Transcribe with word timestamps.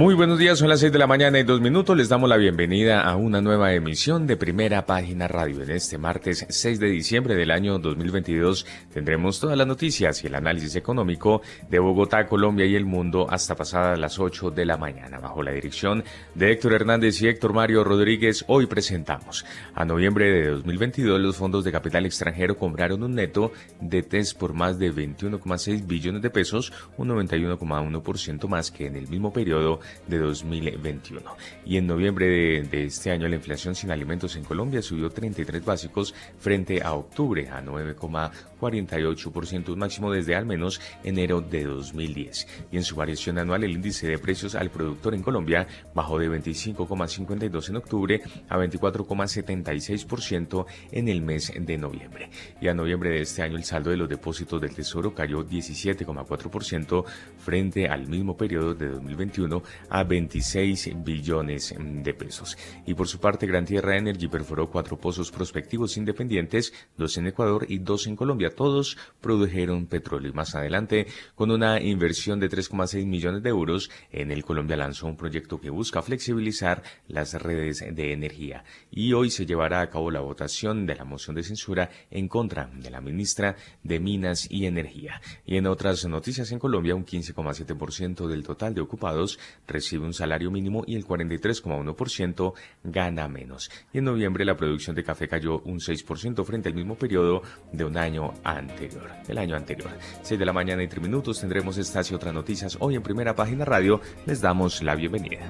Muy 0.00 0.14
buenos 0.14 0.38
días, 0.38 0.58
son 0.58 0.70
las 0.70 0.80
6 0.80 0.92
de 0.92 0.98
la 0.98 1.06
mañana 1.06 1.38
y 1.38 1.42
dos 1.42 1.60
minutos. 1.60 1.94
Les 1.94 2.08
damos 2.08 2.26
la 2.26 2.38
bienvenida 2.38 3.02
a 3.02 3.16
una 3.16 3.42
nueva 3.42 3.74
emisión 3.74 4.26
de 4.26 4.38
Primera 4.38 4.86
Página 4.86 5.28
Radio. 5.28 5.62
En 5.62 5.70
este 5.72 5.98
martes 5.98 6.46
6 6.48 6.80
de 6.80 6.86
diciembre 6.86 7.34
del 7.34 7.50
año 7.50 7.78
2022 7.78 8.64
tendremos 8.94 9.38
todas 9.40 9.58
las 9.58 9.66
noticias 9.66 10.24
y 10.24 10.28
el 10.28 10.36
análisis 10.36 10.74
económico 10.74 11.42
de 11.68 11.80
Bogotá, 11.80 12.26
Colombia 12.26 12.64
y 12.64 12.76
el 12.76 12.86
mundo 12.86 13.26
hasta 13.28 13.54
pasadas 13.54 13.98
las 13.98 14.18
8 14.18 14.50
de 14.50 14.64
la 14.64 14.78
mañana. 14.78 15.18
Bajo 15.18 15.42
la 15.42 15.52
dirección 15.52 16.02
de 16.34 16.50
Héctor 16.50 16.72
Hernández 16.72 17.20
y 17.20 17.28
Héctor 17.28 17.52
Mario 17.52 17.84
Rodríguez, 17.84 18.46
hoy 18.48 18.64
presentamos. 18.64 19.44
A 19.74 19.84
noviembre 19.84 20.30
de 20.30 20.48
2022 20.48 21.20
los 21.20 21.36
fondos 21.36 21.62
de 21.62 21.72
capital 21.72 22.06
extranjero 22.06 22.56
compraron 22.56 23.02
un 23.02 23.16
neto 23.16 23.52
de 23.82 24.02
TES 24.02 24.32
por 24.32 24.54
más 24.54 24.78
de 24.78 24.94
21,6 24.94 25.86
billones 25.86 26.22
de 26.22 26.30
pesos, 26.30 26.72
un 26.96 27.08
91,1% 27.10 28.48
más 28.48 28.70
que 28.70 28.86
en 28.86 28.96
el 28.96 29.06
mismo 29.06 29.30
periodo 29.30 29.80
de 30.06 30.18
2021. 30.18 31.20
Y 31.64 31.76
en 31.76 31.86
noviembre 31.86 32.62
de, 32.62 32.84
este 32.84 33.10
año 33.10 33.28
la 33.28 33.36
inflación 33.36 33.74
sin 33.74 33.90
alimentos 33.90 34.36
en 34.36 34.44
Colombia 34.44 34.82
subió 34.82 35.10
33 35.10 35.64
básicos 35.64 36.14
frente 36.38 36.82
a 36.82 36.94
octubre 36.94 37.48
a 37.48 37.62
9,48%, 37.62 39.70
un 39.70 39.78
máximo 39.78 40.12
desde 40.12 40.34
al 40.34 40.46
menos 40.46 40.80
enero 41.04 41.40
de 41.40 41.64
2010. 41.64 42.48
Y 42.72 42.76
en 42.76 42.84
su 42.84 42.96
variación 42.96 43.38
anual 43.38 43.64
el 43.64 43.72
índice 43.72 44.06
de 44.06 44.18
precios 44.18 44.54
al 44.54 44.70
productor 44.70 45.14
en 45.14 45.22
Colombia 45.22 45.66
bajó 45.94 46.18
de 46.18 46.30
25,52 46.30 47.68
en 47.68 47.76
octubre 47.76 48.20
a 48.48 48.58
24,76% 48.58 50.66
en 50.92 51.08
el 51.08 51.22
mes 51.22 51.52
de 51.56 51.78
noviembre. 51.78 52.30
Y 52.60 52.68
a 52.68 52.74
noviembre 52.74 53.10
de 53.10 53.22
este 53.22 53.42
año 53.42 53.56
el 53.56 53.64
saldo 53.64 53.90
de 53.90 53.96
los 53.96 54.08
depósitos 54.08 54.60
del 54.60 54.74
Tesoro 54.74 55.14
cayó 55.14 55.46
17,4% 55.46 57.04
frente 57.38 57.88
al 57.88 58.06
mismo 58.06 58.36
periodo 58.36 58.74
de 58.74 58.88
2021 58.88 59.62
a 59.88 60.04
26 60.04 61.02
billones 61.04 61.74
de 61.78 62.14
pesos. 62.14 62.56
Y 62.86 62.94
por 62.94 63.08
su 63.08 63.18
parte, 63.18 63.46
Gran 63.46 63.64
Tierra 63.64 63.96
Energy 63.96 64.28
perforó 64.28 64.70
cuatro 64.70 64.98
pozos 64.98 65.30
prospectivos 65.30 65.96
independientes, 65.96 66.72
dos 66.96 67.16
en 67.16 67.26
Ecuador 67.26 67.66
y 67.68 67.78
dos 67.78 68.06
en 68.06 68.16
Colombia. 68.16 68.50
Todos 68.54 68.96
produjeron 69.20 69.86
petróleo. 69.86 70.30
Y 70.30 70.34
más 70.34 70.54
adelante, 70.54 71.06
con 71.34 71.50
una 71.50 71.80
inversión 71.80 72.40
de 72.40 72.50
3,6 72.50 73.06
millones 73.06 73.42
de 73.42 73.50
euros, 73.50 73.90
en 74.10 74.30
el 74.30 74.44
Colombia 74.44 74.76
lanzó 74.76 75.06
un 75.06 75.16
proyecto 75.16 75.60
que 75.60 75.70
busca 75.70 76.02
flexibilizar 76.02 76.82
las 77.08 77.34
redes 77.34 77.84
de 77.90 78.12
energía. 78.12 78.64
Y 78.90 79.12
hoy 79.12 79.30
se 79.30 79.46
llevará 79.46 79.80
a 79.80 79.90
cabo 79.90 80.10
la 80.10 80.20
votación 80.20 80.86
de 80.86 80.94
la 80.94 81.04
moción 81.04 81.36
de 81.36 81.42
censura 81.42 81.90
en 82.10 82.28
contra 82.28 82.70
de 82.72 82.90
la 82.90 83.00
ministra 83.00 83.56
de 83.82 84.00
Minas 84.00 84.46
y 84.50 84.66
Energía. 84.66 85.20
Y 85.46 85.56
en 85.56 85.66
otras 85.66 86.04
noticias 86.06 86.50
en 86.52 86.58
Colombia, 86.58 86.94
un 86.94 87.04
15,7% 87.04 88.26
del 88.26 88.42
total 88.42 88.74
de 88.74 88.80
ocupados 88.80 89.38
recibe 89.70 90.04
un 90.04 90.12
salario 90.12 90.50
mínimo 90.50 90.84
y 90.86 90.96
el 90.96 91.06
43,1% 91.06 92.52
gana 92.84 93.28
menos. 93.28 93.70
Y 93.92 93.98
en 93.98 94.04
noviembre 94.04 94.44
la 94.44 94.56
producción 94.56 94.94
de 94.94 95.04
café 95.04 95.28
cayó 95.28 95.60
un 95.60 95.78
6% 95.78 96.44
frente 96.44 96.68
al 96.68 96.74
mismo 96.74 96.96
periodo 96.96 97.42
de 97.72 97.84
un 97.84 97.96
año 97.96 98.34
anterior, 98.44 99.10
el 99.28 99.38
año 99.38 99.56
anterior. 99.56 99.90
6 100.22 100.38
de 100.38 100.46
la 100.46 100.52
mañana 100.52 100.82
y 100.82 100.88
3 100.88 101.02
minutos 101.02 101.40
tendremos 101.40 101.78
estas 101.78 102.10
y 102.10 102.14
otras 102.14 102.34
noticias 102.34 102.76
hoy 102.80 102.96
en 102.96 103.02
primera 103.02 103.34
página 103.34 103.64
radio. 103.64 104.00
Les 104.26 104.40
damos 104.40 104.82
la 104.82 104.94
bienvenida. 104.94 105.48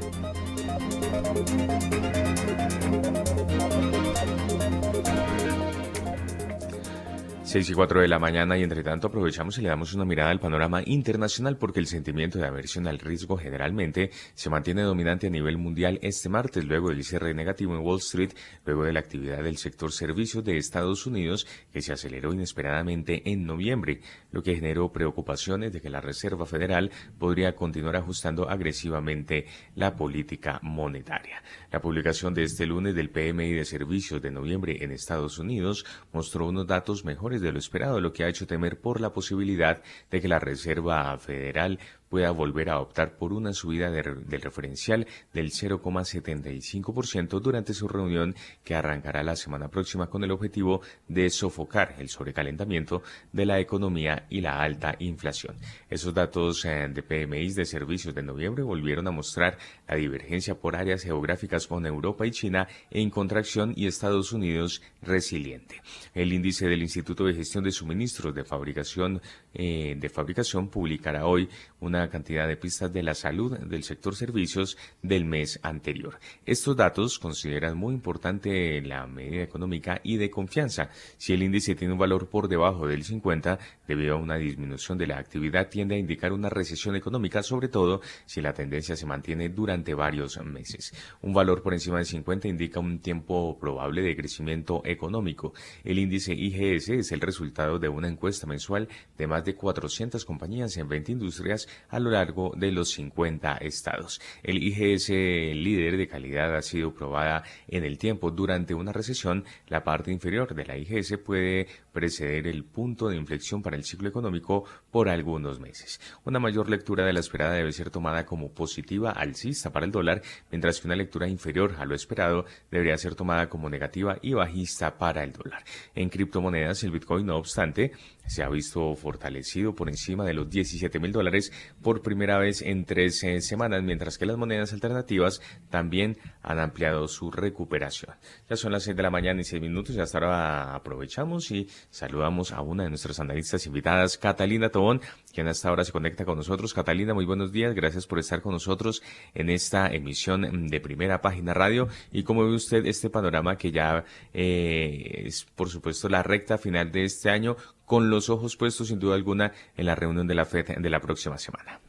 6 7.51 7.69
y 7.69 7.75
4 7.75 8.03
de 8.03 8.07
la 8.07 8.21
mañana 8.21 8.57
y 8.57 8.63
entre 8.63 8.85
tanto 8.85 9.09
aprovechamos 9.09 9.59
y 9.59 9.63
le 9.63 9.71
damos 9.71 9.93
una 9.93 10.05
mirada 10.05 10.31
al 10.31 10.39
panorama 10.39 10.83
internacional 10.87 11.57
porque 11.57 11.81
el 11.81 11.89
sentimiento 11.89 12.39
de 12.39 12.47
aversión 12.47 12.87
al 12.87 13.01
riesgo 13.01 13.37
generalmente 13.37 14.13
se 14.35 14.51
mantiene 14.51 14.83
dominante 14.83 15.27
a 15.27 15.31
nivel 15.31 15.59
mundial 15.59 15.99
este 16.01 16.29
martes 16.29 16.65
luego 16.65 16.91
del 16.91 17.03
cierre 17.03 17.35
negativo 17.35 17.75
en 17.75 17.81
Wall 17.81 17.99
Street, 17.99 18.31
luego 18.65 18.85
de 18.85 18.93
la 18.93 19.01
actividad 19.01 19.43
del 19.43 19.57
sector 19.57 19.91
servicios 19.91 20.45
de 20.45 20.59
Estados 20.59 21.07
Unidos 21.07 21.45
que 21.73 21.83
se 21.83 21.93
aceleró 21.93 22.33
inesperadamente 22.33 23.29
en 23.29 23.45
noviembre, 23.45 24.01
lo 24.31 24.45
que 24.45 24.55
generó 24.55 24.93
preocupaciones 24.93 25.73
de 25.73 25.81
que 25.81 25.91
la 25.91 26.01
Reserva 26.01 26.47
Federal 26.47 26.93
podría 27.19 27.57
continuar 27.57 27.97
ajustando 27.97 28.49
agresivamente 28.49 29.47
la 29.75 29.97
política 29.97 30.61
monetaria. 30.63 31.43
La 31.71 31.81
publicación 31.81 32.35
de 32.35 32.43
este 32.43 32.67
lunes 32.67 32.97
del 32.97 33.11
PMI 33.11 33.53
de 33.53 33.65
servicios 33.65 34.21
de 34.21 34.33
noviembre 34.33 34.79
en 34.83 34.91
Estados 34.91 35.39
Unidos 35.39 35.87
mostró 36.13 36.49
unos 36.49 36.67
datos 36.67 37.05
mejores 37.05 37.41
de 37.41 37.53
lo 37.53 37.61
esperado, 37.61 38.01
lo 38.01 38.13
que 38.13 38.25
ha 38.25 38.29
hecho 38.29 38.49
temer 38.49 38.81
por 38.81 39.01
la 39.01 39.13
posibilidad 39.13 39.81
de 40.11 40.21
que 40.21 40.27
la 40.27 40.41
Reserva 40.41 41.17
Federal 41.19 41.79
pueda 42.11 42.33
volver 42.33 42.69
a 42.71 42.81
optar 42.81 43.17
por 43.17 43.33
una 43.33 43.53
subida 43.53 43.89
del 43.89 44.43
referencial 44.43 45.07
del 45.33 45.53
0,75% 45.53 47.41
durante 47.41 47.73
su 47.73 47.87
reunión 47.87 48.35
que 48.65 48.75
arrancará 48.75 49.23
la 49.23 49.37
semana 49.37 49.69
próxima 49.69 50.09
con 50.09 50.25
el 50.25 50.33
objetivo 50.33 50.83
de 51.07 51.31
sofocar 51.31 51.95
el 52.01 52.09
sobrecalentamiento 52.09 53.05
de 53.33 53.47
la 53.47 53.61
economía 53.61 54.27
y 54.29 54.41
la 54.41 54.61
alta 54.61 54.97
inflación. 54.99 55.57
Esos 55.89 56.13
datos 56.13 56.65
eh, 56.65 56.89
de 56.93 57.03
PMI 57.05 57.53
de 57.53 57.65
servicios 57.65 58.13
de 58.13 58.25
noviembre 58.25 58.65
volvieron 58.65 59.07
a 59.07 59.13
mostrar 59.13 59.57
la 59.87 59.95
divergencia 59.95 60.57
por 60.57 60.75
áreas 60.75 61.05
geográficas 61.05 61.69
con 61.69 61.87
Europa 61.87 62.27
y 62.27 62.33
China 62.33 62.67
en 62.91 63.11
contracción 63.11 63.73
y 63.77 63.87
Estados 63.87 64.33
Unidos 64.33 64.83
resiliente. 65.01 65.81
El 66.13 66.33
índice 66.33 66.67
del 66.67 66.83
Instituto 66.83 67.25
de 67.25 67.35
Gestión 67.35 67.63
de 67.63 67.71
Suministros 67.71 68.35
de 68.35 68.45
Fabricación 68.45 69.23
eh, 69.55 69.97
de 69.99 70.09
Fabricación 70.09 70.69
publicará 70.69 71.27
hoy 71.27 71.49
una 71.81 72.09
cantidad 72.09 72.47
de 72.47 72.57
pistas 72.57 72.93
de 72.93 73.03
la 73.03 73.15
salud 73.15 73.59
del 73.59 73.83
sector 73.83 74.15
servicios 74.15 74.77
del 75.03 75.25
mes 75.25 75.59
anterior. 75.63 76.19
Estos 76.47 76.77
datos 76.77 77.19
consideran 77.19 77.77
muy 77.77 77.95
importante 77.95 78.81
la 78.83 79.07
medida 79.07 79.43
económica 79.43 80.01
y 80.03 80.17
de 80.17 80.31
confianza. 80.31 80.91
Si 81.17 81.33
el 81.33 81.43
índice 81.43 81.75
tiene 81.75 81.95
un 81.95 81.99
valor 81.99 82.29
por 82.29 82.49
debajo 82.49 82.87
del 82.87 83.05
50, 83.05 83.59
debido 83.89 84.15
a 84.15 84.19
una 84.19 84.37
disminución 84.37 84.99
de 84.99 85.07
la 85.07 85.19
actividad, 85.19 85.69
tiende 85.69 85.97
a 85.97 85.99
indicar 85.99 86.33
una 86.33 86.49
recesión 86.49 86.97
económica, 86.97 87.43
sobre 87.43 87.69
todo 87.69 88.01
si 88.27 88.41
la 88.41 88.53
tendencia 88.53 88.97
se 88.97 89.07
mantiene 89.07 89.49
durante 89.49 89.95
varios 89.95 90.39
meses. 90.45 90.93
Un 91.23 91.33
valor 91.33 91.63
por 91.63 91.73
encima 91.73 91.99
de 91.99 92.05
50 92.05 92.49
indica 92.49 92.81
un 92.81 93.01
tiempo 93.01 93.59
probable 93.59 94.03
de 94.03 94.17
crecimiento 94.17 94.83
económico. 94.85 95.55
El 95.85 95.99
índice 95.99 96.35
IGS 96.35 96.91
es 96.91 97.13
el 97.13 97.21
resultado 97.21 97.79
de 97.79 97.89
una 97.89 98.09
encuesta 98.09 98.47
mensual 98.47 98.89
de 99.17 99.27
más 99.27 99.40
de 99.45 99.55
400 99.55 100.25
compañías 100.25 100.77
en 100.77 100.89
20 100.89 101.13
industrias 101.13 101.69
a 101.89 101.99
lo 101.99 102.11
largo 102.11 102.53
de 102.57 102.73
los 102.73 102.91
50 102.91 103.57
estados. 103.59 104.21
El 104.43 104.63
IGS 104.63 105.09
líder 105.09 105.97
de 105.97 106.09
calidad 106.09 106.57
ha 106.57 106.63
sido 106.63 106.93
probada 106.93 107.43
en 107.69 107.85
el 107.85 107.99
tiempo. 107.99 108.31
Durante 108.31 108.75
una 108.75 108.93
recesión, 108.93 109.45
la 109.69 109.85
parte 109.85 110.11
inferior 110.11 110.55
de 110.55 110.65
la 110.65 110.77
IGS 110.77 111.19
puede 111.19 111.67
preceder 111.93 112.47
el 112.47 112.65
punto 112.65 113.09
de 113.09 113.17
inflexión 113.17 113.63
para 113.63 113.77
el 113.77 113.85
ciclo 113.85 114.09
económico 114.09 114.65
por 114.91 115.09
algunos 115.09 115.61
meses. 115.61 116.01
Una 116.25 116.39
mayor 116.39 116.69
lectura 116.69 117.05
de 117.05 117.13
la 117.13 117.21
esperada 117.21 117.55
debe 117.55 117.73
ser 117.73 117.91
tomada 117.91 118.27
como 118.27 118.53
positiva 118.53 119.11
alcista 119.11 119.73
para 119.73 119.87
el 119.87 119.93
dólar, 119.93 120.23
mientras 120.51 120.81
que 120.81 120.89
una 120.89 120.97
lectura 120.97 121.29
inferior 121.29 121.77
a 121.79 121.85
lo 121.85 121.95
esperado 121.95 122.45
debería 122.71 122.97
ser 122.99 123.15
tomada 123.15 123.49
como 123.49 123.69
negativa 123.69 124.19
y 124.23 124.35
bajista 124.35 124.99
para 124.99 125.25
el 125.25 125.33
dólar. 125.33 125.65
En 125.95 126.09
criptomonedas, 126.09 126.83
el 126.85 126.91
Bitcoin, 126.91 127.27
no 127.27 127.37
obstante, 127.37 127.93
se 128.27 128.43
ha 128.43 128.49
visto 128.49 128.95
fortalecido 128.95 129.30
por 129.75 129.89
encima 129.89 130.25
de 130.25 130.35
los 130.35 130.51
17 130.51 130.99
mil 130.99 131.13
dólares 131.13 131.53
por 131.83 132.03
primera 132.03 132.39
vez 132.39 132.63
en 132.63 132.85
tres 132.85 133.23
eh, 133.23 133.41
semanas, 133.41 133.83
mientras 133.83 134.19
que 134.19 134.27
las 134.27 134.37
monedas 134.37 134.73
alternativas 134.73 135.41
también 135.71 136.19
han 136.43 136.59
ampliado 136.59 137.07
su 137.07 137.31
recuperación. 137.31 138.15
Ya 138.49 138.57
son 138.57 138.73
las 138.73 138.85
6 138.85 138.97
de 138.97 139.03
la 139.03 139.11
mañana 139.11 139.41
y 139.41 139.45
6 139.45 139.63
minutos 139.63 139.95
y 139.95 140.01
hasta 140.01 140.19
ahora 140.19 140.75
aprovechamos 140.75 141.51
y 141.51 141.69
saludamos 141.91 142.53
a 142.53 142.61
una 142.61 142.85
de 142.85 142.89
nuestras 142.89 143.21
analistas 143.21 143.67
invitadas, 143.67 144.19
Catalina 144.19 144.71
Tobón, 144.71 145.01
quien 145.33 145.49
hasta 145.49 145.69
ahora 145.69 145.85
se 145.85 145.93
conecta 145.93 146.25
con 146.25 146.37
nosotros. 146.37 146.75
Catalina, 146.75 147.15
muy 147.15 147.25
buenos 147.25 147.53
días, 147.53 147.75
gracias 147.75 148.07
por 148.07 148.19
estar 148.19 148.43
con 148.43 148.53
nosotros 148.53 149.03
en 149.35 149.49
esta 149.51 149.89
emisión 149.89 150.67
de 150.67 150.81
Primera 150.81 151.21
Página 151.21 151.55
Radio. 151.55 151.89
¿Y 152.11 152.25
cómo 152.25 152.45
ve 152.45 152.55
usted 152.55 152.85
este 152.87 153.11
panorama 153.11 153.57
que 153.57 153.71
ya 153.71 154.05
eh, 154.35 155.25
es, 155.27 155.45
por 155.45 155.69
supuesto, 155.69 156.09
la 156.09 156.23
recta 156.23 156.59
final 156.59 156.91
de 156.91 157.05
este 157.05 157.31
año? 157.31 157.57
Con 157.91 158.09
los 158.09 158.31
ojos 158.31 158.57
puestos 158.57 158.87
sin 158.87 159.01
duda 159.01 159.17
alguna 159.17 159.53
en 159.77 159.85
la 159.85 159.97
reunión 159.97 160.29
de 160.29 160.37
la 160.37 160.45
FED 160.45 160.79
de 160.79 160.91
la 160.91 161.01
próxima 161.01 161.39
semana. 161.39 161.81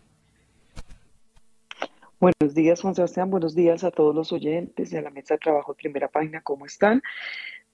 Buenos 2.19 2.55
días, 2.55 2.81
Juan 2.81 2.95
Sebastián. 2.95 3.29
Buenos 3.29 3.53
días 3.53 3.83
a 3.83 3.91
todos 3.91 4.15
los 4.15 4.33
oyentes 4.33 4.91
y 4.91 4.97
a 4.97 5.03
la 5.03 5.11
mesa 5.11 5.35
de 5.35 5.37
trabajo 5.37 5.73
de 5.73 5.77
primera 5.77 6.07
página. 6.07 6.41
¿Cómo 6.41 6.65
están? 6.65 7.03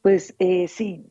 Pues 0.02 0.36
eh, 0.40 0.68
sí, 0.68 1.06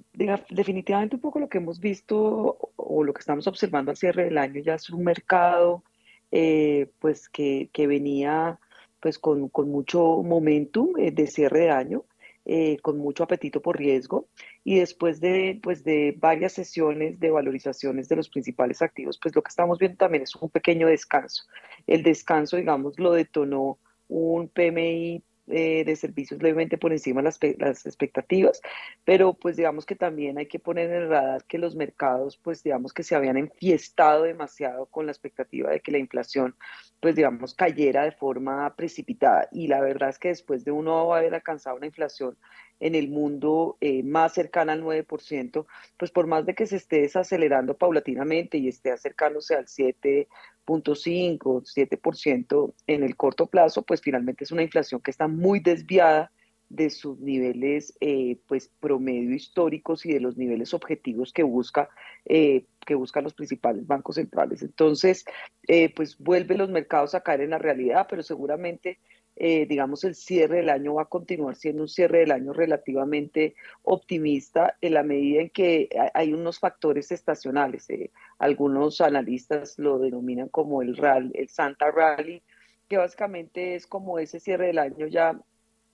definitivamente 0.51 1.17
un 1.17 1.23
poco 1.23 1.39
lo 1.39 1.49
que 1.49 1.57
hemos 1.57 1.81
visto 1.81 2.59
o 2.77 3.03
lo 3.03 3.15
que 3.15 3.21
estamos 3.21 3.47
observando 3.47 3.93
al 3.93 3.97
cierre 3.97 4.25
del 4.25 4.37
año 4.37 4.61
ya 4.61 4.75
es 4.75 4.91
un 4.91 5.03
mercado 5.03 5.85
eh, 6.31 6.91
pues 6.99 7.31
que, 7.31 7.71
venía 7.75 8.61
pues 9.01 9.19
con, 9.19 9.49
con 9.49 9.71
mucho 9.71 10.23
momentum 10.23 10.93
eh, 10.99 11.13
de 11.13 11.27
cierre 11.29 11.61
de 11.61 11.71
año, 11.71 12.05
eh, 12.49 12.79
con 12.81 12.99
mucho 12.99 13.25
apetito 13.25 13.61
por 13.61 13.77
riesgo 13.77 14.29
y 14.63 14.79
después 14.79 15.21
de, 15.21 15.59
pues 15.61 15.83
de 15.83 16.15
varias 16.17 16.53
sesiones 16.53 17.19
de 17.19 17.33
valorizaciones 17.33 18.09
de 18.09 18.15
los 18.15 18.29
principales 18.29 18.83
activos, 18.83 19.19
pues 19.21 19.35
lo 19.35 19.43
que 19.43 19.49
estamos 19.49 19.81
viendo 19.81 19.97
también 19.97 20.23
es 20.23 20.33
un 20.37 20.49
pequeño 20.49 20.87
descanso. 20.87 21.43
El 21.89 22.05
descanso, 22.05 22.57
digamos, 22.57 23.01
lo 23.01 23.11
detonó 23.13 23.81
un 24.07 24.49
PMI 24.49 25.25
eh, 25.49 25.85
de 25.85 25.97
servicios 25.97 26.43
levemente 26.43 26.79
por 26.79 26.93
encima 26.93 27.23
las, 27.23 27.39
las, 27.59 27.87
expectativas, 27.87 28.61
pero 29.05 29.35
pues 29.35 29.57
digamos 29.57 29.87
que 29.87 29.95
también 29.95 30.39
hay 30.39 30.47
que 30.47 30.59
poner 30.59 30.91
en 30.91 31.03
el 31.03 31.09
radar 31.09 31.45
que 31.45 31.59
los 31.59 31.77
mercados 31.77 32.37
pues 32.37 32.63
digamos 32.63 32.93
que 32.93 33.03
se 33.03 33.15
habían 33.15 33.37
enfiestado 33.37 34.25
demasiado 34.25 34.87
con 34.87 35.07
la 35.07 35.13
expectativa 35.13 35.71
de 35.71 35.81
que 35.81 35.93
la 35.93 35.99
inflación 35.99 36.57
pues 37.01 37.15
digamos 37.15 37.55
cayera 37.55 38.05
de 38.05 38.13
forma 38.13 38.75
precipitada. 38.75 39.49
Y 39.53 39.69
la 39.69 39.81
verdad 39.81 40.09
es 40.09 40.19
que 40.19 40.29
después 40.29 40.65
de 40.65 40.73
uno 40.73 41.15
haber 41.15 41.35
alcanzado 41.35 41.77
una 41.77 41.87
inflación 41.87 42.37
en 42.81 42.95
el 42.95 43.09
mundo 43.09 43.77
eh, 43.81 44.03
más 44.03 44.35
cercana 44.35 44.73
al 44.73 44.83
9%, 44.83 45.67
pues 45.97 46.11
por 46.11 46.27
más 46.27 46.47
de 46.47 46.55
que 46.55 46.67
se 46.67 46.77
esté 46.77 47.01
desacelerando 47.03 47.77
paulatinamente 47.77 48.59
y 48.59 48.69
esté 48.69 48.91
acercándose 48.91 49.55
al 49.55 49.69
7 49.69 50.29
0.5, 50.67 51.63
7% 51.63 52.75
en 52.87 53.03
el 53.03 53.17
corto 53.17 53.47
plazo, 53.47 53.83
pues 53.83 54.01
finalmente 54.01 54.45
es 54.45 54.53
una 54.53 54.63
inflación 54.63 55.01
que 55.01 55.11
está 55.11 55.29
muy 55.29 55.61
desviada 55.61 56.33
de 56.69 56.91
sus 56.91 57.21
niveles 57.21 57.97
eh, 58.01 58.39
pues 58.49 58.73
promedio 58.81 59.33
históricos 59.33 60.05
y 60.05 60.13
de 60.13 60.19
los 60.19 60.37
niveles 60.37 60.75
objetivos 60.75 61.33
que 61.33 61.45
busca 61.45 61.89
eh, 62.25 62.65
que 62.85 62.97
buscan 62.97 63.23
los 63.23 63.35
principales 63.35 63.87
bancos 63.87 64.17
centrales. 64.17 64.63
Entonces 64.63 65.25
eh, 65.69 65.95
pues 65.95 66.19
vuelve 66.19 66.57
los 66.57 66.69
mercados 66.69 67.15
a 67.15 67.21
caer 67.21 67.43
en 67.43 67.51
la 67.51 67.59
realidad 67.59 68.09
pero 68.11 68.25
seguramente 68.25 68.99
eh, 69.39 69.67
digamos, 69.67 70.03
el 70.05 70.15
cierre 70.15 70.57
del 70.57 70.71
año 70.71 70.95
va 70.95 71.03
a 71.03 71.07
continuar 71.07 71.57
siendo 71.57 71.83
un 71.83 71.89
cierre 71.89 72.21
del 72.21 72.33
año 72.33 72.55
relativamente 72.55 73.55
optimista 73.83 74.77
en 74.81 74.95
la 74.95 75.03
medida 75.03 75.43
en 75.43 75.51
que 75.51 75.91
hay 76.15 76.33
unos 76.33 76.59
factores 76.59 77.13
estacionales. 77.13 77.89
Eh, 77.91 78.11
algunos 78.39 79.03
analistas 79.03 79.79
lo 79.79 79.99
denominan 79.99 80.49
como 80.49 80.81
el, 80.81 80.97
rally, 80.97 81.33
el 81.35 81.51
Santa 81.51 81.91
Rally, 81.91 82.43
que 82.89 82.97
básicamente 82.97 83.75
es 83.75 83.87
como 83.87 84.19
ese 84.19 84.41
cierre 84.41 84.69
del 84.69 84.79
año 84.79 85.07
ya 85.07 85.39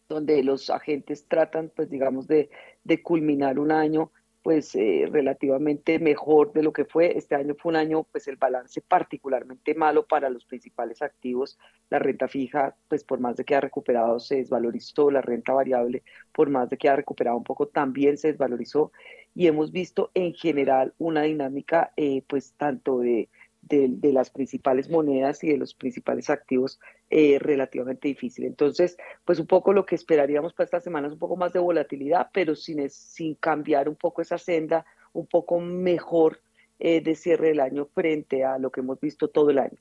donde 0.08 0.42
los 0.44 0.70
agentes 0.70 1.26
tratan, 1.26 1.72
pues 1.74 1.90
digamos, 1.90 2.28
de, 2.28 2.48
de 2.84 3.02
culminar 3.02 3.58
un 3.58 3.72
año 3.72 4.12
pues 4.42 4.74
eh, 4.74 5.08
relativamente 5.10 5.98
mejor 5.98 6.52
de 6.52 6.62
lo 6.62 6.72
que 6.72 6.84
fue. 6.84 7.16
Este 7.16 7.34
año 7.34 7.54
fue 7.54 7.70
un 7.70 7.76
año, 7.76 8.04
pues 8.04 8.26
el 8.28 8.36
balance 8.36 8.80
particularmente 8.80 9.74
malo 9.74 10.06
para 10.06 10.28
los 10.30 10.44
principales 10.44 11.00
activos. 11.00 11.58
La 11.90 11.98
renta 11.98 12.28
fija, 12.28 12.76
pues 12.88 13.04
por 13.04 13.20
más 13.20 13.36
de 13.36 13.44
que 13.44 13.54
ha 13.54 13.60
recuperado, 13.60 14.18
se 14.18 14.36
desvalorizó. 14.36 15.10
La 15.10 15.22
renta 15.22 15.52
variable, 15.52 16.02
por 16.32 16.50
más 16.50 16.68
de 16.70 16.76
que 16.76 16.88
ha 16.88 16.96
recuperado 16.96 17.36
un 17.36 17.44
poco, 17.44 17.68
también 17.68 18.18
se 18.18 18.28
desvalorizó. 18.28 18.92
Y 19.34 19.46
hemos 19.46 19.70
visto 19.72 20.10
en 20.14 20.34
general 20.34 20.92
una 20.98 21.22
dinámica, 21.22 21.92
eh, 21.96 22.22
pues 22.26 22.52
tanto 22.54 22.98
de 22.98 23.28
de, 23.62 24.12
las 24.12 24.30
principales 24.30 24.90
monedas 24.90 25.42
y 25.44 25.48
de 25.48 25.56
los 25.56 25.74
principales 25.74 26.28
activos 26.30 26.80
eh, 27.10 27.38
relativamente 27.40 28.08
difícil. 28.08 28.44
Entonces, 28.44 28.96
pues 29.24 29.38
un 29.38 29.46
poco 29.46 29.72
lo 29.72 29.86
que 29.86 29.94
esperaríamos 29.94 30.52
para 30.52 30.64
esta 30.64 30.80
semana 30.80 31.06
es 31.06 31.12
un 31.14 31.18
poco 31.18 31.36
más 31.36 31.52
de 31.52 31.60
volatilidad, 31.60 32.28
pero 32.32 32.54
sin, 32.54 32.88
sin 32.90 33.34
cambiar 33.36 33.88
un 33.88 33.96
poco 33.96 34.20
esa 34.22 34.38
senda, 34.38 34.84
un 35.12 35.26
poco 35.26 35.60
mejor 35.60 36.40
eh, 36.78 37.00
de 37.00 37.14
cierre 37.14 37.48
del 37.48 37.60
año 37.60 37.86
frente 37.94 38.44
a 38.44 38.58
lo 38.58 38.70
que 38.70 38.80
hemos 38.80 39.00
visto 39.00 39.28
todo 39.28 39.50
el 39.50 39.58
año. 39.58 39.78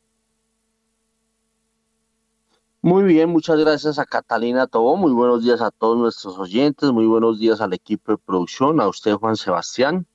Muy 2.84 3.04
bien, 3.04 3.30
muchas 3.30 3.60
gracias 3.60 4.00
a 4.00 4.06
Catalina 4.06 4.66
Tobó, 4.66 4.96
muy 4.96 5.12
buenos 5.12 5.44
días 5.44 5.62
a 5.62 5.70
todos 5.70 6.00
nuestros 6.00 6.40
oyentes, 6.40 6.92
muy 6.92 7.06
buenos 7.06 7.40
días 7.40 7.62
al 7.62 7.74
equipo 7.74 8.12
de 8.12 8.18
producción, 8.18 8.82
a 8.82 8.88
usted 8.88 9.14
Juan 9.14 9.36
Sebastián, 9.36 10.08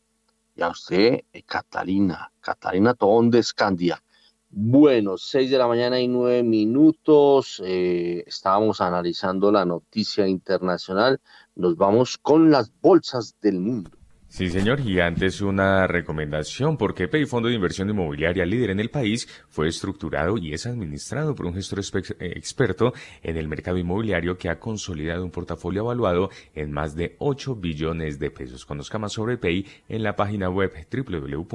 y 0.57 0.63
a 0.63 0.71
usted, 0.71 1.21
eh, 1.33 1.43
Catalina, 1.43 2.33
Catalina 2.41 2.95
Tobón 2.95 3.33
Escandia. 3.35 4.03
Bueno, 4.49 5.19
seis 5.19 5.51
de 5.51 5.59
la 5.59 5.69
mañana 5.69 6.01
y 6.01 6.09
nueve 6.09 6.43
minutos. 6.43 7.61
Eh, 7.65 8.25
estábamos 8.27 8.81
analizando 8.81 9.53
la 9.53 9.67
noticia 9.67 10.27
internacional. 10.27 11.21
Nos 11.55 11.77
vamos 11.77 12.17
con 12.17 12.51
las 12.51 12.73
bolsas 12.81 13.37
del 13.43 13.61
mundo. 13.61 13.91
Sí, 14.37 14.51
señor. 14.51 14.81
Y 14.81 15.01
antes 15.01 15.41
una 15.41 15.87
recomendación, 15.87 16.77
porque 16.77 17.09
PEI, 17.09 17.25
Fondo 17.25 17.49
de 17.49 17.55
Inversión 17.55 17.89
Inmobiliaria 17.89 18.45
líder 18.45 18.69
en 18.69 18.81
el 18.81 18.91
país, 18.91 19.27
fue 19.49 19.67
estructurado 19.67 20.37
y 20.37 20.53
es 20.53 20.67
administrado 20.67 21.35
por 21.35 21.47
un 21.47 21.55
gestor 21.55 21.81
eh, 21.81 22.33
experto 22.37 22.93
en 23.23 23.39
el 23.39 23.49
mercado 23.49 23.79
inmobiliario 23.79 24.37
que 24.37 24.51
ha 24.51 24.61
consolidado 24.61 25.25
un 25.25 25.31
portafolio 25.31 25.85
evaluado 25.85 26.29
en 26.55 26.71
más 26.71 26.95
de 26.95 27.17
8 27.19 27.57
billones 27.57 28.19
de 28.19 28.31
pesos. 28.31 28.67
Conozca 28.67 28.99
más 28.99 29.15
sobre 29.15 29.39
PEI 29.39 29.65
en 29.89 30.03
la 30.03 30.17
página 30.17 30.51
web 30.51 30.71
www.pei.com.co 30.93 31.51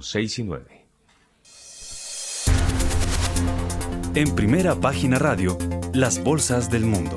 6 0.00 0.38
y 0.38 0.44
9. 0.44 0.86
En 4.14 4.32
primera 4.36 4.76
página 4.76 5.18
radio, 5.18 5.58
las 5.92 6.22
bolsas 6.22 6.70
del 6.70 6.84
mundo 6.84 7.16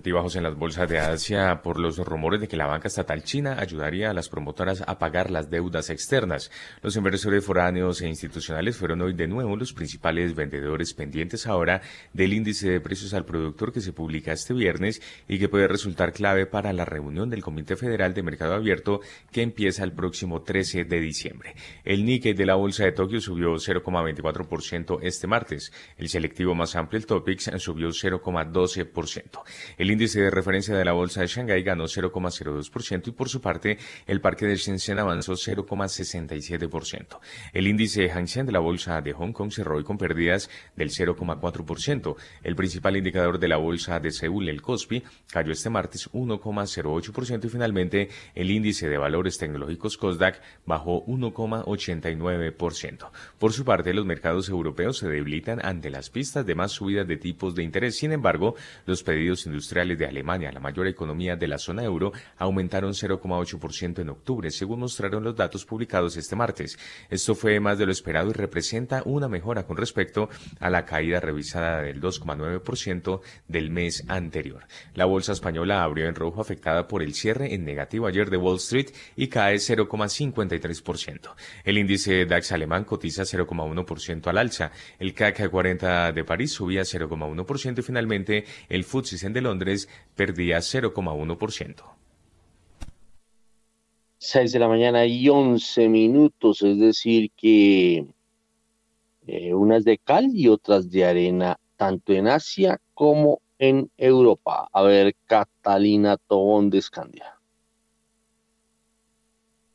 altibajos 0.00 0.34
en 0.36 0.44
las 0.44 0.56
bolsas 0.56 0.88
de 0.88 0.98
Asia 0.98 1.60
por 1.62 1.78
los 1.78 1.98
rumores 1.98 2.40
de 2.40 2.48
que 2.48 2.56
la 2.56 2.66
banca 2.66 2.88
estatal 2.88 3.22
china 3.22 3.56
ayudaría 3.58 4.08
a 4.08 4.14
las 4.14 4.30
promotoras 4.30 4.82
a 4.86 4.98
pagar 4.98 5.30
las 5.30 5.50
deudas 5.50 5.90
externas. 5.90 6.50
Los 6.82 6.96
inversores 6.96 7.44
foráneos 7.44 8.00
e 8.00 8.08
institucionales 8.08 8.78
fueron 8.78 9.02
hoy 9.02 9.12
de 9.12 9.28
nuevo 9.28 9.56
los 9.56 9.74
principales 9.74 10.34
vendedores 10.34 10.94
pendientes 10.94 11.46
ahora 11.46 11.82
del 12.14 12.32
índice 12.32 12.70
de 12.70 12.80
precios 12.80 13.12
al 13.12 13.26
productor 13.26 13.74
que 13.74 13.82
se 13.82 13.92
publica 13.92 14.32
este 14.32 14.54
viernes 14.54 15.02
y 15.28 15.38
que 15.38 15.50
puede 15.50 15.68
resultar 15.68 16.14
clave 16.14 16.46
para 16.46 16.72
la 16.72 16.86
reunión 16.86 17.28
del 17.28 17.42
Comité 17.42 17.76
Federal 17.76 18.14
de 18.14 18.22
Mercado 18.22 18.54
Abierto 18.54 19.02
que 19.30 19.42
empieza 19.42 19.84
el 19.84 19.92
próximo 19.92 20.40
13 20.40 20.84
de 20.84 20.98
diciembre. 20.98 21.54
El 21.84 22.06
Nikkei 22.06 22.32
de 22.32 22.46
la 22.46 22.54
bolsa 22.54 22.84
de 22.84 22.92
Tokio 22.92 23.20
subió 23.20 23.52
0,24% 23.52 25.00
este 25.02 25.26
martes. 25.26 25.72
El 25.98 26.08
selectivo 26.08 26.54
más 26.54 26.74
amplio, 26.74 26.96
el 26.96 27.04
Topix, 27.04 27.50
subió 27.58 27.88
0,12%. 27.88 29.42
El 29.76 29.89
índice 29.90 30.20
de 30.20 30.30
referencia 30.30 30.76
de 30.76 30.84
la 30.84 30.92
bolsa 30.92 31.20
de 31.20 31.26
Shanghái 31.26 31.62
ganó 31.62 31.84
0,02% 31.84 33.08
y 33.08 33.10
por 33.12 33.28
su 33.28 33.40
parte 33.40 33.78
el 34.06 34.20
parque 34.20 34.46
de 34.46 34.56
Shenzhen 34.56 34.98
avanzó 34.98 35.32
0,67%. 35.32 37.18
El 37.52 37.66
índice 37.66 38.08
Hang 38.10 38.28
Seng 38.28 38.46
de 38.46 38.52
la 38.52 38.60
bolsa 38.60 39.00
de 39.00 39.12
Hong 39.12 39.32
Kong 39.32 39.50
cerró 39.50 39.76
hoy 39.76 39.84
con 39.84 39.98
pérdidas 39.98 40.50
del 40.76 40.90
0,4%. 40.90 42.16
El 42.42 42.56
principal 42.56 42.96
indicador 42.96 43.38
de 43.38 43.48
la 43.48 43.56
bolsa 43.56 44.00
de 44.00 44.10
Seúl, 44.10 44.48
el 44.48 44.62
Kospi, 44.62 45.02
cayó 45.30 45.52
este 45.52 45.70
martes 45.70 46.10
1,08% 46.12 47.44
y 47.44 47.48
finalmente 47.48 48.08
el 48.34 48.50
índice 48.50 48.88
de 48.88 48.98
valores 48.98 49.38
tecnológicos 49.38 49.96
Kosdaq 49.96 50.40
bajó 50.66 51.04
1,89%. 51.06 53.10
Por 53.38 53.52
su 53.52 53.64
parte, 53.64 53.94
los 53.94 54.06
mercados 54.06 54.48
europeos 54.48 54.98
se 54.98 55.08
debilitan 55.08 55.64
ante 55.64 55.90
las 55.90 56.10
pistas 56.10 56.46
de 56.46 56.54
más 56.54 56.72
subidas 56.72 57.08
de 57.08 57.16
tipos 57.16 57.54
de 57.54 57.62
interés. 57.62 57.96
Sin 57.96 58.12
embargo, 58.12 58.54
los 58.86 59.02
pedidos 59.02 59.46
industriales 59.46 59.79
de 59.88 60.06
Alemania, 60.06 60.52
la 60.52 60.60
mayor 60.60 60.86
economía 60.86 61.36
de 61.36 61.48
la 61.48 61.58
zona 61.58 61.82
euro, 61.82 62.12
aumentaron 62.36 62.92
0,8% 62.92 64.00
en 64.00 64.10
octubre, 64.10 64.50
según 64.50 64.80
mostraron 64.80 65.24
los 65.24 65.34
datos 65.34 65.64
publicados 65.64 66.16
este 66.18 66.36
martes. 66.36 66.78
Esto 67.08 67.34
fue 67.34 67.58
más 67.60 67.78
de 67.78 67.86
lo 67.86 67.92
esperado 67.92 68.30
y 68.30 68.34
representa 68.34 69.02
una 69.06 69.28
mejora 69.28 69.64
con 69.64 69.78
respecto 69.78 70.28
a 70.58 70.68
la 70.68 70.84
caída 70.84 71.18
revisada 71.18 71.80
del 71.80 72.00
2,9% 72.00 73.20
del 73.48 73.70
mes 73.70 74.04
anterior. 74.08 74.66
La 74.94 75.06
bolsa 75.06 75.32
española 75.32 75.82
abrió 75.82 76.06
en 76.06 76.14
rojo 76.14 76.42
afectada 76.42 76.86
por 76.86 77.02
el 77.02 77.14
cierre 77.14 77.54
en 77.54 77.64
negativo 77.64 78.06
ayer 78.06 78.28
de 78.28 78.36
Wall 78.36 78.56
Street 78.56 78.90
y 79.16 79.28
cae 79.28 79.56
0,53%. 79.56 81.34
El 81.64 81.78
índice 81.78 82.26
DAX 82.26 82.52
alemán 82.52 82.84
cotiza 82.84 83.22
0,1% 83.22 84.26
al 84.26 84.38
alza. 84.38 84.72
El 84.98 85.14
CAC 85.14 85.48
40 85.48 86.12
de 86.12 86.24
París 86.24 86.52
subía 86.52 86.82
0,1% 86.82 87.78
y 87.78 87.82
finalmente 87.82 88.44
el 88.68 88.84
FTSE 88.84 89.30
de 89.30 89.40
Londres 89.40 89.69
perdía 90.14 90.58
0,1%. 90.58 91.82
6 94.18 94.52
de 94.52 94.58
la 94.58 94.68
mañana 94.68 95.06
y 95.06 95.28
11 95.28 95.88
minutos, 95.88 96.60
es 96.62 96.78
decir 96.78 97.30
que 97.34 98.06
eh, 99.26 99.54
unas 99.54 99.84
de 99.84 99.96
cal 99.96 100.26
y 100.34 100.48
otras 100.48 100.90
de 100.90 101.06
arena, 101.06 101.58
tanto 101.76 102.12
en 102.12 102.28
Asia 102.28 102.78
como 102.92 103.40
en 103.58 103.90
Europa. 103.96 104.68
A 104.72 104.82
ver, 104.82 105.14
Catalina 105.26 106.18
Tobón 106.18 106.68
de 106.68 106.78
Escandia. 106.78 107.34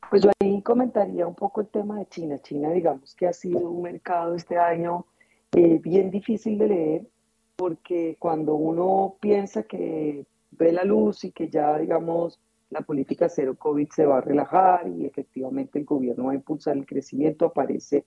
Pues 0.10 0.22
yo 0.22 0.30
ahí 0.40 0.62
comentaría 0.62 1.26
un 1.26 1.36
poco 1.36 1.62
el 1.62 1.68
tema 1.68 1.98
de 1.98 2.08
China. 2.08 2.40
China, 2.40 2.70
digamos 2.70 3.16
que 3.16 3.28
ha 3.28 3.34
sido 3.34 3.70
un 3.70 3.82
mercado 3.82 4.36
este 4.36 4.58
año 4.58 5.06
eh, 5.54 5.80
bien 5.80 6.12
difícil 6.12 6.58
de 6.58 6.68
leer 6.68 7.08
porque 7.56 8.18
cuando 8.20 8.56
uno 8.56 9.18
piensa 9.20 9.64
que 9.64 10.26
ve 10.52 10.72
la 10.72 10.84
luz 10.84 11.24
y 11.24 11.32
que 11.32 11.50
ya, 11.50 11.78
digamos, 11.78 12.40
la 12.70 12.82
política 12.82 13.30
cero 13.30 13.56
COVID 13.58 13.90
se 13.90 14.06
va 14.06 14.18
a 14.18 14.22
relajar 14.22 14.88
y 14.88 15.06
efectivamente 15.06 15.80
el 15.80 15.86
gobierno 15.86 16.26
va 16.26 16.32
a 16.32 16.36
impulsar 16.36 16.76
el 16.78 16.86
crecimiento, 16.86 17.46
aparece 17.46 18.06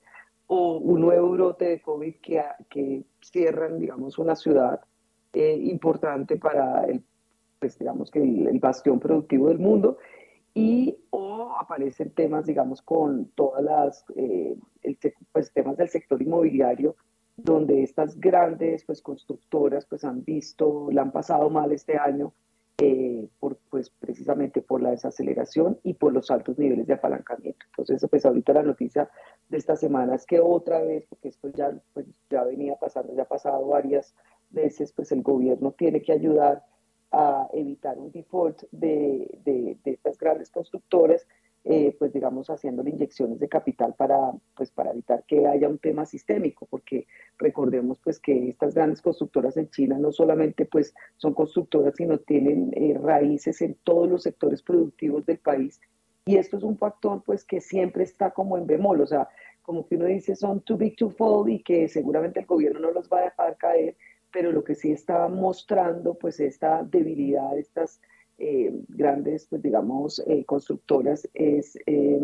un 0.48 1.00
nuevo 1.00 1.30
brote 1.30 1.66
de 1.66 1.80
COVID 1.82 2.14
que, 2.16 2.42
que 2.70 3.04
cierran, 3.20 3.78
digamos, 3.78 4.18
una 4.18 4.34
ciudad 4.34 4.80
eh, 5.34 5.58
importante 5.62 6.36
para 6.36 6.84
el, 6.84 7.02
pues 7.58 7.78
digamos 7.78 8.10
que 8.10 8.20
el, 8.20 8.58
bastión 8.58 8.98
productivo 8.98 9.48
del 9.48 9.58
mundo 9.58 9.98
y 10.54 10.96
o 11.10 11.54
aparecen 11.58 12.10
temas, 12.10 12.46
digamos, 12.46 12.80
con 12.80 13.26
todas 13.34 13.62
las, 13.62 14.04
eh, 14.16 14.56
pues, 15.32 15.52
temas 15.52 15.76
del 15.76 15.88
sector 15.88 16.20
inmobiliario 16.20 16.96
donde 17.38 17.84
estas 17.84 18.18
grandes 18.18 18.84
pues, 18.84 19.00
constructoras 19.00 19.86
pues, 19.86 20.04
han 20.04 20.24
visto, 20.24 20.88
la 20.90 21.02
han 21.02 21.12
pasado 21.12 21.48
mal 21.48 21.70
este 21.72 21.96
año, 21.96 22.34
eh, 22.78 23.28
por, 23.38 23.56
pues, 23.70 23.90
precisamente 23.90 24.60
por 24.60 24.82
la 24.82 24.90
desaceleración 24.90 25.78
y 25.84 25.94
por 25.94 26.12
los 26.12 26.30
altos 26.30 26.58
niveles 26.58 26.86
de 26.86 26.94
apalancamiento. 26.94 27.64
Entonces, 27.70 28.04
pues 28.10 28.26
ahorita 28.26 28.52
la 28.52 28.62
noticia 28.62 29.08
de 29.48 29.56
esta 29.56 29.76
semana 29.76 30.16
es 30.16 30.26
que 30.26 30.40
otra 30.40 30.82
vez, 30.82 31.06
porque 31.08 31.28
esto 31.28 31.48
ya, 31.50 31.72
pues, 31.94 32.06
ya 32.28 32.42
venía 32.44 32.76
pasando, 32.76 33.14
ya 33.14 33.22
ha 33.22 33.28
pasado 33.28 33.66
varias 33.66 34.14
veces, 34.50 34.92
pues 34.92 35.12
el 35.12 35.22
gobierno 35.22 35.72
tiene 35.72 36.02
que 36.02 36.12
ayudar 36.12 36.64
a 37.12 37.48
evitar 37.52 37.98
un 37.98 38.10
default 38.10 38.64
de, 38.72 39.38
de, 39.44 39.78
de 39.82 39.90
estas 39.92 40.18
grandes 40.18 40.50
constructoras 40.50 41.26
eh, 41.64 41.94
pues 41.98 42.12
digamos, 42.12 42.48
haciéndole 42.48 42.90
inyecciones 42.90 43.38
de 43.40 43.48
capital 43.48 43.94
para, 43.94 44.32
pues, 44.56 44.70
para 44.70 44.92
evitar 44.92 45.24
que 45.26 45.46
haya 45.46 45.68
un 45.68 45.78
tema 45.78 46.06
sistémico, 46.06 46.66
porque 46.66 47.06
recordemos 47.36 47.98
pues 48.02 48.18
que 48.18 48.48
estas 48.48 48.74
grandes 48.74 49.02
constructoras 49.02 49.56
en 49.56 49.68
China 49.70 49.98
no 49.98 50.12
solamente 50.12 50.64
pues 50.64 50.94
son 51.16 51.34
constructoras, 51.34 51.94
sino 51.96 52.18
tienen 52.18 52.70
eh, 52.74 52.96
raíces 53.00 53.60
en 53.60 53.74
todos 53.84 54.08
los 54.08 54.22
sectores 54.22 54.62
productivos 54.62 55.26
del 55.26 55.38
país. 55.38 55.80
Y 56.24 56.36
esto 56.36 56.56
es 56.58 56.62
un 56.62 56.78
factor 56.78 57.22
pues 57.24 57.44
que 57.44 57.60
siempre 57.60 58.04
está 58.04 58.30
como 58.30 58.56
en 58.58 58.66
bemol, 58.66 59.00
o 59.00 59.06
sea, 59.06 59.28
como 59.62 59.86
que 59.86 59.96
uno 59.96 60.06
dice 60.06 60.36
son 60.36 60.60
too 60.60 60.76
big 60.76 60.96
to 60.96 61.10
fall 61.10 61.50
y 61.50 61.62
que 61.62 61.88
seguramente 61.88 62.40
el 62.40 62.46
gobierno 62.46 62.80
no 62.80 62.92
los 62.92 63.08
va 63.10 63.18
a 63.18 63.24
dejar 63.24 63.56
caer, 63.58 63.96
pero 64.32 64.52
lo 64.52 64.64
que 64.64 64.74
sí 64.74 64.92
está 64.92 65.28
mostrando 65.28 66.14
pues 66.14 66.40
esta 66.40 66.82
debilidad, 66.82 67.58
estas 67.58 68.00
eh, 68.38 68.72
grandes, 68.88 69.48
pues 69.50 69.62
digamos, 69.62 70.22
eh, 70.28 70.44
constructoras 70.44 71.28
es, 71.34 71.76
eh, 71.86 72.20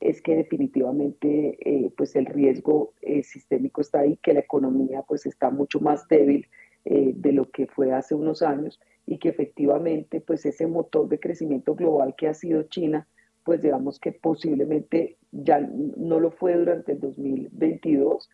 es 0.00 0.22
que 0.22 0.36
definitivamente 0.36 1.92
pues 1.96 2.14
el 2.14 2.26
riesgo 2.26 2.94
sistémico 3.22 3.80
está 3.80 4.00
ahí, 4.00 4.16
que 4.22 4.32
la 4.32 4.40
economía 4.40 5.02
pues 5.02 5.26
está 5.26 5.50
mucho 5.50 5.80
más 5.80 6.06
débil 6.06 6.46
de 6.84 7.32
lo 7.32 7.50
que 7.50 7.66
fue 7.66 7.92
hace 7.92 8.14
unos 8.14 8.42
años 8.42 8.80
y 9.06 9.18
que 9.18 9.28
efectivamente 9.28 10.20
pues 10.20 10.46
ese 10.46 10.68
motor 10.68 11.08
de 11.08 11.18
crecimiento 11.18 11.74
global 11.74 12.14
que 12.16 12.28
ha 12.28 12.34
sido 12.34 12.62
China, 12.64 13.08
pues 13.42 13.60
digamos 13.60 13.98
que 13.98 14.12
posiblemente 14.12 15.18
ya 15.32 15.58
no 15.58 16.20
lo 16.20 16.30
fue 16.30 16.54
durante 16.54 16.92
el 16.92 17.00
2022 17.00 18.30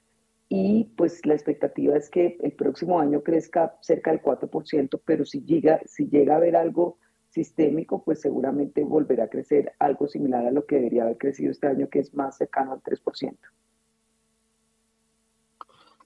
y 0.49 0.85
pues 0.97 1.25
la 1.27 1.35
expectativa 1.35 1.97
es 1.97 2.11
que 2.11 2.37
el 2.43 2.53
próximo 2.53 3.01
año 3.01 3.23
crezca 3.23 3.77
cerca 3.81 4.11
del 4.11 4.23
4%, 4.23 5.01
pero 5.05 5.25
si 5.25 5.43
llega, 5.43 5.81
si 5.87 6.09
llega 6.09 6.35
a 6.35 6.37
haber 6.37 6.57
algo 6.57 6.99
sistémico, 7.31 8.05
pues 8.05 8.21
seguramente 8.21 8.85
volverá 8.85 9.25
a 9.25 9.29
crecer 9.29 9.73
algo 9.79 10.07
similar 10.07 10.47
a 10.47 10.53
lo 10.53 10.67
que 10.67 10.77
debería 10.77 11.05
haber 11.05 11.19
crecido 11.19 11.51
este 11.51 11.67
año, 11.67 11.89
que 11.89 11.99
es 12.01 12.15
más 12.15 12.37
cercano 12.37 12.73
al 12.73 12.83
3%. 12.83 13.37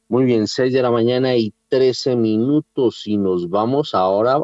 Muy 0.09 0.25
bien, 0.25 0.47
6 0.47 0.73
de 0.73 0.83
la 0.83 0.91
mañana 0.91 1.37
y 1.37 1.53
13 1.69 2.17
minutos 2.17 3.07
y 3.07 3.19
nos 3.19 3.51
vamos 3.51 3.95
ahora 3.95 4.41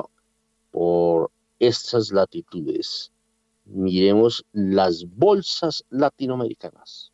por 0.71 1.31
estas 1.59 2.13
latitudes. 2.13 3.11
Miremos 3.65 4.45
las 4.53 5.07
bolsas 5.09 5.83
latinoamericanas. 5.89 7.13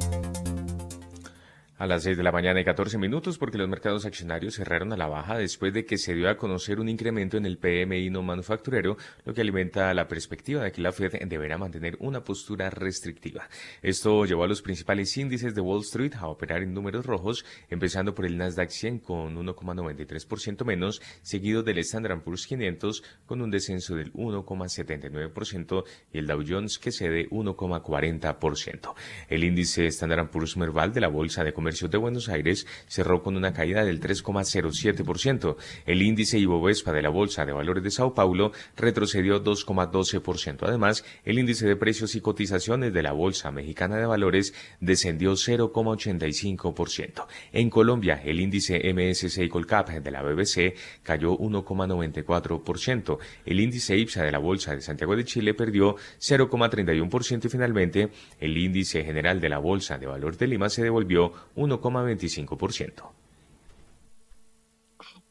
A 1.81 1.87
las 1.87 2.03
6 2.03 2.15
de 2.15 2.21
la 2.21 2.31
mañana 2.31 2.61
y 2.61 2.63
14 2.63 2.99
minutos 2.99 3.39
porque 3.39 3.57
los 3.57 3.67
mercados 3.67 4.05
accionarios 4.05 4.53
cerraron 4.53 4.93
a 4.93 4.97
la 4.97 5.07
baja 5.07 5.39
después 5.39 5.73
de 5.73 5.83
que 5.83 5.97
se 5.97 6.13
dio 6.13 6.29
a 6.29 6.37
conocer 6.37 6.79
un 6.79 6.87
incremento 6.87 7.37
en 7.37 7.47
el 7.47 7.57
PMI 7.57 8.11
no 8.11 8.21
manufacturero, 8.21 8.97
lo 9.25 9.33
que 9.33 9.41
alimenta 9.41 9.91
la 9.95 10.07
perspectiva 10.07 10.63
de 10.63 10.71
que 10.71 10.83
la 10.83 10.91
Fed 10.91 11.13
deberá 11.25 11.57
mantener 11.57 11.97
una 11.99 12.23
postura 12.23 12.69
restrictiva. 12.69 13.49
Esto 13.81 14.25
llevó 14.25 14.43
a 14.43 14.47
los 14.47 14.61
principales 14.61 15.17
índices 15.17 15.55
de 15.55 15.61
Wall 15.61 15.81
Street 15.81 16.13
a 16.19 16.27
operar 16.27 16.61
en 16.61 16.75
números 16.75 17.03
rojos, 17.03 17.45
empezando 17.67 18.13
por 18.13 18.27
el 18.27 18.37
Nasdaq 18.37 18.69
100 18.69 18.99
con 18.99 19.35
1,93% 19.43 20.63
menos, 20.63 21.01
seguido 21.23 21.63
del 21.63 21.79
Standard 21.79 22.21
Poor's 22.21 22.45
500 22.45 23.03
con 23.25 23.41
un 23.41 23.49
descenso 23.49 23.95
del 23.95 24.13
1,79% 24.13 25.83
y 26.13 26.19
el 26.19 26.27
Dow 26.27 26.43
Jones 26.47 26.77
que 26.77 26.91
cede 26.91 27.27
1,40%. 27.31 28.93
El 29.29 29.43
índice 29.43 29.87
Standard 29.87 30.29
Poor's 30.29 30.55
Merval 30.57 30.93
de 30.93 31.01
la 31.01 31.07
Bolsa 31.07 31.43
de 31.43 31.53
Comercio 31.53 31.70
de 31.71 31.97
Buenos 31.97 32.29
Aires 32.29 32.67
cerró 32.87 33.23
con 33.23 33.37
una 33.37 33.53
caída 33.53 33.85
del 33.85 34.01
3,07%. 34.01 35.55
El 35.85 36.01
índice 36.01 36.37
Ibovespa 36.37 36.91
de 36.91 37.01
la 37.01 37.09
Bolsa 37.09 37.45
de 37.45 37.53
Valores 37.53 37.83
de 37.83 37.91
Sao 37.91 38.13
Paulo 38.13 38.51
retrocedió 38.75 39.43
2,12%. 39.43 40.67
Además, 40.67 41.05
el 41.23 41.39
índice 41.39 41.65
de 41.65 41.75
precios 41.75 42.15
y 42.15 42.21
cotizaciones 42.21 42.93
de 42.93 43.03
la 43.03 43.13
Bolsa 43.13 43.51
Mexicana 43.51 43.97
de 43.97 44.05
Valores 44.05 44.53
descendió 44.79 45.33
0,85%. 45.33 47.25
En 47.53 47.69
Colombia, 47.69 48.21
el 48.23 48.39
índice 48.39 48.81
MSCI 48.93 49.47
Colcap 49.49 49.89
de 49.89 50.11
la 50.11 50.21
BBC 50.21 50.75
cayó 51.03 51.37
1,94%. 51.37 53.17
El 53.45 53.59
índice 53.59 53.97
IPSA 53.97 54.23
de 54.23 54.31
la 54.31 54.39
Bolsa 54.39 54.75
de 54.75 54.81
Santiago 54.81 55.15
de 55.15 55.25
Chile 55.25 55.53
perdió 55.53 55.95
0,31% 56.19 57.45
y 57.45 57.49
finalmente 57.49 58.09
el 58.39 58.57
índice 58.57 59.03
general 59.03 59.39
de 59.39 59.49
la 59.49 59.57
Bolsa 59.57 59.97
de 59.97 60.07
Valores 60.07 60.37
de 60.37 60.47
Lima 60.47 60.69
se 60.69 60.83
devolvió 60.83 61.31
1,25%. 61.61 63.11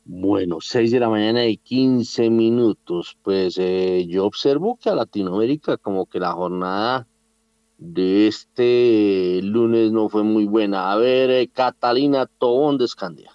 Bueno, 0.05 0.59
6 0.61 0.91
de 0.91 1.01
la 1.01 1.09
mañana 1.09 1.45
y 1.47 1.57
15 1.57 2.31
minutos. 2.31 3.17
Pues 3.23 3.59
eh, 3.59 4.07
yo 4.09 4.27
observo 4.27 4.77
que 4.77 4.89
a 4.89 4.95
Latinoamérica 4.95 5.77
como 5.77 6.07
que 6.07 6.19
la 6.19 6.33
jornada 6.33 7.07
de 7.79 8.27
este 8.27 9.41
lunes 9.43 9.93
no 9.93 10.09
fue 10.09 10.23
muy 10.23 10.47
buena. 10.47 10.93
A 10.93 10.97
ver, 10.97 11.31
eh, 11.31 11.49
Catalina 11.49 12.27
Tobón 12.27 12.79
de 12.79 12.85
Escandia. 12.87 13.33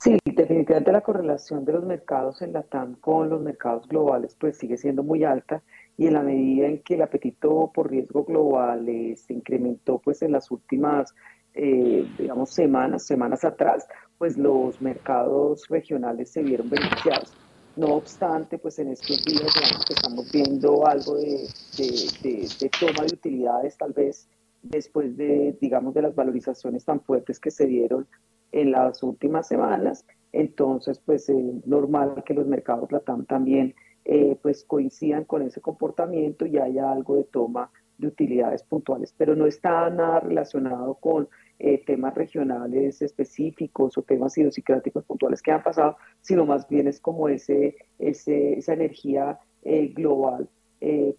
Sí, 0.00 0.16
definitivamente 0.24 0.92
la 0.92 1.00
correlación 1.00 1.64
de 1.64 1.72
los 1.72 1.84
mercados 1.84 2.40
en 2.42 2.52
la 2.52 2.62
TAM 2.62 2.94
con 2.94 3.28
los 3.30 3.40
mercados 3.40 3.88
globales 3.88 4.36
pues 4.38 4.56
sigue 4.56 4.76
siendo 4.76 5.02
muy 5.02 5.24
alta 5.24 5.62
y 5.98 6.06
en 6.06 6.14
la 6.14 6.22
medida 6.22 6.68
en 6.68 6.80
que 6.82 6.94
el 6.94 7.02
apetito 7.02 7.72
por 7.74 7.90
riesgo 7.90 8.24
global 8.24 8.88
eh, 8.88 9.16
se 9.16 9.34
incrementó 9.34 9.98
pues 9.98 10.22
en 10.22 10.30
las 10.32 10.48
últimas, 10.52 11.12
eh, 11.54 12.06
digamos, 12.16 12.54
semanas, 12.54 13.04
semanas 13.04 13.44
atrás, 13.44 13.86
pues 14.16 14.38
los 14.38 14.80
mercados 14.80 15.66
regionales 15.68 16.30
se 16.30 16.42
vieron 16.44 16.70
beneficiados. 16.70 17.34
No 17.74 17.88
obstante, 17.96 18.58
pues 18.58 18.78
en 18.78 18.92
estos 18.92 19.24
días 19.24 19.52
estamos 19.90 20.30
viendo 20.30 20.86
algo 20.86 21.16
de, 21.16 21.48
de, 21.76 22.70
toma 22.78 23.04
de 23.04 23.14
utilidades, 23.14 23.76
tal 23.76 23.92
vez 23.92 24.28
después 24.62 25.16
de, 25.16 25.58
digamos, 25.60 25.94
de 25.94 26.02
las 26.02 26.14
valorizaciones 26.14 26.84
tan 26.84 27.00
fuertes 27.00 27.40
que 27.40 27.50
se 27.50 27.66
dieron 27.66 28.08
en 28.52 28.70
las 28.70 29.02
últimas 29.02 29.48
semanas. 29.48 30.04
Entonces, 30.30 31.00
pues 31.04 31.28
es 31.28 31.66
normal 31.66 32.22
que 32.24 32.34
los 32.34 32.46
mercados 32.46 32.92
LATAM 32.92 33.26
también 33.26 33.74
eh, 34.10 34.38
pues 34.40 34.64
coincidan 34.64 35.24
con 35.24 35.42
ese 35.42 35.60
comportamiento 35.60 36.46
y 36.46 36.56
haya 36.56 36.90
algo 36.90 37.16
de 37.16 37.24
toma 37.24 37.70
de 37.98 38.06
utilidades 38.06 38.62
puntuales, 38.62 39.14
pero 39.14 39.36
no 39.36 39.44
está 39.44 39.90
nada 39.90 40.20
relacionado 40.20 40.94
con 40.94 41.28
eh, 41.58 41.84
temas 41.84 42.14
regionales 42.14 43.02
específicos 43.02 43.98
o 43.98 44.02
temas 44.02 44.38
idiosincráticos 44.38 45.04
puntuales 45.04 45.42
que 45.42 45.52
han 45.52 45.62
pasado, 45.62 45.98
sino 46.22 46.46
más 46.46 46.66
bien 46.66 46.88
es 46.88 47.00
como 47.00 47.28
ese, 47.28 47.76
ese 47.98 48.54
esa 48.54 48.72
energía 48.72 49.40
eh, 49.62 49.88
global 49.88 50.48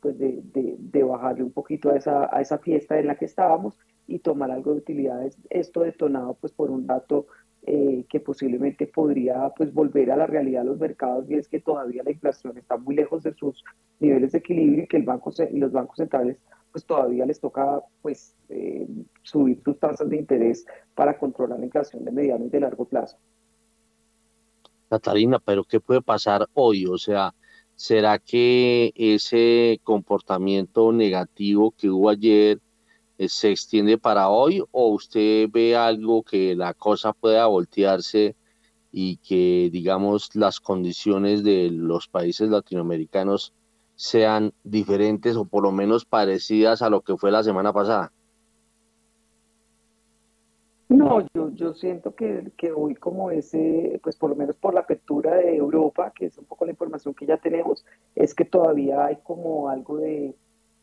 pues 0.02 0.18
de, 0.18 0.42
de, 0.54 0.78
de, 0.80 1.04
bajarle 1.04 1.44
un 1.44 1.52
poquito 1.52 1.92
a 1.92 1.98
esa, 1.98 2.36
a 2.36 2.42
esa 2.42 2.58
fiesta 2.58 2.98
en 2.98 3.06
la 3.06 3.16
que 3.16 3.26
estábamos 3.26 3.78
y 4.08 4.18
tomar 4.18 4.50
algo 4.50 4.72
de 4.72 4.80
utilidades. 4.80 5.38
Esto 5.52 5.82
detonado 5.82 6.34
pues 6.42 6.54
por 6.54 6.72
un 6.72 6.88
dato 6.88 7.28
eh, 7.64 8.06
que 8.10 8.20
posiblemente 8.20 8.88
podría 8.88 9.50
pues 9.56 9.74
volver 9.74 10.12
a 10.12 10.18
la 10.18 10.26
realidad 10.26 10.62
de 10.62 10.70
los 10.70 10.80
mercados 10.80 11.30
y 11.30 11.36
es 11.36 11.48
que 11.48 11.60
todavía 11.60 12.04
la 12.04 12.12
inflación 12.12 12.58
está 12.58 12.78
muy 12.78 12.96
lejos 12.96 13.24
de 13.24 13.34
sus 13.34 13.64
niveles 14.00 14.32
de 14.32 14.38
equilibrio 14.38 14.84
y 14.84 14.88
que 14.88 14.98
el 14.98 15.04
banco 15.04 15.32
y 15.52 15.58
los 15.58 15.72
bancos 15.72 15.98
centrales 15.98 16.38
pues 16.72 16.86
todavía 16.86 17.26
les 17.26 17.40
toca 17.40 17.82
pues 18.02 18.36
eh, 18.50 18.88
subir 19.24 19.62
sus 19.64 19.78
tasas 19.80 20.10
de 20.10 20.18
interés 20.18 20.66
para 20.96 21.18
controlar 21.18 21.60
la 21.60 21.66
inflación 21.66 22.06
de 22.06 22.12
mediano 22.12 22.46
y 22.46 22.50
de 22.50 22.60
largo 22.60 22.86
plazo. 22.86 23.18
Catalina, 24.90 25.40
pero 25.40 25.64
¿qué 25.64 25.80
puede 25.80 26.02
pasar 26.02 26.48
hoy? 26.54 26.86
O 26.86 26.98
sea, 26.98 27.34
¿será 27.76 28.20
que 28.20 28.92
ese 28.96 29.80
comportamiento 29.84 30.92
negativo 30.92 31.72
que 31.72 31.90
hubo 31.90 32.10
ayer 32.10 32.60
se 33.28 33.52
extiende 33.52 33.98
para 33.98 34.30
hoy 34.30 34.64
o 34.72 34.88
usted 34.90 35.50
ve 35.52 35.76
algo 35.76 36.24
que 36.24 36.56
la 36.56 36.74
cosa 36.74 37.12
pueda 37.14 37.48
voltearse 37.48 38.36
y 38.92 39.18
que, 39.18 39.70
digamos, 39.72 40.36
las 40.36 40.60
condiciones 40.60 41.44
de 41.44 41.70
los 41.72 42.08
países 42.08 42.50
latinoamericanos 42.50 43.54
sean 43.96 44.54
diferentes 44.64 45.36
o 45.36 45.46
por 45.46 45.64
lo 45.64 45.72
menos 45.72 46.06
parecidas 46.06 46.82
a 46.82 46.90
lo 46.90 47.02
que 47.02 47.18
fue 47.18 47.32
la 47.32 47.44
semana 47.44 47.74
pasada? 47.74 48.12
No, 50.88 51.24
yo, 51.36 51.52
yo 51.54 51.74
siento 51.74 52.16
que, 52.16 52.52
que 52.58 52.72
hoy 52.72 52.96
como 52.96 53.30
ese, 53.30 54.00
pues 54.02 54.16
por 54.16 54.32
lo 54.32 54.36
menos 54.36 54.56
por 54.56 54.74
la 54.74 54.80
apertura 54.80 55.36
de 55.36 55.56
Europa, 55.56 56.12
que 56.16 56.26
es 56.26 56.38
un 56.38 56.46
poco 56.46 56.66
la 56.66 56.72
información 56.72 57.14
que 57.14 57.28
ya 57.28 57.38
tenemos, 57.38 57.86
es 58.16 58.34
que 58.34 58.46
todavía 58.46 59.06
hay 59.06 59.18
como 59.18 59.70
algo 59.70 59.98
de, 59.98 60.34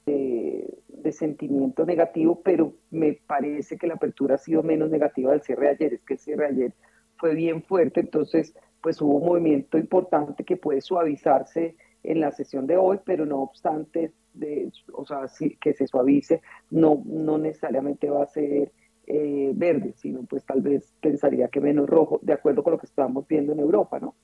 de, 0.06 1.12
sentimiento 1.12 1.86
negativo, 1.86 2.40
pero 2.42 2.72
me 2.90 3.12
parece 3.12 3.78
que 3.78 3.86
la 3.86 3.94
apertura 3.94 4.34
ha 4.34 4.38
sido 4.38 4.64
menos 4.64 4.90
negativa 4.90 5.30
del 5.30 5.40
cierre 5.40 5.66
de 5.66 5.72
ayer, 5.72 5.94
es 5.94 6.02
que 6.02 6.14
el 6.14 6.18
cierre 6.18 6.46
de 6.46 6.50
ayer 6.50 6.72
fue 7.16 7.36
bien 7.36 7.62
fuerte, 7.62 8.00
entonces 8.00 8.54
pues 8.82 9.00
hubo 9.00 9.18
un 9.18 9.26
movimiento 9.26 9.78
importante 9.78 10.42
que 10.42 10.56
puede 10.56 10.80
suavizarse 10.80 11.76
en 12.02 12.20
la 12.20 12.32
sesión 12.32 12.66
de 12.66 12.76
hoy, 12.76 12.98
pero 13.04 13.24
no 13.24 13.40
obstante, 13.40 14.12
de, 14.34 14.72
o 14.92 15.06
sea, 15.06 15.26
que 15.60 15.74
se 15.74 15.86
suavice, 15.86 16.42
no, 16.70 17.02
no 17.06 17.38
necesariamente 17.38 18.10
va 18.10 18.24
a 18.24 18.26
ser 18.26 18.72
eh, 19.06 19.52
verde, 19.54 19.94
sino 19.96 20.24
pues 20.24 20.44
tal 20.44 20.60
vez 20.60 20.92
pensaría 21.00 21.46
que 21.46 21.60
menos 21.60 21.88
rojo, 21.88 22.18
de 22.22 22.32
acuerdo 22.32 22.64
con 22.64 22.72
lo 22.72 22.78
que 22.80 22.86
estamos 22.86 23.26
viendo 23.28 23.52
en 23.52 23.60
Europa, 23.60 24.00
¿no? 24.00 24.14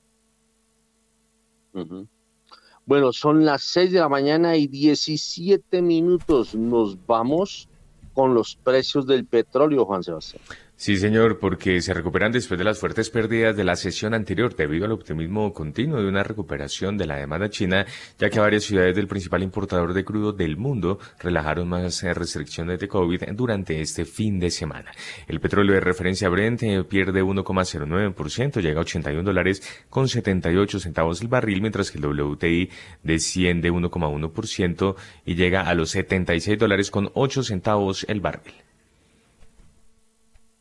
Bueno, 2.85 3.13
son 3.13 3.45
las 3.45 3.63
6 3.63 3.93
de 3.93 3.99
la 3.99 4.09
mañana 4.09 4.57
y 4.57 4.67
17 4.67 5.81
minutos. 5.81 6.53
Nos 6.53 6.97
vamos 7.05 7.69
con 8.13 8.33
los 8.33 8.55
precios 8.55 9.07
del 9.07 9.25
petróleo, 9.25 9.85
Juan 9.85 10.03
Sebastián. 10.03 10.43
Sí, 10.83 10.97
señor, 10.97 11.39
porque 11.39 11.79
se 11.79 11.93
recuperan 11.93 12.33
después 12.33 12.57
de 12.57 12.65
las 12.65 12.77
fuertes 12.77 13.09
pérdidas 13.09 13.55
de 13.55 13.63
la 13.63 13.77
sesión 13.77 14.13
anterior 14.13 14.53
debido 14.53 14.83
al 14.83 14.91
optimismo 14.91 15.53
continuo 15.53 16.01
de 16.01 16.09
una 16.09 16.23
recuperación 16.23 16.97
de 16.97 17.07
la 17.07 17.15
demanda 17.15 17.49
china, 17.49 17.85
ya 18.19 18.29
que 18.29 18.41
varias 18.41 18.65
ciudades 18.65 18.93
del 18.93 19.07
principal 19.07 19.43
importador 19.43 19.93
de 19.93 20.03
crudo 20.03 20.33
del 20.33 20.57
mundo 20.57 20.99
relajaron 21.19 21.69
más 21.69 22.03
restricciones 22.03 22.81
de 22.81 22.89
COVID 22.89 23.31
durante 23.31 23.79
este 23.79 24.03
fin 24.03 24.41
de 24.41 24.51
semana. 24.51 24.91
El 25.25 25.39
petróleo 25.39 25.73
de 25.73 25.79
referencia 25.79 26.27
Brent 26.27 26.63
eh, 26.63 26.83
pierde 26.83 27.23
1,09%, 27.23 28.61
llega 28.61 28.79
a 28.79 28.81
81 28.81 29.23
dólares 29.23 29.85
con 29.89 30.09
78 30.09 30.81
centavos 30.81 31.21
el 31.21 31.29
barril, 31.29 31.61
mientras 31.61 31.91
que 31.91 31.97
el 31.97 32.05
WTI 32.07 32.69
desciende 33.03 33.71
1,1% 33.71 34.95
y 35.25 35.35
llega 35.35 35.61
a 35.61 35.73
los 35.75 35.91
76 35.91 36.59
dólares 36.59 36.91
con 36.91 37.09
8 37.13 37.41
centavos 37.41 38.05
el 38.09 38.19
barril. 38.19 38.55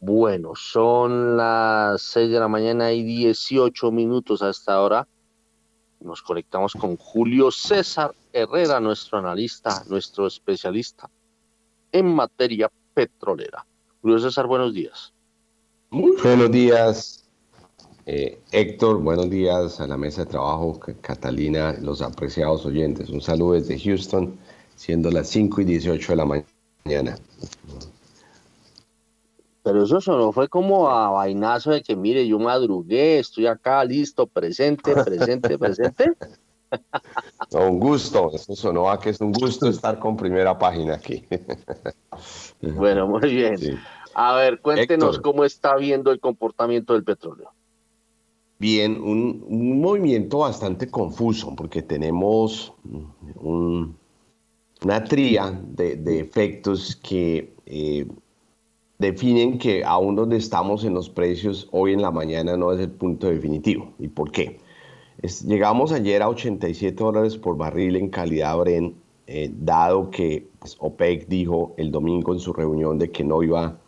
Bueno, 0.04 0.56
son 0.56 1.37
las 1.37 2.02
6 2.02 2.32
de 2.32 2.40
la 2.40 2.49
mañana 2.49 2.90
y 2.90 3.04
18 3.04 3.92
minutos 3.92 4.42
hasta 4.42 4.75
ahora. 4.75 5.06
Nos 6.00 6.23
conectamos 6.23 6.73
con 6.73 6.97
Julio 6.97 7.52
César 7.52 8.12
Herrera, 8.32 8.80
nuestro 8.80 9.18
analista, 9.18 9.85
nuestro 9.88 10.26
especialista 10.26 11.09
en 11.92 12.12
materia 12.12 12.68
petrolera. 12.92 13.64
Julio 14.00 14.18
César, 14.18 14.49
buenos 14.49 14.75
días. 14.75 15.14
Buenos 15.92 16.50
días, 16.50 17.25
eh, 18.04 18.40
Héctor. 18.50 18.99
Buenos 18.99 19.30
días 19.30 19.78
a 19.78 19.87
la 19.87 19.97
mesa 19.97 20.25
de 20.25 20.32
trabajo, 20.32 20.80
Catalina, 21.00 21.76
los 21.80 22.02
apreciados 22.02 22.66
oyentes. 22.66 23.09
Un 23.09 23.21
saludo 23.21 23.52
desde 23.52 23.78
Houston, 23.78 24.37
siendo 24.75 25.12
las 25.12 25.28
5 25.28 25.61
y 25.61 25.64
18 25.64 26.11
de 26.11 26.16
la 26.16 26.25
mañana. 26.25 27.16
Pero 29.62 29.85
eso 29.85 30.00
solo 30.00 30.33
fue 30.33 30.49
como 30.49 30.90
a 30.90 31.11
vainazo 31.11 31.71
de 31.71 31.83
que, 31.83 31.95
mire, 31.95 32.26
yo 32.26 32.38
madrugué, 32.38 33.21
estoy 33.21 33.47
acá, 33.47 33.85
listo, 33.85 34.26
presente, 34.26 34.92
presente, 35.04 35.57
presente. 35.59 36.12
un 37.52 37.78
gusto, 37.78 38.30
eso 38.34 38.56
sonó 38.56 38.91
a 38.91 38.99
que 38.99 39.10
es 39.10 39.21
un 39.21 39.32
gusto 39.32 39.69
estar 39.69 39.99
con 39.99 40.17
primera 40.17 40.58
página 40.58 40.95
aquí. 40.95 41.25
bueno, 42.60 43.06
muy 43.06 43.34
bien. 43.34 43.56
A 44.15 44.34
ver, 44.34 44.60
cuéntenos 44.60 45.21
cómo 45.21 45.45
está 45.45 45.76
viendo 45.76 46.10
el 46.10 46.19
comportamiento 46.19 46.95
del 46.95 47.04
petróleo. 47.04 47.50
Bien, 48.58 49.00
un, 49.00 49.80
movimiento 49.80 50.39
bastante 50.39 50.89
confuso 50.89 51.54
porque 51.56 51.82
tenemos 51.82 52.73
una 53.41 55.04
tría 55.04 55.50
de, 55.50 56.21
efectos 56.21 56.95
que 56.97 57.54
eh, 57.67 58.06
definen 59.02 59.58
que 59.58 59.84
aún 59.84 60.17
donde 60.17 60.36
estamos 60.36 60.84
en 60.84 60.95
los 60.95 61.10
precios 61.10 61.69
hoy 61.73 61.93
en 61.93 62.00
la 62.00 62.10
mañana 62.10 62.56
no 62.56 62.73
es 62.73 62.80
el 62.80 62.91
punto 62.91 63.26
definitivo. 63.26 63.93
¿Y 63.99 64.08
por 64.08 64.30
qué? 64.30 64.58
llegamos 65.45 65.93
ayer 65.93 66.23
a 66.23 66.28
87 66.28 66.97
dólares 66.97 67.36
por 67.36 67.56
barril 67.56 67.97
en 67.97 68.08
calidad 68.08 68.56
Bren, 68.58 68.97
eh, 69.26 69.50
dado 69.54 70.10
que 70.10 70.49
pues, 70.58 70.76
OPEC 70.80 71.28
dijo 71.28 71.75
el 71.76 71.93
domingo 71.93 72.32
en 72.32 72.41
su 72.41 72.52
reunión 72.52 72.99
de 72.99 73.10
que 73.10 73.23
no 73.23 73.43
iba 73.43 73.78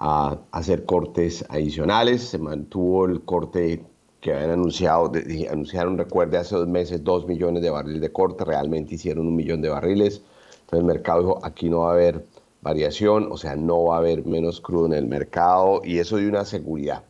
a 0.00 0.38
hacer 0.50 0.84
cortes 0.84 1.44
adicionales. 1.48 2.22
Se 2.22 2.38
mantuvo 2.38 3.06
el 3.06 3.22
corte 3.22 3.84
que 4.20 4.32
habían 4.32 4.50
anunciado, 4.50 5.12
anunciaron, 5.50 5.98
recuerde, 5.98 6.38
hace 6.38 6.56
dos 6.56 6.66
meses, 6.66 7.04
dos 7.04 7.26
millones 7.26 7.62
de 7.62 7.70
barriles 7.70 8.00
de 8.00 8.10
corte, 8.10 8.44
realmente 8.44 8.96
hicieron 8.96 9.28
un 9.28 9.36
millón 9.36 9.62
de 9.62 9.68
barriles. 9.68 10.22
Entonces 10.52 10.80
el 10.80 10.84
mercado 10.84 11.20
dijo, 11.20 11.40
aquí 11.44 11.68
no 11.68 11.80
va 11.80 11.90
a 11.90 11.92
haber 11.92 12.26
variación, 12.66 13.28
o 13.30 13.36
sea, 13.36 13.54
no 13.54 13.84
va 13.84 13.96
a 13.96 13.98
haber 13.98 14.26
menos 14.26 14.60
crudo 14.60 14.86
en 14.86 14.94
el 14.94 15.06
mercado 15.06 15.82
y 15.84 15.98
eso 16.00 16.16
dio 16.16 16.28
una 16.28 16.44
seguridad 16.44 17.04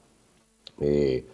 eh, 0.81 1.25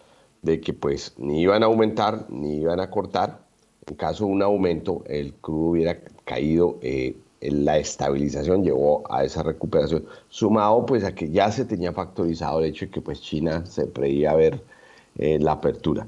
de 0.43 0.61
que 0.61 0.73
pues 0.73 1.15
ni 1.19 1.41
iban 1.41 1.65
a 1.65 1.67
aumentar 1.67 2.27
ni 2.31 2.59
iban 2.59 2.79
a 2.79 2.89
cortar. 2.89 3.41
En 3.85 3.97
caso 3.97 4.27
de 4.27 4.31
un 4.31 4.43
aumento, 4.43 5.03
el 5.07 5.35
crudo 5.35 5.71
hubiera 5.71 5.99
caído, 6.25 6.79
eh, 6.83 7.17
la 7.41 7.79
estabilización 7.79 8.63
llevó 8.63 9.03
a 9.13 9.25
esa 9.25 9.43
recuperación, 9.43 10.05
sumado 10.29 10.87
pues 10.87 11.03
a 11.03 11.13
que 11.17 11.29
ya 11.29 11.51
se 11.51 11.65
tenía 11.65 11.93
factorizado 11.93 12.61
el 12.61 12.67
hecho 12.67 12.87
de 12.87 12.93
que 12.93 13.01
pues 13.01 13.21
China 13.21 13.67
se 13.67 13.87
preía 13.87 14.35
ver 14.35 14.63
eh, 15.19 15.39
la 15.41 15.53
apertura. 15.53 16.07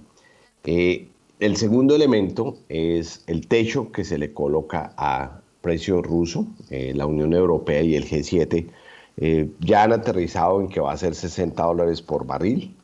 el 0.64 1.56
segundo 1.56 1.96
elemento 1.96 2.58
es 2.68 3.24
el 3.26 3.48
techo 3.48 3.90
que 3.90 4.04
se 4.04 4.18
le 4.18 4.32
coloca 4.32 4.92
a 4.96 5.40
precio 5.64 6.02
ruso, 6.02 6.46
eh, 6.68 6.92
la 6.94 7.06
Unión 7.06 7.32
Europea 7.32 7.80
y 7.80 7.96
el 7.96 8.04
G7 8.04 8.68
eh, 9.16 9.48
ya 9.60 9.84
han 9.84 9.92
aterrizado 9.92 10.60
en 10.60 10.68
que 10.68 10.78
va 10.78 10.92
a 10.92 10.96
ser 10.98 11.14
60 11.14 11.62
dólares 11.62 12.02
por 12.02 12.26
barril, 12.26 12.76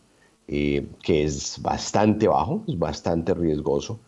eh, 0.48 0.86
que 1.02 1.24
es 1.24 1.60
bastante 1.60 2.26
bajo, 2.26 2.64
es 2.66 2.78
bastante 2.78 3.34
riesgoso. 3.34 4.00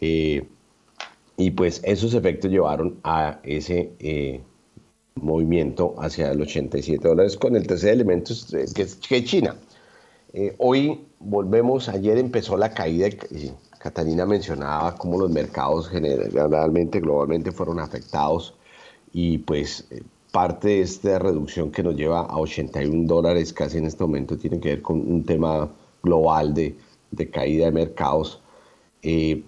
y 0.00 1.50
pues 1.56 1.80
esos 1.84 2.14
efectos 2.14 2.50
llevaron 2.50 2.98
a 3.02 3.40
ese 3.42 3.92
movimiento 5.14 5.94
hacia 5.98 6.32
el 6.32 6.40
87 6.42 7.08
dólares 7.08 7.36
con 7.36 7.56
el 7.56 7.66
tercer 7.66 7.92
elemento 7.94 8.34
que 8.74 8.82
es, 8.82 8.96
que 8.96 9.24
China. 9.24 9.56
hoy 10.58 11.06
volvemos, 11.18 11.88
ayer 11.88 12.18
empezó 12.18 12.56
la 12.56 12.70
caída, 12.74 13.08
Catalina 13.82 14.24
mencionaba 14.24 14.94
cómo 14.94 15.18
los 15.18 15.30
mercados 15.30 15.88
generalmente, 15.88 17.00
globalmente 17.00 17.50
fueron 17.50 17.80
afectados 17.80 18.54
y 19.12 19.38
pues 19.38 19.88
eh, 19.90 20.02
parte 20.30 20.68
de 20.68 20.80
esta 20.82 21.18
reducción 21.18 21.72
que 21.72 21.82
nos 21.82 21.96
lleva 21.96 22.20
a 22.20 22.38
81 22.38 23.08
dólares 23.08 23.52
casi 23.52 23.78
en 23.78 23.86
este 23.86 24.04
momento 24.04 24.38
tiene 24.38 24.60
que 24.60 24.68
ver 24.68 24.82
con 24.82 25.00
un 25.00 25.24
tema 25.24 25.68
global 26.00 26.54
de, 26.54 26.76
caída 27.32 27.64
de 27.64 27.72
mercados. 27.72 28.40
Eh, 29.02 29.42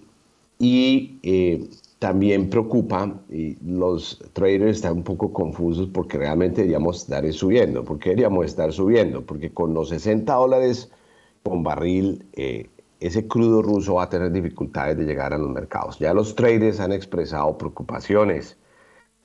y 0.59 1.17
eh, 1.23 1.69
también 1.99 2.49
preocupa, 2.49 3.17
los 3.65 4.21
traders 4.33 4.77
están 4.77 4.97
un 4.97 5.03
poco 5.03 5.31
confusos 5.31 5.87
porque 5.93 6.17
realmente 6.17 6.57
deberíamos 6.57 7.03
estar 7.03 7.31
subiendo. 7.31 7.85
¿Por 7.85 7.99
qué 7.99 8.09
deberíamos 8.09 8.45
estar 8.45 8.73
subiendo? 8.73 9.25
Porque 9.25 9.49
con 9.51 9.73
los 9.73 9.89
60 9.89 10.33
dólares 10.33 10.91
con 11.41 11.63
barril 11.63 12.25
ese 12.99 13.27
crudo 13.27 13.61
ruso 13.61 13.95
va 13.95 14.03
a 14.03 14.09
tener 14.09 14.31
dificultades 14.31 14.97
de 14.97 15.05
llegar 15.05 15.33
a 15.33 15.37
los 15.37 15.49
mercados. 15.49 15.99
Ya 15.99 16.13
los 16.13 16.35
traders 16.35 16.79
han 16.79 16.91
expresado 16.91 17.57
preocupaciones 17.57 18.57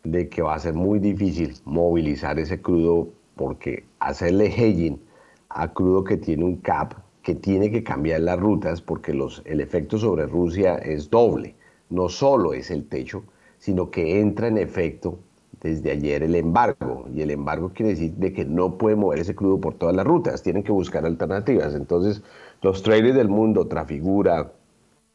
de 0.02 0.28
que 0.28 0.42
va 0.42 0.54
a 0.54 0.58
ser 0.58 0.74
muy 0.74 0.98
difícil 0.98 1.54
movilizar 1.64 2.38
ese 2.38 2.60
crudo 2.60 3.08
porque 3.36 3.84
hacerle 4.00 4.46
hedging 4.46 5.00
a 5.48 5.72
crudo 5.72 6.04
que 6.04 6.16
tiene 6.16 6.44
un 6.44 6.56
cap, 6.56 6.94
que 7.22 7.34
tiene 7.34 7.70
que 7.70 7.82
cambiar 7.82 8.20
las 8.20 8.38
rutas 8.38 8.80
porque 8.80 9.12
los, 9.14 9.42
el 9.44 9.60
efecto 9.60 9.98
sobre 9.98 10.26
Rusia 10.26 10.76
es 10.76 11.10
doble. 11.10 11.54
No 11.90 12.08
solo 12.08 12.54
es 12.54 12.70
el 12.70 12.88
techo, 12.88 13.24
sino 13.58 13.90
que 13.90 14.20
entra 14.20 14.48
en 14.48 14.58
efecto 14.58 15.18
desde 15.60 15.90
ayer 15.90 16.22
el 16.22 16.34
embargo. 16.34 17.06
Y 17.12 17.22
el 17.22 17.30
embargo 17.30 17.72
quiere 17.74 17.90
decir 17.90 18.12
de 18.12 18.32
que 18.32 18.44
no 18.44 18.78
puede 18.78 18.96
mover 18.96 19.20
ese 19.20 19.34
crudo 19.34 19.60
por 19.60 19.74
todas 19.74 19.94
las 19.94 20.06
rutas, 20.06 20.42
tienen 20.42 20.62
que 20.62 20.72
buscar 20.72 21.04
alternativas. 21.04 21.74
Entonces, 21.74 22.22
los 22.62 22.82
traders 22.82 23.14
del 23.14 23.28
mundo, 23.28 23.66
Trafigura, 23.66 24.52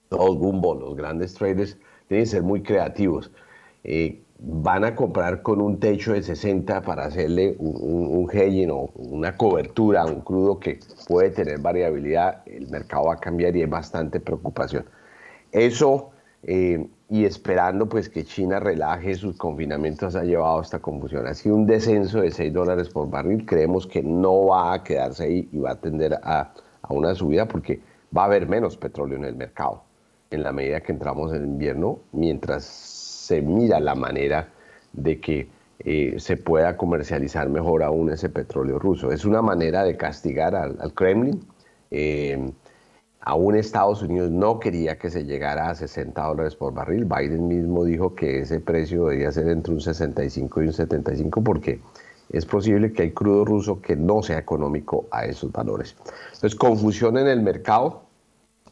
todos 0.10 0.38
Gumbo, 0.38 0.76
los 0.76 0.96
grandes 0.96 1.34
traders, 1.34 1.78
tienen 2.08 2.26
que 2.26 2.30
ser 2.30 2.44
muy 2.44 2.62
creativos. 2.62 3.32
Eh, 3.84 4.22
van 4.40 4.84
a 4.84 4.96
comprar 4.96 5.42
con 5.42 5.62
un 5.62 5.80
techo 5.80 6.14
de 6.14 6.22
60 6.22 6.82
para 6.82 7.06
hacerle 7.06 7.56
un, 7.58 8.30
hedging 8.32 8.70
o 8.72 8.90
una 8.96 9.38
cobertura 9.38 10.06
un 10.06 10.22
crudo 10.22 10.60
que 10.60 10.80
puede 11.08 11.30
tener 11.30 11.60
variabilidad, 11.60 12.42
el 12.48 12.68
mercado 12.70 13.06
va 13.06 13.14
a 13.14 13.18
cambiar 13.18 13.56
y 13.56 13.62
hay 13.62 13.68
bastante 13.68 14.20
preocupación. 14.20 14.86
Eso 15.52 16.12
eh, 16.44 16.86
y 17.10 17.26
esperando 17.26 17.88
pues 17.88 18.10
que 18.10 18.24
China 18.24 18.60
relaje 18.60 19.16
sus 19.16 19.38
confinamientos 19.38 20.16
ha 20.16 20.24
llevado 20.24 20.60
a 20.60 20.62
esta 20.62 20.80
confusión. 20.80 21.34
Sido 21.34 21.56
un 21.56 21.66
descenso 21.66 22.22
de 22.22 22.32
6 22.32 22.54
dólares 22.54 22.90
por 22.90 23.10
barril, 23.10 23.46
creemos 23.46 23.88
que 23.88 24.02
no 24.02 24.48
va 24.48 24.74
a 24.74 24.84
quedarse 24.84 25.24
ahí 25.24 25.50
y 25.52 25.60
va 25.60 25.72
a 25.72 25.80
tender 25.80 26.16
a, 26.24 26.54
a 26.88 26.94
una 26.94 27.16
subida 27.16 27.48
porque 27.48 27.80
va 28.16 28.24
a 28.24 28.26
haber 28.26 28.48
menos 28.48 28.78
petróleo 28.78 29.18
en 29.18 29.26
el 29.26 29.36
mercado 29.36 29.84
en 30.32 30.44
la 30.44 30.52
medida 30.52 30.82
que 30.82 30.92
entramos 30.92 31.34
en 31.34 31.44
invierno, 31.44 32.00
mientras 32.12 32.64
se 32.66 33.42
mira 33.42 33.80
la 33.80 33.96
manera 33.96 34.50
de 34.94 35.20
que 35.20 35.48
eh, 35.80 36.16
se 36.20 36.38
pueda 36.38 36.78
comercializar 36.78 37.50
mejor 37.50 37.84
aún 37.84 38.12
ese 38.12 38.30
petróleo 38.30 38.80
ruso. 38.80 39.12
Es 39.12 39.26
una 39.26 39.42
manera 39.42 39.84
de 39.84 39.98
castigar 39.98 40.56
al, 40.56 40.94
Kremlin. 40.94 41.46
Eh, 41.92 42.52
aún 43.22 43.56
Estados 43.56 44.02
Unidos 44.02 44.32
no 44.32 44.60
quería 44.60 44.98
que 44.98 45.10
se 45.10 45.26
llegara 45.26 45.70
a 45.70 45.76
60 45.76 46.22
dólares 46.22 46.56
por 46.56 46.74
barril. 46.74 47.06
Biden 47.06 47.48
mismo 47.48 47.84
dijo 47.84 48.16
que 48.16 48.40
ese 48.40 48.60
precio 48.60 49.06
debería 49.06 49.32
ser 49.32 49.50
entre 49.50 49.74
un 49.74 49.82
65 49.82 50.64
y 50.64 50.68
un 50.68 50.74
75 50.74 51.44
porque 51.44 51.82
es 52.30 52.46
posible 52.46 52.92
que 52.92 53.04
hay 53.04 53.12
crudo 53.12 53.46
ruso 53.46 53.82
que 53.82 53.96
no 53.96 54.24
sea 54.24 54.40
económico 54.40 55.08
a 55.12 55.26
esos 55.26 55.52
valores. 55.52 55.96
Entonces, 56.34 56.56
confusión 56.56 57.18
en 57.18 57.28
el 57.28 57.42
mercado. 57.42 58.04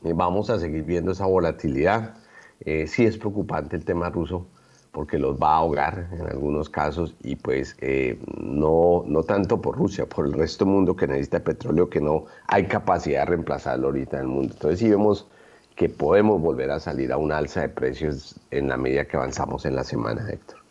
Eh, 0.04 0.14
vamos 0.14 0.50
a 0.50 0.60
seguir 0.60 0.84
viendo 0.84 1.12
esa 1.12 1.26
volatilidad. 1.26 2.16
Eh, 2.60 2.88
sí 2.88 3.06
es 3.06 3.18
preocupante 3.18 3.76
el 3.76 3.86
tema 3.86 4.10
ruso 4.10 4.48
porque 4.92 5.18
los 5.18 5.38
va 5.38 5.54
a 5.54 5.58
ahogar 5.58 6.08
en 6.12 6.28
algunos 6.28 6.70
casos 6.70 7.16
y 7.24 7.36
pues 7.36 7.76
eh, 7.82 8.20
no, 8.38 9.04
no 9.08 9.24
tanto 9.24 9.60
por 9.60 9.76
Rusia, 9.76 10.06
por 10.06 10.28
el 10.28 10.34
resto 10.34 10.66
del 10.66 10.74
mundo 10.76 10.96
que 10.96 11.08
necesita 11.08 11.40
petróleo, 11.40 11.90
que 11.90 12.00
no 12.00 12.26
hay 12.48 12.68
capacidad 12.68 13.22
de 13.22 13.26
reemplazarlo 13.26 13.88
ahorita 13.88 14.18
en 14.18 14.24
el 14.24 14.30
mundo. 14.30 14.54
Entonces 14.54 14.80
sí 14.80 14.90
vemos 14.90 15.28
que 15.76 15.90
podemos 15.90 16.40
volver 16.40 16.70
a 16.70 16.80
salir 16.80 17.12
a 17.12 17.18
una 17.18 17.38
alza 17.38 17.62
de 17.62 17.70
precios 17.70 18.40
en 18.52 18.70
la 18.70 18.78
medida 18.78 19.06
que 19.06 19.18
avanzamos 19.18 19.66
en 19.66 19.76
la 19.76 19.84
semana, 19.84 20.30
Héctor. 20.30 20.63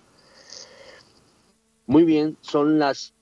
Muy 1.87 2.05
bien, 2.05 2.37
son 2.41 2.79
las 2.79 3.15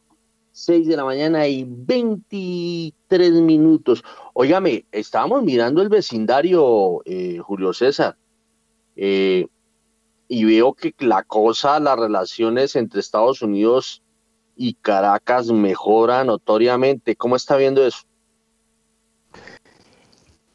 6 0.52 0.86
de 0.86 0.96
la 0.96 1.04
mañana 1.04 1.46
y 1.46 1.64
23 1.66 3.32
minutos. 3.32 4.04
Óigame, 4.34 4.84
estábamos 4.92 5.42
mirando 5.42 5.80
el 5.82 5.88
vecindario, 5.88 7.02
eh, 7.04 7.38
Julio 7.38 7.72
César, 7.72 8.16
eh, 8.96 9.46
y 10.28 10.44
veo 10.44 10.74
que 10.74 10.94
la 10.98 11.22
cosa, 11.22 11.80
las 11.80 11.98
relaciones 11.98 12.76
entre 12.76 13.00
Estados 13.00 13.42
Unidos 13.42 14.02
y 14.56 14.74
Caracas 14.74 15.50
mejora 15.50 16.22
notoriamente. 16.24 17.16
¿Cómo 17.16 17.36
está 17.36 17.56
viendo 17.56 17.84
eso? 17.84 18.00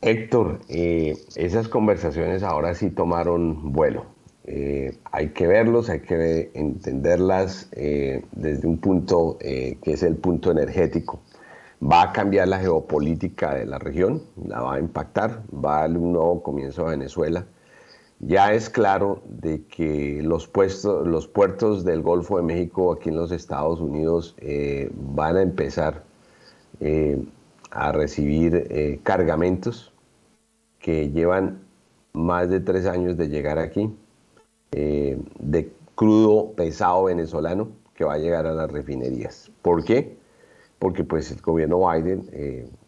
Héctor, 0.01 0.59
eh, 0.69 1.17
esas 1.35 1.67
conversaciones 1.67 2.43
ahora 2.43 2.75
sí 2.75 2.91
tomaron 2.91 3.73
vuelo. 3.73 4.14
Eh, 4.47 4.97
hay 5.11 5.29
que 5.29 5.47
verlos, 5.47 5.89
hay 5.89 6.01
que 6.01 6.51
entenderlas 6.53 7.67
eh, 7.71 8.23
desde 8.31 8.67
un 8.67 8.77
punto 8.77 9.37
que 9.39 9.79
es 9.85 10.03
el 10.03 10.15
punto 10.15 10.51
energético. 10.51 11.21
Va 11.83 12.03
a 12.03 12.13
cambiar 12.13 12.47
la 12.47 12.59
geopolítica 12.59 13.55
de 13.55 13.65
la 13.65 13.79
región, 13.79 14.23
la 14.47 14.61
va 14.61 14.75
a 14.75 14.79
impactar, 14.79 15.43
va 15.53 15.79
a 15.79 15.81
dar 15.87 15.97
un 15.97 16.13
nuevo 16.13 16.41
comienzo 16.41 16.87
a 16.87 16.91
Venezuela 16.91 17.45
ya 18.19 18.53
es 18.53 18.69
claro 18.69 19.21
de 19.27 19.65
que 19.65 20.21
los, 20.23 20.47
puertos 20.47 21.83
del 21.83 22.01
Golfo 22.01 22.37
de 22.37 22.43
México 22.43 22.93
aquí 22.93 23.09
en 23.09 23.17
los 23.17 23.31
Estados 23.31 23.79
Unidos 23.79 24.35
eh, 24.37 24.89
van 24.93 25.37
a 25.37 25.41
empezar 25.41 26.03
eh, 26.79 27.23
a 27.71 27.91
recibir 27.91 28.67
eh, 28.69 28.99
cargamentos 29.03 29.91
que 30.79 31.09
llevan 31.11 31.59
más 32.13 32.49
de 32.49 32.61
tres 32.61 32.85
años 32.85 33.17
de 33.17 33.27
llegar 33.27 33.59
aquí, 33.59 33.93
de 34.75 35.71
crudo 35.95 36.51
pesado 36.51 37.05
venezolano 37.05 37.69
que 37.95 38.03
va 38.03 38.15
a 38.15 38.17
llegar 38.17 38.45
a 38.45 38.53
las 38.53 38.69
refinerías. 38.69 39.49
¿Por 39.61 39.83
qué? 39.83 40.17
Porque 40.79 41.03
pues 41.03 41.31
el 41.31 41.41
gobierno 41.41 41.89
Biden 41.89 42.29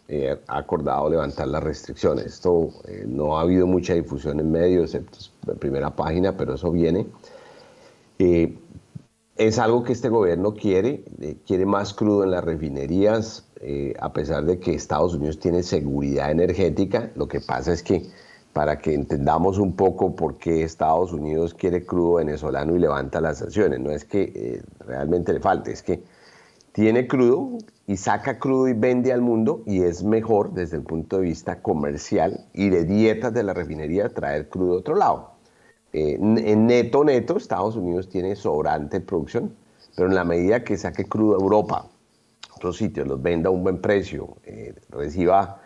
eh, 0.09 0.37
ha 0.47 0.57
acordado 0.57 1.09
levantar 1.09 1.47
las 1.49 1.63
restricciones. 1.63 2.25
Esto 2.25 2.69
eh, 2.87 3.05
no 3.07 3.37
ha 3.37 3.41
habido 3.41 3.67
mucha 3.67 3.93
difusión 3.93 4.39
en 4.39 4.51
medios, 4.51 4.95
excepto 4.95 5.51
en 5.51 5.57
primera 5.57 5.95
página, 5.95 6.37
pero 6.37 6.55
eso 6.55 6.71
viene. 6.71 7.07
Eh, 8.19 8.57
es 9.35 9.59
algo 9.59 9.83
que 9.83 9.93
este 9.93 10.09
gobierno 10.09 10.53
quiere, 10.53 11.03
quiere 11.45 11.65
más 11.65 11.93
crudo 11.93 12.23
en 12.23 12.31
las 12.31 12.43
refinerías, 12.43 13.45
a 13.99 14.11
pesar 14.11 14.45
de 14.45 14.59
que 14.59 14.73
Estados 14.73 15.13
Unidos 15.13 15.39
tiene 15.39 15.61
seguridad 15.61 16.31
energética. 16.31 17.11
Lo 17.15 17.27
que 17.27 17.39
pasa 17.39 17.71
es 17.71 17.83
que 17.83 18.07
para 18.57 18.79
que 18.79 18.91
entendamos 18.91 19.59
un 19.59 19.75
poco 19.75 20.15
por 20.15 20.39
qué 20.39 20.63
Estados 20.63 21.13
Unidos 21.13 21.53
quiere 21.53 21.85
crudo 21.85 22.15
venezolano 22.15 22.75
y 22.75 22.79
levanta 22.79 23.21
las 23.21 23.37
sanciones, 23.37 23.79
no 23.79 23.91
es 23.91 24.03
que 24.03 24.63
realmente 24.79 25.31
le 25.31 25.39
falte, 25.39 25.71
es 25.71 25.83
que 25.83 26.01
tiene 26.71 27.07
crudo 27.07 27.59
y 27.85 27.97
saca 27.97 28.39
crudo 28.39 28.67
y 28.67 28.73
vende 28.73 29.13
al 29.13 29.21
mundo 29.21 29.61
y 29.67 29.83
es 29.83 30.03
mejor 30.03 30.53
desde 30.53 30.77
el 30.77 30.81
punto 30.81 31.17
de 31.17 31.21
vista 31.25 31.61
comercial 31.61 32.47
y 32.51 32.69
de 32.69 32.83
dietas 32.85 33.31
de 33.31 33.43
la 33.43 33.53
refinería 33.53 34.09
traer 34.09 34.49
crudo 34.49 34.71
de 34.71 34.77
otro 34.79 34.95
lado. 34.95 35.33
Eh, 35.93 36.17
en 36.19 36.65
neto, 36.65 37.03
neto, 37.03 37.37
Estados 37.37 37.75
Unidos 37.75 38.09
tiene 38.09 38.35
sobrante 38.35 39.01
producción, 39.01 39.53
pero 39.95 40.09
en 40.09 40.15
la 40.15 40.23
medida 40.23 40.63
que 40.63 40.77
saque 40.77 41.05
crudo 41.05 41.35
a 41.35 41.43
Europa, 41.43 41.85
otros 42.55 42.77
sitios, 42.77 43.07
los 43.07 43.21
venda 43.21 43.49
a 43.49 43.51
un 43.51 43.61
buen 43.61 43.79
precio, 43.81 44.37
eh, 44.45 44.73
reciba, 44.89 45.61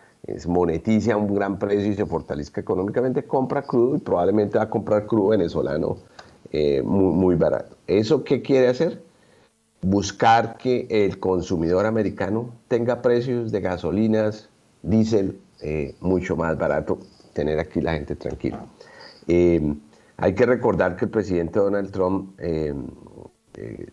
monetice 0.46 1.12
a 1.12 1.16
un 1.16 1.34
gran 1.34 1.58
precio 1.58 1.90
y 1.90 1.94
se 1.94 2.06
fortalezca 2.06 2.60
económicamente, 2.60 3.24
compra 3.24 3.62
crudo 3.62 3.96
y 3.96 3.98
probablemente 3.98 4.58
va 4.58 4.64
a 4.64 4.70
comprar 4.70 5.06
crudo 5.06 5.28
venezolano 5.28 5.96
eh, 6.50 6.82
muy, 6.82 7.14
muy 7.14 7.34
barato. 7.34 7.76
¿Eso 7.86 8.22
qué 8.24 8.40
quiere 8.40 8.68
hacer? 8.68 9.02
buscar 9.82 10.56
que 10.56 10.86
el 10.88 11.18
consumidor 11.18 11.86
americano 11.86 12.50
tenga 12.68 13.02
precios 13.02 13.50
de 13.52 13.60
gasolinas, 13.60 14.48
diésel 14.82 15.38
eh, 15.60 15.94
mucho 16.00 16.36
más 16.36 16.56
barato, 16.56 16.98
tener 17.32 17.58
aquí 17.58 17.80
la 17.80 17.92
gente 17.92 18.16
tranquila. 18.16 18.64
Eh, 19.26 19.74
hay 20.16 20.34
que 20.34 20.46
recordar 20.46 20.96
que 20.96 21.06
el 21.06 21.10
presidente 21.10 21.58
Donald 21.58 21.90
Trump, 21.90 22.34
eh, 22.38 22.72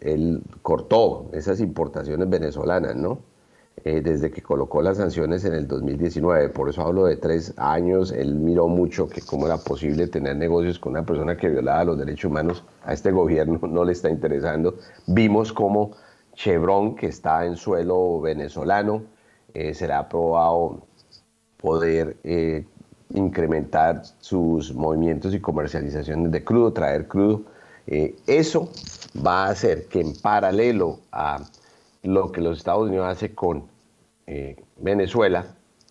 él 0.02 0.44
cortó 0.62 1.30
esas 1.34 1.60
importaciones 1.60 2.30
venezolanas, 2.30 2.96
¿no? 2.96 3.20
Eh, 3.86 4.02
desde 4.02 4.30
que 4.30 4.42
colocó 4.42 4.82
las 4.82 4.98
sanciones 4.98 5.46
en 5.46 5.54
el 5.54 5.66
2019. 5.66 6.50
Por 6.50 6.68
eso 6.68 6.82
hablo 6.82 7.06
de 7.06 7.16
tres 7.16 7.54
años. 7.56 8.12
Él 8.12 8.36
miró 8.36 8.68
mucho 8.68 9.08
que 9.08 9.22
cómo 9.22 9.46
era 9.46 9.58
posible 9.58 10.08
tener 10.08 10.36
negocios 10.36 10.80
con 10.80 10.94
una 10.94 11.06
persona 11.06 11.38
que 11.38 11.48
violaba 11.48 11.86
los 11.86 11.98
derechos 11.98 12.26
humanos. 12.30 12.66
A 12.84 12.92
este 12.92 13.12
gobierno 13.14 13.58
no 13.70 13.86
le 13.86 13.94
está 13.94 14.10
interesando. 14.10 14.76
Vimos 15.08 15.54
cómo 15.54 15.92
Chevron, 16.34 16.96
que 16.96 17.08
está 17.08 17.46
en 17.46 17.56
suelo 17.56 18.20
venezolano, 18.20 19.04
eh, 19.54 19.74
se 19.74 19.90
ha 19.92 20.00
aprobado 20.00 20.86
poder 21.56 22.18
eh, 22.26 22.66
incrementar 23.14 24.02
sus 24.20 24.74
movimientos 24.74 25.34
y 25.34 25.40
comercializaciones 25.40 26.32
de 26.32 26.44
crudo, 26.44 26.74
traer 26.74 27.08
crudo. 27.08 27.44
eso 28.28 28.70
va 29.26 29.46
a 29.46 29.50
hacer 29.52 29.88
que 29.88 30.02
en 30.02 30.14
paralelo 30.22 31.00
a 31.12 31.40
lo 32.04 32.32
que 32.32 32.42
los 32.42 32.58
Estados 32.58 32.88
Unidos 32.88 33.08
hace 33.08 33.34
con 33.34 33.69
eh, 34.32 34.56
Venezuela, 34.78 35.44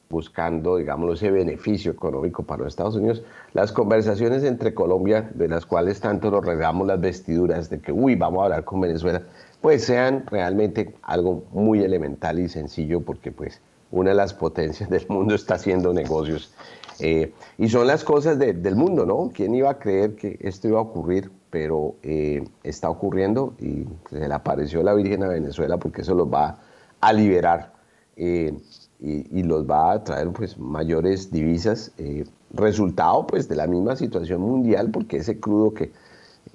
buscando, 0.08 0.76
digamos, 0.76 1.16
ese 1.16 1.32
beneficio 1.32 1.90
económico 1.90 2.44
para 2.44 2.62
los 2.62 2.72
Estados 2.72 2.94
Unidos, 2.94 3.22
las 3.52 3.72
conversaciones 3.72 4.44
entre 4.44 4.74
Colombia, 4.74 5.28
de 5.34 5.48
las 5.48 5.66
cuales 5.66 6.00
tanto 6.00 6.30
nos 6.30 6.46
regamos 6.46 6.86
las 6.86 7.00
vestiduras 7.00 7.68
de 7.68 7.80
que, 7.80 7.90
uy, 7.90 8.14
vamos 8.14 8.40
a 8.40 8.44
hablar 8.44 8.64
con 8.64 8.80
Venezuela, 8.80 9.22
pues 9.60 9.84
sean 9.84 10.24
realmente 10.26 10.94
algo 11.02 11.46
muy 11.50 11.82
elemental 11.82 12.38
y 12.38 12.48
sencillo, 12.48 13.00
porque 13.00 13.32
pues 13.32 13.60
una 13.90 14.10
de 14.10 14.16
las 14.16 14.34
potencias 14.34 14.88
del 14.94 15.06
mundo 15.08 15.34
está 15.34 15.54
haciendo 15.54 15.92
negocios. 15.92 16.54
Eh, 17.00 17.32
y 17.58 17.68
son 17.68 17.88
las 17.88 18.04
cosas 18.04 18.38
del 18.38 18.76
mundo, 18.76 19.04
¿no? 19.04 19.30
¿Quién 19.34 19.52
iba 19.54 19.70
a 19.70 19.78
creer 19.80 20.14
que 20.14 20.38
esto 20.40 20.68
iba 20.68 20.78
a 20.78 20.82
ocurrir? 20.82 21.30
Pero 21.50 21.96
eh, 22.04 22.44
está 22.62 22.88
ocurriendo 22.88 23.54
y 23.58 23.84
se 24.10 24.28
le 24.28 24.34
apareció 24.34 24.82
la 24.84 24.94
Virgen 24.94 25.24
a 25.24 25.28
Venezuela 25.28 25.76
porque 25.76 26.02
eso 26.02 26.14
los 26.14 26.32
va 26.32 26.58
a 27.00 27.12
liberar 27.12 27.77
eh, 28.18 28.54
y, 29.00 29.42
los 29.44 29.64
va 29.64 29.92
a 29.92 30.04
traer 30.04 30.30
pues 30.32 30.58
mayores 30.58 31.30
divisas, 31.30 31.92
eh, 31.98 32.24
resultado 32.52 33.26
pues 33.26 33.48
de 33.48 33.56
la 33.56 33.66
misma 33.66 33.96
situación 33.96 34.40
mundial 34.40 34.90
porque 34.90 35.18
ese 35.18 35.38
crudo 35.38 35.72
que 35.72 35.92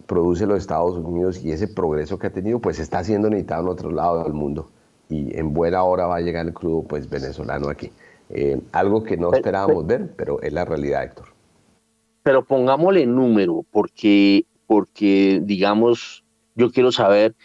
produce 0.05 0.45
los 0.45 0.59
Estados 0.59 0.97
Unidos 0.97 1.43
y 1.43 1.51
ese 1.51 1.67
progreso 1.67 2.19
que 2.19 2.27
ha 2.27 2.33
tenido 2.33 2.59
pues 2.59 2.79
está 2.79 3.03
siendo 3.03 3.29
necesitado 3.29 3.63
en 3.63 3.69
otro 3.69 3.91
lado 3.91 4.23
del 4.23 4.33
mundo 4.33 4.69
y 5.09 5.37
en 5.37 5.53
buena 5.53 5.83
hora 5.83 6.07
va 6.07 6.17
a 6.17 6.21
llegar 6.21 6.45
el 6.45 6.53
crudo 6.53 6.83
pues 6.83 7.09
venezolano 7.09 7.69
aquí. 7.69 7.91
Eh, 8.29 8.59
algo 8.71 9.03
que 9.03 9.15
no 9.15 9.33
esperábamos 9.33 9.85
ver, 9.85 10.13
pero 10.15 10.41
es 10.41 10.51
la 10.51 10.65
realidad, 10.65 11.03
Héctor. 11.03 11.27
Pero 12.23 12.43
pongámosle 12.43 13.05
número, 13.05 13.63
porque 13.69 14.45
porque, 14.73 15.39
digamos, 15.43 16.23
yo 16.55 16.71
quiero 16.71 16.91
saber 16.91 17.35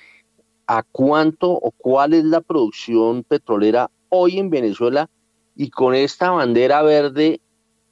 a 0.66 0.82
cuánto 0.82 1.50
o 1.50 1.70
cuál 1.72 2.14
es 2.14 2.24
la 2.24 2.40
producción 2.40 3.22
petrolera 3.22 3.90
hoy 4.08 4.38
en 4.38 4.50
Venezuela 4.50 5.08
y 5.56 5.70
con 5.70 5.94
esta 5.94 6.30
bandera 6.30 6.82
verde, 6.82 7.40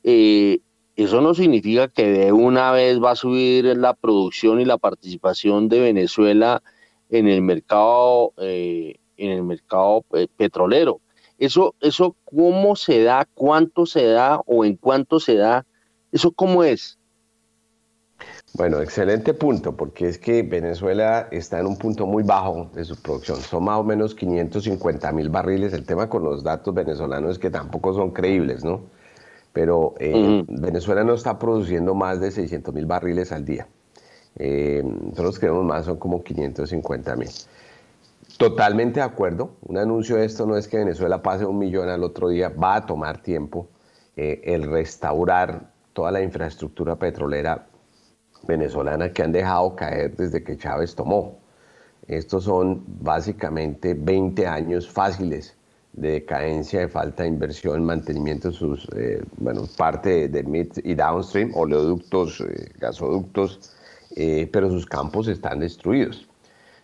eh, 0.05 0.61
eso 0.95 1.21
no 1.21 1.35
significa 1.35 1.89
que 1.89 2.07
de 2.07 2.33
una 2.33 2.73
vez 2.73 3.03
va 3.03 3.11
a 3.11 3.17
subir 3.17 3.65
la 3.77 3.95
producción 3.95 4.61
y 4.61 4.65
la 4.65 4.79
participación 4.79 5.69
de 5.69 5.81
Venezuela 5.81 6.63
en 7.11 7.29
el 7.29 7.43
mercado, 7.43 8.33
eh, 8.39 8.97
en 9.17 9.31
el 9.31 9.43
mercado 9.43 10.05
eh, 10.15 10.27
petrolero. 10.37 11.01
Eso, 11.39 11.75
eso, 11.81 12.17
¿cómo 12.25 12.77
se 12.77 13.03
da? 13.03 13.29
¿Cuánto 13.35 13.85
se 13.85 14.07
da 14.07 14.41
o 14.47 14.65
en 14.65 14.77
cuánto 14.77 15.21
se 15.21 15.35
da? 15.35 15.67
¿Eso 16.13 16.31
cómo 16.31 16.65
es? 16.65 16.99
Bueno, 18.57 18.81
excelente 18.81 19.35
punto, 19.35 19.77
porque 19.77 20.09
es 20.09 20.17
que 20.17 20.43
Venezuela 20.43 21.29
está 21.31 21.61
en 21.61 21.67
un 21.67 21.77
punto 21.77 22.07
muy 22.07 22.23
bajo 22.23 22.71
de 22.73 22.87
su 22.87 22.97
producción. 22.97 23.39
Son 23.43 23.63
más 23.63 23.79
o 23.79 23.85
menos 23.85 24.15
550 24.15 25.13
mil 25.13 25.29
barriles. 25.29 25.75
El 25.75 25.85
tema 25.85 26.09
con 26.09 26.25
los 26.25 26.43
datos 26.43 26.73
venezolanos 26.73 27.33
es 27.33 27.39
que 27.39 27.51
tampoco 27.51 27.93
son 27.93 28.13
creíbles, 28.13 28.65
¿no? 28.65 28.81
Pero 29.53 29.95
eh, 29.99 30.43
Venezuela 30.49 31.05
no 31.05 31.13
está 31.13 31.39
produciendo 31.39 31.95
más 31.95 32.19
de 32.19 32.31
600 32.31 32.73
mil 32.73 32.87
barriles 32.87 33.31
al 33.31 33.45
día. 33.45 33.69
Eh, 34.39 34.83
nosotros 34.83 35.39
creemos 35.39 35.67
más, 35.67 35.85
son 35.85 35.99
como 35.99 36.25
550 36.25 37.15
mil. 37.15 37.29
Totalmente 38.39 39.01
de 39.01 39.05
acuerdo. 39.05 39.51
Un 39.67 39.77
anuncio 39.77 40.17
de 40.17 40.25
esto 40.25 40.47
no 40.47 40.57
es 40.57 40.67
que 40.67 40.79
Venezuela 40.79 41.21
pase 41.23 41.45
un 41.45 41.59
millón 41.59 41.91
al 41.91 42.03
otro 42.03 42.31
día, 42.31 42.49
va 42.49 42.77
a 42.77 42.87
tomar 42.87 43.21
tiempo 43.21 43.69
eh, 44.17 44.41
el 44.45 44.63
restaurar 44.63 45.73
toda 45.93 46.11
la 46.11 46.23
infraestructura 46.23 46.97
petrolera 46.97 47.67
venezolana 48.47 49.13
que 49.13 49.23
han 49.23 49.33
dejado 49.33 49.75
caer 49.77 50.17
desde 50.17 50.43
que 50.43 50.57
Chávez 50.57 50.95
tomó. 50.95 51.39
Estos 52.07 52.45
son 52.45 52.85
básicamente 52.87 53.95
20 53.95 54.47
años 54.47 54.89
fáciles 54.89 55.57
de 55.93 56.11
decadencia, 56.13 56.81
de 56.81 56.89
falta 56.89 57.23
de 57.23 57.31
inversión, 57.31 57.85
mantenimiento 57.85 58.49
de 58.49 58.55
sus, 58.55 58.87
eh, 58.97 59.23
bueno, 59.39 59.63
parte 59.77 60.29
de 60.29 60.43
mid 60.43 60.69
y 60.85 60.95
downstream, 60.95 61.53
oleoductos, 61.55 62.41
eh, 62.43 62.71
gasoductos, 62.79 63.73
eh, 64.15 64.49
pero 64.53 64.71
sus 64.71 64.87
campos 64.87 65.27
están 65.27 65.61
destruidos. 65.61 66.29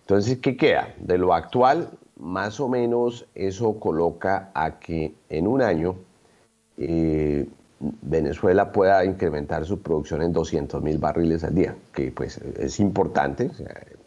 Entonces, 0.01 0.38
¿qué 0.38 0.57
queda? 0.57 0.94
De 0.98 1.18
lo 1.18 1.35
actual, 1.35 1.90
más 2.16 2.59
o 2.59 2.68
menos 2.68 3.27
eso 3.35 3.79
coloca 3.79 4.51
a 4.55 4.79
que 4.79 5.14
en 5.29 5.46
un 5.46 5.62
año 5.62 5.96
Venezuela 8.02 8.70
pueda 8.70 9.04
incrementar 9.04 9.64
su 9.64 9.80
producción 9.82 10.22
en 10.22 10.32
200 10.32 10.82
mil 10.82 10.98
barriles 10.98 11.42
al 11.44 11.54
día, 11.54 11.74
que 11.92 12.12
pues 12.12 12.38
es 12.38 12.78
importante, 12.80 13.50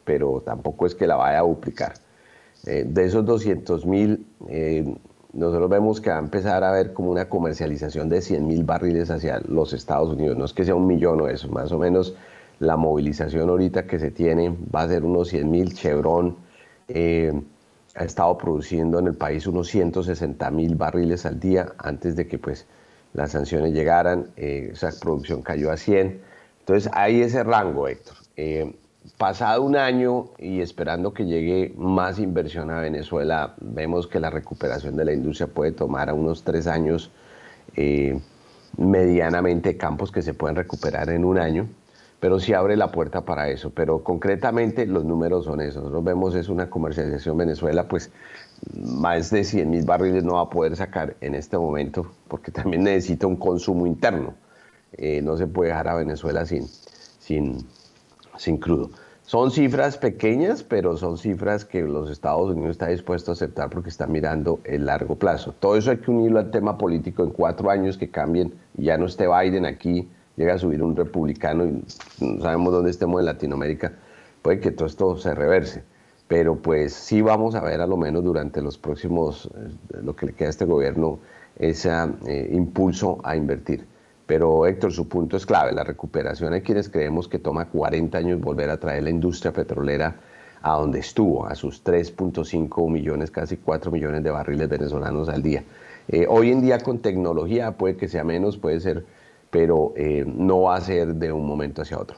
pero 0.03 0.41
tampoco 0.45 0.85
es 0.85 0.95
que 0.95 1.07
la 1.07 1.15
vaya 1.15 1.39
a 1.39 1.43
duplicar. 1.43 1.93
Eh, 2.65 2.85
de 2.88 3.05
esos 3.05 3.25
200 3.25 3.85
mil, 3.85 4.25
eh, 4.47 4.95
nosotros 5.33 5.69
vemos 5.69 5.99
que 5.99 6.09
va 6.09 6.17
a 6.17 6.19
empezar 6.19 6.63
a 6.63 6.69
haber 6.69 6.93
como 6.93 7.11
una 7.11 7.27
comercialización 7.27 8.07
de 8.07 8.21
100 8.21 8.47
mil 8.47 8.63
barriles 8.63 9.11
hacia 9.11 9.39
los 9.47 9.73
Estados 9.73 10.13
Unidos. 10.13 10.38
No 10.38 10.45
es 10.45 10.53
que 10.53 10.63
sea 10.63 10.75
un 10.75 10.88
millón 10.88 11.19
o 11.21 11.27
eso, 11.27 11.49
más 11.49 11.71
o 11.71 11.77
menos 11.77 12.15
la 12.59 12.77
movilización 12.77 13.49
ahorita 13.49 13.85
que 13.85 13.99
se 13.99 14.11
tiene 14.11 14.55
va 14.73 14.83
a 14.83 14.88
ser 14.88 15.03
unos 15.03 15.27
100 15.29 15.51
mil. 15.51 15.73
Chevron 15.73 16.38
eh, 16.88 17.33
ha 17.95 18.03
estado 18.03 18.38
produciendo 18.38 18.99
en 18.99 19.07
el 19.07 19.15
país 19.15 19.45
unos 19.47 19.67
160 19.67 20.49
mil 20.51 20.75
barriles 20.75 21.25
al 21.25 21.39
día 21.39 21.73
antes 21.77 22.15
de 22.15 22.27
que 22.27 22.38
pues 22.39 22.65
las 23.15 23.32
sanciones 23.32 23.73
llegaran, 23.73 24.28
eh, 24.36 24.71
esa 24.73 24.91
producción 24.99 25.41
cayó 25.41 25.71
a 25.71 25.78
100. 25.78 26.21
Entonces 26.60 26.91
hay 26.93 27.21
ese 27.21 27.43
rango, 27.43 27.88
Héctor. 27.88 28.15
Eh, 28.36 28.75
pasado 29.17 29.63
un 29.63 29.78
año 29.78 30.25
y 30.38 30.62
esperando 30.62 31.13
que 31.13 31.25
llegue 31.25 31.73
más 31.78 32.19
inversión 32.19 32.71
a 32.71 32.82
Venezuela, 32.82 33.54
vemos 33.62 34.08
que 34.08 34.19
la 34.19 34.30
recuperación 34.30 34.97
de 34.97 35.06
la 35.06 35.13
industria 35.13 35.47
puede 35.47 35.71
tomar 35.71 36.10
a 36.10 36.13
unos 36.13 36.43
tres 36.43 36.67
años, 36.67 37.12
eh, 37.75 38.19
medianamente 38.78 39.78
campos 39.78 40.12
que 40.12 40.21
se 40.21 40.34
pueden 40.34 40.58
recuperar 40.58 41.10
en 41.10 41.23
un 41.23 41.38
año, 41.38 41.69
pero 42.19 42.39
sí 42.39 42.54
abre 42.54 42.75
la 42.75 42.91
puerta 42.91 43.21
para 43.21 43.49
eso. 43.49 43.69
Pero 43.69 44.04
concretamente 44.04 44.86
los 44.86 45.06
números 45.06 45.45
son 45.45 45.62
esos. 45.62 45.84
Nosotros 45.84 46.04
vemos 46.04 46.36
es 46.36 46.49
una 46.49 46.69
comercialización 46.69 47.38
Venezuela, 47.38 47.88
pues 47.88 48.12
más 48.74 49.30
de 49.32 49.44
100 49.44 49.70
mil 49.70 49.86
barriles 49.86 50.24
no 50.24 50.34
va 50.36 50.41
a 50.41 50.50
poder 50.50 50.76
sacar 50.76 51.15
en 51.22 51.36
este 51.36 51.58
momento 51.58 52.12
porque 52.28 52.52
también 52.52 52.84
necesita 52.84 53.28
un 53.28 53.36
consumo 53.36 53.86
interno. 53.88 54.34
Eh, 54.94 55.22
no 55.22 55.38
se 55.38 55.48
puede 55.48 55.70
dejar 55.70 55.88
a 55.88 55.96
Venezuela 55.96 56.46
sin, 56.46 56.68
sin, 57.20 57.65
sin 58.38 58.58
crudo. 58.58 58.91
Son 59.24 59.50
cifras 59.50 59.98
pequeñas, 59.98 60.62
pero 60.62 60.98
son 60.98 61.18
cifras 61.18 61.65
que 61.65 61.82
los 61.82 62.12
Estados 62.12 62.52
Unidos 62.52 62.72
está 62.72 62.88
dispuesto 62.88 63.32
a 63.32 63.34
aceptar 63.34 63.70
porque 63.70 63.89
está 63.89 64.06
mirando 64.06 64.60
el 64.63 64.86
largo 64.86 65.15
plazo. 65.15 65.54
Todo 65.60 65.76
eso 65.78 65.89
hay 65.89 65.98
que 65.98 66.12
unirlo 66.12 66.39
al 66.39 66.52
tema 66.52 66.78
político 66.78 67.24
en 67.24 67.32
cuatro 67.32 67.72
años 67.72 67.98
que 67.98 68.12
cambien 68.12 68.54
y 68.78 68.84
ya 68.86 68.98
no 68.98 69.08
esté 69.08 69.28
Biden 69.28 69.65
aquí, 69.65 70.08
llega 70.36 70.54
a 70.54 70.58
subir 70.60 70.84
un 70.84 70.96
republicano 70.96 71.65
y 71.65 71.84
no 72.20 72.41
sabemos 72.41 72.72
dónde 72.72 72.91
estemos 72.91 73.20
en 73.20 73.26
Latinoamérica, 73.26 73.94
puede 74.44 74.60
que 74.60 74.70
todo 74.72 74.88
esto 74.88 75.18
se 75.18 75.34
reverse 75.34 75.84
pero 76.27 76.55
pues 76.55 76.93
sí 76.93 77.21
vamos 77.21 77.55
a 77.55 77.61
ver 77.61 77.81
a 77.81 77.88
lo 77.88 77.97
menos 77.97 78.23
durante 78.23 78.61
los 78.61 78.77
próximos, 78.77 79.49
eh, 79.55 79.97
lo 80.03 80.15
que 80.15 80.27
le 80.27 80.33
queda 80.33 80.47
a 80.47 80.51
este 80.51 80.65
gobierno, 80.65 81.19
ese 81.57 81.91
eh, 82.27 82.49
impulso 82.51 83.19
a 83.23 83.35
invertir. 83.35 83.85
Pero 84.25 84.65
Héctor, 84.65 84.91
su 84.91 85.07
punto 85.07 85.38
es 85.38 85.45
clave, 85.45 85.71
la 85.71 85.83
recuperación 85.83 86.53
hay 86.53 86.61
quienes 86.61 86.89
creemos 86.89 87.27
que 87.27 87.38
toma 87.38 87.69
40 87.69 88.17
años 88.17 88.41
volver 88.41 88.71
a 88.71 88.79
traer 88.79 89.03
la 89.03 89.11
industria 89.11 89.53
petrolera 89.53 90.15
a 90.63 90.73
donde 90.77 90.99
estuvo, 90.99 91.45
a 91.45 91.53
sus 91.53 91.83
3.5 91.83 92.89
millones, 92.89 93.29
casi 93.29 93.57
4 93.57 93.91
millones 93.91 94.23
de 94.23 94.31
barriles 94.31 94.67
venezolanos 94.67 95.29
al 95.29 95.43
día. 95.43 95.63
Eh, 96.07 96.25
hoy 96.27 96.51
en 96.51 96.61
día 96.61 96.79
con 96.79 96.99
tecnología 96.99 97.77
puede 97.77 97.97
que 97.97 98.07
sea 98.07 98.23
menos, 98.23 98.57
puede 98.57 98.79
ser, 98.79 99.05
pero 99.51 99.93
no 100.25 100.63
va 100.63 100.75
a 100.75 100.81
ser 100.81 101.13
de 101.13 101.31
un 101.31 101.45
momento 101.45 101.83
hacia 101.83 101.99
otro. 101.99 102.17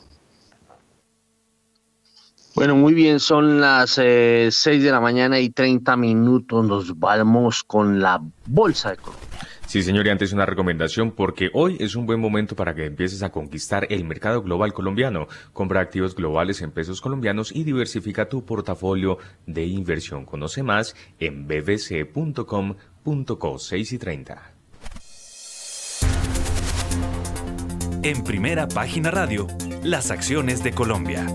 Bueno, 2.57 2.75
muy 2.75 2.95
bien, 2.95 3.19
son 3.19 3.61
las 3.61 3.99
eh, 3.99 4.49
6 4.49 4.81
de 4.81 4.89
la 4.89 4.99
mañana 4.99 5.39
y 5.39 5.51
30 5.51 5.95
minutos. 5.95 6.65
Nos 6.65 6.97
vamos 6.97 7.63
con 7.63 7.99
la 7.99 8.19
Bolsa 8.47 8.89
de 8.89 8.97
Colombia. 8.97 9.27
Sí, 9.67 9.83
señor, 9.83 10.07
y 10.07 10.09
antes 10.09 10.33
una 10.33 10.47
recomendación 10.47 11.11
porque 11.11 11.51
hoy 11.53 11.77
es 11.79 11.95
un 11.95 12.07
buen 12.07 12.19
momento 12.19 12.55
para 12.55 12.73
que 12.73 12.85
empieces 12.85 13.21
a 13.21 13.29
conquistar 13.29 13.85
el 13.91 14.05
mercado 14.05 14.41
global 14.41 14.73
colombiano. 14.73 15.27
Compra 15.53 15.81
activos 15.81 16.15
globales 16.15 16.63
en 16.63 16.71
pesos 16.71 16.99
colombianos 16.99 17.55
y 17.55 17.63
diversifica 17.63 18.27
tu 18.27 18.43
portafolio 18.43 19.19
de 19.45 19.63
inversión. 19.67 20.25
Conoce 20.25 20.63
más 20.63 20.95
en 21.19 21.45
bbc.com.co 21.47 22.49
6 23.59 23.91
y 23.91 23.97
30. 23.99 24.53
En 28.01 28.23
primera 28.23 28.67
página 28.67 29.11
radio, 29.11 29.45
las 29.83 30.09
acciones 30.09 30.63
de 30.63 30.71
Colombia. 30.71 31.27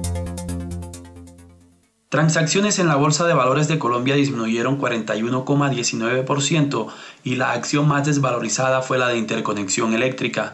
Transacciones 2.13 2.79
en 2.79 2.87
la 2.89 2.97
Bolsa 2.97 3.27
de 3.27 3.33
Valores 3.33 3.69
de 3.69 3.79
Colombia 3.79 4.15
disminuyeron 4.15 4.79
41,19% 4.79 6.89
y 7.25 7.37
la 7.37 7.53
acción 7.53 7.89
más 7.89 8.05
desvalorizada 8.05 8.83
fue 8.83 8.99
la 8.99 9.09
de 9.09 9.17
interconexión 9.17 9.95
eléctrica. 9.95 10.53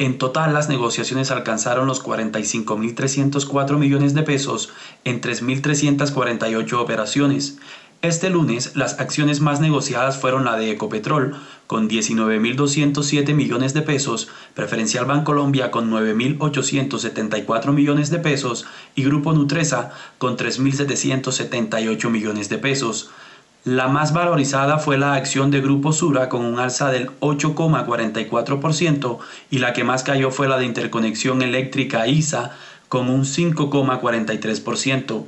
En 0.00 0.18
total, 0.18 0.54
las 0.54 0.68
negociaciones 0.68 1.30
alcanzaron 1.30 1.86
los 1.86 2.02
45.304 2.02 3.76
millones 3.76 4.14
de 4.14 4.24
pesos 4.24 4.70
en 5.04 5.20
3.348 5.20 6.72
operaciones. 6.72 7.58
Este 8.00 8.30
lunes, 8.30 8.76
las 8.76 9.00
acciones 9.00 9.40
más 9.40 9.58
negociadas 9.58 10.18
fueron 10.18 10.44
la 10.44 10.56
de 10.56 10.70
Ecopetrol, 10.70 11.34
con 11.66 11.88
19.207 11.88 13.34
millones 13.34 13.74
de 13.74 13.82
pesos, 13.82 14.28
Preferencial 14.54 15.04
Bancolombia 15.04 15.72
con 15.72 15.90
9.874 15.90 17.72
millones 17.72 18.10
de 18.10 18.20
pesos 18.20 18.66
y 18.94 19.02
Grupo 19.02 19.32
Nutresa 19.32 19.90
con 20.18 20.36
3.778 20.36 22.08
millones 22.08 22.48
de 22.48 22.58
pesos. 22.58 23.10
La 23.64 23.88
más 23.88 24.12
valorizada 24.12 24.78
fue 24.78 24.96
la 24.96 25.14
acción 25.14 25.50
de 25.50 25.60
Grupo 25.60 25.92
Sura 25.92 26.28
con 26.28 26.44
un 26.44 26.60
alza 26.60 26.92
del 26.92 27.10
8,44% 27.18 29.18
y 29.50 29.58
la 29.58 29.72
que 29.72 29.82
más 29.82 30.04
cayó 30.04 30.30
fue 30.30 30.46
la 30.46 30.56
de 30.56 30.66
Interconexión 30.66 31.42
Eléctrica 31.42 32.06
ISA 32.06 32.52
con 32.88 33.10
un 33.10 33.24
5,43%. 33.24 35.24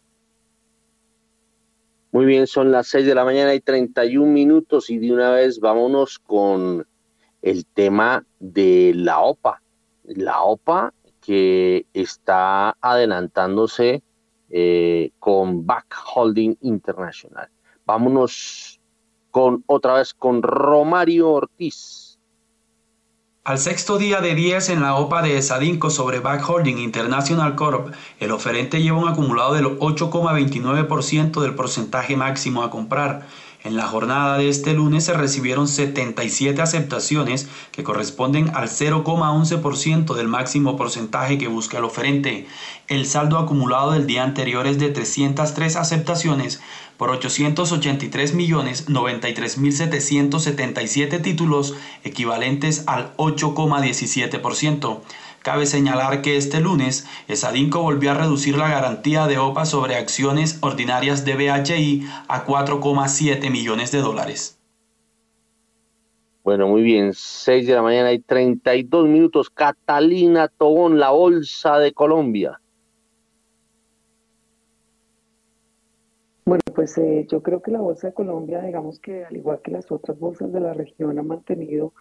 Muy 2.11 2.27
bien, 2.27 2.47
son 2.47 2.71
las 2.73 2.89
6 2.89 3.07
de 3.07 3.15
la 3.15 3.25
mañana 3.25 3.55
y 3.55 3.61
31 3.61 4.31
minutos 4.31 4.91
y 4.91 4.99
de 4.99 5.11
una 5.13 5.31
vez 5.31 5.61
vámonos 5.61 6.19
con 6.19 6.87
el 7.41 7.65
tema 7.65 8.27
de 8.41 8.93
la 8.95 9.21
OPA. 9.21 9.63
La 10.05 10.43
OPA 10.43 10.93
que 11.23 11.87
está 11.95 12.77
adelantándose 12.81 14.03
eh, 14.51 15.13
con 15.19 15.65
Back 15.65 15.95
Holding 16.15 16.57
International. 16.61 17.49
Vámonos 17.87 18.81
con 19.31 19.65
otra 19.67 19.95
vez 19.95 20.13
con 20.13 20.43
Romario 20.43 21.31
Ortiz. 21.31 22.19
Al 23.45 23.59
sexto 23.59 23.99
día 23.99 24.21
de 24.21 24.37
10 24.37 24.69
en 24.69 24.83
la 24.83 24.95
OPA 24.95 25.23
de 25.23 25.43
Sadinco 25.43 25.91
sobre 25.91 26.21
Back 26.21 26.49
Holding 26.49 26.79
International 26.79 27.57
Corp, 27.57 27.93
el 28.21 28.31
oferente 28.31 28.81
lleva 28.81 28.99
un 28.99 29.09
acumulado 29.09 29.55
del 29.55 29.67
8,29% 29.81 31.41
del 31.41 31.57
porcentaje 31.57 32.15
máximo 32.15 32.63
a 32.63 32.71
comprar 32.71 33.27
en 33.65 33.77
la 33.77 33.87
jornada 33.87 34.39
de 34.39 34.49
este 34.49 34.75
lunes 34.75 35.05
se 35.05 35.13
recibieron 35.13 35.69
77 35.69 36.61
aceptaciones 36.61 37.49
que 37.71 37.85
corresponden 37.85 38.51
al 38.55 38.69
0,11% 38.69 40.15
del 40.15 40.27
máximo 40.27 40.77
porcentaje 40.77 41.39
que 41.39 41.47
busca 41.47 41.79
el 41.79 41.85
oferente. 41.85 42.49
El 42.89 43.07
saldo 43.07 43.39
acumulado 43.39 43.93
del 43.93 44.07
día 44.07 44.25
anterior 44.25 44.67
es 44.67 44.79
de 44.79 44.89
303 44.89 45.77
aceptaciones 45.77 46.61
por 46.97 47.11
883 47.11 48.35
millones 48.35 48.89
títulos 51.21 51.75
equivalentes 52.05 52.85
al 52.87 53.17
8,17%. 53.17 55.01
Cabe 55.43 55.67
señalar 55.67 56.23
que 56.23 56.37
este 56.37 56.61
lunes, 56.61 57.05
Esadinco 57.27 57.83
volvió 57.83 58.13
a 58.13 58.15
reducir 58.15 58.57
la 58.57 58.69
garantía 58.69 59.27
de 59.27 59.39
OPA 59.39 59.65
sobre 59.65 59.97
acciones 59.97 60.59
ordinarias 60.63 61.25
de 61.25 61.35
BHI 61.35 62.07
a 62.29 62.47
4,7 62.47 63.51
millones 63.51 63.91
de 63.91 63.99
dólares. 63.99 64.61
Bueno, 66.45 66.69
muy 66.69 66.83
bien, 66.83 67.13
6 67.13 67.67
de 67.67 67.75
la 67.75 67.83
mañana 67.83 68.13
y 68.13 68.21
32 68.21 69.09
minutos. 69.09 69.51
Catalina 69.51 70.47
Tobón, 70.47 71.01
la 71.01 71.11
Bolsa 71.11 71.79
de 71.79 71.93
Colombia. 71.93 72.61
Bueno, 76.45 76.63
pues 76.73 76.99
eh, 76.99 77.27
yo 77.29 77.43
creo 77.43 77.63
que 77.63 77.73
la 77.73 77.81
Bolsa 77.81 78.09
de 78.09 78.15
Colombia, 78.15 78.61
digamos 78.63 79.01
que 79.01 79.25
al 79.25 79.37
igual 79.37 79.61
que 79.63 79.73
las 79.73 79.91
otras 79.91 80.19
bolsas 80.21 80.53
de 80.53 80.61
la 80.61 80.73
región, 80.73 81.19
ha 81.19 81.23
mantenido 81.23 81.93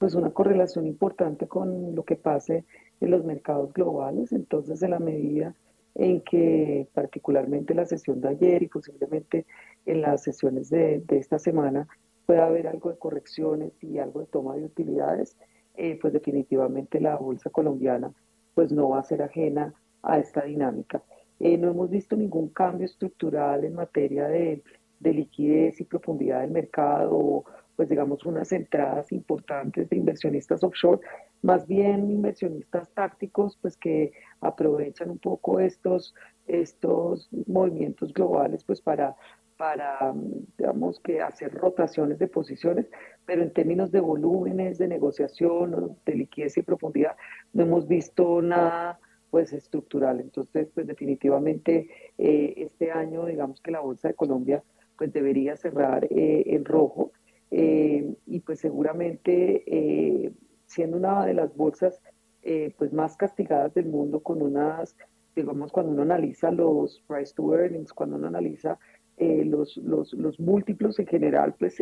pues 0.00 0.14
una 0.14 0.30
correlación 0.30 0.86
importante 0.86 1.46
con 1.46 1.94
lo 1.94 2.04
que 2.04 2.16
pase 2.16 2.64
en 3.02 3.10
los 3.10 3.22
mercados 3.22 3.70
globales. 3.74 4.32
Entonces, 4.32 4.82
en 4.82 4.92
la 4.92 4.98
medida 4.98 5.54
en 5.94 6.22
que 6.22 6.88
particularmente 6.94 7.74
la 7.74 7.84
sesión 7.84 8.18
de 8.22 8.30
ayer 8.30 8.62
y 8.62 8.68
posiblemente 8.68 9.44
en 9.84 10.00
las 10.00 10.22
sesiones 10.22 10.70
de, 10.70 11.04
esta 11.10 11.38
semana 11.38 11.86
pueda 12.24 12.46
haber 12.46 12.66
algo 12.66 12.88
de 12.88 12.96
correcciones 12.96 13.72
y 13.82 13.98
algo 13.98 14.20
de 14.20 14.26
toma 14.26 14.56
de 14.56 14.64
utilidades, 14.64 15.36
eh, 15.76 15.98
pues 16.00 16.14
definitivamente 16.14 16.98
la 16.98 17.16
bolsa 17.16 17.50
colombiana 17.50 18.10
pues 18.54 18.72
no 18.72 18.88
va 18.88 19.00
a 19.00 19.04
ser 19.04 19.20
ajena 19.20 19.74
a 20.02 20.18
esta 20.18 20.44
dinámica. 20.44 21.02
Eh, 21.38 21.58
no 21.58 21.72
hemos 21.72 21.90
visto 21.90 22.16
ningún 22.16 22.48
cambio 22.48 22.86
estructural 22.86 23.64
en 23.64 23.74
materia 23.74 24.28
de, 24.28 24.62
de 24.98 25.12
liquidez 25.12 25.78
y 25.78 25.84
profundidad 25.84 26.40
del 26.40 26.52
mercado 26.52 27.44
pues 27.80 27.88
digamos 27.88 28.26
unas 28.26 28.52
entradas 28.52 29.10
importantes 29.10 29.88
de 29.88 29.96
inversionistas 29.96 30.62
offshore, 30.62 31.00
más 31.40 31.66
bien 31.66 32.10
inversionistas 32.10 32.90
tácticos, 32.90 33.56
pues 33.56 33.74
que 33.78 34.12
aprovechan 34.42 35.08
un 35.08 35.18
poco 35.18 35.60
estos, 35.60 36.14
estos 36.46 37.30
movimientos 37.46 38.12
globales, 38.12 38.64
pues 38.64 38.82
para 38.82 39.16
para, 39.56 40.12
digamos, 40.58 41.00
que 41.00 41.22
hacer 41.22 41.54
rotaciones 41.54 42.18
de 42.18 42.28
posiciones, 42.28 42.86
pero 43.24 43.42
en 43.42 43.50
términos 43.54 43.90
de 43.90 44.00
volúmenes, 44.00 44.76
de 44.76 44.86
negociación, 44.86 45.96
de 46.04 46.14
liquidez 46.14 46.58
y 46.58 46.62
profundidad, 46.62 47.16
no 47.54 47.62
hemos 47.62 47.88
visto 47.88 48.42
nada 48.42 49.00
pues 49.30 49.54
estructural. 49.54 50.20
Entonces, 50.20 50.68
pues 50.74 50.86
definitivamente 50.86 51.88
eh, 52.18 52.52
este 52.58 52.90
año, 52.90 53.24
digamos 53.24 53.62
que 53.62 53.70
la 53.70 53.80
Bolsa 53.80 54.08
de 54.08 54.14
Colombia 54.14 54.62
pues 54.98 55.14
debería 55.14 55.56
cerrar 55.56 56.04
eh, 56.10 56.42
en 56.44 56.66
rojo 56.66 57.12
eh, 57.50 58.14
y 58.26 58.40
pues 58.40 58.60
seguramente 58.60 59.64
eh, 59.66 60.32
siendo 60.66 60.96
una 60.96 61.26
de 61.26 61.34
las 61.34 61.54
bolsas 61.56 62.00
eh, 62.42 62.72
pues 62.78 62.92
más 62.92 63.16
castigadas 63.16 63.74
del 63.74 63.86
mundo 63.86 64.20
con 64.20 64.40
unas, 64.40 64.96
digamos, 65.34 65.72
cuando 65.72 65.92
uno 65.92 66.02
analiza 66.02 66.50
los 66.52 67.02
price 67.08 67.34
to 67.34 67.54
earnings, 67.54 67.92
cuando 67.92 68.16
uno 68.16 68.28
analiza 68.28 68.78
los, 69.18 69.76
los, 69.76 70.14
los, 70.14 70.40
múltiplos 70.40 70.98
en 70.98 71.06
general, 71.06 71.54
pues 71.58 71.76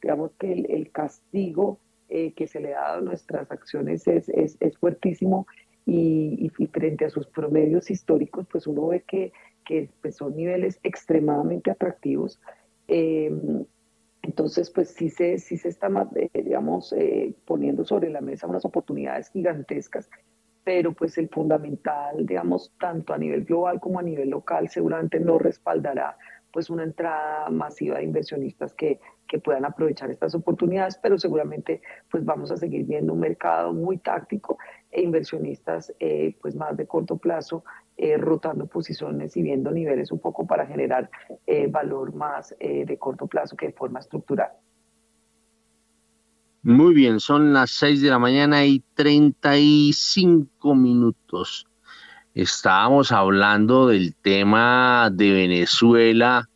digamos 0.00 0.32
que 0.38 0.50
el, 0.50 0.90
castigo 0.90 1.78
que 2.08 2.46
se 2.46 2.58
le 2.58 2.74
ha 2.74 2.80
dado 2.80 2.98
a 3.00 3.02
nuestras 3.02 3.50
acciones 3.50 4.08
es, 4.08 4.30
es, 4.30 4.78
fuertísimo 4.78 5.46
y, 5.84 6.50
y, 6.58 6.66
frente 6.68 7.04
a 7.04 7.10
sus 7.10 7.26
promedios 7.26 7.90
históricos, 7.90 8.46
pues 8.50 8.66
uno 8.66 8.86
ve 8.86 9.02
que, 9.06 9.30
que 9.66 9.90
pues 10.00 10.16
son 10.16 10.34
niveles 10.34 10.80
extremadamente 10.82 11.70
atractivos. 11.70 12.40
Entonces, 14.22 14.70
pues 14.70 14.90
sí 14.90 15.08
se, 15.08 15.38
sí 15.38 15.56
se 15.56 15.68
está, 15.68 15.88
eh, 16.16 16.30
digamos, 16.42 16.92
eh, 16.92 17.34
poniendo 17.46 17.84
sobre 17.84 18.10
la 18.10 18.20
mesa 18.20 18.46
unas 18.46 18.64
oportunidades 18.64 19.30
gigantescas, 19.30 20.10
pero 20.62 20.92
pues 20.92 21.16
el 21.18 21.28
fundamental, 21.28 22.26
digamos, 22.26 22.72
tanto 22.78 23.14
a 23.14 23.18
nivel 23.18 23.44
global 23.44 23.80
como 23.80 23.98
a 23.98 24.02
nivel 24.02 24.30
local, 24.30 24.68
seguramente 24.68 25.18
no 25.18 25.38
respaldará 25.38 26.16
pues 26.52 26.68
una 26.68 26.82
entrada 26.82 27.48
masiva 27.50 27.98
de 27.98 28.04
inversionistas 28.04 28.74
que, 28.74 29.00
que 29.28 29.38
puedan 29.38 29.64
aprovechar 29.64 30.10
estas 30.10 30.34
oportunidades, 30.34 30.98
pero 30.98 31.18
seguramente 31.18 31.80
pues 32.10 32.24
vamos 32.24 32.50
a 32.50 32.56
seguir 32.56 32.84
viendo 32.86 33.12
un 33.12 33.20
mercado 33.20 33.72
muy 33.72 33.98
táctico 33.98 34.58
e 34.90 35.02
inversionistas 35.02 35.94
eh, 36.00 36.36
pues 36.42 36.56
más 36.56 36.76
de 36.76 36.86
corto 36.86 37.16
plazo 37.16 37.64
eh, 38.02 38.16
rotando 38.16 38.66
posiciones 38.66 39.36
y 39.36 39.42
viendo 39.42 39.70
niveles 39.70 40.10
un 40.12 40.20
poco 40.20 40.46
para 40.46 40.66
generar 40.66 41.10
eh, 41.46 41.66
valor 41.66 42.14
más 42.14 42.56
de 42.58 42.96
corto 42.98 43.26
plazo 43.26 43.56
que 43.56 43.66
de 43.66 43.72
forma 43.72 44.00
estructural. 44.00 44.50
Muy 46.62 46.94
bien, 46.94 47.20
son 47.20 47.52
las 47.52 47.70
6 47.72 48.02
de 48.02 48.10
la 48.10 48.18
mañana 48.18 48.64
y 48.66 48.82
35 48.94 50.74
minutos. 50.74 51.66
Estábamos 52.34 53.12
hablando 53.12 53.88
del 53.88 54.14
tema 54.14 55.10
de 55.12 55.32
Venezuela 55.32 56.48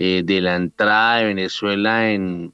eh, 0.00 0.22
de 0.24 0.40
la 0.40 0.54
entrada 0.54 1.16
de 1.16 1.24
Venezuela 1.24 2.12
en, 2.12 2.52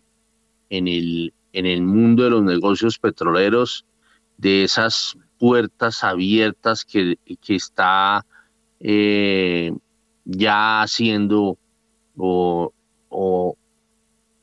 en, 0.71 0.89
el, 0.89 1.35
en 1.53 1.67
el 1.67 1.83
mundo 1.83 2.25
de 2.25 2.31
los 2.31 2.43
negocios 2.43 2.99
petroleros, 2.99 3.85
de 4.39 4.65
esas 4.65 5.19
puertas 5.45 6.03
abiertas 6.03 6.87
que, 6.87 7.19
que 7.43 7.55
está 7.55 8.25
eh, 8.81 9.75
ya 10.25 10.81
haciendo 10.81 11.59
o, 12.17 12.73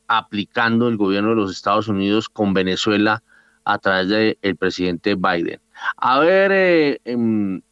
aplicando 0.07 0.87
el 0.87 0.97
gobierno 0.97 1.29
de 1.29 1.37
los 1.37 1.51
Estados 1.51 1.87
Unidos 1.87 2.29
con 2.29 2.53
Venezuela 2.53 3.23
a 3.63 3.79
través 3.79 4.09
del 4.09 4.55
presidente 4.57 5.15
Biden. 5.15 5.59
A 5.97 6.19
ver, 6.19 6.51
eh, 6.51 7.01
em, 7.03 7.63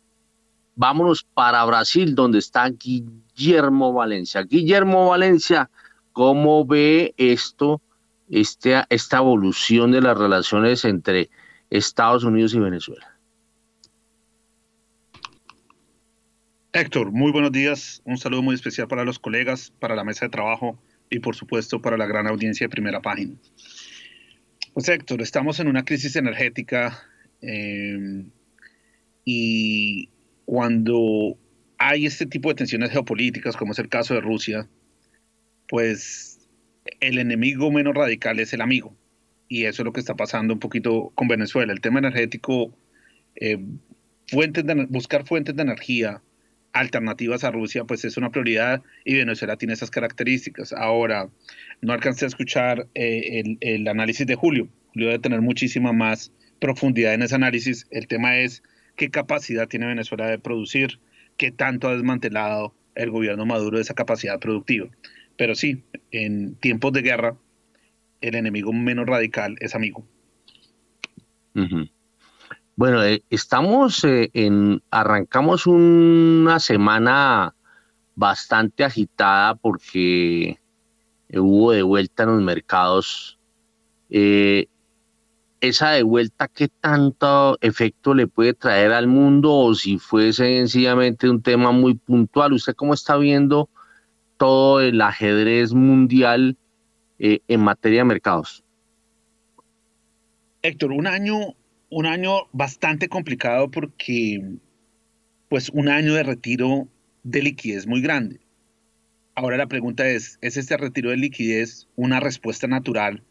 vámonos 0.75 1.23
para 1.23 1.63
Brasil, 1.65 2.15
donde 2.15 2.39
está 2.39 2.67
Guillermo 2.67 3.93
Valencia. 3.93 4.41
Guillermo 4.41 5.09
Valencia, 5.09 5.69
¿cómo 6.13 6.65
ve 6.65 7.13
esto, 7.17 7.79
este, 8.27 8.83
esta 8.89 9.17
evolución 9.17 9.91
de 9.91 10.01
las 10.01 10.17
relaciones 10.17 10.83
entre 10.83 11.29
Estados 11.69 12.23
Unidos 12.23 12.55
y 12.55 12.59
Venezuela? 12.59 13.18
Héctor, 16.71 17.11
muy 17.11 17.31
buenos 17.31 17.51
días. 17.51 17.99
Un 18.05 18.19
saludo 18.19 18.43
muy 18.43 18.53
especial 18.53 18.87
para 18.87 19.03
los 19.03 19.17
colegas, 19.17 19.73
para 19.79 19.95
la 19.95 20.03
mesa 20.03 20.25
de 20.25 20.29
trabajo 20.29 20.79
y 21.09 21.17
por 21.17 21.35
supuesto 21.35 21.81
para 21.81 21.97
la 21.97 22.05
gran 22.05 22.27
audiencia 22.27 22.65
de 22.65 22.69
primera 22.69 23.01
página. 23.01 23.33
Pues 24.75 24.87
Héctor, 24.87 25.23
estamos 25.23 25.59
en 25.59 25.67
una 25.67 25.83
crisis 25.83 26.15
energética 26.15 27.01
eh, 27.41 28.23
y 29.25 30.09
cuando 30.45 31.39
hay 31.79 32.05
este 32.05 32.27
tipo 32.27 32.49
de 32.49 32.55
tensiones 32.55 32.91
geopolíticas, 32.91 33.57
como 33.57 33.71
es 33.71 33.79
el 33.79 33.89
caso 33.89 34.13
de 34.13 34.21
Rusia, 34.21 34.69
pues 35.67 36.47
el 36.99 37.17
enemigo 37.17 37.71
menos 37.71 37.95
radical 37.95 38.39
es 38.39 38.53
el 38.53 38.61
amigo. 38.61 38.95
Y 39.47 39.65
eso 39.65 39.81
es 39.81 39.85
lo 39.85 39.93
que 39.93 40.01
está 40.01 40.15
pasando 40.15 40.53
un 40.53 40.59
poquito 40.59 41.11
con 41.15 41.27
Venezuela. 41.27 41.73
El 41.73 41.81
tema 41.81 41.97
energético, 41.97 42.77
eh, 43.37 43.57
fuentes 44.27 44.63
buscar 44.89 45.25
fuentes 45.25 45.55
de 45.55 45.63
energía 45.63 46.21
alternativas 46.73 47.43
a 47.43 47.51
Rusia, 47.51 47.83
pues 47.83 48.05
es 48.05 48.17
una 48.17 48.31
prioridad 48.31 48.81
y 49.05 49.15
Venezuela 49.15 49.57
tiene 49.57 49.73
esas 49.73 49.91
características. 49.91 50.73
Ahora, 50.73 51.29
no 51.81 51.93
alcancé 51.93 52.25
a 52.25 52.27
escuchar 52.27 52.87
eh, 52.95 53.57
el, 53.59 53.87
análisis 53.87 54.25
de 54.27 54.35
Julio. 54.35 54.67
Julio 54.93 55.09
debe 55.09 55.19
tener 55.19 55.41
muchísima 55.41 55.93
más 55.93 56.31
profundidad 56.59 57.13
en 57.13 57.23
ese 57.23 57.35
análisis. 57.35 57.87
El 57.91 58.07
tema 58.07 58.37
es 58.37 58.63
qué 58.95 59.09
capacidad 59.09 59.67
tiene 59.67 59.87
Venezuela 59.87 60.27
de 60.27 60.39
producir, 60.39 60.99
qué 61.37 61.51
tanto 61.51 61.87
ha 61.87 61.93
desmantelado 61.93 62.73
el 62.95 63.11
gobierno 63.11 63.45
Maduro 63.45 63.77
de 63.77 63.83
esa 63.83 63.93
capacidad 63.93 64.39
productiva. 64.39 64.89
Pero 65.37 65.55
sí, 65.55 65.83
en 66.11 66.55
tiempos 66.55 66.91
de 66.93 67.01
guerra, 67.01 67.37
el 68.21 68.35
enemigo 68.35 68.73
menos 68.73 69.05
radical 69.05 69.55
es 69.61 69.73
amigo. 69.73 70.05
Bueno, 72.79 73.03
eh, 73.03 73.25
estamos 73.29 74.05
eh, 74.05 74.31
en, 74.33 74.81
arrancamos 74.89 75.67
una 75.67 76.61
semana 76.61 77.53
bastante 78.15 78.85
agitada 78.85 79.55
porque 79.55 80.57
hubo 81.33 81.73
de 81.73 81.81
vuelta 81.81 82.23
en 82.23 82.29
los 82.29 82.41
mercados. 82.41 83.37
esa 84.09 85.89
de 85.89 86.03
vuelta, 86.03 86.47
¿qué 86.47 86.69
tanto 86.69 87.57
efecto 87.59 88.13
le 88.13 88.27
puede 88.27 88.53
traer 88.53 88.93
al 88.93 89.07
mundo 89.07 89.53
o 89.53 89.75
si 89.75 89.97
fue 89.97 90.31
sencillamente 90.31 91.29
un 91.29 91.41
tema 91.41 91.73
muy 91.73 91.95
puntual? 91.95 92.53
¿Usted 92.53 92.75
cómo 92.75 92.93
está 92.93 93.17
viendo 93.17 93.67
todo 94.37 94.79
el 94.79 95.01
ajedrez 95.01 95.73
mundial 95.73 96.55
en 97.17 97.59
materia 97.59 97.99
de 97.99 98.05
mercados? 98.05 98.63
Héctor, 100.61 100.93
un 100.93 101.07
año 101.07 101.58
un 101.89 102.05
año 102.05 102.47
bastante 102.51 103.09
complicado 103.09 103.69
porque, 103.71 104.41
pues, 105.49 105.69
un 105.69 105.89
año 105.89 106.13
de 106.13 106.23
retiro 106.23 106.87
de 107.23 107.41
liquidez 107.41 107.87
muy 107.87 108.01
grande. 108.01 108.39
Ahora 109.35 109.57
la 109.57 109.67
pregunta 109.67 110.07
es, 110.07 110.37
¿es 110.41 110.57
este 110.57 110.77
retiro 110.77 111.09
de 111.09 111.17
liquidez 111.17 111.87
una 111.95 112.19
respuesta 112.19 112.67
natural 112.67 113.23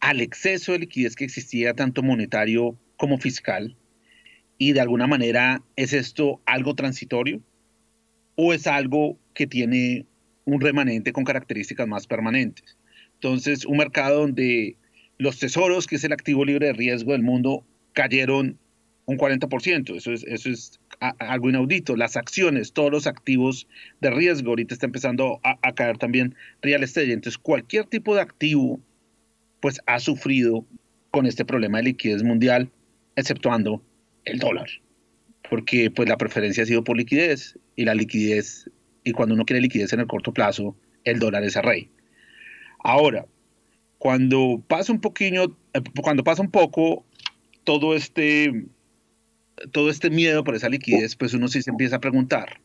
al 0.00 0.20
exceso 0.20 0.72
de 0.72 0.80
liquidez 0.80 1.16
que 1.16 1.24
existía 1.24 1.74
tanto 1.74 2.02
monetario 2.02 2.78
como 2.96 3.18
fiscal? 3.18 3.76
Y 4.58 4.72
de 4.72 4.80
alguna 4.80 5.06
manera, 5.06 5.62
¿es 5.76 5.92
esto 5.92 6.40
algo 6.46 6.74
transitorio? 6.74 7.42
¿O 8.36 8.54
es 8.54 8.66
algo 8.66 9.18
que 9.34 9.46
tiene 9.46 10.06
un 10.44 10.60
remanente 10.60 11.12
con 11.12 11.24
características 11.24 11.86
más 11.86 12.06
permanentes? 12.06 12.78
Entonces, 13.14 13.66
un 13.66 13.76
mercado 13.78 14.20
donde 14.20 14.76
los 15.18 15.38
tesoros, 15.38 15.86
que 15.86 15.96
es 15.96 16.04
el 16.04 16.12
activo 16.12 16.44
libre 16.44 16.66
de 16.66 16.72
riesgo 16.72 17.12
del 17.12 17.22
mundo, 17.22 17.66
cayeron 17.96 18.58
un 19.06 19.16
40%. 19.16 19.96
Eso 19.96 20.12
es, 20.12 20.22
eso 20.24 20.50
es 20.50 20.78
algo 21.00 21.48
inaudito. 21.48 21.96
Las 21.96 22.16
acciones, 22.16 22.72
todos 22.72 22.92
los 22.92 23.06
activos 23.06 23.66
de 24.00 24.10
riesgo, 24.10 24.50
ahorita 24.50 24.74
está 24.74 24.86
empezando 24.86 25.40
a, 25.42 25.72
caer 25.72 25.96
también 25.96 26.34
real 26.60 26.82
estate. 26.82 27.12
Entonces, 27.12 27.38
cualquier 27.38 27.86
tipo 27.86 28.14
de 28.14 28.20
activo, 28.20 28.78
pues 29.60 29.80
ha 29.86 29.98
sufrido 29.98 30.66
con 31.10 31.24
este 31.24 31.44
problema 31.44 31.78
de 31.78 31.84
liquidez 31.84 32.22
mundial, 32.22 32.70
exceptuando 33.16 33.82
el 34.26 34.38
dólar. 34.38 34.68
Porque 35.48 35.90
pues 35.90 36.08
la 36.08 36.18
preferencia 36.18 36.64
ha 36.64 36.66
sido 36.66 36.84
por 36.84 36.98
liquidez 36.98 37.58
y 37.76 37.84
la 37.86 37.94
liquidez, 37.94 38.70
y 39.04 39.12
cuando 39.12 39.34
uno 39.34 39.46
quiere 39.46 39.62
liquidez 39.62 39.92
en 39.94 40.00
el 40.00 40.06
corto 40.06 40.34
plazo, 40.34 40.76
el 41.04 41.18
dólar 41.18 41.44
es 41.44 41.56
el 41.56 41.62
rey. 41.62 41.90
Ahora, 42.80 43.24
cuando 43.98 44.62
pasa 44.66 44.92
un 44.92 45.00
poquito, 45.00 45.56
eh, 45.72 45.80
cuando 46.02 46.24
pasa 46.24 46.42
un 46.42 46.50
poco 46.50 47.06
todo 47.66 47.96
este, 47.96 48.64
todo 49.72 49.90
este 49.90 50.08
miedo 50.08 50.44
por 50.44 50.54
esa 50.54 50.68
liquidez, 50.68 51.16
pues 51.16 51.34
uno 51.34 51.48
sí 51.48 51.60
se 51.62 51.70
empieza 51.70 51.96
a 51.96 52.00
preguntar, 52.00 52.60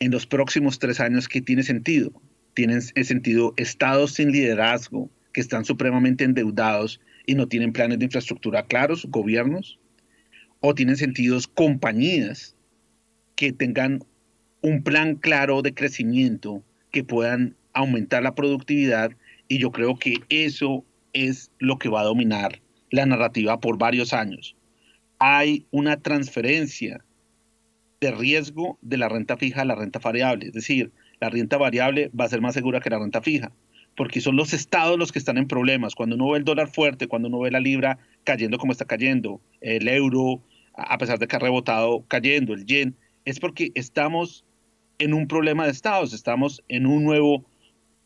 en 0.00 0.10
los 0.10 0.26
próximos 0.26 0.80
tres 0.80 0.98
años, 0.98 1.28
¿qué 1.28 1.40
tiene 1.40 1.62
sentido? 1.62 2.10
¿Tienen 2.54 2.82
sentido 2.82 3.54
estados 3.56 4.14
sin 4.14 4.32
liderazgo 4.32 5.08
que 5.32 5.40
están 5.40 5.64
supremamente 5.64 6.24
endeudados 6.24 7.00
y 7.24 7.36
no 7.36 7.46
tienen 7.46 7.72
planes 7.72 8.00
de 8.00 8.06
infraestructura 8.06 8.66
claros, 8.66 9.06
gobiernos? 9.08 9.78
¿O 10.58 10.74
tienen 10.74 10.96
sentido 10.96 11.38
compañías 11.54 12.56
que 13.36 13.52
tengan 13.52 14.04
un 14.60 14.82
plan 14.82 15.14
claro 15.14 15.62
de 15.62 15.72
crecimiento, 15.72 16.64
que 16.90 17.04
puedan 17.04 17.54
aumentar 17.72 18.24
la 18.24 18.34
productividad? 18.34 19.12
Y 19.46 19.58
yo 19.58 19.70
creo 19.70 19.96
que 19.96 20.16
eso 20.28 20.84
es 21.14 21.50
lo 21.58 21.78
que 21.78 21.88
va 21.88 22.02
a 22.02 22.04
dominar 22.04 22.60
la 22.90 23.06
narrativa 23.06 23.60
por 23.60 23.78
varios 23.78 24.12
años. 24.12 24.56
Hay 25.18 25.66
una 25.70 25.96
transferencia 25.96 27.04
de 28.00 28.10
riesgo 28.10 28.78
de 28.82 28.98
la 28.98 29.08
renta 29.08 29.36
fija 29.36 29.62
a 29.62 29.64
la 29.64 29.74
renta 29.74 29.98
variable, 29.98 30.46
es 30.46 30.52
decir, 30.52 30.92
la 31.20 31.30
renta 31.30 31.56
variable 31.56 32.10
va 32.18 32.26
a 32.26 32.28
ser 32.28 32.42
más 32.42 32.54
segura 32.54 32.80
que 32.80 32.90
la 32.90 32.98
renta 32.98 33.22
fija, 33.22 33.50
porque 33.96 34.20
son 34.20 34.36
los 34.36 34.52
estados 34.52 34.98
los 34.98 35.12
que 35.12 35.18
están 35.18 35.38
en 35.38 35.46
problemas. 35.46 35.94
Cuando 35.94 36.16
uno 36.16 36.30
ve 36.30 36.38
el 36.38 36.44
dólar 36.44 36.68
fuerte, 36.68 37.06
cuando 37.06 37.28
uno 37.28 37.40
ve 37.40 37.50
la 37.50 37.60
libra 37.60 37.98
cayendo 38.24 38.58
como 38.58 38.72
está 38.72 38.84
cayendo, 38.84 39.40
el 39.60 39.88
euro, 39.88 40.42
a 40.74 40.98
pesar 40.98 41.18
de 41.18 41.26
que 41.26 41.36
ha 41.36 41.38
rebotado, 41.38 42.04
cayendo, 42.08 42.52
el 42.52 42.66
yen, 42.66 42.96
es 43.24 43.40
porque 43.40 43.70
estamos 43.74 44.44
en 44.98 45.14
un 45.14 45.26
problema 45.26 45.64
de 45.64 45.70
estados, 45.70 46.12
estamos 46.12 46.62
en 46.68 46.86
un 46.86 47.04
nuevo 47.04 47.44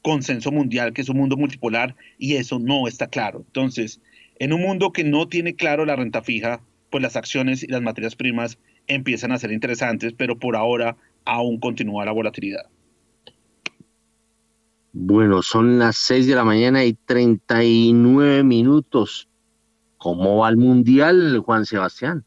consenso 0.09 0.51
mundial 0.51 0.95
que 0.95 1.03
es 1.03 1.11
un 1.11 1.19
mundo 1.19 1.37
multipolar 1.37 1.95
y 2.17 2.37
eso 2.37 2.59
no 2.59 2.89
está 2.89 3.09
claro. 3.09 3.45
Entonces, 3.45 4.01
en 4.39 4.55
un 4.55 4.63
mundo 4.63 4.91
que 4.91 5.05
no 5.05 5.29
tiene 5.29 5.55
claro 5.55 5.85
la 5.85 5.97
renta 5.97 6.23
fija, 6.23 6.63
pues 6.89 7.03
las 7.03 7.15
acciones 7.15 7.63
y 7.63 7.67
las 7.67 7.83
materias 7.83 8.17
primas 8.17 8.59
empiezan 8.87 9.33
a 9.33 9.39
ser 9.39 9.53
interesantes, 9.53 10.15
pero 10.15 10.39
por 10.39 10.57
ahora 10.57 10.97
aún 11.27 11.61
continúa 11.61 12.07
la 12.07 12.13
volatilidad. 12.13 12.71
Bueno, 14.95 15.43
son 15.43 15.79
las 15.79 15.97
6 15.97 16.27
de 16.27 16.35
la 16.35 16.45
mañana 16.45 16.87
y 16.87 16.95
39 16.95 18.45
minutos. 18.45 19.29
¿Cómo 19.99 20.39
va 20.39 20.49
el 20.49 20.57
Mundial, 20.57 21.37
Juan 21.45 21.67
Sebastián? 21.67 22.25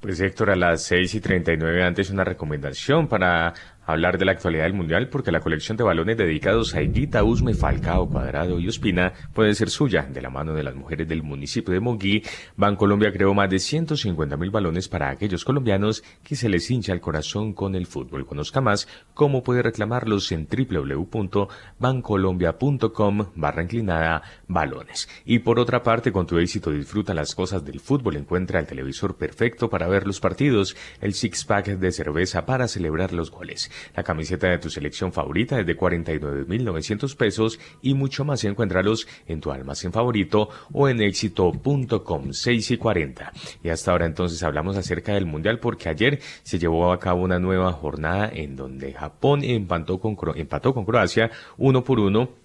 Pues 0.00 0.18
Héctor, 0.18 0.48
a 0.48 0.56
las 0.56 0.82
6 0.84 1.14
y 1.14 1.20
39 1.20 1.84
antes 1.84 2.08
una 2.08 2.24
recomendación 2.24 3.06
para 3.06 3.52
hablar 3.86 4.18
de 4.18 4.24
la 4.24 4.32
actualidad 4.32 4.64
del 4.64 4.74
Mundial 4.74 5.08
porque 5.08 5.32
la 5.32 5.40
colección 5.40 5.76
de 5.76 5.84
balones 5.84 6.16
dedicados 6.16 6.74
a 6.74 6.82
Higuita, 6.82 7.22
Usme, 7.24 7.54
Falcao, 7.54 8.08
Cuadrado 8.08 8.58
y 8.58 8.68
Ospina 8.68 9.12
puede 9.32 9.54
ser 9.54 9.70
suya 9.70 10.02
de 10.02 10.22
la 10.22 10.30
mano 10.30 10.54
de 10.54 10.62
las 10.62 10.74
mujeres 10.74 11.08
del 11.08 11.22
municipio 11.22 11.74
de 11.74 11.80
Monguí. 11.80 12.22
Bancolombia 12.56 13.12
creó 13.12 13.34
más 13.34 13.50
de 13.50 13.58
150 13.58 14.36
mil 14.36 14.50
balones 14.50 14.88
para 14.88 15.10
aquellos 15.10 15.44
colombianos 15.44 16.04
que 16.22 16.36
se 16.36 16.48
les 16.48 16.70
hincha 16.70 16.92
el 16.92 17.00
corazón 17.00 17.52
con 17.52 17.74
el 17.74 17.86
fútbol. 17.86 18.26
Conozca 18.26 18.60
más 18.60 18.86
cómo 19.14 19.42
puede 19.42 19.62
reclamarlos 19.62 20.30
en 20.32 20.46
www.bancolombia.com 20.48 23.26
barra 23.34 23.62
inclinada 23.62 24.22
balones. 24.48 25.08
Y 25.24 25.40
por 25.40 25.58
otra 25.58 25.82
parte, 25.82 26.12
con 26.12 26.26
tu 26.26 26.38
éxito 26.38 26.70
disfruta 26.70 27.14
las 27.14 27.34
cosas 27.34 27.64
del 27.64 27.80
fútbol, 27.80 28.16
encuentra 28.16 28.60
el 28.60 28.66
televisor 28.66 29.16
perfecto 29.16 29.68
para 29.68 29.88
ver 29.88 30.06
los 30.06 30.20
partidos, 30.20 30.76
el 31.00 31.14
six 31.14 31.44
pack 31.44 31.66
de 31.66 31.92
cerveza 31.92 32.46
para 32.46 32.68
celebrar 32.68 33.12
los 33.12 33.30
goles 33.30 33.70
la 33.94 34.02
camiseta 34.02 34.48
de 34.48 34.58
tu 34.58 34.70
selección 34.70 35.12
favorita 35.12 35.58
es 35.60 35.66
de 35.66 35.76
49.900 35.76 37.16
pesos 37.16 37.60
y 37.82 37.94
mucho 37.94 38.24
más 38.24 38.44
encuéntralos 38.44 39.06
en 39.26 39.40
tu 39.40 39.50
almacén 39.50 39.92
favorito 39.92 40.48
o 40.72 40.88
en 40.88 41.00
éxito.com 41.00 42.32
6 42.32 42.70
y 42.70 42.76
40. 42.76 43.32
Y 43.62 43.68
hasta 43.68 43.92
ahora 43.92 44.06
entonces 44.06 44.42
hablamos 44.42 44.76
acerca 44.76 45.14
del 45.14 45.26
Mundial 45.26 45.58
porque 45.58 45.88
ayer 45.88 46.20
se 46.42 46.58
llevó 46.58 46.92
a 46.92 47.00
cabo 47.00 47.22
una 47.22 47.38
nueva 47.38 47.72
jornada 47.72 48.30
en 48.32 48.56
donde 48.56 48.92
Japón 48.92 49.42
empató 49.44 49.98
con, 49.98 50.16
empató 50.34 50.74
con 50.74 50.84
Croacia 50.84 51.30
uno 51.56 51.84
por 51.84 52.00
uno 52.00 52.43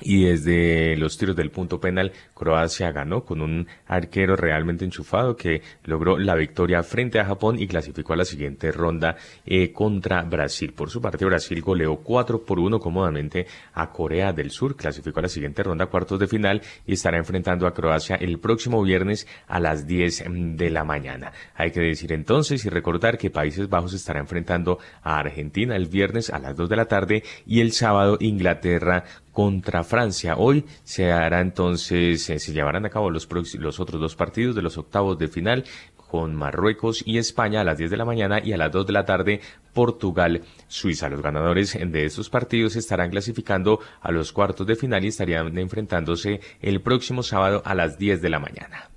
y 0.00 0.24
desde 0.24 0.96
los 0.96 1.16
tiros 1.18 1.36
del 1.36 1.50
punto 1.50 1.80
penal, 1.80 2.12
Croacia 2.34 2.92
ganó 2.92 3.24
con 3.24 3.40
un 3.40 3.66
arquero 3.86 4.36
realmente 4.36 4.84
enchufado 4.84 5.36
que 5.36 5.62
logró 5.84 6.18
la 6.18 6.34
victoria 6.34 6.82
frente 6.82 7.18
a 7.18 7.24
Japón 7.24 7.58
y 7.58 7.66
clasificó 7.66 8.12
a 8.12 8.16
la 8.16 8.24
siguiente 8.24 8.72
ronda 8.72 9.16
eh, 9.44 9.72
contra 9.72 10.22
Brasil. 10.22 10.72
Por 10.72 10.90
su 10.90 11.00
parte, 11.00 11.24
Brasil 11.24 11.60
goleó 11.62 11.96
4 11.96 12.44
por 12.44 12.58
1 12.58 12.78
cómodamente 12.80 13.46
a 13.74 13.90
Corea 13.90 14.32
del 14.32 14.50
Sur, 14.50 14.76
clasificó 14.76 15.20
a 15.20 15.22
la 15.22 15.28
siguiente 15.28 15.62
ronda, 15.62 15.86
cuartos 15.86 16.18
de 16.18 16.26
final, 16.26 16.62
y 16.86 16.94
estará 16.94 17.18
enfrentando 17.18 17.66
a 17.66 17.74
Croacia 17.74 18.16
el 18.16 18.38
próximo 18.38 18.82
viernes 18.82 19.26
a 19.46 19.60
las 19.60 19.86
10 19.86 20.24
de 20.56 20.70
la 20.70 20.84
mañana. 20.84 21.32
Hay 21.54 21.70
que 21.70 21.80
decir 21.80 22.12
entonces 22.12 22.64
y 22.64 22.68
recordar 22.68 23.18
que 23.18 23.30
Países 23.30 23.68
Bajos 23.68 23.94
estará 23.94 24.20
enfrentando 24.20 24.78
a 25.02 25.18
Argentina 25.18 25.76
el 25.76 25.86
viernes 25.86 26.30
a 26.30 26.38
las 26.38 26.56
2 26.56 26.68
de 26.68 26.76
la 26.76 26.86
tarde 26.86 27.22
y 27.46 27.60
el 27.60 27.72
sábado 27.72 28.16
Inglaterra 28.20 29.04
contra 29.32 29.84
Francia. 29.84 30.36
Hoy 30.36 30.64
se 30.84 31.12
hará 31.12 31.40
entonces, 31.40 32.28
eh, 32.30 32.38
se 32.38 32.52
llevarán 32.52 32.86
a 32.86 32.90
cabo 32.90 33.10
los, 33.10 33.26
otros 33.26 34.00
dos 34.00 34.16
partidos 34.16 34.56
de 34.56 34.62
los 34.62 34.78
octavos 34.78 35.18
de 35.18 35.28
final 35.28 35.64
con 36.08 36.34
Marruecos 36.34 37.02
y 37.06 37.18
España 37.18 37.60
a 37.60 37.64
las 37.64 37.78
10 37.78 37.90
de 37.90 37.96
la 37.96 38.04
mañana 38.04 38.40
y 38.42 38.52
a 38.52 38.56
las 38.56 38.72
2 38.72 38.86
de 38.86 38.92
la 38.92 39.04
tarde 39.04 39.40
Portugal, 39.74 40.42
Suiza. 40.66 41.08
Los 41.08 41.22
ganadores 41.22 41.78
de 41.78 42.04
estos 42.04 42.30
partidos 42.30 42.76
estarán 42.76 43.10
clasificando 43.10 43.78
a 44.00 44.10
los 44.10 44.32
cuartos 44.32 44.66
de 44.66 44.74
final 44.74 45.04
y 45.04 45.08
estarían 45.08 45.56
enfrentándose 45.58 46.40
el 46.60 46.80
próximo 46.80 47.22
sábado 47.22 47.62
a 47.64 47.74
las 47.74 47.98
10 47.98 48.22
de 48.22 48.30
la 48.30 48.38
mañana. 48.38 48.90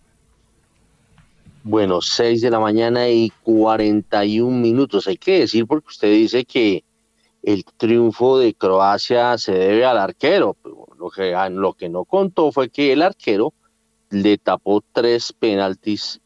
Bueno, 1.63 2.01
6 2.01 2.41
de 2.41 2.49
la 2.49 2.59
mañana 2.59 3.07
y 3.09 3.31
41 3.43 4.57
minutos. 4.57 5.07
Hay 5.07 5.17
que 5.17 5.41
decir 5.41 5.67
porque 5.67 5.89
usted 5.89 6.11
dice 6.11 6.43
que 6.43 6.83
el 7.43 7.65
triunfo 7.65 8.37
de 8.37 8.53
Croacia 8.53 9.37
se 9.37 9.53
debe 9.53 9.85
al 9.85 9.97
arquero. 9.97 10.55
Lo 10.97 11.09
que, 11.09 11.33
ah, 11.33 11.49
lo 11.49 11.73
que 11.73 11.89
no 11.89 12.05
contó 12.05 12.51
fue 12.51 12.69
que 12.69 12.93
el 12.93 13.01
arquero 13.01 13.53
le 14.09 14.37
tapó 14.37 14.83
tres 14.91 15.33
penaltis 15.33 16.21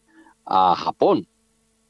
a 0.46 0.76
Japón. 0.76 1.28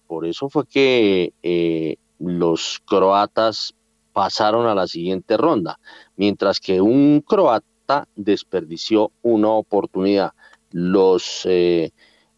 Por 0.08 0.26
eso 0.26 0.50
fue 0.50 0.68
que 0.68 1.34
eh, 1.42 1.98
los 2.20 2.82
croatas 2.86 3.74
pasaron 4.14 4.68
a 4.68 4.76
la 4.76 4.88
siguiente 4.88 5.36
ronda, 5.36 5.80
mientras 6.16 6.60
que 6.60 6.80
un 6.80 7.22
croata 7.22 8.08
desperdició 8.16 9.12
una 9.22 9.50
oportunidad. 9.50 10.34
los 10.72 11.46
eh, 11.46 11.92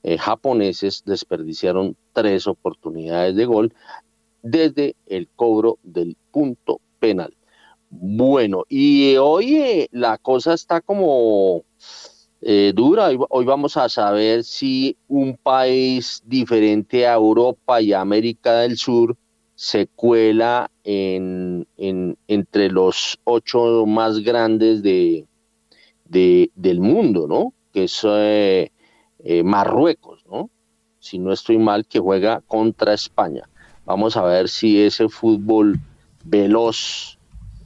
eh, 0.03 0.17
japoneses 0.17 1.03
desperdiciaron 1.05 1.95
tres 2.13 2.47
oportunidades 2.47 3.35
de 3.35 3.45
gol 3.45 3.73
desde 4.43 4.95
el 5.07 5.27
cobro 5.35 5.79
del 5.83 6.15
punto 6.37 6.81
penal. 6.99 7.33
Bueno, 7.89 8.63
y 8.69 9.15
hoy 9.15 9.87
la 9.91 10.19
cosa 10.19 10.53
está 10.53 10.81
como 10.81 11.63
eh, 12.41 12.73
dura. 12.75 13.09
Hoy, 13.29 13.45
vamos 13.45 13.75
a 13.75 13.89
saber 13.89 14.43
si 14.43 14.95
un 15.07 15.35
país 15.35 16.21
diferente 16.23 17.07
a 17.07 17.15
Europa 17.15 17.81
y 17.81 17.91
América 17.91 18.59
del 18.59 18.77
Sur 18.77 19.17
se 19.55 19.87
cuela 19.87 20.69
en, 20.83 21.65
entre 22.27 22.69
los 22.69 23.17
ocho 23.23 23.87
más 23.87 24.19
grandes 24.19 24.83
de, 24.83 25.25
del 26.05 26.79
mundo, 26.79 27.27
¿no? 27.27 27.53
Que 27.73 27.85
es 27.85 27.99
eh, 28.07 28.71
eh, 29.23 29.41
Marruecos, 29.41 30.23
¿no? 30.27 30.51
Si 30.99 31.17
no 31.17 31.33
estoy 31.33 31.57
mal, 31.57 31.87
que 31.87 31.97
juega 31.97 32.41
contra 32.41 32.93
España. 32.93 33.49
Vamos 33.85 34.15
a 34.17 34.23
ver 34.23 34.49
si 34.49 34.79
ese 34.79 35.09
fútbol 35.09 35.79
veloz 36.29 37.17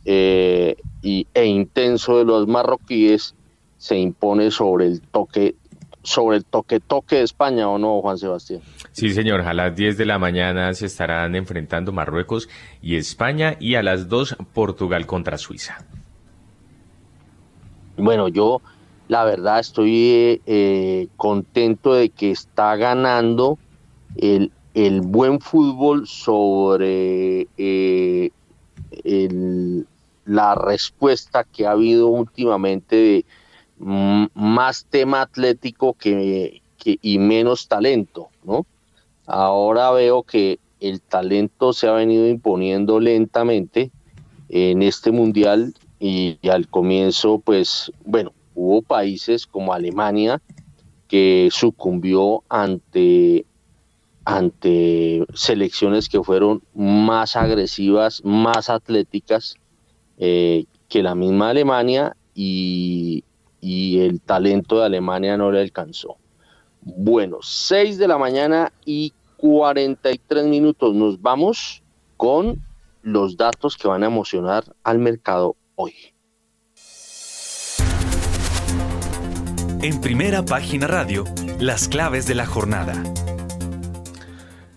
eh, 0.05 0.75
y, 1.01 1.27
e 1.33 1.45
intenso 1.45 2.17
de 2.17 2.25
los 2.25 2.47
marroquíes 2.47 3.35
se 3.77 3.97
impone 3.97 4.51
sobre 4.51 4.87
el 4.87 5.01
toque 5.01 5.55
sobre 6.03 6.37
el 6.37 6.45
toque 6.45 6.79
toque 6.79 7.17
de 7.17 7.23
España 7.23 7.69
o 7.69 7.77
no, 7.77 8.01
Juan 8.01 8.17
Sebastián. 8.17 8.61
Sí, 8.91 9.11
señor, 9.11 9.41
a 9.41 9.53
las 9.53 9.75
10 9.75 9.99
de 9.99 10.05
la 10.07 10.17
mañana 10.17 10.73
se 10.73 10.87
estarán 10.87 11.35
enfrentando 11.35 11.91
Marruecos 11.91 12.49
y 12.81 12.95
España 12.95 13.55
y 13.59 13.75
a 13.75 13.83
las 13.83 14.09
2 14.09 14.37
Portugal 14.51 15.05
contra 15.05 15.37
Suiza. 15.37 15.85
Bueno, 17.97 18.29
yo 18.29 18.61
la 19.09 19.25
verdad 19.25 19.59
estoy 19.59 20.41
eh, 20.47 21.07
contento 21.17 21.93
de 21.93 22.09
que 22.09 22.31
está 22.31 22.75
ganando 22.77 23.59
el, 24.15 24.51
el 24.73 25.01
buen 25.01 25.39
fútbol 25.39 26.07
sobre 26.07 27.47
eh, 27.57 28.31
la 30.25 30.55
respuesta 30.55 31.43
que 31.43 31.65
ha 31.65 31.71
habido 31.71 32.07
últimamente 32.07 32.95
de 32.95 33.25
mm, 33.79 34.25
más 34.33 34.85
tema 34.89 35.21
atlético 35.21 35.93
que, 35.93 36.61
y 36.83 37.19
menos 37.19 37.67
talento, 37.67 38.29
¿no? 38.43 38.65
Ahora 39.25 39.91
veo 39.91 40.23
que 40.23 40.59
el 40.79 40.99
talento 41.01 41.73
se 41.73 41.87
ha 41.87 41.93
venido 41.93 42.27
imponiendo 42.27 42.99
lentamente 42.99 43.91
en 44.49 44.81
este 44.81 45.11
mundial 45.11 45.73
y, 45.99 46.39
al 46.49 46.67
comienzo, 46.67 47.39
pues, 47.39 47.91
bueno, 48.03 48.33
hubo 48.55 48.81
países 48.81 49.45
como 49.45 49.73
Alemania 49.73 50.41
que 51.07 51.49
sucumbió 51.51 52.43
ante 52.49 53.45
ante 54.25 55.25
selecciones 55.33 56.09
que 56.09 56.21
fueron 56.23 56.61
más 56.73 57.35
agresivas, 57.35 58.21
más 58.23 58.69
atléticas 58.69 59.55
eh, 60.17 60.65
que 60.87 61.01
la 61.01 61.15
misma 61.15 61.49
Alemania 61.49 62.15
y, 62.35 63.23
el 63.63 64.19
talento 64.21 64.79
de 64.79 64.85
Alemania 64.85 65.37
no 65.37 65.51
le 65.51 65.61
alcanzó. 65.61 66.17
Bueno, 66.81 67.37
6 67.41 67.97
de 67.97 68.07
la 68.07 68.17
mañana 68.17 68.71
y 68.85 69.13
43 69.37 70.45
minutos. 70.45 70.95
Nos 70.95 71.21
vamos 71.21 71.83
con 72.17 72.61
los 73.03 73.37
datos 73.37 73.77
que 73.77 73.87
van 73.87 74.03
a 74.03 74.07
emocionar 74.07 74.63
al 74.83 74.97
mercado 74.97 75.55
hoy. 75.75 75.93
En 79.81 80.01
primera 80.01 80.43
página 80.43 80.87
radio, 80.87 81.25
las 81.59 81.87
claves 81.87 82.27
de 82.27 82.35
la 82.35 82.45
jornada. 82.45 83.03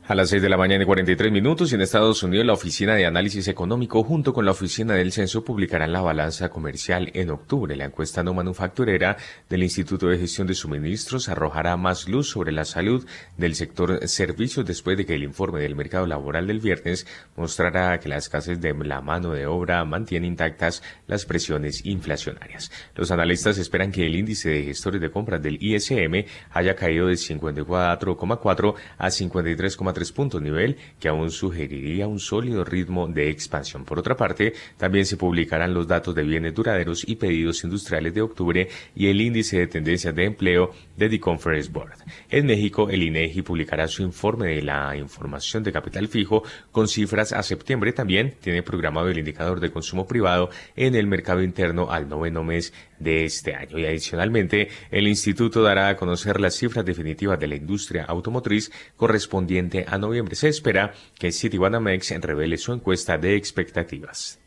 A 0.06 0.14
las 0.14 0.28
6 0.28 0.42
de 0.42 0.50
la 0.50 0.58
mañana 0.58 0.82
y 0.82 0.86
43 0.86 1.32
minutos 1.32 1.72
en 1.72 1.80
Estados 1.80 2.22
Unidos 2.22 2.44
la 2.44 2.52
Oficina 2.52 2.94
de 2.94 3.06
Análisis 3.06 3.48
Económico 3.48 4.04
junto 4.04 4.34
con 4.34 4.44
la 4.44 4.50
Oficina 4.50 4.92
del 4.92 5.12
Censo 5.12 5.46
publicarán 5.46 5.94
la 5.94 6.02
balanza 6.02 6.50
comercial 6.50 7.10
en 7.14 7.30
octubre. 7.30 7.74
La 7.74 7.86
encuesta 7.86 8.22
no 8.22 8.34
manufacturera 8.34 9.16
del 9.48 9.62
Instituto 9.62 10.08
de 10.08 10.18
Gestión 10.18 10.46
de 10.46 10.52
Suministros 10.52 11.30
arrojará 11.30 11.78
más 11.78 12.06
luz 12.06 12.28
sobre 12.28 12.52
la 12.52 12.66
salud 12.66 13.06
del 13.38 13.54
sector 13.54 14.06
servicios 14.06 14.66
después 14.66 14.98
de 14.98 15.06
que 15.06 15.14
el 15.14 15.22
informe 15.22 15.60
del 15.60 15.74
mercado 15.74 16.06
laboral 16.06 16.48
del 16.48 16.60
viernes 16.60 17.06
mostrará 17.34 17.98
que 17.98 18.10
la 18.10 18.18
escasez 18.18 18.60
de 18.60 18.74
la 18.74 19.00
mano 19.00 19.30
de 19.30 19.46
obra 19.46 19.82
mantiene 19.86 20.26
intactas 20.26 20.82
las 21.06 21.24
presiones 21.24 21.86
inflacionarias. 21.86 22.70
Los 22.94 23.10
analistas 23.10 23.56
esperan 23.56 23.90
que 23.90 24.04
el 24.04 24.16
índice 24.16 24.50
de 24.50 24.64
gestores 24.64 25.00
de 25.00 25.10
compras 25.10 25.40
del 25.40 25.56
ISM 25.62 26.26
haya 26.50 26.76
caído 26.76 27.06
de 27.06 27.14
54,4 27.14 28.74
a 28.98 29.06
53,3 29.06 29.93
tres 29.94 30.12
puntos, 30.12 30.42
nivel 30.42 30.76
que 31.00 31.08
aún 31.08 31.30
sugeriría 31.30 32.06
un 32.06 32.20
sólido 32.20 32.64
ritmo 32.64 33.08
de 33.08 33.30
expansión. 33.30 33.84
Por 33.84 33.98
otra 33.98 34.16
parte, 34.16 34.52
también 34.76 35.06
se 35.06 35.16
publicarán 35.16 35.72
los 35.72 35.86
datos 35.86 36.14
de 36.14 36.22
bienes 36.22 36.54
duraderos 36.54 37.08
y 37.08 37.16
pedidos 37.16 37.64
industriales 37.64 38.12
de 38.14 38.22
octubre 38.22 38.68
y 38.94 39.06
el 39.06 39.20
índice 39.20 39.58
de 39.58 39.66
tendencias 39.66 40.14
de 40.14 40.24
empleo 40.24 40.72
de 40.96 41.08
The 41.08 41.20
Conference 41.20 41.70
Board. 41.70 41.98
En 42.28 42.46
México, 42.46 42.90
el 42.90 43.02
INEGI 43.02 43.42
publicará 43.42 43.88
su 43.88 44.02
informe 44.02 44.48
de 44.48 44.62
la 44.62 44.96
información 44.96 45.62
de 45.62 45.72
capital 45.72 46.08
fijo 46.08 46.42
con 46.72 46.88
cifras 46.88 47.32
a 47.32 47.42
septiembre. 47.42 47.92
También 47.92 48.34
tiene 48.40 48.62
programado 48.62 49.08
el 49.08 49.18
indicador 49.18 49.60
de 49.60 49.70
consumo 49.70 50.06
privado 50.06 50.50
en 50.76 50.94
el 50.94 51.06
mercado 51.06 51.42
interno 51.42 51.90
al 51.90 52.08
noveno 52.08 52.44
mes 52.44 52.72
de 52.98 53.24
este 53.24 53.54
año. 53.54 53.78
Y 53.78 53.86
adicionalmente, 53.86 54.68
el 54.90 55.08
instituto 55.08 55.62
dará 55.62 55.88
a 55.88 55.96
conocer 55.96 56.40
las 56.40 56.54
cifras 56.54 56.84
definitivas 56.84 57.38
de 57.38 57.48
la 57.48 57.56
industria 57.56 58.04
automotriz 58.04 58.70
correspondiente 58.96 59.84
a 59.88 59.98
noviembre. 59.98 60.36
Se 60.36 60.48
espera 60.48 60.92
que 61.18 61.32
Citibanamex 61.32 62.10
revele 62.20 62.56
su 62.56 62.72
encuesta 62.72 63.18
de 63.18 63.36
expectativas. 63.36 64.40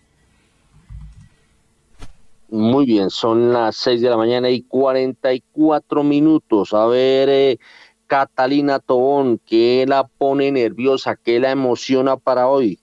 Muy 2.50 2.86
bien, 2.86 3.10
son 3.10 3.52
las 3.52 3.76
6 3.76 4.02
de 4.02 4.10
la 4.10 4.16
mañana 4.16 4.50
y 4.50 4.62
44 4.62 6.04
minutos. 6.04 6.74
A 6.74 6.86
ver, 6.86 7.28
eh, 7.28 7.60
Catalina 8.08 8.80
Tobón, 8.80 9.42
¿qué 9.46 9.86
la 9.86 10.08
pone 10.08 10.50
nerviosa? 10.52 11.18
¿Qué 11.18 11.42
la 11.42 11.52
emociona 11.52 12.16
para 12.16 12.48
hoy? 12.48 12.80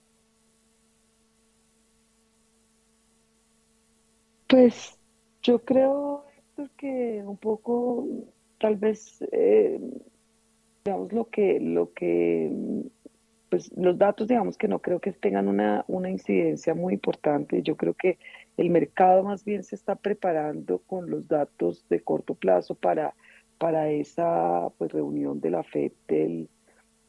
Pues 4.47 4.94
yo 5.45 5.59
creo 5.59 6.25
que 6.77 7.21
un 7.23 7.37
poco, 7.37 8.07
tal 8.59 8.77
vez, 8.77 9.23
eh, 9.31 9.79
digamos, 10.83 11.13
lo 11.13 11.29
que, 11.29 11.59
lo 11.59 11.93
que, 11.93 12.51
pues 13.49 13.71
los 13.77 13.97
datos, 13.97 14.27
digamos 14.27 14.57
que 14.57 14.67
no 14.67 14.79
creo 14.79 14.99
que 14.99 15.11
tengan 15.11 15.47
una, 15.47 15.85
una 15.87 16.09
incidencia 16.09 16.73
muy 16.73 16.93
importante. 16.95 17.61
Yo 17.61 17.77
creo 17.77 17.93
que 17.93 18.17
el 18.57 18.69
mercado 18.71 19.23
más 19.23 19.45
bien 19.45 19.63
se 19.63 19.75
está 19.75 19.95
preparando 19.95 20.79
con 20.79 21.09
los 21.09 21.27
datos 21.27 21.87
de 21.89 21.99
corto 21.99 22.33
plazo 22.33 22.73
para, 22.73 23.13
para 23.59 23.91
esa 23.91 24.69
pues, 24.77 24.91
reunión 24.91 25.41
de 25.41 25.51
la 25.51 25.63
FED 25.63 25.91
del, 26.07 26.49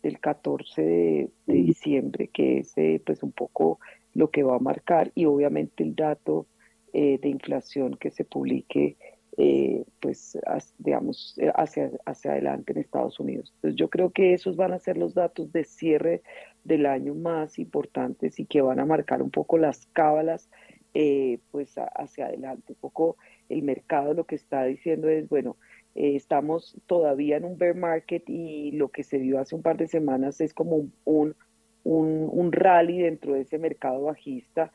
del 0.02 0.20
14 0.20 0.82
de, 0.82 1.30
diciembre, 1.46 2.28
que 2.28 2.58
es 2.58 2.76
eh, 2.76 3.00
pues 3.04 3.22
un 3.22 3.32
poco 3.32 3.80
lo 4.12 4.30
que 4.30 4.42
va 4.42 4.56
a 4.56 4.60
marcar 4.60 5.10
y 5.14 5.24
obviamente 5.24 5.82
el 5.82 5.94
dato 5.94 6.46
eh, 6.98 7.18
de 7.20 7.28
inflación 7.28 7.98
que 7.98 8.10
se 8.10 8.24
publique, 8.24 8.96
eh, 9.36 9.84
pues, 10.00 10.38
digamos, 10.78 11.36
eh, 11.36 11.52
hacia, 11.54 11.90
hacia 12.06 12.30
adelante 12.30 12.72
en 12.72 12.78
Estados 12.78 13.20
Unidos. 13.20 13.52
Entonces, 13.56 13.78
yo 13.78 13.90
creo 13.90 14.12
que 14.12 14.32
esos 14.32 14.56
van 14.56 14.72
a 14.72 14.78
ser 14.78 14.96
los 14.96 15.12
datos 15.12 15.52
de 15.52 15.64
cierre 15.64 16.22
del 16.64 16.86
año 16.86 17.14
más 17.14 17.58
importantes 17.58 18.40
y 18.40 18.46
que 18.46 18.62
van 18.62 18.80
a 18.80 18.86
marcar 18.86 19.20
un 19.20 19.30
poco 19.30 19.58
las 19.58 19.84
cábalas, 19.92 20.48
pues, 21.50 21.74
hacia 21.76 22.28
adelante. 22.28 22.72
Un 22.72 22.78
poco 22.80 23.18
el 23.50 23.62
mercado 23.62 24.14
lo 24.14 24.24
que 24.24 24.36
está 24.36 24.64
diciendo 24.64 25.10
es, 25.10 25.28
bueno, 25.28 25.58
estamos 25.94 26.80
todavía 26.86 27.36
en 27.36 27.44
un 27.44 27.58
bear 27.58 27.74
market 27.74 28.22
y 28.26 28.70
lo 28.70 28.88
que 28.88 29.02
se 29.02 29.18
vio 29.18 29.38
hace 29.38 29.54
un 29.54 29.60
par 29.60 29.76
de 29.76 29.86
semanas 29.86 30.40
es 30.40 30.54
como 30.54 30.88
un, 31.04 31.36
un, 31.84 32.30
un 32.32 32.52
rally 32.52 33.02
dentro 33.02 33.34
de 33.34 33.42
ese 33.42 33.58
mercado 33.58 34.04
bajista 34.04 34.72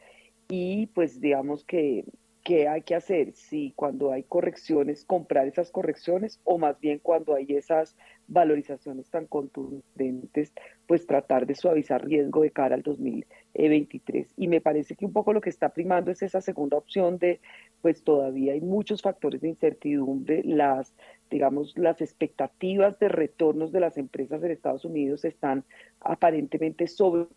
y 0.52 0.88
pues 0.88 1.22
digamos 1.22 1.64
que, 1.64 2.04
¿qué 2.44 2.68
hay 2.68 2.82
que 2.82 2.94
hacer? 2.94 3.32
Si 3.32 3.72
cuando 3.74 4.12
hay 4.12 4.24
correcciones, 4.24 5.06
comprar 5.06 5.48
esas 5.48 5.72
correcciones 5.72 6.42
o 6.44 6.58
más 6.58 6.78
bien 6.82 7.00
cuando 7.00 7.34
hay 7.34 7.46
esas 7.50 7.96
valorizaciones 8.28 9.10
tan 9.10 9.28
contundentes, 9.28 10.52
pues 10.88 11.08
tratar 11.08 11.48
de 11.48 11.56
suavizar 11.56 12.06
riesgo 12.06 12.42
de 12.42 12.52
cara 12.52 12.76
al 12.76 12.82
2023. 12.82 14.34
Y 14.36 14.50
me 14.50 14.60
parece 14.60 14.96
que 14.96 15.06
un 15.06 15.14
poco 15.14 15.32
lo 15.32 15.40
que 15.40 15.50
está 15.50 15.70
primando 15.70 16.12
es 16.12 16.22
esa 16.22 16.42
segunda 16.42 16.76
opción 16.76 17.18
de, 17.18 17.40
pues 17.82 18.04
todavía 18.04 18.52
hay 18.52 18.60
muchos 18.60 19.02
factores 19.02 19.40
de 19.40 19.48
incertidumbre, 19.48 20.44
las 20.44 20.94
digamos, 21.32 21.76
las 21.78 22.02
expectativas 22.02 23.00
de 23.00 23.08
retornos 23.08 23.72
de 23.72 23.80
las 23.80 23.98
empresas 23.98 24.44
en 24.44 24.52
Estados 24.52 24.84
Unidos 24.84 25.24
están 25.24 25.64
aparentemente 26.02 26.88
sobre 26.88 27.28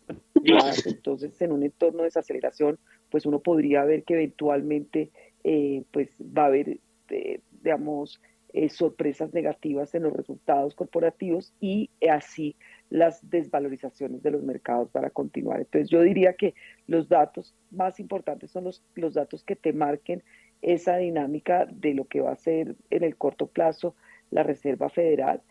entonces 0.85 1.41
en 1.41 1.53
un 1.53 1.63
entorno 1.63 1.99
de 1.99 2.05
desaceleración, 2.05 2.77
pues 3.15 3.25
uno 3.25 3.39
podría 3.39 3.85
ver 3.85 4.03
que 4.03 4.15
eventualmente 4.15 5.09
eh, 5.45 5.83
pues 5.91 6.09
va 6.19 6.43
a 6.43 6.47
haber, 6.47 6.79
eh, 7.07 7.39
digamos, 7.63 8.21
eh, 8.51 8.67
sorpresas 8.67 9.33
negativas 9.33 9.95
en 9.95 10.03
los 10.03 10.11
resultados 10.11 10.75
corporativos 10.75 11.53
y 11.61 11.89
así 12.11 12.57
las 12.89 13.29
desvalorizaciones 13.29 14.21
de 14.21 14.31
los 14.31 14.43
mercados 14.43 14.89
para 14.89 15.11
continuar. 15.11 15.61
Entonces 15.61 15.89
yo 15.89 16.01
diría 16.01 16.33
que 16.33 16.55
los 16.87 17.07
datos 17.07 17.55
más 17.71 18.01
importantes 18.01 18.51
son 18.51 18.65
los, 18.65 18.83
los 18.95 19.13
datos 19.13 19.45
que 19.45 19.55
te 19.55 19.71
marquen 19.71 20.21
esa 20.61 20.97
dinámica 20.97 21.65
de 21.71 21.93
lo 21.93 22.03
que 22.09 22.19
va 22.19 22.33
a 22.33 22.35
ser 22.35 22.75
en 22.89 23.03
el 23.05 23.15
corto 23.15 23.47
plazo 23.47 23.95
la 24.29 24.43
Reserva 24.43 24.89
Federal 24.89 25.41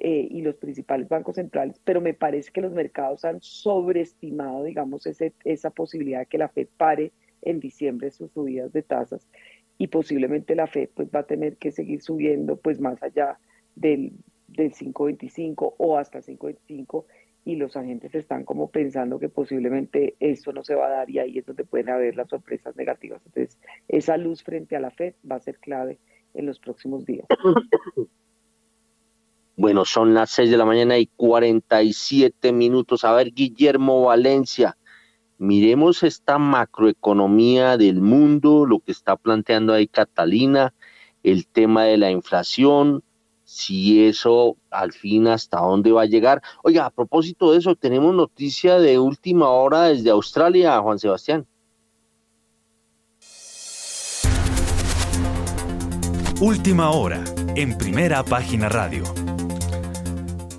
eh, 0.00 0.28
y 0.30 0.42
los 0.42 0.56
principales 0.56 1.08
bancos 1.08 1.36
centrales, 1.36 1.80
pero 1.84 2.00
me 2.00 2.14
parece 2.14 2.50
que 2.52 2.60
los 2.60 2.72
mercados 2.72 3.24
han 3.24 3.40
sobreestimado, 3.40 4.62
digamos, 4.64 5.06
ese, 5.06 5.32
esa 5.44 5.70
posibilidad 5.70 6.20
de 6.20 6.26
que 6.26 6.38
la 6.38 6.48
Fed 6.48 6.68
pare 6.76 7.12
en 7.42 7.60
diciembre 7.60 8.10
sus 8.10 8.30
subidas 8.32 8.72
de 8.72 8.82
tasas 8.82 9.26
y 9.76 9.88
posiblemente 9.88 10.54
la 10.54 10.66
Fed 10.66 10.88
pues 10.94 11.08
va 11.14 11.20
a 11.20 11.26
tener 11.26 11.56
que 11.56 11.70
seguir 11.70 12.02
subiendo 12.02 12.56
pues 12.56 12.80
más 12.80 13.02
allá 13.02 13.38
del, 13.76 14.12
del 14.48 14.72
5.25 14.72 15.74
o 15.78 15.98
hasta 15.98 16.20
5.25 16.20 17.04
y 17.44 17.56
los 17.56 17.76
agentes 17.76 18.14
están 18.14 18.44
como 18.44 18.70
pensando 18.70 19.18
que 19.18 19.28
posiblemente 19.28 20.16
eso 20.20 20.52
no 20.52 20.62
se 20.64 20.74
va 20.74 20.86
a 20.86 20.90
dar 20.90 21.10
y 21.10 21.18
ahí 21.18 21.38
es 21.38 21.46
donde 21.46 21.64
pueden 21.64 21.88
haber 21.88 22.14
las 22.14 22.28
sorpresas 22.28 22.76
negativas. 22.76 23.22
Entonces, 23.24 23.58
esa 23.88 24.16
luz 24.16 24.42
frente 24.42 24.76
a 24.76 24.80
la 24.80 24.90
Fed 24.90 25.14
va 25.28 25.36
a 25.36 25.40
ser 25.40 25.58
clave 25.58 25.98
en 26.34 26.46
los 26.46 26.58
próximos 26.58 27.06
días. 27.06 27.26
Bueno, 29.58 29.84
son 29.84 30.14
las 30.14 30.30
6 30.30 30.52
de 30.52 30.56
la 30.56 30.64
mañana 30.64 30.98
y 30.98 31.08
47 31.16 32.52
minutos. 32.52 33.02
A 33.02 33.12
ver, 33.12 33.32
Guillermo 33.32 34.02
Valencia, 34.02 34.78
miremos 35.36 36.04
esta 36.04 36.38
macroeconomía 36.38 37.76
del 37.76 38.00
mundo, 38.00 38.64
lo 38.64 38.78
que 38.78 38.92
está 38.92 39.16
planteando 39.16 39.72
ahí 39.74 39.88
Catalina, 39.88 40.72
el 41.24 41.48
tema 41.48 41.82
de 41.82 41.98
la 41.98 42.08
inflación, 42.08 43.02
si 43.42 44.06
eso 44.06 44.56
al 44.70 44.92
fin 44.92 45.26
hasta 45.26 45.58
dónde 45.58 45.90
va 45.90 46.02
a 46.02 46.06
llegar. 46.06 46.40
Oiga, 46.62 46.86
a 46.86 46.90
propósito 46.90 47.50
de 47.50 47.58
eso, 47.58 47.74
tenemos 47.74 48.14
noticia 48.14 48.78
de 48.78 49.00
última 49.00 49.48
hora 49.48 49.86
desde 49.86 50.10
Australia, 50.10 50.78
Juan 50.78 51.00
Sebastián. 51.00 51.44
Última 56.40 56.90
hora, 56.92 57.24
en 57.56 57.76
primera 57.76 58.22
página 58.22 58.68
radio. 58.68 59.02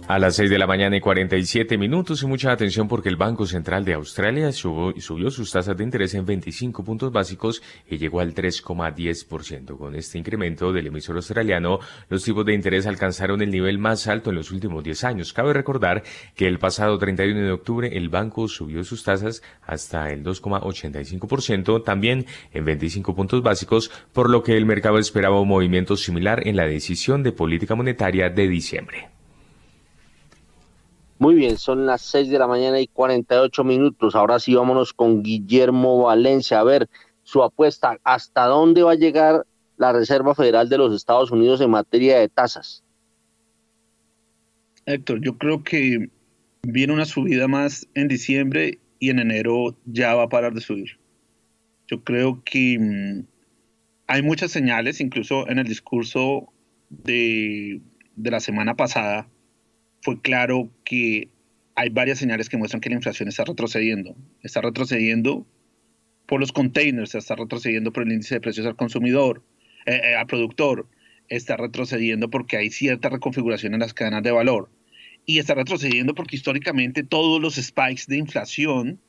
A 0.10 0.18
las 0.18 0.38
6 0.38 0.50
de 0.50 0.58
la 0.58 0.66
mañana 0.66 0.98
y 0.98 1.02
47 1.02 1.78
minutos 1.78 2.24
y 2.24 2.26
mucha 2.26 2.52
atención 2.52 2.88
porque 2.88 3.10
el 3.10 3.16
Banco 3.16 3.46
Central 3.46 3.86
de 3.86 3.94
Australia 3.94 4.52
subió, 4.52 5.30
sus 5.30 5.52
tasas 5.52 5.78
de 5.78 5.84
interés 5.84 6.16
en 6.16 6.26
25 6.26 6.84
puntos 6.84 7.12
básicos 7.12 7.62
y 7.88 8.00
llegó 8.00 8.20
al 8.20 8.34
3,10%. 8.34 9.78
Con 9.78 9.94
este 9.94 10.18
incremento 10.18 10.74
del 10.74 10.88
emisor 10.88 11.18
australiano, 11.18 11.78
los 12.10 12.24
tipos 12.24 12.44
de 12.44 12.56
interés 12.56 12.88
alcanzaron 12.88 13.44
el 13.44 13.52
nivel 13.52 13.78
más 13.78 14.08
alto 14.08 14.32
en 14.32 14.38
los 14.38 14.50
últimos 14.50 14.84
10 14.84 15.04
años. 15.04 15.32
Cabe 15.32 15.54
recordar 15.54 16.02
que 16.34 16.48
el 16.48 16.58
pasado 16.58 16.98
31 16.98 17.42
de 17.42 17.52
octubre 17.52 17.96
el 17.96 18.10
banco 18.10 18.48
subió 18.48 18.84
sus 18.84 19.04
tasas 19.04 19.44
hasta 19.62 20.10
el 20.10 20.24
2,85%, 20.24 21.84
también 21.84 22.26
en 22.52 22.66
25 22.66 23.14
puntos 23.14 23.44
básicos, 23.44 23.92
por 24.12 24.32
lo 24.32 24.42
que 24.42 24.58
el 24.58 24.66
mercado 24.66 24.98
esperaba 24.98 25.40
un 25.40 25.50
movimiento 25.50 25.96
similar 25.96 26.48
en 26.48 26.56
la 26.56 26.66
decisión 26.66 27.22
de 27.22 27.32
política 27.32 27.76
monetaria 27.76 28.32
de 28.32 28.48
diciembre. 28.48 29.19
Muy 31.20 31.36
bien, 31.36 31.58
son 31.58 31.86
las 31.86 32.02
6 32.04 32.30
de 32.30 32.40
la 32.40 32.48
mañana 32.48 32.80
y 32.80 32.88
48 32.88 33.66
minutos. 33.66 34.16
Ahora 34.16 34.40
sí 34.40 34.56
vámonos 34.56 34.94
con 34.94 35.22
Guillermo 35.22 36.04
Valencia. 36.04 36.62
A 36.62 36.64
ver, 36.64 36.90
su 37.24 37.44
apuesta, 37.44 38.00
¿hasta 38.06 38.46
dónde 38.46 38.84
va 38.84 38.94
a 38.94 38.96
llegar 38.96 39.46
la 39.76 39.92
Reserva 39.92 40.34
Federal 40.34 40.70
de 40.70 40.78
los 40.78 40.96
Estados 40.96 41.30
Unidos 41.30 41.60
en 41.60 41.72
materia 41.72 42.20
de 42.20 42.30
tasas? 42.30 42.86
Héctor, 44.86 45.20
yo 45.22 45.38
creo 45.38 45.62
que 45.62 46.10
viene 46.64 46.94
una 46.94 47.06
subida 47.06 47.50
más 47.50 47.86
en 47.96 48.08
diciembre 48.08 48.80
y 49.00 49.10
en 49.10 49.20
enero 49.20 49.76
ya 49.86 50.16
va 50.16 50.24
a 50.24 50.30
parar 50.30 50.54
de 50.54 50.62
subir. 50.62 51.00
Yo 51.88 52.02
creo 52.02 52.42
que 52.46 52.80
mm, 52.80 53.26
hay 54.08 54.22
muchas 54.22 54.52
señales, 54.52 55.02
incluso 55.02 55.50
en 55.50 55.60
el 55.60 55.68
discurso 55.68 56.54
de, 56.90 57.82
de 58.16 58.32
la 58.32 58.40
semana 58.40 58.76
pasada, 58.76 59.28
fue 60.02 60.22
claro 60.22 60.70
que 60.84 61.30
hay 61.76 61.90
varias 61.90 62.20
señales 62.20 62.50
que 62.50 62.58
muestran 62.58 62.82
que 62.82 62.90
la 62.90 62.96
inflación 62.96 63.30
está 63.30 63.46
retrocediendo. 63.46 64.16
Está 64.44 64.62
retrocediendo 64.62 65.46
por 66.26 66.40
los 66.40 66.52
containers, 66.52 67.16
está 67.16 67.36
retrocediendo 67.36 67.92
por 67.92 68.04
el 68.04 68.12
índice 68.12 68.36
de 68.36 68.42
precios 68.42 68.66
al 68.66 68.76
consumidor, 68.76 69.44
eh, 69.86 70.02
eh, 70.04 70.16
al 70.16 70.28
productor, 70.28 70.88
está 71.30 71.58
retrocediendo 71.58 72.30
porque 72.30 72.58
hay 72.58 72.70
cierta 72.70 73.10
reconfiguración 73.10 73.74
en 73.74 73.80
las 73.80 73.94
cadenas 73.94 74.24
de 74.24 74.32
valor 74.32 74.70
y 75.26 75.40
está 75.40 75.54
retrocediendo 75.56 76.16
porque 76.16 76.36
históricamente 76.36 77.04
todos 77.04 77.42
los 77.42 77.56
spikes 77.56 78.04
de 78.08 78.18
inflación 78.18 79.00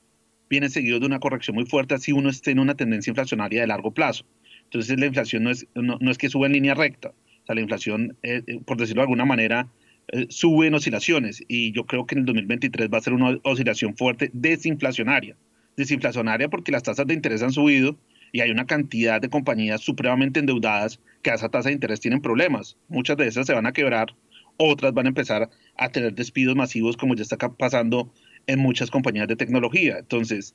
vienen 0.48 0.70
seguidos 0.70 1.00
de 1.00 1.06
una 1.06 1.18
corrección 1.18 1.54
muy 1.54 1.66
fuerte 1.66 1.98
si 1.98 2.12
uno 2.12 2.28
esté 2.28 2.50
en 2.50 2.58
una 2.58 2.74
tendencia 2.74 3.10
inflacionaria 3.10 3.62
de 3.62 3.66
largo 3.66 3.92
plazo. 3.92 4.24
Entonces 4.64 4.98
la 4.98 5.06
inflación 5.06 5.44
no 5.44 5.50
es, 5.50 5.66
no, 5.74 5.98
es 6.10 6.18
que 6.18 6.28
suba 6.28 6.46
en 6.46 6.52
línea 6.52 6.74
recta, 6.74 7.08
o 7.08 7.46
sea, 7.46 7.54
la 7.54 7.62
inflación, 7.62 8.16
eh, 8.22 8.42
por 8.64 8.76
decirlo 8.76 9.00
de 9.00 9.04
alguna 9.04 9.24
manera, 9.24 9.68
eh, 10.12 10.26
sube 10.28 10.66
en 10.66 10.74
oscilaciones 10.74 11.42
y 11.46 11.72
yo 11.72 11.84
creo 11.86 12.06
que 12.06 12.14
en 12.14 12.20
el 12.20 12.24
2023 12.26 12.88
va 12.92 12.98
a 12.98 13.02
ser 13.02 13.12
una 13.12 13.38
oscilación 13.44 13.96
fuerte 13.96 14.30
desinflacionaria. 14.32 15.36
Desinflacionaria 15.76 16.48
porque 16.48 16.72
las 16.72 16.82
tasas 16.82 17.06
de 17.06 17.14
interés 17.14 17.42
han 17.42 17.52
subido 17.52 17.96
y 18.32 18.40
hay 18.40 18.50
una 18.50 18.66
cantidad 18.66 19.20
de 19.20 19.28
compañías 19.28 19.80
supremamente 19.80 20.40
endeudadas 20.40 21.00
que 21.22 21.30
a 21.30 21.34
esa 21.34 21.48
tasa 21.48 21.68
de 21.68 21.74
interés 21.74 22.00
tienen 22.00 22.20
problemas. 22.20 22.76
Muchas 22.88 23.16
de 23.16 23.26
esas 23.26 23.46
se 23.46 23.54
van 23.54 23.66
a 23.66 23.72
quebrar, 23.72 24.14
otras 24.56 24.92
van 24.92 25.06
a 25.06 25.10
empezar 25.10 25.50
a 25.76 25.88
tener 25.88 26.14
despidos 26.14 26.56
masivos 26.56 26.96
como 26.96 27.14
ya 27.14 27.22
está 27.22 27.36
pasando 27.36 28.12
en 28.46 28.58
muchas 28.58 28.90
compañías 28.90 29.28
de 29.28 29.36
tecnología. 29.36 29.98
Entonces, 29.98 30.54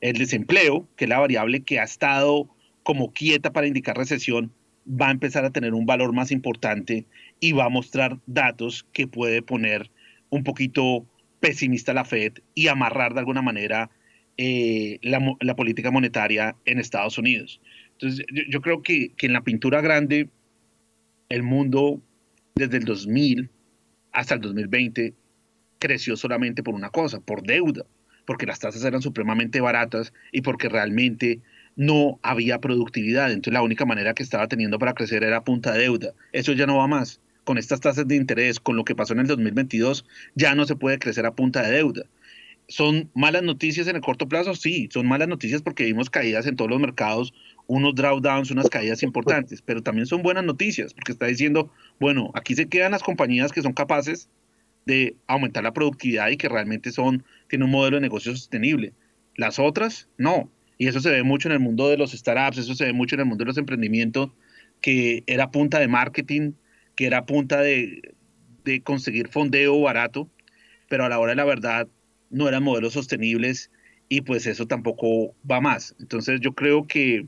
el 0.00 0.16
desempleo, 0.16 0.88
que 0.96 1.04
es 1.04 1.08
la 1.08 1.18
variable 1.18 1.62
que 1.62 1.80
ha 1.80 1.84
estado 1.84 2.48
como 2.82 3.12
quieta 3.12 3.52
para 3.52 3.66
indicar 3.66 3.96
recesión, 3.96 4.52
va 4.88 5.08
a 5.08 5.10
empezar 5.10 5.44
a 5.44 5.50
tener 5.50 5.74
un 5.74 5.86
valor 5.86 6.12
más 6.12 6.30
importante 6.30 7.06
y 7.40 7.52
va 7.52 7.66
a 7.66 7.70
mostrar 7.70 8.18
datos 8.26 8.86
que 8.92 9.06
puede 9.06 9.42
poner 9.42 9.90
un 10.30 10.44
poquito 10.44 11.06
pesimista 11.40 11.92
la 11.92 12.04
Fed 12.04 12.34
y 12.54 12.68
amarrar 12.68 13.14
de 13.14 13.20
alguna 13.20 13.42
manera 13.42 13.90
eh, 14.38 14.98
la, 15.02 15.56
política 15.56 15.90
monetaria 15.90 16.56
en 16.64 16.78
Estados 16.78 17.18
Unidos. 17.18 17.60
Entonces, 17.92 18.26
yo, 18.48 18.60
creo 18.60 18.82
que, 18.82 19.12
que, 19.16 19.26
en 19.26 19.32
la 19.32 19.44
pintura 19.44 19.80
grande, 19.80 20.28
el 21.28 21.42
mundo 21.42 22.00
desde 22.54 22.78
el 22.78 22.84
2000 22.84 23.50
hasta 24.12 24.34
el 24.34 24.40
2020 24.40 25.14
creció 25.78 26.16
solamente 26.16 26.62
por 26.62 26.74
una 26.74 26.90
cosa, 26.90 27.20
por 27.20 27.42
deuda, 27.42 27.84
porque 28.26 28.46
las 28.46 28.58
tasas 28.58 28.84
eran 28.84 29.02
supremamente 29.02 29.60
baratas 29.60 30.12
y 30.32 30.42
porque 30.42 30.68
realmente 30.68 31.40
no 31.76 32.18
había 32.22 32.60
productividad. 32.60 33.30
Entonces 33.30 33.52
la 33.52 33.62
única 33.62 33.84
manera 33.84 34.14
que 34.14 34.22
estaba 34.22 34.48
teniendo 34.48 34.78
para 34.78 34.94
crecer 34.94 35.22
era 35.22 35.44
punta 35.44 35.72
de 35.72 35.80
deuda. 35.80 36.12
Eso 36.32 36.52
ya 36.52 36.66
no 36.66 36.78
va 36.78 36.86
más. 36.86 37.20
Con 37.44 37.58
estas 37.58 37.80
tasas 37.80 38.08
de 38.08 38.16
interés, 38.16 38.58
con 38.58 38.74
lo 38.74 38.84
que 38.84 38.96
pasó 38.96 39.12
en 39.12 39.20
el 39.20 39.26
2022, 39.28 40.04
ya 40.34 40.54
no 40.54 40.64
se 40.64 40.74
puede 40.74 40.98
crecer 40.98 41.26
a 41.26 41.34
punta 41.34 41.62
de 41.62 41.70
deuda. 41.70 42.02
¿Son 42.68 43.10
malas 43.14 43.44
noticias 43.44 43.86
en 43.86 43.94
el 43.94 44.02
corto 44.02 44.28
plazo? 44.28 44.56
Sí, 44.56 44.88
son 44.92 45.06
malas 45.06 45.28
noticias 45.28 45.62
porque 45.62 45.84
vimos 45.84 46.10
caídas 46.10 46.46
en 46.46 46.56
todos 46.56 46.68
los 46.68 46.80
mercados, 46.80 47.32
unos 47.68 47.94
drawdowns, 47.94 48.50
unas 48.50 48.68
caídas 48.68 49.04
importantes, 49.04 49.62
pero 49.62 49.82
también 49.82 50.06
son 50.06 50.22
buenas 50.22 50.42
noticias 50.42 50.92
porque 50.92 51.12
está 51.12 51.26
diciendo, 51.26 51.70
bueno, 52.00 52.32
aquí 52.34 52.56
se 52.56 52.68
quedan 52.68 52.90
las 52.90 53.04
compañías 53.04 53.52
que 53.52 53.62
son 53.62 53.72
capaces 53.72 54.28
de 54.84 55.16
aumentar 55.28 55.62
la 55.62 55.72
productividad 55.72 56.28
y 56.30 56.36
que 56.36 56.48
realmente 56.48 56.90
son, 56.90 57.24
tienen 57.48 57.66
un 57.66 57.72
modelo 57.72 57.98
de 57.98 58.00
negocio 58.00 58.32
sostenible. 58.32 58.92
Las 59.36 59.58
otras, 59.58 60.08
no. 60.16 60.50
Y 60.78 60.88
eso 60.88 61.00
se 61.00 61.10
ve 61.10 61.22
mucho 61.22 61.48
en 61.48 61.52
el 61.52 61.60
mundo 61.60 61.88
de 61.88 61.96
los 61.96 62.12
startups, 62.12 62.58
eso 62.58 62.74
se 62.74 62.84
ve 62.84 62.92
mucho 62.92 63.14
en 63.14 63.20
el 63.20 63.26
mundo 63.26 63.44
de 63.44 63.48
los 63.48 63.58
emprendimientos, 63.58 64.30
que 64.80 65.24
era 65.26 65.50
punta 65.50 65.78
de 65.78 65.88
marketing, 65.88 66.52
que 66.94 67.06
era 67.06 67.24
punta 67.26 67.60
de, 67.60 68.14
de 68.64 68.82
conseguir 68.82 69.28
fondeo 69.28 69.80
barato, 69.80 70.28
pero 70.88 71.04
a 71.04 71.08
la 71.08 71.18
hora 71.18 71.32
de 71.32 71.36
la 71.36 71.44
verdad 71.44 71.88
no 72.30 72.48
eran 72.48 72.62
modelos 72.62 72.92
sostenibles 72.92 73.70
y 74.08 74.20
pues 74.20 74.46
eso 74.46 74.66
tampoco 74.66 75.34
va 75.50 75.60
más. 75.60 75.94
Entonces 75.98 76.40
yo 76.40 76.54
creo 76.54 76.86
que 76.86 77.26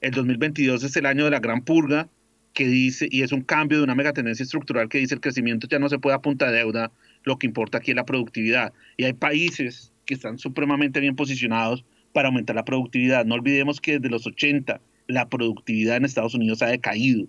el 0.00 0.10
2022 0.10 0.84
es 0.84 0.96
el 0.96 1.06
año 1.06 1.24
de 1.24 1.30
la 1.30 1.40
gran 1.40 1.64
purga 1.64 2.08
que 2.54 2.66
dice, 2.66 3.08
y 3.10 3.22
es 3.22 3.32
un 3.32 3.42
cambio 3.42 3.78
de 3.78 3.84
una 3.84 3.94
megatendencia 3.94 4.42
estructural 4.42 4.88
que 4.88 4.98
dice 4.98 5.14
el 5.14 5.20
crecimiento 5.20 5.68
ya 5.68 5.78
no 5.78 5.88
se 5.88 5.98
puede 5.98 6.16
a 6.16 6.20
punta 6.20 6.50
de 6.50 6.58
deuda, 6.58 6.90
lo 7.22 7.38
que 7.38 7.46
importa 7.46 7.78
aquí 7.78 7.92
es 7.92 7.96
la 7.96 8.04
productividad. 8.04 8.72
Y 8.96 9.04
hay 9.04 9.12
países 9.12 9.92
que 10.06 10.14
están 10.14 10.38
supremamente 10.38 11.00
bien 11.00 11.14
posicionados 11.14 11.84
para 12.12 12.28
aumentar 12.28 12.56
la 12.56 12.64
productividad. 12.64 13.24
No 13.24 13.34
olvidemos 13.34 13.80
que 13.80 13.98
desde 13.98 14.10
los 14.10 14.26
80 14.26 14.80
la 15.06 15.28
productividad 15.28 15.96
en 15.96 16.04
Estados 16.04 16.34
Unidos 16.34 16.62
ha 16.62 16.66
decaído. 16.66 17.26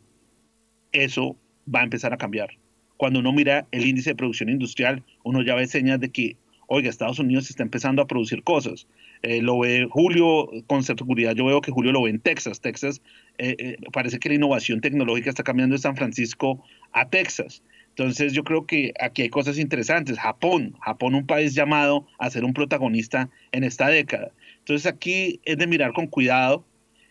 Eso 0.92 1.36
va 1.74 1.82
a 1.82 1.84
empezar 1.84 2.14
a 2.14 2.18
cambiar. 2.18 2.50
Cuando 2.98 3.20
uno 3.20 3.32
mira 3.32 3.68
el 3.72 3.86
índice 3.86 4.12
de 4.12 4.16
producción 4.16 4.50
industrial, 4.50 5.04
uno 5.24 5.42
ya 5.42 5.56
ve 5.56 5.68
señas 5.68 6.00
de 6.00 6.10
que, 6.10 6.36
oiga, 6.68 6.90
Estados 6.90 7.20
Unidos 7.20 7.50
está 7.50 7.64
empezando 7.64 8.02
a 8.02 8.08
producir 8.08 8.44
cosas. 8.44 8.88
eh, 9.22 9.42
lo 9.42 9.60
ve 9.60 9.88
Julio 9.90 10.50
con 10.68 10.84
seguridad, 10.84 11.36
yo 11.36 11.46
veo 11.46 11.62
que 11.62 11.72
Julio 11.72 11.92
lo 11.92 12.04
ve 12.04 12.10
en 12.10 12.20
Texas. 12.20 12.62
Texas 12.62 13.02
eh, 13.38 13.78
parece 13.94 14.20
que 14.20 14.30
la 14.30 14.36
innovación 14.36 14.82
tecnológica 14.82 15.30
está 15.30 15.44
cambiando 15.44 15.76
de 15.76 15.82
San 15.82 15.96
Francisco 15.96 16.64
a 16.92 17.10
Texas. 17.10 17.64
Entonces 18.00 18.32
yo 18.32 18.46
creo 18.46 18.66
que 18.66 18.94
aquí 19.02 19.24
hay 19.24 19.30
cosas 19.30 19.58
interesantes. 19.58 20.18
Japón, 20.18 20.74
Japón 20.82 21.16
un 21.16 21.26
país 21.26 21.54
llamado 21.54 22.08
a 22.18 22.30
ser 22.30 22.46
un 22.46 22.54
protagonista 22.54 23.30
en 23.52 23.66
esta 23.66 23.88
década. 23.88 24.32
Entonces 24.70 24.86
aquí 24.86 25.42
es 25.46 25.58
de 25.58 25.66
mirar 25.66 25.94
con 25.94 26.06
cuidado. 26.06 26.64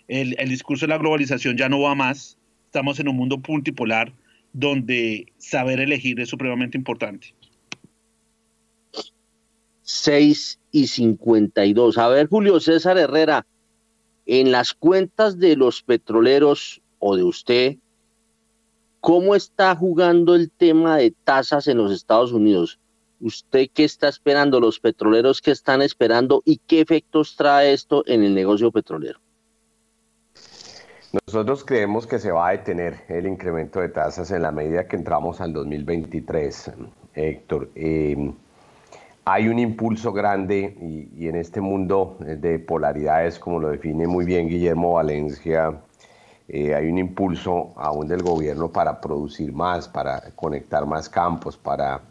El, 0.07 0.37
el 0.39 0.49
discurso 0.49 0.87
de 0.87 0.91
la 0.91 0.99
globalización 0.99 1.57
ya 1.57 1.69
no 1.69 1.81
va 1.81 1.97
más. 1.97 2.39
Estamos 2.67 3.01
en 3.01 3.09
un 3.09 3.17
mundo 3.17 3.43
multipolar 3.49 4.13
donde 4.53 5.27
saber 5.39 5.81
elegir 5.81 6.21
es 6.21 6.29
supremamente 6.29 6.79
importante. 6.79 7.35
6 9.83 10.61
y 10.71 10.87
52. 10.87 11.99
A 11.99 12.07
ver, 12.07 12.29
Julio 12.29 12.61
César 12.61 12.97
Herrera, 12.97 13.45
en 14.27 14.53
las 14.53 14.73
cuentas 14.73 15.41
de 15.41 15.57
los 15.57 15.83
petroleros 15.83 16.81
o 17.01 17.17
de 17.17 17.25
usted, 17.25 17.77
¿cómo 19.01 19.35
está 19.35 19.75
jugando 19.75 20.37
el 20.37 20.53
tema 20.53 20.99
de 20.99 21.11
tasas 21.11 21.67
en 21.67 21.79
los 21.79 21.91
Estados 21.91 22.31
Unidos? 22.31 22.79
¿Usted 23.21 23.69
qué 23.75 23.85
está 23.85 24.09
esperando? 24.09 24.61
¿Los 24.61 24.79
petroleros 24.79 25.43
qué 25.43 25.51
están 25.51 25.83
esperando? 25.83 26.43
¿Y 26.45 26.59
qué 26.59 26.81
efectos 26.81 27.37
trae 27.37 27.73
esto 27.73 28.05
en 28.07 28.23
el 28.23 28.35
negocio 28.35 28.71
petrolero? 28.71 29.19
Nosotros 31.27 31.65
creemos 31.65 32.07
que 32.07 32.19
se 32.19 32.31
va 32.31 32.49
a 32.49 32.53
detener 32.53 33.01
el 33.09 33.27
incremento 33.27 33.81
de 33.81 33.89
tasas 33.89 34.31
en 34.31 34.43
la 34.43 34.53
medida 34.53 34.87
que 34.87 34.97
entramos 34.97 35.41
al 35.41 35.53
2023, 35.55 36.73
Héctor. 37.15 37.71
Em, 37.75 38.35
hay 39.25 39.49
un 39.49 39.59
impulso 39.59 40.13
grande 40.13 40.77
y, 41.17 41.27
en 41.27 41.37
este 41.37 41.61
mundo 41.61 42.19
de 42.21 42.59
polaridades, 42.59 43.39
como 43.39 43.59
lo 43.59 43.71
define 43.71 44.07
muy 44.07 44.27
bien 44.27 44.49
Guillermo 44.49 44.95
Valencia, 44.95 45.81
eh, 46.47 46.75
hay 46.75 46.89
un 46.89 46.99
impulso 46.99 47.73
aún 47.77 48.07
del 48.07 48.23
gobierno 48.23 48.71
para 48.71 49.01
producir 49.01 49.53
más, 49.53 49.89
para 49.89 50.31
conectar 50.35 50.87
más 50.87 51.09
campos, 51.09 51.57
para 51.57 52.03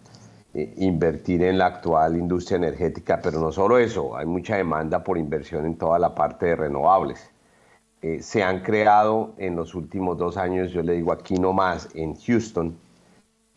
invertir 0.77 1.43
en 1.43 1.57
la 1.57 1.67
actual 1.67 2.17
industria 2.17 2.57
energética, 2.57 3.19
pero 3.21 3.39
no 3.39 3.51
solo 3.51 3.77
eso, 3.77 4.17
hay 4.17 4.25
mucha 4.25 4.57
demanda 4.57 5.03
por 5.03 5.17
inversión 5.17 5.65
en 5.65 5.77
toda 5.77 5.99
la 5.99 6.15
parte 6.15 6.47
de 6.47 6.55
renovables. 6.55 7.29
Eh, 8.01 8.21
se 8.21 8.43
han 8.43 8.61
creado 8.61 9.33
en 9.37 9.55
los 9.55 9.75
últimos 9.75 10.17
dos 10.17 10.37
años, 10.37 10.71
yo 10.71 10.81
le 10.83 10.93
digo 10.93 11.11
aquí 11.11 11.35
nomás, 11.35 11.89
en 11.95 12.15
Houston, 12.15 12.77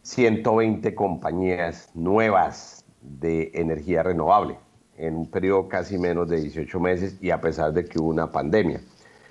120 0.02 0.94
compañías 0.94 1.90
nuevas 1.94 2.84
de 3.00 3.50
energía 3.54 4.02
renovable 4.02 4.58
en 4.96 5.16
un 5.16 5.30
periodo 5.30 5.68
casi 5.68 5.98
menos 5.98 6.28
de 6.28 6.40
18 6.40 6.80
meses 6.80 7.18
y 7.20 7.30
a 7.30 7.40
pesar 7.40 7.72
de 7.72 7.84
que 7.84 7.98
hubo 7.98 8.08
una 8.08 8.30
pandemia. 8.30 8.80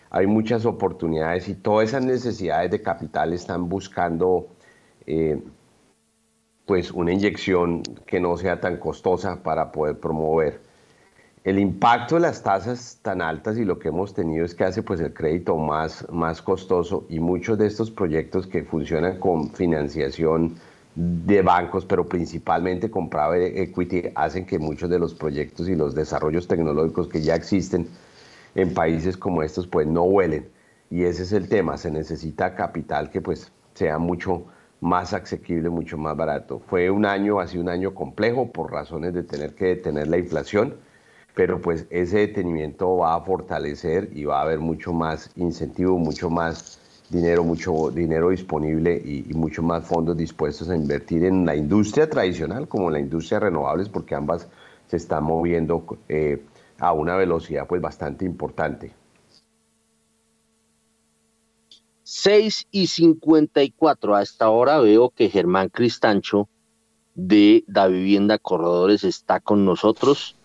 Hay 0.10 0.26
muchas 0.26 0.66
oportunidades 0.66 1.48
y 1.48 1.56
todas 1.56 1.90
esas 1.90 2.04
necesidades 2.04 2.72
de 2.72 2.82
capital 2.82 3.34
están 3.34 3.70
buscando 3.70 4.48
eh, 5.06 5.40
pues 6.70 6.92
una 6.92 7.12
inyección 7.12 7.82
que 8.06 8.20
no 8.20 8.38
sea 8.38 8.62
tan 8.62 8.78
costosa 8.78 9.42
para 9.42 9.72
poder 9.72 9.98
promover. 9.98 10.62
El 11.44 11.58
impacto 11.58 12.14
de 12.14 12.22
las 12.22 12.44
tasas 12.44 13.00
tan 13.02 13.24
altas 13.24 13.58
y 13.58 13.66
lo 13.66 13.80
que 13.80 13.88
hemos 13.88 14.14
tenido 14.14 14.46
es 14.46 14.54
que 14.54 14.66
hace 14.66 14.84
pues 14.84 15.00
el 15.00 15.12
crédito 15.12 15.58
más, 15.58 16.06
más 16.12 16.44
costoso 16.44 17.08
y 17.10 17.20
muchos 17.20 17.58
de 17.58 17.66
estos 17.66 17.90
proyectos 17.90 18.46
que 18.46 18.62
funcionan 18.62 19.18
con 19.18 19.50
financiación 19.50 20.58
de 20.94 21.42
bancos, 21.42 21.88
pero 21.88 22.08
principalmente 22.08 22.92
con 22.92 23.10
private 23.10 23.64
equity, 23.64 24.04
hacen 24.14 24.46
que 24.46 24.60
muchos 24.60 24.92
de 24.92 25.00
los 25.00 25.16
proyectos 25.16 25.68
y 25.70 25.76
los 25.76 25.96
desarrollos 25.96 26.48
tecnológicos 26.48 27.08
que 27.08 27.24
ya 27.24 27.34
existen 27.34 27.88
en 28.54 28.76
países 28.76 29.18
como 29.18 29.42
estos 29.42 29.66
pues 29.66 29.88
no 29.88 30.04
huelen. 30.04 30.48
Y 30.92 31.06
ese 31.06 31.24
es 31.24 31.32
el 31.32 31.50
tema, 31.50 31.78
se 31.78 31.90
necesita 31.90 32.54
capital 32.54 33.10
que 33.10 33.22
pues 33.22 33.52
sea 33.74 33.98
mucho 33.98 34.44
más 34.82 35.14
asequible, 35.14 35.70
mucho 35.70 35.98
más 35.98 36.16
barato. 36.16 36.60
Fue 36.68 36.90
un 36.90 37.06
año, 37.06 37.46
sido 37.48 37.64
un 37.64 37.70
año 37.70 37.94
complejo 37.94 38.52
por 38.52 38.72
razones 38.72 39.14
de 39.14 39.24
tener 39.24 39.56
que 39.56 39.66
detener 39.66 40.08
la 40.08 40.18
inflación, 40.18 40.76
pero 41.36 41.62
pues 41.62 41.86
ese 41.90 42.20
detenimiento 42.20 42.98
va 42.98 43.16
a 43.16 43.22
fortalecer 43.22 44.10
y 44.14 44.26
va 44.26 44.40
a 44.40 44.44
haber 44.44 44.60
mucho 44.60 44.94
más 44.94 45.32
incentivo, 45.36 45.98
mucho 45.98 46.30
más 46.30 46.80
dinero, 47.10 47.44
mucho 47.44 47.90
dinero 47.92 48.30
disponible 48.30 48.96
y, 49.04 49.34
mucho 49.34 49.64
más 49.64 49.84
fondos 49.84 50.16
dispuestos 50.16 50.70
a 50.70 50.76
invertir 50.76 51.24
en 51.24 51.46
la 51.46 51.56
industria 51.56 52.10
tradicional 52.10 52.68
como 52.68 52.88
en 52.88 52.94
la 52.94 53.00
industria 53.00 53.40
renovables, 53.40 53.90
porque 53.90 54.16
ambas 54.16 54.48
se 54.88 54.98
están 54.98 55.24
moviendo 55.24 55.86
eh, 56.08 56.42
a 56.80 56.94
una 56.94 57.16
velocidad 57.16 57.68
pues 57.68 57.82
bastante 57.82 58.26
importante. 58.26 58.99
6 62.12 62.70
y 62.72 62.88
54. 62.88 64.16
A 64.16 64.24
esta 64.24 64.50
hora 64.50 64.80
veo 64.80 65.12
que 65.12 65.30
Germán 65.30 65.70
Cristancho 65.70 66.50
de 67.14 67.64
Da 67.68 67.86
Vivienda 67.86 68.40
Corredores 68.40 69.04
está 69.04 69.40
con 69.40 69.64
nosotros. 69.64 70.36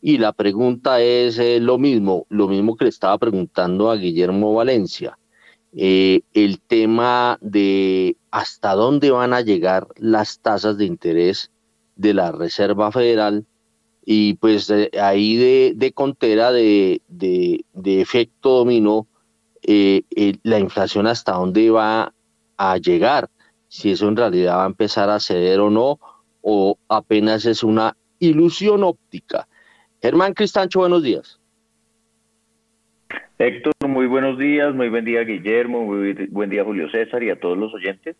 Y 0.00 0.18
la 0.18 0.32
pregunta 0.32 1.00
es 1.00 1.40
eh, 1.40 1.58
lo 1.58 1.76
mismo, 1.76 2.24
lo 2.28 2.46
mismo 2.46 2.76
que 2.76 2.84
le 2.84 2.90
estaba 2.90 3.18
preguntando 3.18 3.90
a 3.90 3.96
Guillermo 3.96 4.54
Valencia. 4.54 5.18
Eh, 5.72 6.20
el 6.34 6.60
tema 6.60 7.36
de 7.40 8.16
hasta 8.30 8.74
dónde 8.74 9.10
van 9.10 9.32
a 9.32 9.40
llegar 9.40 9.88
las 9.96 10.38
tasas 10.38 10.78
de 10.78 10.84
interés 10.84 11.50
de 11.96 12.14
la 12.14 12.30
Reserva 12.30 12.92
Federal 12.92 13.44
y 14.04 14.34
pues 14.34 14.72
ahí 15.02 15.36
de, 15.36 15.72
de 15.74 15.92
contera 15.92 16.52
de, 16.52 17.02
de, 17.08 17.64
de 17.72 18.00
efecto 18.00 18.50
dominó 18.50 19.07
eh, 19.70 20.04
eh, 20.16 20.32
la 20.44 20.58
inflación 20.58 21.06
hasta 21.06 21.32
dónde 21.32 21.68
va 21.68 22.14
a 22.56 22.76
llegar, 22.78 23.28
si 23.68 23.90
eso 23.90 24.08
en 24.08 24.16
realidad 24.16 24.56
va 24.56 24.64
a 24.64 24.68
empezar 24.68 25.10
a 25.10 25.20
ceder 25.20 25.60
o 25.60 25.68
no, 25.68 26.00
o 26.40 26.78
apenas 26.88 27.44
es 27.44 27.62
una 27.62 27.94
ilusión 28.18 28.82
óptica. 28.82 29.46
Germán 30.00 30.32
Cristancho, 30.32 30.78
buenos 30.78 31.02
días. 31.02 31.38
Héctor, 33.38 33.74
muy 33.86 34.06
buenos 34.06 34.38
días, 34.38 34.74
muy 34.74 34.88
buen 34.88 35.04
día 35.04 35.20
Guillermo, 35.20 35.84
muy 35.84 36.14
buen 36.30 36.48
día 36.48 36.64
Julio 36.64 36.90
César 36.90 37.22
y 37.22 37.28
a 37.28 37.38
todos 37.38 37.58
los 37.58 37.74
oyentes. 37.74 38.16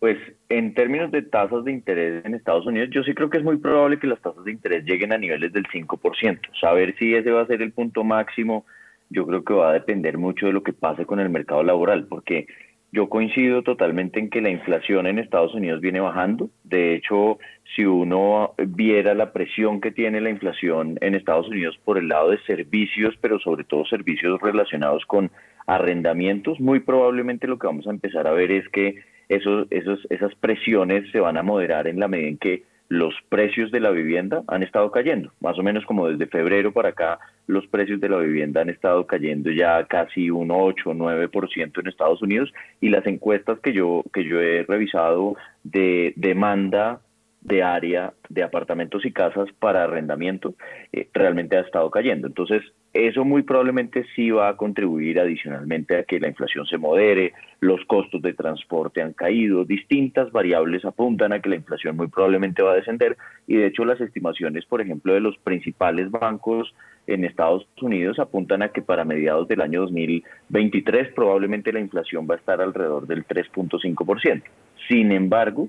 Pues 0.00 0.18
en 0.48 0.74
términos 0.74 1.12
de 1.12 1.22
tasas 1.22 1.64
de 1.64 1.70
interés 1.70 2.24
en 2.24 2.34
Estados 2.34 2.66
Unidos, 2.66 2.88
yo 2.92 3.04
sí 3.04 3.14
creo 3.14 3.30
que 3.30 3.38
es 3.38 3.44
muy 3.44 3.58
probable 3.58 4.00
que 4.00 4.08
las 4.08 4.20
tasas 4.20 4.44
de 4.44 4.50
interés 4.50 4.84
lleguen 4.84 5.12
a 5.12 5.18
niveles 5.18 5.52
del 5.52 5.66
5%. 5.68 6.40
Saber 6.60 6.96
si 6.98 7.14
ese 7.14 7.30
va 7.30 7.42
a 7.42 7.46
ser 7.46 7.62
el 7.62 7.70
punto 7.70 8.02
máximo 8.02 8.66
yo 9.10 9.26
creo 9.26 9.44
que 9.44 9.54
va 9.54 9.70
a 9.70 9.74
depender 9.74 10.18
mucho 10.18 10.46
de 10.46 10.52
lo 10.52 10.62
que 10.62 10.72
pase 10.72 11.06
con 11.06 11.20
el 11.20 11.30
mercado 11.30 11.62
laboral, 11.62 12.06
porque 12.06 12.46
yo 12.90 13.08
coincido 13.08 13.62
totalmente 13.62 14.18
en 14.18 14.30
que 14.30 14.40
la 14.40 14.50
inflación 14.50 15.06
en 15.06 15.18
Estados 15.18 15.54
Unidos 15.54 15.80
viene 15.80 16.00
bajando. 16.00 16.48
De 16.64 16.94
hecho, 16.94 17.38
si 17.76 17.84
uno 17.84 18.54
viera 18.56 19.14
la 19.14 19.32
presión 19.32 19.80
que 19.80 19.90
tiene 19.90 20.20
la 20.20 20.30
inflación 20.30 20.96
en 21.02 21.14
Estados 21.14 21.48
Unidos 21.48 21.78
por 21.84 21.98
el 21.98 22.08
lado 22.08 22.30
de 22.30 22.40
servicios, 22.44 23.14
pero 23.20 23.38
sobre 23.40 23.64
todo 23.64 23.84
servicios 23.84 24.40
relacionados 24.40 25.04
con 25.04 25.30
arrendamientos, 25.66 26.60
muy 26.60 26.80
probablemente 26.80 27.46
lo 27.46 27.58
que 27.58 27.66
vamos 27.66 27.86
a 27.86 27.90
empezar 27.90 28.26
a 28.26 28.32
ver 28.32 28.50
es 28.50 28.66
que 28.70 28.94
esos, 29.28 29.66
esos, 29.70 30.06
esas 30.08 30.34
presiones 30.36 31.10
se 31.12 31.20
van 31.20 31.36
a 31.36 31.42
moderar 31.42 31.88
en 31.88 32.00
la 32.00 32.08
medida 32.08 32.28
en 32.28 32.38
que 32.38 32.62
los 32.88 33.14
precios 33.28 33.70
de 33.70 33.80
la 33.80 33.90
vivienda 33.90 34.42
han 34.46 34.62
estado 34.62 34.90
cayendo, 34.90 35.30
más 35.40 35.58
o 35.58 35.62
menos 35.62 35.84
como 35.84 36.08
desde 36.08 36.26
febrero 36.26 36.72
para 36.72 36.90
acá 36.90 37.18
los 37.46 37.66
precios 37.66 38.00
de 38.00 38.08
la 38.08 38.18
vivienda 38.18 38.60
han 38.60 38.68
estado 38.68 39.06
cayendo 39.06 39.50
ya 39.50 39.84
casi 39.84 40.30
un 40.30 40.50
8 40.50 40.90
o 40.90 40.94
9% 40.94 41.80
en 41.80 41.86
Estados 41.86 42.22
Unidos. 42.22 42.52
Y 42.80 42.90
las 42.90 43.06
encuestas 43.06 43.58
que 43.60 43.72
yo 43.72 44.04
que 44.12 44.24
yo 44.24 44.40
he 44.40 44.64
revisado 44.64 45.34
de 45.64 46.12
demanda 46.16 47.00
de 47.48 47.62
área 47.62 48.12
de 48.28 48.42
apartamentos 48.42 49.04
y 49.04 49.12
casas 49.12 49.48
para 49.58 49.84
arrendamiento 49.84 50.54
eh, 50.92 51.08
realmente 51.12 51.56
ha 51.56 51.60
estado 51.60 51.90
cayendo. 51.90 52.26
Entonces, 52.26 52.62
eso 52.92 53.24
muy 53.24 53.42
probablemente 53.42 54.04
sí 54.14 54.30
va 54.30 54.48
a 54.48 54.56
contribuir 54.56 55.20
adicionalmente 55.20 55.96
a 55.96 56.04
que 56.04 56.20
la 56.20 56.28
inflación 56.28 56.66
se 56.66 56.78
modere, 56.78 57.32
los 57.60 57.84
costos 57.86 58.22
de 58.22 58.34
transporte 58.34 59.02
han 59.02 59.12
caído, 59.12 59.64
distintas 59.64 60.30
variables 60.32 60.84
apuntan 60.84 61.32
a 61.32 61.40
que 61.40 61.48
la 61.48 61.56
inflación 61.56 61.96
muy 61.96 62.08
probablemente 62.08 62.62
va 62.62 62.72
a 62.72 62.76
descender 62.76 63.16
y 63.46 63.56
de 63.56 63.66
hecho 63.66 63.84
las 63.84 64.00
estimaciones, 64.00 64.64
por 64.66 64.80
ejemplo, 64.80 65.14
de 65.14 65.20
los 65.20 65.36
principales 65.38 66.10
bancos 66.10 66.74
en 67.06 67.24
Estados 67.24 67.66
Unidos 67.80 68.18
apuntan 68.18 68.62
a 68.62 68.68
que 68.68 68.82
para 68.82 69.04
mediados 69.04 69.48
del 69.48 69.62
año 69.62 69.82
2023 69.82 71.12
probablemente 71.14 71.72
la 71.72 71.80
inflación 71.80 72.26
va 72.28 72.34
a 72.34 72.38
estar 72.38 72.60
alrededor 72.60 73.06
del 73.06 73.26
3.5%. 73.26 74.42
Sin 74.88 75.12
embargo, 75.12 75.68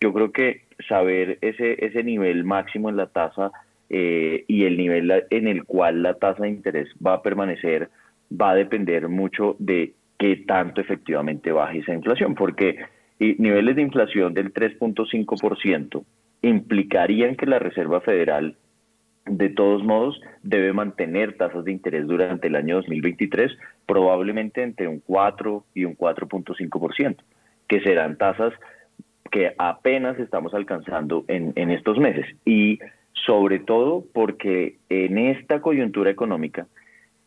yo 0.00 0.12
creo 0.12 0.32
que 0.32 0.67
saber 0.86 1.38
ese, 1.40 1.84
ese 1.84 2.02
nivel 2.04 2.44
máximo 2.44 2.88
en 2.88 2.96
la 2.96 3.06
tasa 3.06 3.50
eh, 3.90 4.44
y 4.46 4.64
el 4.64 4.76
nivel 4.76 5.24
en 5.30 5.48
el 5.48 5.64
cual 5.64 6.02
la 6.02 6.14
tasa 6.14 6.42
de 6.42 6.50
interés 6.50 6.88
va 7.04 7.14
a 7.14 7.22
permanecer 7.22 7.88
va 8.30 8.50
a 8.50 8.54
depender 8.54 9.08
mucho 9.08 9.56
de 9.58 9.94
qué 10.18 10.36
tanto 10.36 10.80
efectivamente 10.80 11.52
baje 11.52 11.78
esa 11.78 11.94
inflación, 11.94 12.34
porque 12.34 12.76
niveles 13.18 13.76
de 13.76 13.82
inflación 13.82 14.34
del 14.34 14.52
3.5% 14.52 16.04
implicarían 16.42 17.36
que 17.36 17.46
la 17.46 17.58
Reserva 17.58 18.00
Federal 18.00 18.56
de 19.24 19.48
todos 19.50 19.82
modos 19.84 20.20
debe 20.42 20.72
mantener 20.72 21.36
tasas 21.36 21.64
de 21.64 21.72
interés 21.72 22.06
durante 22.06 22.48
el 22.48 22.56
año 22.56 22.76
2023, 22.76 23.52
probablemente 23.86 24.62
entre 24.62 24.88
un 24.88 25.00
4 25.00 25.64
y 25.74 25.84
un 25.84 25.96
4.5%, 25.96 27.16
que 27.66 27.80
serán 27.80 28.16
tasas 28.16 28.52
que 29.30 29.54
apenas 29.58 30.18
estamos 30.18 30.54
alcanzando 30.54 31.24
en, 31.28 31.52
en 31.56 31.70
estos 31.70 31.98
meses. 31.98 32.26
Y 32.44 32.78
sobre 33.26 33.58
todo 33.58 34.04
porque 34.12 34.76
en 34.88 35.18
esta 35.18 35.60
coyuntura 35.60 36.10
económica, 36.10 36.66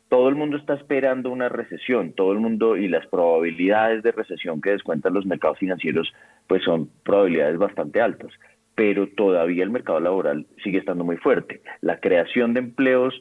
todo 0.09 0.27
el 0.29 0.35
mundo 0.35 0.57
está 0.57 0.73
esperando 0.73 1.29
una 1.29 1.47
recesión, 1.47 2.13
todo 2.13 2.33
el 2.33 2.39
mundo 2.39 2.75
y 2.75 2.87
las 2.87 3.07
probabilidades 3.07 4.03
de 4.03 4.11
recesión 4.11 4.61
que 4.61 4.71
descuentan 4.71 5.13
los 5.13 5.25
mercados 5.25 5.59
financieros, 5.59 6.11
pues 6.47 6.63
son 6.63 6.89
probabilidades 7.03 7.57
bastante 7.57 8.01
altas 8.01 8.31
pero 8.75 9.07
todavía 9.07 9.63
el 9.63 9.69
mercado 9.69 9.99
laboral 9.99 10.47
sigue 10.63 10.79
estando 10.79 11.03
muy 11.03 11.17
fuerte. 11.17 11.61
La 11.81 11.99
creación 11.99 12.53
de 12.53 12.61
empleos 12.61 13.13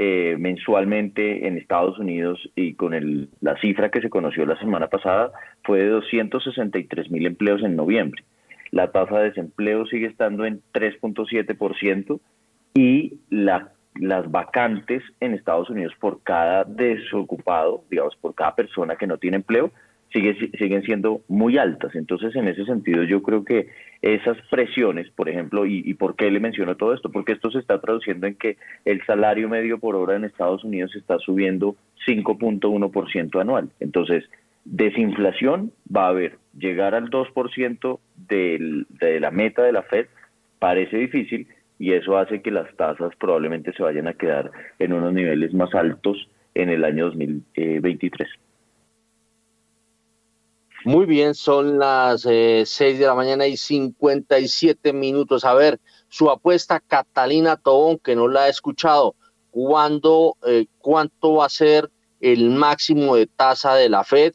eh, 0.00 0.36
mensualmente 0.38 1.48
en 1.48 1.58
Estados 1.58 1.98
Unidos 1.98 2.38
y 2.54 2.74
con 2.74 2.94
el, 2.94 3.30
la 3.40 3.56
cifra 3.60 3.90
que 3.90 4.00
se 4.00 4.08
conoció 4.08 4.46
la 4.46 4.56
semana 4.60 4.86
pasada 4.86 5.32
fue 5.64 5.80
de 5.80 5.88
263 5.88 7.10
mil 7.10 7.26
empleos 7.26 7.64
en 7.64 7.74
noviembre. 7.74 8.22
La 8.70 8.92
tasa 8.92 9.18
de 9.18 9.30
desempleo 9.30 9.86
sigue 9.86 10.06
estando 10.06 10.44
en 10.44 10.62
3.7% 10.72 12.20
y 12.74 13.14
la, 13.28 13.72
las 13.96 14.30
vacantes 14.30 15.02
en 15.18 15.34
Estados 15.34 15.68
Unidos 15.68 15.94
por 15.98 16.22
cada 16.22 16.62
desocupado, 16.62 17.82
digamos, 17.90 18.14
por 18.20 18.36
cada 18.36 18.54
persona 18.54 18.94
que 18.94 19.08
no 19.08 19.18
tiene 19.18 19.38
empleo, 19.38 19.72
siguen 20.12 20.82
siendo 20.82 21.20
muy 21.28 21.58
altas. 21.58 21.94
Entonces, 21.94 22.34
en 22.36 22.48
ese 22.48 22.64
sentido, 22.64 23.02
yo 23.02 23.22
creo 23.22 23.44
que 23.44 23.68
esas 24.00 24.36
presiones, 24.50 25.10
por 25.10 25.28
ejemplo, 25.28 25.66
y, 25.66 25.92
por 25.94 26.16
qué 26.16 26.30
le 26.30 26.40
menciono 26.40 26.76
todo 26.76 26.94
esto? 26.94 27.10
Porque 27.10 27.32
esto 27.32 27.50
se 27.50 27.58
está 27.58 27.80
traduciendo 27.80 28.26
en 28.26 28.34
que 28.34 28.56
el 28.84 29.04
salario 29.04 29.48
medio 29.48 29.78
por 29.78 29.96
hora 29.96 30.16
en 30.16 30.24
Estados 30.24 30.64
Unidos 30.64 30.94
está 30.94 31.18
subiendo 31.18 31.76
5.1% 32.06 33.40
anual. 33.40 33.70
Entonces, 33.80 34.24
desinflación 34.64 35.72
va 35.94 36.06
a 36.06 36.10
haber. 36.10 36.38
Llegar 36.58 36.94
al 36.94 37.10
2% 37.10 37.98
del, 38.28 38.86
de 38.88 39.20
la 39.20 39.30
meta 39.30 39.62
de 39.62 39.72
la 39.72 39.82
Fed 39.82 40.06
parece 40.58 40.96
difícil 40.96 41.46
y 41.78 41.92
eso 41.92 42.18
hace 42.18 42.42
que 42.42 42.50
las 42.50 42.74
tasas 42.76 43.14
probablemente 43.16 43.72
se 43.72 43.82
vayan 43.82 44.08
a 44.08 44.14
quedar 44.14 44.50
en 44.78 44.92
unos 44.92 45.12
niveles 45.12 45.54
más 45.54 45.74
altos 45.74 46.28
en 46.54 46.70
el 46.70 46.84
año 46.84 47.06
2023. 47.06 48.28
Muy 50.84 51.06
bien, 51.06 51.34
son 51.34 51.78
las 51.78 52.24
eh, 52.24 52.62
6 52.64 52.98
de 52.98 53.06
la 53.06 53.14
mañana 53.14 53.46
y 53.46 53.56
57 53.56 54.92
minutos. 54.92 55.44
A 55.44 55.54
ver, 55.54 55.80
su 56.08 56.30
apuesta, 56.30 56.80
Catalina 56.80 57.56
Tobón, 57.56 57.98
que 57.98 58.14
no 58.14 58.28
la 58.28 58.46
he 58.46 58.50
escuchado. 58.50 59.16
¿Cuándo, 59.50 60.36
eh, 60.46 60.66
¿Cuánto 60.78 61.34
va 61.34 61.46
a 61.46 61.50
ser 61.50 61.90
el 62.20 62.50
máximo 62.50 63.16
de 63.16 63.26
tasa 63.26 63.74
de 63.74 63.88
la 63.88 64.04
Fed? 64.04 64.34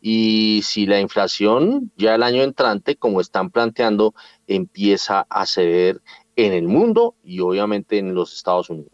Y 0.00 0.62
si 0.64 0.84
la 0.86 1.00
inflación 1.00 1.92
ya 1.96 2.16
el 2.16 2.24
año 2.24 2.42
entrante, 2.42 2.96
como 2.96 3.20
están 3.20 3.50
planteando, 3.50 4.14
empieza 4.48 5.26
a 5.30 5.46
ceder 5.46 6.02
en 6.36 6.52
el 6.52 6.66
mundo 6.66 7.14
y 7.22 7.40
obviamente 7.40 7.98
en 7.98 8.14
los 8.14 8.34
Estados 8.34 8.68
Unidos. 8.68 8.93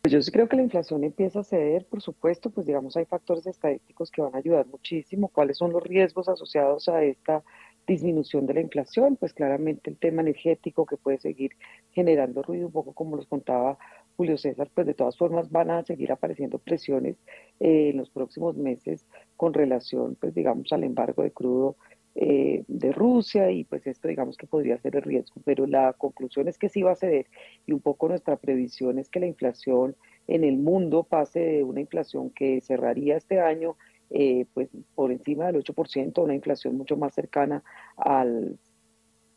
Pues 0.00 0.10
yo 0.10 0.22
sí 0.22 0.30
creo 0.30 0.48
que 0.48 0.56
la 0.56 0.62
inflación 0.62 1.04
empieza 1.04 1.40
a 1.40 1.44
ceder, 1.44 1.84
por 1.84 2.00
supuesto, 2.00 2.48
pues 2.48 2.66
digamos 2.66 2.96
hay 2.96 3.04
factores 3.04 3.46
estadísticos 3.46 4.10
que 4.10 4.22
van 4.22 4.34
a 4.34 4.38
ayudar 4.38 4.66
muchísimo. 4.66 5.28
¿Cuáles 5.28 5.58
son 5.58 5.70
los 5.70 5.82
riesgos 5.82 6.30
asociados 6.30 6.88
a 6.88 7.02
esta 7.02 7.44
disminución 7.86 8.46
de 8.46 8.54
la 8.54 8.60
inflación? 8.62 9.16
Pues 9.16 9.34
claramente 9.34 9.90
el 9.90 9.98
tema 9.98 10.22
energético 10.22 10.86
que 10.86 10.96
puede 10.96 11.18
seguir 11.18 11.58
generando 11.90 12.42
ruido, 12.42 12.68
un 12.68 12.72
poco 12.72 12.94
como 12.94 13.16
los 13.16 13.26
contaba 13.26 13.76
Julio 14.16 14.38
César, 14.38 14.70
pues 14.74 14.86
de 14.86 14.94
todas 14.94 15.18
formas 15.18 15.50
van 15.50 15.70
a 15.70 15.84
seguir 15.84 16.10
apareciendo 16.10 16.58
presiones 16.58 17.16
eh, 17.60 17.90
en 17.90 17.98
los 17.98 18.08
próximos 18.08 18.56
meses 18.56 19.04
con 19.36 19.52
relación, 19.52 20.16
pues 20.18 20.32
digamos, 20.34 20.72
al 20.72 20.84
embargo 20.84 21.22
de 21.22 21.32
crudo 21.32 21.76
eh, 22.14 22.64
de 22.68 22.92
Rusia 22.92 23.50
y 23.50 23.64
pues 23.64 23.86
esto 23.86 24.08
digamos 24.08 24.36
que 24.36 24.46
podría 24.46 24.78
ser 24.78 24.96
el 24.96 25.02
riesgo, 25.02 25.40
pero 25.44 25.66
la 25.66 25.94
conclusión 25.94 26.46
es 26.46 26.58
que 26.58 26.68
sí 26.68 26.82
va 26.82 26.92
a 26.92 26.96
ceder 26.96 27.26
y 27.66 27.72
un 27.72 27.80
poco 27.80 28.08
nuestra 28.08 28.36
previsión 28.36 28.98
es 28.98 29.08
que 29.08 29.20
la 29.20 29.26
inflación 29.26 29.96
en 30.26 30.44
el 30.44 30.58
mundo 30.58 31.04
pase 31.04 31.40
de 31.40 31.64
una 31.64 31.80
inflación 31.80 32.30
que 32.30 32.60
cerraría 32.60 33.16
este 33.16 33.40
año 33.40 33.76
eh, 34.10 34.44
pues 34.52 34.68
por 34.94 35.10
encima 35.10 35.46
del 35.46 35.64
8%, 35.64 36.22
una 36.22 36.34
inflación 36.34 36.76
mucho 36.76 36.98
más 36.98 37.14
cercana 37.14 37.64
al 37.96 38.58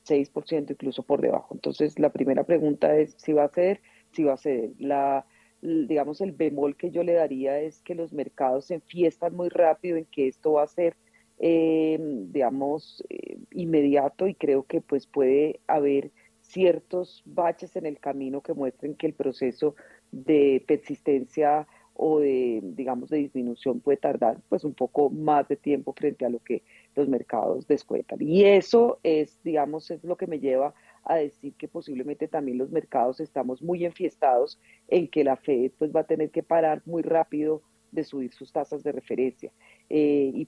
6%, 0.05 0.71
incluso 0.71 1.03
por 1.03 1.21
debajo. 1.21 1.55
Entonces 1.55 1.97
la 1.97 2.11
primera 2.11 2.43
pregunta 2.43 2.97
es 2.97 3.15
si 3.17 3.31
va 3.31 3.45
a 3.45 3.49
ceder, 3.49 3.81
si 4.11 4.25
va 4.25 4.33
a 4.33 4.37
ceder. 4.37 4.71
La, 4.77 5.25
digamos, 5.61 6.19
el 6.19 6.33
bemol 6.33 6.75
que 6.75 6.91
yo 6.91 7.03
le 7.03 7.13
daría 7.13 7.57
es 7.59 7.81
que 7.83 7.95
los 7.95 8.11
mercados 8.11 8.65
se 8.65 8.75
enfiestan 8.75 9.33
muy 9.33 9.47
rápido 9.47 9.95
en 9.95 10.05
que 10.05 10.27
esto 10.27 10.53
va 10.53 10.63
a 10.63 10.67
ser 10.67 10.97
eh, 11.39 11.97
digamos, 11.99 13.03
eh, 13.09 13.37
inmediato 13.51 14.27
y 14.27 14.35
creo 14.35 14.63
que 14.63 14.81
pues 14.81 15.07
puede 15.07 15.59
haber 15.67 16.11
ciertos 16.41 17.23
baches 17.25 17.75
en 17.75 17.85
el 17.85 17.99
camino 17.99 18.41
que 18.41 18.53
muestren 18.53 18.95
que 18.95 19.07
el 19.07 19.13
proceso 19.13 19.75
de 20.11 20.63
persistencia 20.67 21.67
o 21.95 22.19
de, 22.19 22.59
digamos, 22.61 23.09
de 23.09 23.17
disminución 23.17 23.79
puede 23.79 23.97
tardar 23.97 24.37
pues 24.49 24.63
un 24.63 24.73
poco 24.73 25.09
más 25.09 25.47
de 25.47 25.55
tiempo 25.55 25.93
frente 25.93 26.25
a 26.25 26.29
lo 26.29 26.39
que 26.39 26.61
los 26.95 27.07
mercados 27.07 27.67
descuentan. 27.67 28.21
Y 28.21 28.43
eso 28.43 28.99
es, 29.03 29.39
digamos, 29.43 29.89
es 29.91 30.03
lo 30.03 30.17
que 30.17 30.27
me 30.27 30.39
lleva 30.39 30.73
a 31.05 31.15
decir 31.15 31.53
que 31.53 31.67
posiblemente 31.67 32.27
también 32.27 32.57
los 32.57 32.71
mercados 32.71 33.19
estamos 33.19 33.61
muy 33.61 33.85
enfiestados 33.85 34.59
en 34.87 35.07
que 35.07 35.23
la 35.23 35.37
Fed 35.37 35.71
pues 35.77 35.95
va 35.95 36.01
a 36.01 36.05
tener 36.05 36.31
que 36.31 36.43
parar 36.43 36.81
muy 36.85 37.01
rápido 37.01 37.61
de 37.91 38.03
subir 38.03 38.33
sus 38.33 38.51
tasas 38.51 38.83
de 38.83 38.91
referencia. 38.91 39.51
Eh, 39.89 40.31
y 40.33 40.47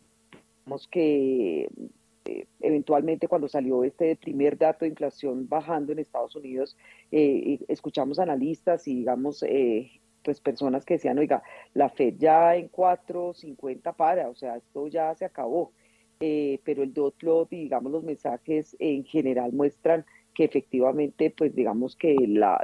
que 0.89 1.70
eh, 2.26 2.45
eventualmente 2.59 3.28
cuando 3.28 3.47
salió 3.47 3.84
este 3.84 4.15
primer 4.18 4.57
dato 4.57 4.84
de 4.84 4.89
inflación 4.89 5.47
bajando 5.47 5.93
en 5.93 5.99
Estados 5.99 6.36
Unidos, 6.36 6.78
eh, 7.11 7.59
escuchamos 7.70 8.20
analistas 8.20 8.88
y 8.88 8.95
digamos, 8.95 9.43
eh, 9.43 9.91
pues 10.24 10.41
personas 10.41 10.84
que 10.84 10.95
decían, 10.95 11.18
oiga, 11.20 11.41
la 11.74 11.89
Fed 11.89 12.15
ya 12.18 12.55
en 12.55 12.70
4.50 12.70 13.95
para, 13.95 14.30
o 14.30 14.36
sea, 14.36 14.57
esto 14.57 14.88
ya 14.88 15.15
se 15.15 15.26
acabó. 15.26 15.72
pero 16.20 16.84
el 16.84 16.93
dot 16.93 17.15
plot 17.15 17.53
y 17.53 17.57
digamos 17.63 17.91
los 17.91 18.03
mensajes 18.03 18.76
en 18.80 19.03
general 19.05 19.53
muestran 19.53 20.03
que 20.34 20.45
efectivamente, 20.45 21.34
pues 21.36 21.55
digamos 21.55 21.95
que 21.95 22.15
la, 22.28 22.59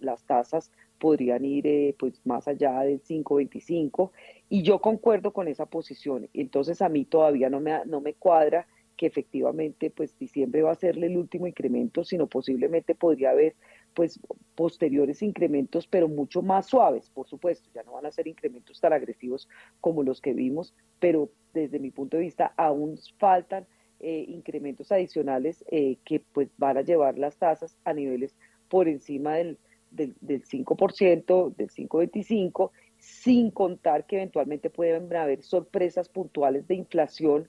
las 0.00 0.24
tasas 0.24 0.70
podrían 0.98 1.44
ir 1.44 1.94
pues 1.98 2.20
más 2.24 2.48
allá 2.48 2.80
del 2.80 3.02
5.25 3.02 4.10
y 4.48 4.62
yo 4.62 4.80
concuerdo 4.80 5.32
con 5.32 5.48
esa 5.48 5.66
posición. 5.66 6.28
Entonces 6.34 6.82
a 6.82 6.88
mí 6.88 7.04
todavía 7.04 7.50
no 7.50 7.60
me, 7.60 7.84
no 7.86 8.00
me 8.00 8.14
cuadra 8.14 8.66
que 8.98 9.06
efectivamente 9.06 9.90
pues 9.90 10.18
diciembre 10.18 10.62
va 10.62 10.72
a 10.72 10.74
serle 10.74 11.06
el 11.06 11.16
último 11.16 11.46
incremento, 11.46 12.04
sino 12.04 12.26
posiblemente 12.26 12.94
podría 12.94 13.30
haber 13.30 13.54
pues 13.94 14.20
posteriores 14.54 15.22
incrementos, 15.22 15.86
pero 15.86 16.08
mucho 16.08 16.42
más 16.42 16.66
suaves, 16.66 17.08
por 17.10 17.26
supuesto, 17.28 17.70
ya 17.74 17.82
no 17.84 17.92
van 17.92 18.06
a 18.06 18.10
ser 18.10 18.26
incrementos 18.26 18.80
tan 18.80 18.92
agresivos 18.92 19.48
como 19.80 20.02
los 20.02 20.20
que 20.20 20.34
vimos, 20.34 20.74
pero 20.98 21.30
desde 21.54 21.78
mi 21.78 21.90
punto 21.90 22.16
de 22.16 22.24
vista 22.24 22.52
aún 22.56 22.98
faltan 23.18 23.66
eh, 24.00 24.24
incrementos 24.28 24.92
adicionales 24.92 25.64
eh, 25.70 25.98
que 26.04 26.20
pues 26.20 26.48
van 26.58 26.76
a 26.76 26.82
llevar 26.82 27.18
las 27.18 27.36
tasas 27.36 27.76
a 27.84 27.92
niveles 27.92 28.36
por 28.68 28.88
encima 28.88 29.34
del, 29.34 29.58
del, 29.90 30.14
del 30.20 30.44
5%, 30.44 31.54
del 31.56 31.70
5,25%, 31.70 32.70
sin 32.98 33.50
contar 33.50 34.06
que 34.06 34.16
eventualmente 34.16 34.70
pueden 34.70 35.14
haber 35.14 35.42
sorpresas 35.42 36.08
puntuales 36.08 36.66
de 36.66 36.74
inflación 36.74 37.48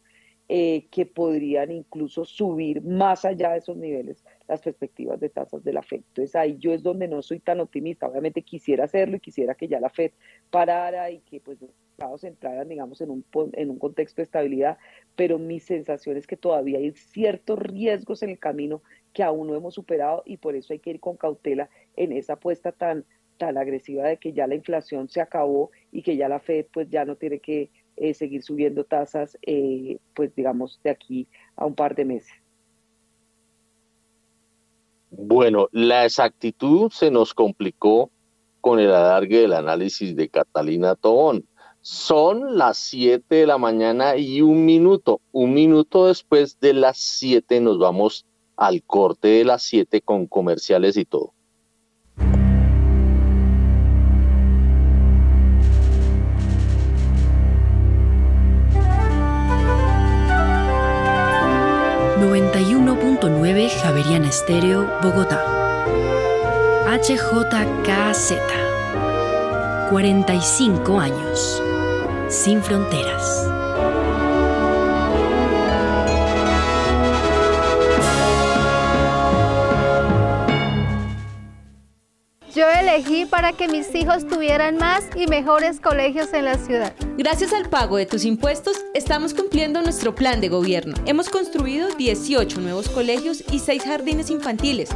eh, 0.51 0.87
que 0.89 1.05
podrían 1.05 1.71
incluso 1.71 2.25
subir 2.25 2.81
más 2.81 3.23
allá 3.23 3.51
de 3.51 3.59
esos 3.59 3.77
niveles 3.77 4.25
las 4.47 4.61
perspectivas 4.61 5.19
de 5.19 5.29
tasas 5.29 5.63
de 5.63 5.73
la 5.73 5.83
FED. 5.83 5.97
Entonces 6.07 6.35
ahí 6.35 6.57
yo 6.57 6.73
es 6.73 6.81
donde 6.81 7.07
no 7.07 7.21
soy 7.21 7.39
tan 7.39 7.59
optimista. 7.59 8.07
Obviamente 8.07 8.41
quisiera 8.41 8.85
hacerlo 8.85 9.17
y 9.17 9.19
quisiera 9.19 9.53
que 9.53 9.67
ya 9.67 9.79
la 9.79 9.91
FED 9.91 10.11
parara 10.49 11.11
y 11.11 11.19
que 11.19 11.39
pues 11.39 11.61
los 11.61 11.69
mercados 11.99 12.23
entraran, 12.23 12.67
digamos, 12.67 12.99
en 12.99 13.11
un, 13.11 13.23
en 13.53 13.69
un 13.69 13.77
contexto 13.77 14.21
de 14.21 14.23
estabilidad, 14.23 14.79
pero 15.15 15.37
mi 15.37 15.59
sensación 15.59 16.17
es 16.17 16.25
que 16.25 16.35
todavía 16.35 16.79
hay 16.79 16.93
ciertos 16.93 17.59
riesgos 17.59 18.23
en 18.23 18.31
el 18.31 18.39
camino 18.39 18.81
que 19.13 19.23
aún 19.23 19.47
no 19.47 19.55
hemos 19.55 19.73
superado 19.73 20.23
y 20.25 20.37
por 20.37 20.55
eso 20.55 20.73
hay 20.73 20.79
que 20.79 20.91
ir 20.91 20.99
con 20.99 21.17
cautela 21.17 21.69
en 21.95 22.11
esa 22.11 22.33
apuesta 22.33 22.71
tan 22.71 23.05
tan 23.37 23.57
agresiva 23.57 24.03
de 24.03 24.17
que 24.17 24.33
ya 24.33 24.47
la 24.47 24.55
inflación 24.55 25.07
se 25.07 25.21
acabó 25.21 25.71
y 25.91 26.01
que 26.03 26.17
ya 26.17 26.27
la 26.27 26.39
Fed 26.39 26.65
pues 26.73 26.89
ya 26.89 27.05
no 27.05 27.15
tiene 27.15 27.39
que 27.39 27.69
eh, 27.95 28.13
seguir 28.13 28.43
subiendo 28.43 28.83
tasas 28.83 29.37
eh, 29.41 29.97
pues 30.13 30.35
digamos 30.35 30.79
de 30.83 30.89
aquí 30.89 31.27
a 31.55 31.65
un 31.65 31.73
par 31.73 31.95
de 31.95 32.05
meses. 32.05 32.33
Bueno, 35.11 35.69
la 35.71 36.05
exactitud 36.05 36.91
se 36.91 37.09
nos 37.09 37.33
complicó 37.33 38.11
con 38.61 38.79
el 38.79 38.91
alargue 38.91 39.41
del 39.41 39.53
análisis 39.53 40.15
de 40.15 40.29
Catalina 40.29 40.95
Tobón. 40.95 41.45
Son 41.81 42.57
las 42.57 42.77
7 42.77 43.23
de 43.33 43.47
la 43.47 43.57
mañana 43.57 44.17
y 44.17 44.41
un 44.41 44.65
minuto. 44.65 45.21
Un 45.31 45.53
minuto 45.53 46.07
después 46.07 46.59
de 46.59 46.73
las 46.73 46.97
7 46.97 47.61
nos 47.61 47.79
vamos 47.79 48.25
al 48.59 48.83
corte 48.83 49.29
de 49.29 49.45
las 49.45 49.63
7 49.63 50.01
con 50.01 50.27
comerciales 50.27 50.97
y 50.97 51.05
todo. 51.05 51.33
...91.9 62.19 63.69
Javeriana 63.81 64.27
Estéreo, 64.27 64.85
Bogotá. 65.01 65.41
HJKZ. 66.85 68.33
45 69.89 70.99
años. 70.99 71.63
Sin 72.27 72.61
fronteras. 72.61 73.58
Yo 82.55 82.67
elegí 82.67 83.25
para 83.25 83.53
que 83.53 83.67
mis 83.67 83.93
hijos 83.93 84.27
tuvieran 84.27 84.77
más 84.77 85.03
y 85.15 85.27
mejores 85.27 85.79
colegios 85.79 86.33
en 86.33 86.45
la 86.45 86.57
ciudad. 86.57 86.95
Gracias 87.17 87.53
al 87.53 87.69
pago 87.69 87.97
de 87.97 88.07
tus 88.07 88.25
impuestos, 88.25 88.77
estamos 88.95 89.35
cumpliendo 89.35 89.81
nuestro 89.83 90.15
plan 90.15 90.41
de 90.41 90.49
gobierno. 90.49 90.95
Hemos 91.05 91.29
construido 91.29 91.89
18 91.95 92.59
nuevos 92.61 92.89
colegios 92.89 93.43
y 93.51 93.59
6 93.59 93.83
jardines 93.83 94.31
infantiles. 94.31 94.89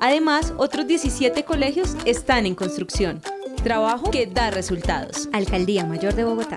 Además, 0.00 0.52
otros 0.56 0.86
17 0.88 1.44
colegios 1.44 1.94
están 2.06 2.44
en 2.46 2.56
construcción. 2.56 3.20
Trabajo 3.62 4.10
que 4.10 4.26
da 4.26 4.50
resultados. 4.50 5.28
Alcaldía 5.32 5.84
Mayor 5.84 6.14
de 6.14 6.24
Bogotá. 6.24 6.56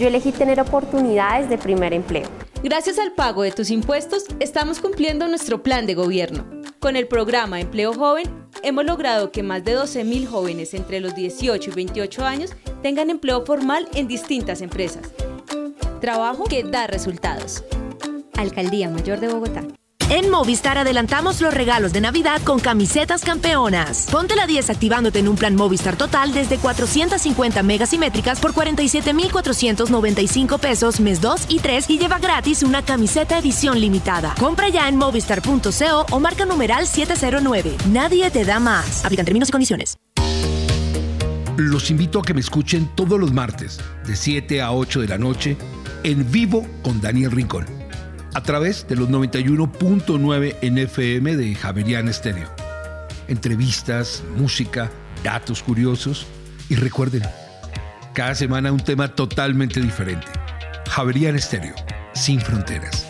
Yo 0.00 0.08
elegí 0.08 0.32
tener 0.32 0.58
oportunidades 0.58 1.50
de 1.50 1.58
primer 1.58 1.92
empleo. 1.92 2.26
Gracias 2.62 2.98
al 2.98 3.12
pago 3.12 3.42
de 3.42 3.50
tus 3.50 3.68
impuestos, 3.68 4.24
estamos 4.40 4.80
cumpliendo 4.80 5.28
nuestro 5.28 5.62
plan 5.62 5.84
de 5.84 5.92
gobierno. 5.92 6.46
Con 6.78 6.96
el 6.96 7.06
programa 7.06 7.60
Empleo 7.60 7.92
Joven, 7.92 8.24
hemos 8.62 8.86
logrado 8.86 9.30
que 9.30 9.42
más 9.42 9.62
de 9.62 9.76
12.000 9.76 10.26
jóvenes 10.26 10.72
entre 10.72 11.00
los 11.00 11.14
18 11.14 11.68
y 11.68 11.74
28 11.74 12.24
años 12.24 12.52
tengan 12.82 13.10
empleo 13.10 13.44
formal 13.44 13.88
en 13.92 14.08
distintas 14.08 14.62
empresas. 14.62 15.12
Trabajo 16.00 16.44
que 16.44 16.64
da 16.64 16.86
resultados. 16.86 17.62
Alcaldía 18.38 18.88
Mayor 18.88 19.20
de 19.20 19.28
Bogotá. 19.28 19.64
En 20.10 20.28
Movistar 20.28 20.76
adelantamos 20.76 21.40
los 21.40 21.54
regalos 21.54 21.92
de 21.92 22.00
Navidad 22.00 22.42
con 22.42 22.58
camisetas 22.58 23.22
campeonas. 23.22 24.08
Ponte 24.10 24.34
la 24.34 24.48
10 24.48 24.70
activándote 24.70 25.20
en 25.20 25.28
un 25.28 25.36
plan 25.36 25.54
Movistar 25.54 25.96
total 25.96 26.32
desde 26.32 26.58
450 26.58 27.62
megasimétricas 27.62 28.40
por 28.40 28.52
47,495 28.52 30.58
pesos 30.58 30.98
mes 30.98 31.20
2 31.20 31.44
y 31.48 31.60
3 31.60 31.90
y 31.90 31.98
lleva 31.98 32.18
gratis 32.18 32.64
una 32.64 32.82
camiseta 32.82 33.38
edición 33.38 33.80
limitada. 33.80 34.34
Compra 34.40 34.68
ya 34.68 34.88
en 34.88 34.96
movistar.co 34.96 36.06
o 36.10 36.18
marca 36.18 36.44
numeral 36.44 36.88
709. 36.88 37.76
Nadie 37.90 38.32
te 38.32 38.44
da 38.44 38.58
más. 38.58 39.04
Aplican 39.04 39.24
términos 39.24 39.50
y 39.50 39.52
condiciones. 39.52 39.96
Los 41.56 41.88
invito 41.88 42.18
a 42.18 42.24
que 42.24 42.34
me 42.34 42.40
escuchen 42.40 42.90
todos 42.96 43.20
los 43.20 43.32
martes 43.32 43.78
de 44.04 44.16
7 44.16 44.60
a 44.60 44.72
8 44.72 45.02
de 45.02 45.08
la 45.08 45.18
noche 45.18 45.56
en 46.02 46.28
vivo 46.32 46.66
con 46.82 47.00
Daniel 47.00 47.30
Rincón 47.30 47.79
a 48.34 48.42
través 48.42 48.86
de 48.88 48.96
los 48.96 49.08
91.9 49.08 50.56
NFM 50.62 51.36
de 51.36 51.54
Javerian 51.54 52.08
Estéreo. 52.08 52.48
Entrevistas, 53.28 54.22
música, 54.36 54.90
datos 55.22 55.62
curiosos 55.62 56.26
y 56.68 56.76
recuerden, 56.76 57.22
cada 58.14 58.34
semana 58.34 58.72
un 58.72 58.80
tema 58.80 59.08
totalmente 59.14 59.80
diferente. 59.80 60.26
Javerian 60.88 61.36
Estéreo, 61.36 61.74
sin 62.14 62.40
fronteras. 62.40 63.09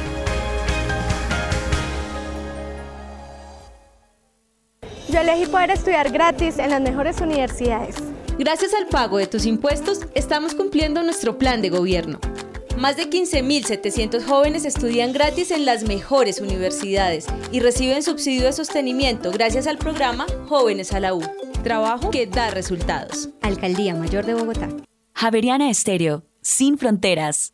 Yo 5.11 5.19
elegí 5.19 5.45
poder 5.45 5.71
estudiar 5.71 6.09
gratis 6.09 6.57
en 6.57 6.69
las 6.69 6.79
mejores 6.79 7.19
universidades. 7.19 7.95
Gracias 8.39 8.73
al 8.73 8.87
pago 8.87 9.17
de 9.17 9.27
tus 9.27 9.45
impuestos, 9.45 9.99
estamos 10.15 10.55
cumpliendo 10.55 11.03
nuestro 11.03 11.37
plan 11.37 11.61
de 11.61 11.69
gobierno. 11.69 12.17
Más 12.77 12.95
de 12.95 13.09
15.700 13.09 14.23
jóvenes 14.23 14.63
estudian 14.63 15.11
gratis 15.11 15.51
en 15.51 15.65
las 15.65 15.83
mejores 15.83 16.39
universidades 16.39 17.27
y 17.51 17.59
reciben 17.59 18.03
subsidio 18.03 18.45
de 18.45 18.53
sostenimiento 18.53 19.31
gracias 19.31 19.67
al 19.67 19.77
programa 19.77 20.27
Jóvenes 20.47 20.93
a 20.93 21.01
la 21.01 21.13
U. 21.13 21.21
Trabajo 21.61 22.09
que 22.09 22.25
da 22.25 22.49
resultados. 22.49 23.29
Alcaldía 23.41 23.93
Mayor 23.93 24.25
de 24.25 24.35
Bogotá. 24.35 24.69
Javeriana 25.13 25.69
Estéreo, 25.69 26.23
sin 26.41 26.77
fronteras. 26.77 27.53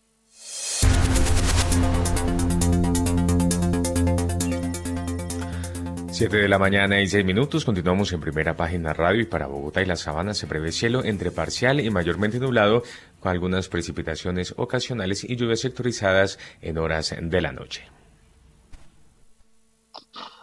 7 6.18 6.36
de 6.36 6.50
la 6.50 6.58
mañana 6.58 7.00
y 7.00 7.06
6 7.06 7.24
minutos, 7.24 7.64
continuamos 7.64 8.12
en 8.12 8.20
primera 8.20 8.56
página 8.56 8.92
radio 8.92 9.22
y 9.22 9.26
para 9.26 9.46
Bogotá 9.46 9.84
y 9.84 9.86
la 9.86 9.96
Sabana 9.96 10.34
se 10.34 10.48
prevé 10.48 10.72
cielo 10.72 11.04
entre 11.04 11.30
parcial 11.30 11.80
y 11.80 11.92
mayormente 11.92 12.40
nublado 12.40 12.82
con 13.20 13.32
algunas 13.32 13.68
precipitaciones 13.70 14.56
ocasionales 14.58 15.24
y 15.24 15.36
lluvias 15.36 15.60
sectorizadas 15.60 16.40
en 16.64 16.80
horas 16.80 17.16
de 17.22 17.40
la 17.40 17.52
noche. 17.52 17.84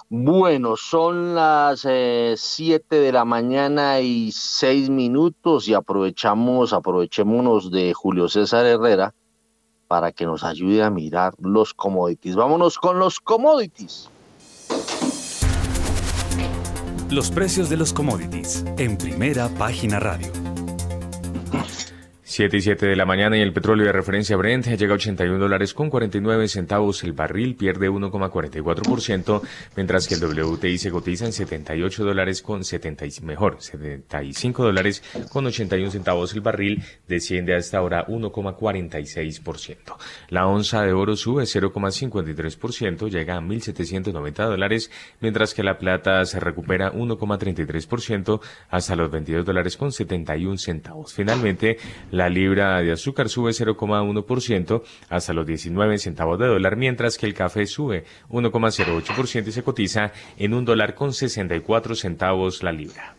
Bueno, 0.08 0.76
son 0.76 1.34
las 1.34 1.80
7 1.80 2.36
eh, 2.38 3.00
de 3.00 3.10
la 3.10 3.24
mañana 3.24 3.98
y 3.98 4.30
6 4.30 4.90
minutos 4.90 5.66
y 5.66 5.74
aprovechamos, 5.74 6.72
aprovechémonos 6.72 7.72
de 7.72 7.92
Julio 7.94 8.28
César 8.28 8.64
Herrera 8.64 9.12
para 9.88 10.12
que 10.12 10.24
nos 10.24 10.44
ayude 10.44 10.84
a 10.84 10.90
mirar 10.90 11.34
los 11.40 11.74
commodities. 11.74 12.36
Vámonos 12.36 12.78
con 12.78 13.00
los 13.00 13.18
commodities. 13.18 14.08
Los 17.14 17.30
precios 17.30 17.70
de 17.70 17.76
los 17.76 17.92
commodities 17.92 18.64
en 18.76 18.96
primera 18.96 19.48
página 19.50 20.00
radio. 20.00 20.32
7 22.34 22.56
y 22.56 22.60
7 22.62 22.86
de 22.86 22.96
la 22.96 23.04
mañana 23.04 23.38
y 23.38 23.42
el 23.42 23.52
petróleo 23.52 23.86
de 23.86 23.92
referencia 23.92 24.36
Brent 24.36 24.66
llega 24.66 24.94
a 24.94 24.96
81 24.96 25.38
dólares 25.38 25.72
con 25.72 25.88
49 25.88 26.48
centavos. 26.48 27.04
El 27.04 27.12
barril 27.12 27.54
pierde 27.54 27.88
1,44%, 27.88 29.40
mientras 29.76 30.08
que 30.08 30.16
el 30.16 30.24
WTI 30.24 30.78
se 30.78 30.90
cotiza 30.90 31.26
en 31.26 31.32
78 31.32 32.04
dólares 32.04 32.42
con 32.42 32.64
70, 32.64 33.04
mejor, 33.22 33.58
75 33.60 34.64
dólares 34.64 35.04
con 35.30 35.46
81 35.46 35.92
centavos. 35.92 36.34
El 36.34 36.40
barril 36.40 36.82
desciende 37.06 37.54
hasta 37.54 37.78
ahora 37.78 38.04
1,46%. 38.08 39.76
La 40.30 40.48
onza 40.48 40.82
de 40.82 40.92
oro 40.92 41.14
sube 41.14 41.44
0,53%, 41.44 43.10
llega 43.10 43.36
a 43.36 43.40
1.790 43.40 44.32
dólares, 44.44 44.90
mientras 45.20 45.54
que 45.54 45.62
la 45.62 45.78
plata 45.78 46.24
se 46.24 46.40
recupera 46.40 46.92
1,33% 46.92 48.40
hasta 48.70 48.96
los 48.96 49.08
22 49.12 49.46
dólares 49.46 49.76
con 49.76 49.92
71 49.92 50.58
centavos. 50.58 51.14
Finalmente, 51.14 51.78
la 52.10 52.23
la 52.24 52.30
libra 52.30 52.80
de 52.80 52.90
azúcar 52.90 53.28
sube 53.28 53.50
0,1% 53.50 54.82
hasta 55.10 55.34
los 55.34 55.46
19 55.46 55.98
centavos 55.98 56.38
de 56.38 56.46
dólar, 56.46 56.76
mientras 56.76 57.18
que 57.18 57.26
el 57.26 57.34
café 57.34 57.66
sube 57.66 58.04
1,08% 58.30 59.48
y 59.48 59.52
se 59.52 59.62
cotiza 59.62 60.10
en 60.38 60.54
un 60.54 60.64
dólar 60.64 60.94
con 60.94 61.12
64 61.12 61.94
centavos 61.94 62.62
la 62.62 62.72
libra. 62.72 63.14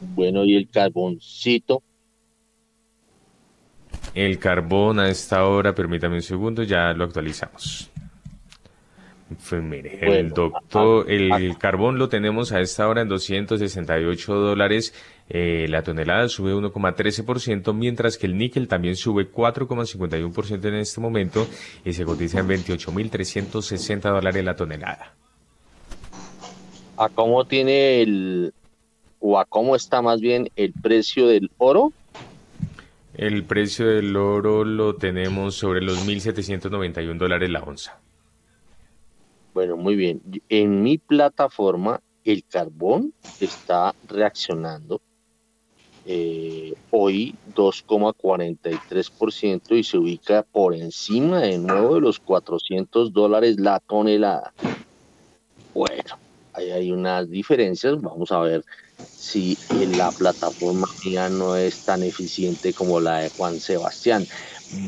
Bueno, 0.00 0.44
¿y 0.44 0.56
el 0.56 0.68
carboncito? 0.68 1.84
El 4.14 4.40
carbón 4.40 4.98
a 4.98 5.08
esta 5.08 5.44
hora, 5.44 5.72
permítame 5.72 6.16
un 6.16 6.22
segundo, 6.22 6.64
ya 6.64 6.92
lo 6.92 7.04
actualizamos. 7.04 7.88
Pues 9.48 9.62
mire, 9.62 10.18
el 10.18 10.30
doctor, 10.30 11.10
el 11.10 11.56
carbón 11.58 11.98
lo 11.98 12.08
tenemos 12.08 12.52
a 12.52 12.60
esta 12.60 12.88
hora 12.88 13.02
en 13.02 13.08
268 13.08 14.34
dólares. 14.34 14.94
Eh, 15.28 15.66
la 15.68 15.82
tonelada 15.82 16.28
sube 16.28 16.54
1,13%, 16.54 17.74
mientras 17.74 18.16
que 18.16 18.26
el 18.26 18.38
níquel 18.38 18.68
también 18.68 18.94
sube 18.94 19.30
4,51% 19.30 20.68
en 20.68 20.74
este 20.74 21.00
momento 21.00 21.46
y 21.84 21.92
se 21.92 22.04
cotiza 22.04 22.40
en 22.40 22.48
28.360 22.48 24.00
dólares 24.00 24.44
la 24.44 24.54
tonelada. 24.54 25.14
¿A 26.96 27.08
cómo 27.08 27.44
tiene 27.44 28.02
el, 28.02 28.54
o 29.18 29.38
a 29.38 29.44
cómo 29.44 29.74
está 29.74 30.00
más 30.00 30.20
bien 30.20 30.48
el 30.54 30.72
precio 30.72 31.26
del 31.26 31.50
oro? 31.58 31.92
El 33.14 33.44
precio 33.44 33.86
del 33.86 34.14
oro 34.16 34.64
lo 34.64 34.94
tenemos 34.94 35.56
sobre 35.56 35.80
los 35.80 36.06
1.791 36.06 37.18
dólares 37.18 37.50
la 37.50 37.62
onza. 37.62 37.98
Bueno, 39.54 39.76
muy 39.76 39.96
bien. 39.96 40.20
En 40.48 40.82
mi 40.82 40.98
plataforma 40.98 42.00
el 42.24 42.44
carbón 42.44 43.14
está 43.40 43.94
reaccionando 44.06 45.00
eh, 46.06 46.74
hoy 46.92 47.34
2,43% 47.54 49.76
y 49.76 49.82
se 49.82 49.98
ubica 49.98 50.44
por 50.44 50.74
encima 50.74 51.40
de 51.40 51.58
nuevo 51.58 51.96
de 51.96 52.00
los 52.00 52.20
400 52.20 53.12
dólares 53.12 53.58
la 53.58 53.80
tonelada. 53.80 54.52
Bueno, 55.74 56.16
ahí 56.52 56.70
hay 56.70 56.92
unas 56.92 57.28
diferencias. 57.28 58.00
Vamos 58.00 58.30
a 58.30 58.38
ver 58.40 58.64
si 58.98 59.58
la 59.96 60.10
plataforma 60.12 60.86
ya 61.04 61.28
no 61.28 61.56
es 61.56 61.84
tan 61.84 62.02
eficiente 62.02 62.72
como 62.72 63.00
la 63.00 63.18
de 63.18 63.30
Juan 63.30 63.58
Sebastián. 63.58 64.26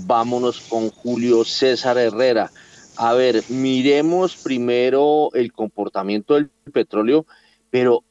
Vámonos 0.07 0.61
con 0.61 0.91
Julio 0.91 1.45
César 1.45 1.99
Herrera. 1.99 2.51
A 2.97 3.15
ver, 3.15 3.43
miremos 3.49 4.37
primero 4.37 5.31
el 5.35 5.53
comportamiento 5.53 6.35
del 6.35 6.49
petróleo, 6.73 7.27
pero 7.71 8.03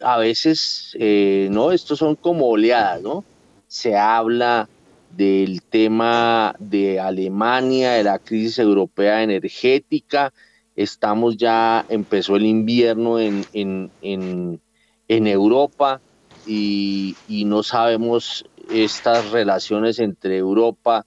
a 0.00 0.18
veces, 0.18 0.96
eh, 0.98 1.48
¿no? 1.50 1.72
Estos 1.72 1.98
son 1.98 2.16
como 2.16 2.48
oleadas, 2.48 3.02
¿no? 3.02 3.24
Se 3.66 3.96
habla 3.96 4.68
del 5.10 5.62
tema 5.62 6.54
de 6.58 7.00
Alemania, 7.00 7.92
de 7.92 8.04
la 8.04 8.18
crisis 8.18 8.58
europea 8.58 9.22
energética. 9.22 10.32
Estamos 10.74 11.36
ya, 11.36 11.86
empezó 11.88 12.36
el 12.36 12.44
invierno 12.44 13.18
en, 13.18 13.46
en, 13.54 13.90
en, 14.02 14.60
en 15.08 15.26
Europa 15.26 16.00
y, 16.46 17.16
no 17.46 17.62
sabemos 17.62 18.44
estas 18.70 19.30
relaciones 19.30 19.98
entre 19.98 20.36
Europa 20.36 21.06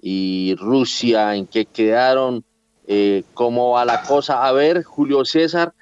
y 0.00 0.54
Rusia, 0.58 1.34
en 1.36 1.46
qué 1.46 1.66
quedaron. 1.66 2.44
Eh, 2.92 3.22
cómo 3.34 3.72
va 3.72 3.84
la 3.84 4.02
cosa. 4.02 4.44
A 4.44 4.52
ver, 4.52 4.82
Julio 4.82 5.24
César, 5.24 5.74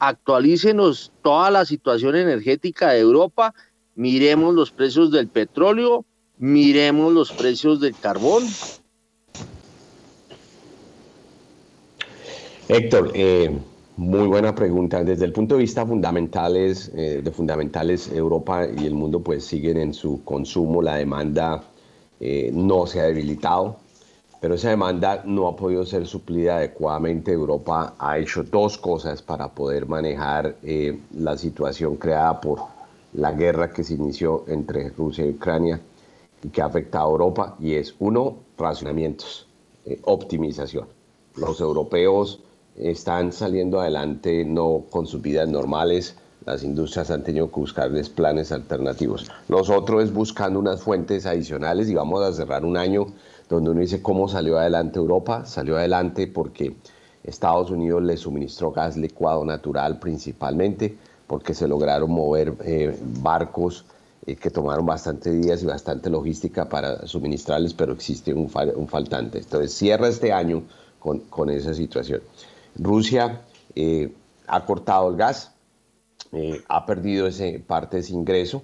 actualícenos 0.00 1.12
toda 1.22 1.50
la 1.50 1.64
situación 1.64 2.16
energética 2.16 2.90
de 2.90 3.00
Europa, 3.00 3.54
miremos 3.94 4.54
los 4.54 4.72
precios 4.72 5.10
del 5.10 5.28
petróleo, 5.28 6.04
miremos 6.38 7.12
los 7.12 7.30
precios 7.30 7.80
del 7.80 7.94
carbón. 7.94 8.44
Héctor, 12.68 13.12
eh, 13.14 13.56
muy 13.96 14.26
buena 14.26 14.54
pregunta. 14.54 15.04
Desde 15.04 15.26
el 15.26 15.32
punto 15.32 15.56
de 15.56 15.60
vista 15.60 15.84
fundamentales, 15.84 16.90
eh, 16.94 17.20
de 17.22 17.30
fundamentales, 17.30 18.10
Europa 18.10 18.66
y 18.66 18.86
el 18.86 18.94
mundo 18.94 19.20
pues 19.20 19.44
siguen 19.44 19.76
en 19.76 19.92
su 19.92 20.24
consumo, 20.24 20.82
la 20.82 20.96
demanda 20.96 21.64
no 22.52 22.86
se 22.86 23.00
ha 23.00 23.04
debilitado, 23.04 23.78
pero 24.40 24.54
esa 24.54 24.70
demanda 24.70 25.22
no 25.24 25.46
ha 25.46 25.54
podido 25.54 25.84
ser 25.84 26.06
suplida 26.06 26.56
adecuadamente. 26.56 27.32
Europa 27.32 27.94
ha 27.98 28.18
hecho 28.18 28.42
dos 28.42 28.78
cosas 28.78 29.20
para 29.20 29.48
poder 29.48 29.86
manejar 29.86 30.56
eh, 30.62 30.98
la 31.14 31.36
situación 31.36 31.96
creada 31.96 32.40
por 32.40 32.60
la 33.12 33.32
guerra 33.32 33.70
que 33.70 33.84
se 33.84 33.94
inició 33.94 34.44
entre 34.48 34.90
Rusia 34.90 35.26
y 35.26 35.30
Ucrania 35.30 35.80
y 36.42 36.48
que 36.48 36.62
ha 36.62 36.66
afectado 36.66 37.08
a 37.08 37.10
Europa, 37.10 37.56
y 37.60 37.74
es 37.74 37.94
uno, 37.98 38.36
racionamientos, 38.56 39.46
eh, 39.84 40.00
optimización. 40.04 40.86
Los 41.36 41.60
europeos 41.60 42.40
están 42.76 43.32
saliendo 43.32 43.80
adelante 43.80 44.44
no 44.46 44.84
con 44.88 45.06
sus 45.06 45.20
vidas 45.20 45.48
normales, 45.48 46.16
las 46.46 46.64
industrias 46.64 47.10
han 47.10 47.22
tenido 47.22 47.50
que 47.50 47.60
buscarles 47.60 48.08
planes 48.08 48.50
alternativos. 48.52 49.30
Nosotros 49.48 50.04
es 50.04 50.12
buscando 50.12 50.58
unas 50.58 50.82
fuentes 50.82 51.26
adicionales 51.26 51.90
y 51.90 51.94
vamos 51.94 52.22
a 52.22 52.32
cerrar 52.32 52.64
un 52.64 52.78
año 52.78 53.08
donde 53.50 53.70
uno 53.70 53.80
dice 53.80 54.00
cómo 54.00 54.28
salió 54.28 54.58
adelante 54.58 54.98
Europa. 54.98 55.44
Salió 55.44 55.76
adelante 55.76 56.28
porque 56.28 56.76
Estados 57.24 57.70
Unidos 57.70 58.02
le 58.02 58.16
suministró 58.16 58.70
gas 58.70 58.96
licuado 58.96 59.44
natural 59.44 59.98
principalmente, 59.98 60.96
porque 61.26 61.52
se 61.52 61.66
lograron 61.66 62.10
mover 62.10 62.54
eh, 62.64 62.96
barcos 63.20 63.84
eh, 64.24 64.36
que 64.36 64.50
tomaron 64.50 64.86
bastante 64.86 65.32
días 65.32 65.62
y 65.62 65.66
bastante 65.66 66.08
logística 66.10 66.68
para 66.68 67.06
suministrarles, 67.06 67.74
pero 67.74 67.92
existe 67.92 68.32
un, 68.32 68.48
faltante. 68.48 69.38
Entonces 69.38 69.74
cierra 69.74 70.08
este 70.08 70.32
año 70.32 70.62
con, 71.00 71.50
esa 71.50 71.74
situación. 71.74 72.20
Rusia 72.76 73.42
eh, 73.74 74.12
ha 74.46 74.64
cortado 74.64 75.10
el 75.10 75.16
gas, 75.16 75.52
ha 76.68 76.86
perdido 76.86 77.26
ese, 77.26 77.58
parte 77.58 77.96
de 77.96 78.02
ese 78.02 78.12
ingreso. 78.12 78.62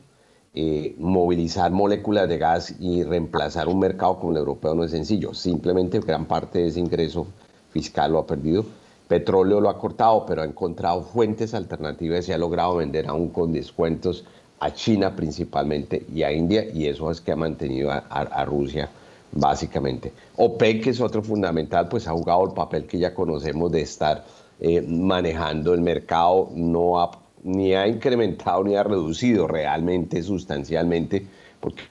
Eh, 0.59 0.95
movilizar 0.99 1.71
moléculas 1.71 2.27
de 2.31 2.39
gas 2.39 2.75
y 2.81 3.03
reemplazar 3.03 3.69
un 3.69 3.79
mercado 3.79 4.19
como 4.19 4.33
el 4.33 4.39
europeo 4.39 4.75
no 4.75 4.85
es 4.85 4.91
sencillo. 4.91 5.35
Simplemente 5.35 6.01
gran 6.01 6.25
parte 6.25 6.61
de 6.61 6.69
ese 6.69 6.81
ingreso 6.81 7.27
fiscal 7.69 8.13
lo 8.13 8.21
ha 8.21 8.27
perdido. 8.27 8.65
Petróleo 9.07 9.61
lo 9.61 9.69
ha 9.69 9.79
cortado, 9.79 10.25
pero 10.25 10.41
ha 10.41 10.47
encontrado 10.47 11.03
fuentes 11.03 11.53
alternativas 11.53 12.27
y 12.27 12.33
ha 12.33 12.39
logrado 12.39 12.77
vender 12.77 13.07
aún 13.07 13.29
con 13.29 13.53
descuentos 13.53 14.25
a 14.59 14.73
China 14.73 15.15
principalmente 15.15 16.07
y 16.11 16.23
a 16.23 16.33
India, 16.33 16.65
y 16.73 16.87
eso 16.87 17.11
es 17.11 17.21
que 17.21 17.33
ha 17.33 17.37
mantenido 17.37 17.91
a, 17.91 18.45
Rusia 18.47 18.89
básicamente. 19.33 20.11
OPEC, 20.37 20.85
que 20.85 20.91
es 20.91 21.03
otro 21.03 21.23
fundamental, 21.23 21.87
pues 21.89 22.09
ha 22.09 22.13
jugado 22.13 22.47
el 22.47 22.53
papel 22.53 22.87
que 22.87 22.99
ya 22.99 23.13
conocemos 23.13 23.71
de 23.73 23.83
estar 23.83 24.25
eh, 24.59 24.81
manejando 24.81 25.75
el 25.75 25.83
mercado, 25.83 26.49
no 26.55 26.99
ha 26.99 27.26
ni 27.47 27.75
ha 27.75 27.87
incrementado 27.87 28.65
ni 28.65 28.75
ha 28.75 28.83
reducido 28.83 29.47
realmente 29.47 30.21
sustancialmente, 30.21 31.25
porque 31.61 31.85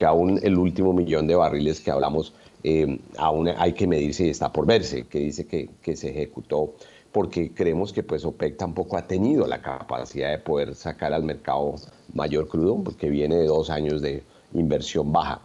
aún 0.00 0.40
el 0.42 0.56
último 0.56 0.94
millón 0.94 1.26
de 1.26 1.34
barriles 1.34 1.80
que 1.80 1.90
hablamos, 1.90 2.32
eh, 2.64 2.98
aún 3.18 3.48
hay 3.48 3.74
que 3.74 3.86
medir 3.86 4.14
si 4.14 4.30
está 4.30 4.50
por 4.50 4.64
verse, 4.66 5.04
que 5.04 5.18
dice 5.18 5.46
que, 5.46 5.96
se 5.96 6.10
ejecutó 6.10 6.74
porque 7.12 7.52
creemos 7.52 7.92
que 7.92 8.02
pues 8.02 8.24
OPEC 8.24 8.56
tampoco 8.56 8.96
ha 8.96 9.06
tenido 9.06 9.46
la 9.46 9.60
capacidad 9.60 10.30
de 10.30 10.38
poder 10.38 10.74
sacar 10.74 11.12
al 11.12 11.24
mercado 11.24 11.74
mayor 12.14 12.48
crudo, 12.48 12.82
porque 12.82 13.10
viene 13.10 13.36
de 13.36 13.46
dos 13.48 13.68
años 13.68 14.00
de 14.00 14.22
inversión 14.54 15.12
baja. 15.12 15.42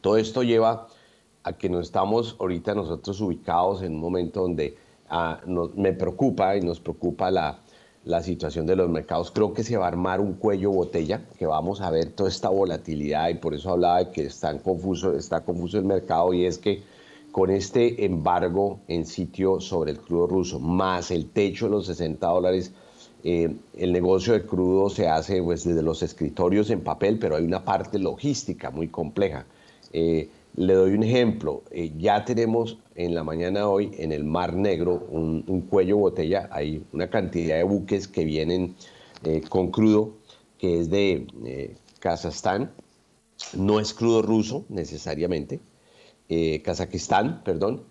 Todo 0.00 0.18
esto 0.18 0.44
lleva 0.44 0.86
a 1.42 1.52
que 1.52 1.68
no 1.68 1.80
estamos 1.80 2.36
ahorita 2.38 2.76
nosotros 2.76 3.20
ubicados 3.20 3.82
en 3.82 3.94
un 3.94 4.00
momento 4.00 4.42
donde 4.42 4.76
ah, 5.08 5.40
me 5.74 5.92
preocupa 5.92 6.56
y 6.56 6.60
nos 6.60 6.78
preocupa 6.78 7.28
la, 7.32 7.63
la 8.04 8.22
situación 8.22 8.66
de 8.66 8.76
los 8.76 8.90
mercados. 8.90 9.30
Creo 9.30 9.54
que 9.54 9.64
se 9.64 9.76
va 9.76 9.86
a 9.86 9.88
armar 9.88 10.20
un 10.20 10.34
cuello 10.34 10.70
botella, 10.70 11.22
que 11.38 11.46
vamos 11.46 11.80
a 11.80 11.90
ver 11.90 12.10
toda 12.12 12.28
esta 12.28 12.48
volatilidad 12.48 13.28
y 13.30 13.34
por 13.34 13.54
eso 13.54 13.70
hablaba 13.70 14.04
de 14.04 14.10
que 14.10 14.24
está 14.24 14.56
confuso, 14.58 15.16
está 15.16 15.44
confuso 15.44 15.78
el 15.78 15.84
mercado 15.84 16.32
y 16.34 16.44
es 16.44 16.58
que 16.58 16.82
con 17.32 17.50
este 17.50 18.04
embargo 18.04 18.78
en 18.86 19.06
sitio 19.06 19.60
sobre 19.60 19.92
el 19.92 19.98
crudo 19.98 20.26
ruso, 20.26 20.60
más 20.60 21.10
el 21.10 21.30
techo 21.30 21.64
de 21.64 21.72
los 21.72 21.86
60 21.86 22.26
dólares, 22.26 22.72
eh, 23.24 23.56
el 23.76 23.92
negocio 23.92 24.34
de 24.34 24.42
crudo 24.42 24.90
se 24.90 25.08
hace 25.08 25.42
pues, 25.42 25.64
desde 25.64 25.82
los 25.82 26.02
escritorios 26.02 26.70
en 26.70 26.82
papel, 26.82 27.18
pero 27.18 27.36
hay 27.36 27.44
una 27.44 27.64
parte 27.64 27.98
logística 27.98 28.70
muy 28.70 28.88
compleja. 28.88 29.46
Eh, 29.92 30.28
le 30.56 30.74
doy 30.74 30.92
un 30.92 31.02
ejemplo. 31.02 31.62
Eh, 31.70 31.92
ya 31.98 32.24
tenemos 32.24 32.78
en 32.94 33.14
la 33.14 33.24
mañana 33.24 33.68
hoy 33.68 33.90
en 33.98 34.12
el 34.12 34.24
Mar 34.24 34.54
Negro 34.54 35.06
un, 35.10 35.66
cuello 35.68 35.98
botella. 35.98 36.48
Hay 36.52 36.84
una 36.92 37.10
cantidad 37.10 37.56
de 37.56 37.64
buques 37.64 38.08
que 38.08 38.24
vienen 38.24 38.74
con 39.48 39.70
crudo 39.70 40.14
que 40.58 40.80
es 40.80 40.90
de 40.90 41.76
Kazajstán. 42.00 42.70
No 43.56 43.80
es 43.80 43.94
crudo 43.94 44.22
ruso 44.22 44.64
necesariamente, 44.68 45.60
eh, 46.28 46.62
Kazajistán, 46.62 47.42
perdón, 47.44 47.84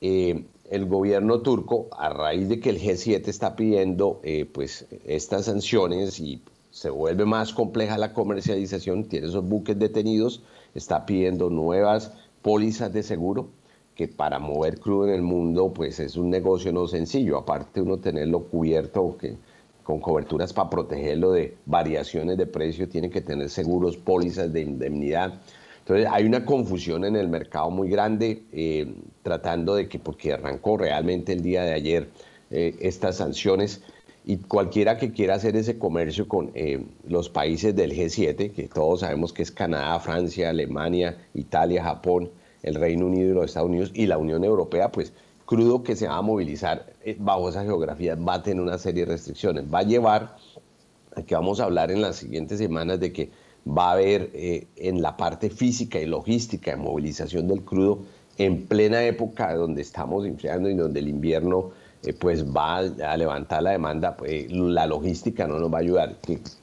eh, 0.00 0.44
el 0.70 0.86
gobierno 0.86 1.40
turco, 1.40 1.88
a 1.96 2.08
raíz 2.08 2.48
de 2.48 2.60
que 2.60 2.70
el 2.70 2.80
G7 2.80 3.28
está 3.28 3.56
pidiendo 3.56 4.20
eh, 4.22 4.44
pues, 4.44 4.86
estas 5.04 5.46
sanciones 5.46 6.20
y 6.20 6.42
se 6.70 6.90
vuelve 6.90 7.24
más 7.24 7.52
compleja 7.52 7.98
la 7.98 8.12
comercialización, 8.12 9.04
tiene 9.04 9.28
esos 9.28 9.46
buques 9.46 9.78
detenidos, 9.78 10.42
está 10.74 11.06
pidiendo 11.06 11.50
nuevas 11.50 12.12
pólizas 12.42 12.92
de 12.92 13.02
seguro, 13.02 13.48
que 13.94 14.08
para 14.08 14.38
mover 14.38 14.80
crudo 14.80 15.08
en 15.08 15.14
el 15.14 15.22
mundo 15.22 15.72
pues 15.72 16.00
es 16.00 16.16
un 16.16 16.30
negocio 16.30 16.72
no 16.72 16.86
sencillo, 16.86 17.38
aparte 17.38 17.80
uno 17.80 17.98
tenerlo 17.98 18.44
cubierto 18.44 19.16
que, 19.16 19.36
con 19.84 20.00
coberturas 20.00 20.52
para 20.52 20.70
protegerlo 20.70 21.32
de 21.32 21.56
variaciones 21.66 22.36
de 22.38 22.46
precio, 22.46 22.88
tiene 22.88 23.10
que 23.10 23.20
tener 23.20 23.50
seguros, 23.50 23.96
pólizas 23.96 24.52
de 24.52 24.62
indemnidad. 24.62 25.40
Entonces 25.80 26.08
hay 26.10 26.24
una 26.24 26.44
confusión 26.46 27.04
en 27.04 27.14
el 27.14 27.28
mercado 27.28 27.70
muy 27.70 27.90
grande 27.90 28.42
eh, 28.52 28.94
tratando 29.22 29.74
de 29.74 29.88
que, 29.88 29.98
porque 29.98 30.32
arrancó 30.32 30.78
realmente 30.78 31.32
el 31.32 31.42
día 31.42 31.62
de 31.62 31.74
ayer 31.74 32.08
eh, 32.50 32.74
estas 32.80 33.18
sanciones 33.18 33.82
y 34.24 34.38
cualquiera 34.38 34.96
que 34.96 35.12
quiera 35.12 35.34
hacer 35.34 35.54
ese 35.54 35.78
comercio 35.78 36.26
con 36.26 36.50
eh, 36.54 36.82
los 37.06 37.28
países 37.28 37.76
del 37.76 37.92
G7, 37.92 38.52
que 38.52 38.68
todos 38.68 39.00
sabemos 39.00 39.34
que 39.34 39.42
es 39.42 39.50
Canadá, 39.50 40.00
Francia, 40.00 40.48
Alemania, 40.48 41.18
Italia, 41.34 41.84
Japón, 41.84 42.30
el 42.64 42.74
Reino 42.74 43.06
Unido 43.06 43.30
y 43.30 43.34
los 43.34 43.44
Estados 43.44 43.68
Unidos 43.68 43.90
y 43.94 44.06
la 44.06 44.18
Unión 44.18 44.42
Europea, 44.42 44.90
pues 44.90 45.12
crudo 45.46 45.82
que 45.82 45.94
se 45.94 46.08
va 46.08 46.16
a 46.16 46.22
movilizar 46.22 46.92
bajo 47.18 47.48
esa 47.50 47.62
geografía 47.62 48.14
va 48.14 48.34
a 48.34 48.42
tener 48.42 48.62
una 48.62 48.78
serie 48.78 49.04
de 49.04 49.12
restricciones. 49.12 49.64
Va 49.72 49.80
a 49.80 49.82
llevar 49.82 50.36
a 51.14 51.22
que 51.22 51.34
vamos 51.34 51.60
a 51.60 51.64
hablar 51.64 51.90
en 51.90 52.00
las 52.00 52.16
siguientes 52.16 52.58
semanas 52.58 52.98
de 52.98 53.12
que 53.12 53.30
va 53.66 53.90
a 53.90 53.92
haber 53.92 54.30
eh, 54.34 54.66
en 54.76 55.02
la 55.02 55.16
parte 55.16 55.50
física 55.50 55.98
y 55.98 56.06
logística 56.06 56.72
de 56.72 56.76
movilización 56.78 57.48
del 57.48 57.62
crudo 57.62 58.00
en 58.36 58.66
plena 58.66 59.04
época 59.04 59.54
donde 59.54 59.82
estamos 59.82 60.26
enfriando 60.26 60.68
y 60.68 60.74
donde 60.74 61.00
el 61.00 61.08
invierno 61.08 61.70
eh, 62.02 62.12
pues 62.12 62.44
va 62.44 62.78
a 62.78 63.16
levantar 63.16 63.62
la 63.62 63.70
demanda, 63.70 64.16
pues, 64.16 64.50
la 64.50 64.86
logística 64.86 65.46
no 65.46 65.58
nos 65.58 65.72
va 65.72 65.78
a 65.78 65.80
ayudar. 65.80 66.16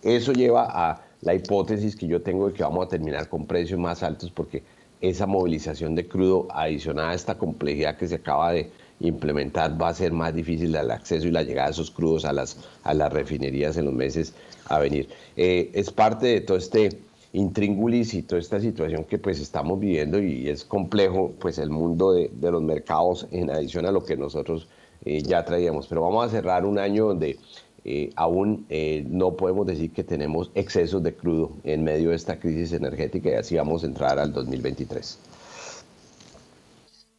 Eso 0.03 0.33
lleva 0.33 0.67
a 0.69 1.01
la 1.21 1.33
hipótesis 1.33 1.95
que 1.95 2.07
yo 2.07 2.21
tengo 2.21 2.47
de 2.47 2.53
que 2.53 2.63
vamos 2.63 2.85
a 2.85 2.89
terminar 2.89 3.29
con 3.29 3.45
precios 3.45 3.79
más 3.79 4.03
altos 4.03 4.31
porque 4.31 4.63
esa 5.01 5.25
movilización 5.25 5.95
de 5.95 6.07
crudo 6.07 6.47
adicionada 6.51 7.09
a 7.09 7.15
esta 7.15 7.37
complejidad 7.37 7.97
que 7.97 8.07
se 8.07 8.15
acaba 8.15 8.53
de 8.53 8.71
implementar 8.99 9.81
va 9.81 9.89
a 9.89 9.93
ser 9.93 10.11
más 10.11 10.33
difícil 10.33 10.75
el 10.75 10.91
acceso 10.91 11.27
y 11.27 11.31
la 11.31 11.43
llegada 11.43 11.67
de 11.67 11.73
esos 11.73 11.89
crudos 11.91 12.23
a 12.23 12.33
las, 12.33 12.57
a 12.83 12.93
las 12.93 13.11
refinerías 13.11 13.75
en 13.77 13.85
los 13.85 13.93
meses 13.93 14.33
a 14.65 14.79
venir. 14.79 15.09
Eh, 15.35 15.71
es 15.73 15.91
parte 15.91 16.27
de 16.27 16.41
todo 16.41 16.57
este 16.57 16.99
intríngulis 17.33 18.13
y 18.13 18.23
toda 18.23 18.39
esta 18.39 18.59
situación 18.59 19.05
que 19.05 19.17
pues 19.17 19.39
estamos 19.39 19.79
viviendo 19.79 20.21
y 20.21 20.49
es 20.49 20.65
complejo 20.65 21.33
pues 21.39 21.57
el 21.57 21.69
mundo 21.69 22.11
de, 22.13 22.29
los 22.41 22.61
mercados 22.61 23.27
en 23.31 23.49
adición 23.49 23.85
a 23.85 23.91
lo 23.91 24.03
que 24.03 24.17
nosotros 24.17 24.67
eh, 25.05 25.21
ya 25.21 25.43
traíamos. 25.45 25.87
Pero 25.87 26.01
vamos 26.01 26.25
a 26.25 26.29
cerrar 26.29 26.65
un 26.65 26.77
año 26.77 27.07
donde 27.07 27.39
eh, 27.83 28.11
aún 28.15 28.65
no 29.09 29.35
podemos 29.35 29.65
decir 29.65 29.91
que 29.91 30.03
tenemos 30.03 30.51
excesos 30.55 31.01
de 31.03 31.13
crudo 31.13 31.51
en 31.63 31.83
medio 31.83 32.09
de 32.09 32.15
esta 32.15 32.39
crisis 32.39 32.73
energética 32.73 33.29
y 33.29 33.33
así 33.33 33.55
vamos 33.55 33.83
a 33.83 33.87
entrar 33.87 34.19
al 34.19 34.31
2023. 34.33 35.17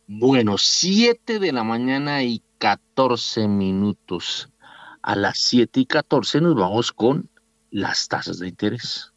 Bueno, 0.06 0.58
7 0.58 1.38
de 1.38 1.52
la 1.52 1.64
mañana 1.64 2.22
y 2.22 2.42
14 2.58 3.48
minutos. 3.48 4.50
A 5.00 5.16
las 5.16 5.38
7 5.38 5.80
y 5.80 5.86
14 5.86 6.40
nos 6.40 6.54
vamos 6.54 6.92
con 6.92 7.28
las 7.70 8.08
tasas 8.08 8.38
de 8.38 8.48
interés. 8.48 9.12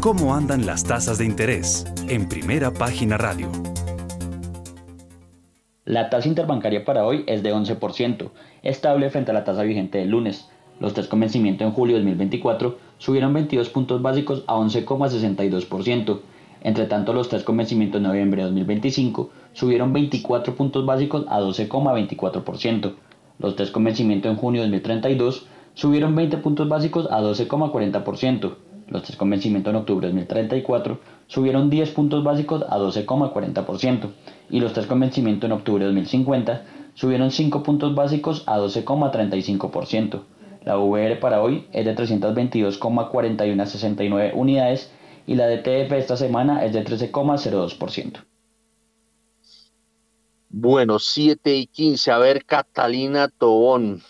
¿Cómo 0.00 0.34
andan 0.34 0.64
las 0.64 0.84
tasas 0.84 1.18
de 1.18 1.26
interés? 1.26 1.84
En 2.08 2.28
primera 2.28 2.72
página 2.72 3.18
radio. 3.18 3.52
La 5.88 6.10
tasa 6.10 6.28
interbancaria 6.28 6.84
para 6.84 7.06
hoy 7.06 7.24
es 7.26 7.42
de 7.42 7.54
11%, 7.54 8.28
estable 8.62 9.08
frente 9.08 9.30
a 9.30 9.34
la 9.34 9.44
tasa 9.44 9.62
vigente 9.62 9.96
del 9.96 10.10
lunes. 10.10 10.46
Los 10.80 10.92
tres 10.92 11.08
con 11.08 11.18
vencimiento 11.18 11.64
en 11.64 11.72
julio 11.72 11.96
de 11.96 12.02
2024 12.02 12.76
subieron 12.98 13.32
22 13.32 13.70
puntos 13.70 14.02
básicos 14.02 14.44
a 14.48 14.56
11,62%. 14.56 16.20
Entre 16.60 16.84
tanto, 16.84 17.14
los 17.14 17.30
tres 17.30 17.42
con 17.42 17.56
vencimiento 17.56 17.96
en 17.96 18.02
noviembre 18.02 18.42
de 18.42 18.48
2025 18.48 19.30
subieron 19.54 19.94
24 19.94 20.54
puntos 20.56 20.84
básicos 20.84 21.24
a 21.26 21.40
12,24%. 21.40 22.94
Los 23.38 23.56
tres 23.56 23.70
con 23.70 23.82
vencimiento 23.82 24.28
en 24.28 24.36
junio 24.36 24.60
de 24.60 24.66
2032 24.66 25.46
subieron 25.72 26.14
20 26.14 26.36
puntos 26.36 26.68
básicos 26.68 27.08
a 27.10 27.22
12,40%. 27.22 28.56
Los 28.88 29.04
tres 29.04 29.16
con 29.16 29.30
vencimiento 29.30 29.70
en 29.70 29.76
octubre 29.76 30.06
de 30.06 30.12
2034 30.12 31.00
subieron 31.28 31.70
10 31.70 31.90
puntos 31.92 32.22
básicos 32.22 32.62
a 32.68 32.76
12,40%. 32.76 34.10
Y 34.50 34.60
los 34.60 34.72
tres 34.72 34.86
con 34.86 35.00
vencimiento 35.00 35.44
en 35.46 35.52
octubre 35.52 35.84
de 35.84 35.90
2050 35.90 36.64
subieron 36.94 37.30
5 37.30 37.62
puntos 37.62 37.94
básicos 37.94 38.44
a 38.46 38.58
12,35%. 38.58 40.22
La 40.64 40.78
VR 40.78 41.20
para 41.20 41.42
hoy 41.42 41.68
es 41.72 41.84
de 41.84 41.94
322,4169 41.94 44.32
unidades 44.34 44.90
y 45.26 45.34
la 45.34 45.46
DTF 45.46 45.92
esta 45.92 46.16
semana 46.16 46.64
es 46.64 46.72
de 46.72 46.82
13,02%. 46.84 48.24
Bueno, 50.50 50.98
7 50.98 51.54
y 51.54 51.66
15. 51.66 52.10
A 52.10 52.16
ver, 52.18 52.44
Catalina 52.44 53.28
Tobón, 53.28 54.02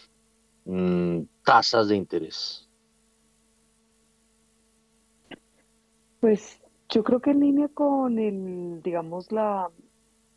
mm, 0.64 1.20
tasas 1.44 1.88
de 1.88 1.96
interés. 1.96 2.68
Pues 6.20 6.60
yo 6.88 7.04
creo 7.04 7.20
que 7.20 7.30
en 7.30 7.40
línea 7.40 7.68
con 7.68 8.18
el, 8.18 8.80
digamos, 8.82 9.30
la, 9.30 9.70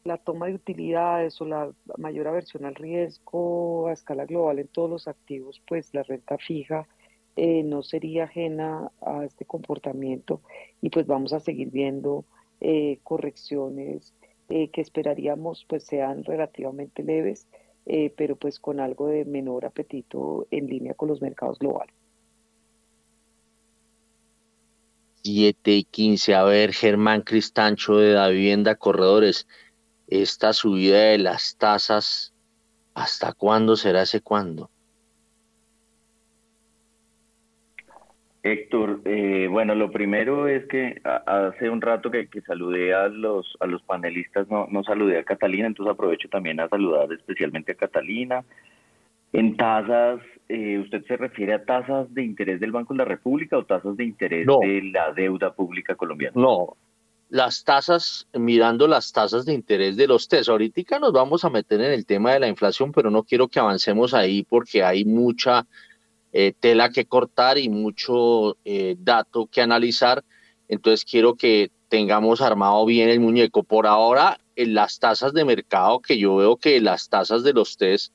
la 0.03 0.17
toma 0.17 0.47
de 0.47 0.55
utilidades 0.55 1.39
o 1.41 1.45
la 1.45 1.71
mayor 1.97 2.27
aversión 2.27 2.65
al 2.65 2.75
riesgo 2.75 3.87
a 3.87 3.93
escala 3.93 4.25
global 4.25 4.59
en 4.59 4.67
todos 4.67 4.89
los 4.89 5.07
activos, 5.07 5.61
pues 5.67 5.93
la 5.93 6.03
renta 6.03 6.37
fija 6.37 6.87
eh, 7.35 7.63
no 7.63 7.81
sería 7.83 8.25
ajena 8.25 8.91
a 9.01 9.23
este 9.23 9.45
comportamiento 9.45 10.41
y 10.81 10.89
pues 10.89 11.07
vamos 11.07 11.33
a 11.33 11.39
seguir 11.39 11.69
viendo 11.69 12.25
eh, 12.59 12.99
correcciones 13.03 14.13
eh, 14.49 14.69
que 14.69 14.81
esperaríamos 14.81 15.65
pues 15.67 15.83
sean 15.85 16.23
relativamente 16.23 17.03
leves, 17.03 17.47
pero 18.15 18.35
pues 18.35 18.59
con 18.59 18.79
algo 18.79 19.07
de 19.07 19.25
menor 19.25 19.65
apetito 19.65 20.47
en 20.51 20.67
línea 20.67 20.93
con 20.93 21.09
los 21.09 21.19
mercados 21.19 21.57
globales. 21.57 21.95
7 25.23 25.71
y 25.71 25.83
15. 25.83 26.35
A 26.35 26.43
ver, 26.43 26.73
Germán 26.73 27.21
Cristancho 27.21 27.97
de 27.97 28.13
la 28.13 28.29
vivienda 28.29 28.75
Corredores, 28.75 29.47
esta 30.11 30.51
subida 30.53 30.99
de 30.99 31.17
las 31.17 31.55
tasas, 31.57 32.33
¿hasta 32.93 33.33
cuándo 33.33 33.75
será 33.75 34.03
ese 34.03 34.21
cuándo? 34.21 34.69
Héctor, 38.43 39.01
eh, 39.05 39.47
bueno, 39.49 39.73
lo 39.75 39.91
primero 39.91 40.47
es 40.47 40.65
que 40.65 40.99
hace 41.03 41.69
un 41.69 41.79
rato 41.79 42.11
que, 42.11 42.27
saludé 42.45 42.93
a 42.93 43.07
los, 43.07 43.55
a 43.59 43.67
los 43.67 43.81
panelistas, 43.83 44.49
no, 44.49 44.67
no 44.69 44.83
saludé 44.83 45.19
a 45.19 45.23
Catalina, 45.23 45.67
entonces 45.67 45.93
aprovecho 45.93 46.27
también 46.27 46.59
a 46.59 46.67
saludar 46.67 47.11
especialmente 47.13 47.71
a 47.71 47.75
Catalina. 47.75 48.43
En 49.31 49.55
tasas, 49.55 50.19
eh, 50.49 50.79
¿usted 50.79 51.05
se 51.05 51.15
refiere 51.17 51.53
a 51.53 51.63
tasas 51.63 52.13
de 52.13 52.23
interés 52.23 52.59
del 52.59 52.71
Banco 52.73 52.93
de 52.93 52.97
la 52.97 53.05
República 53.05 53.57
o 53.57 53.63
tasas 53.63 53.95
de 53.95 54.03
interés 54.03 54.45
de 54.45 54.81
la 54.91 55.13
deuda 55.13 55.53
pública 55.53 55.95
colombiana? 55.95 56.33
No, 56.35 56.75
las 57.31 57.63
tasas, 57.63 58.27
mirando 58.33 58.89
las 58.89 59.13
tasas 59.13 59.45
de 59.45 59.53
interés 59.53 59.95
de 59.95 60.05
los 60.05 60.27
test. 60.27 60.49
Ahorita 60.49 60.99
nos 60.99 61.13
vamos 61.13 61.45
a 61.45 61.49
meter 61.49 61.79
en 61.79 61.93
el 61.93 62.05
tema 62.05 62.33
de 62.33 62.41
la 62.41 62.49
inflación, 62.49 62.91
pero 62.91 63.09
no 63.09 63.23
quiero 63.23 63.47
que 63.47 63.57
avancemos 63.57 64.13
ahí 64.13 64.43
porque 64.43 64.83
hay 64.83 65.05
mucha 65.05 65.65
eh, 66.33 66.53
tela 66.59 66.89
que 66.89 67.05
cortar 67.05 67.57
y 67.57 67.69
mucho 67.69 68.57
eh, 68.65 68.97
dato 68.99 69.47
que 69.49 69.61
analizar. 69.61 70.25
Entonces 70.67 71.05
quiero 71.09 71.35
que 71.35 71.71
tengamos 71.87 72.41
armado 72.41 72.85
bien 72.85 73.07
el 73.07 73.21
muñeco. 73.21 73.63
Por 73.63 73.87
ahora, 73.87 74.37
en 74.57 74.73
las 74.73 74.99
tasas 74.99 75.31
de 75.31 75.45
mercado, 75.45 76.01
que 76.01 76.17
yo 76.17 76.35
veo 76.35 76.57
que 76.57 76.81
las 76.81 77.07
tasas 77.07 77.43
de 77.43 77.53
los 77.53 77.77
test, 77.77 78.11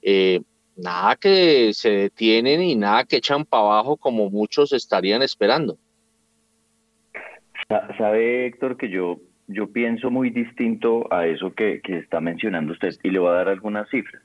eh, 0.00 0.40
nada 0.74 1.16
que 1.16 1.74
se 1.74 1.90
detienen 1.90 2.62
y 2.62 2.76
nada 2.76 3.04
que 3.04 3.16
echan 3.16 3.44
para 3.44 3.64
abajo 3.64 3.98
como 3.98 4.30
muchos 4.30 4.72
estarían 4.72 5.22
esperando. 5.22 5.76
Sabe, 7.68 8.46
Héctor, 8.46 8.76
que 8.76 8.88
yo, 8.88 9.20
yo 9.46 9.72
pienso 9.72 10.10
muy 10.10 10.30
distinto 10.30 11.12
a 11.12 11.26
eso 11.26 11.54
que, 11.54 11.80
está 11.84 12.20
mencionando 12.20 12.72
usted 12.72 12.94
y 13.02 13.10
le 13.10 13.18
voy 13.18 13.30
a 13.30 13.34
dar 13.34 13.48
algunas 13.48 13.88
cifras. 13.88 14.22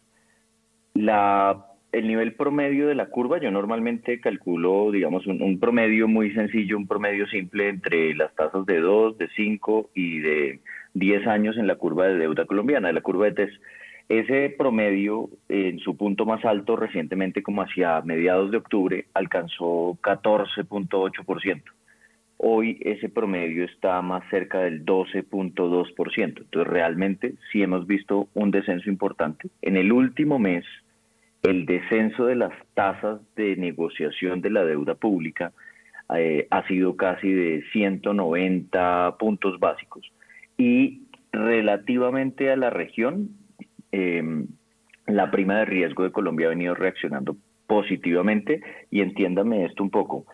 La, 0.93 1.65
el 1.91 2.07
nivel 2.07 2.33
promedio 2.33 2.87
de 2.87 2.95
la 2.95 3.07
curva, 3.07 3.39
yo 3.39 3.49
normalmente 3.51 4.19
calculo, 4.19 4.91
digamos, 4.91 5.25
un, 5.25 5.59
promedio 5.59 6.07
muy 6.07 6.31
sencillo, 6.33 6.77
un 6.77 6.87
promedio 6.87 7.27
simple 7.27 7.69
entre 7.69 8.13
las 8.15 8.33
tasas 8.35 8.65
de 8.65 8.79
2, 8.79 9.17
de 9.17 9.29
5 9.29 9.91
y 9.93 10.19
de 10.19 10.59
10 10.93 11.27
años 11.27 11.57
en 11.57 11.67
la 11.67 11.75
curva 11.75 12.07
de 12.07 12.17
deuda 12.17 12.45
colombiana, 12.45 12.89
de 12.89 12.93
la 12.93 13.01
curva 13.01 13.25
de 13.25 13.31
TES. 13.33 13.61
Ese 14.09 14.55
promedio, 14.57 15.29
en 15.49 15.79
su 15.79 15.95
punto 15.95 16.25
más 16.25 16.43
alto 16.43 16.75
recientemente, 16.75 17.43
como 17.43 17.61
hacia 17.61 18.01
mediados 18.01 18.49
de 18.51 18.57
octubre, 18.57 19.05
alcanzó 19.13 19.97
14.8%. 20.01 21.61
Hoy 22.41 22.77
ese 22.85 23.09
promedio 23.09 23.65
está 23.65 24.01
más 24.01 24.23
cerca 24.29 24.59
del 24.59 24.85
12.2%. 24.85 26.17
Entonces 26.17 26.67
realmente 26.71 27.33
sí 27.51 27.61
hemos 27.61 27.85
visto 27.85 28.29
un 28.33 28.49
descenso 28.49 28.89
importante. 28.89 29.49
En 29.61 29.75
el 29.75 29.91
último 29.91 30.39
mes, 30.39 30.63
el 31.43 31.65
descenso 31.65 32.27
de 32.27 32.35
las 32.35 32.53
tasas 32.75 33.19
de 33.35 33.57
negociación 33.57 34.39
de 34.39 34.51
la 34.51 34.63
deuda 34.63 34.95
pública 34.95 35.51
eh, 36.15 36.47
ha 36.49 36.65
sido 36.69 36.95
casi 36.95 37.29
de 37.29 37.61
190 37.73 39.17
puntos 39.19 39.59
básicos. 39.59 40.09
Y 40.57 41.01
relativamente 41.33 42.51
a 42.51 42.55
la 42.55 42.69
región, 42.69 43.31
em, 43.91 44.47
la 45.07 45.29
prima 45.29 45.57
de 45.59 45.65
riesgo 45.65 46.03
de 46.03 46.13
Colombia 46.13 46.47
ha 46.47 46.51
venido 46.51 46.73
reaccionando 46.73 47.35
positivamente 47.67 48.61
y 48.91 49.01
entiéndame 49.01 49.65
esto 49.65 49.83
un 49.83 49.89
poco. 49.89 50.25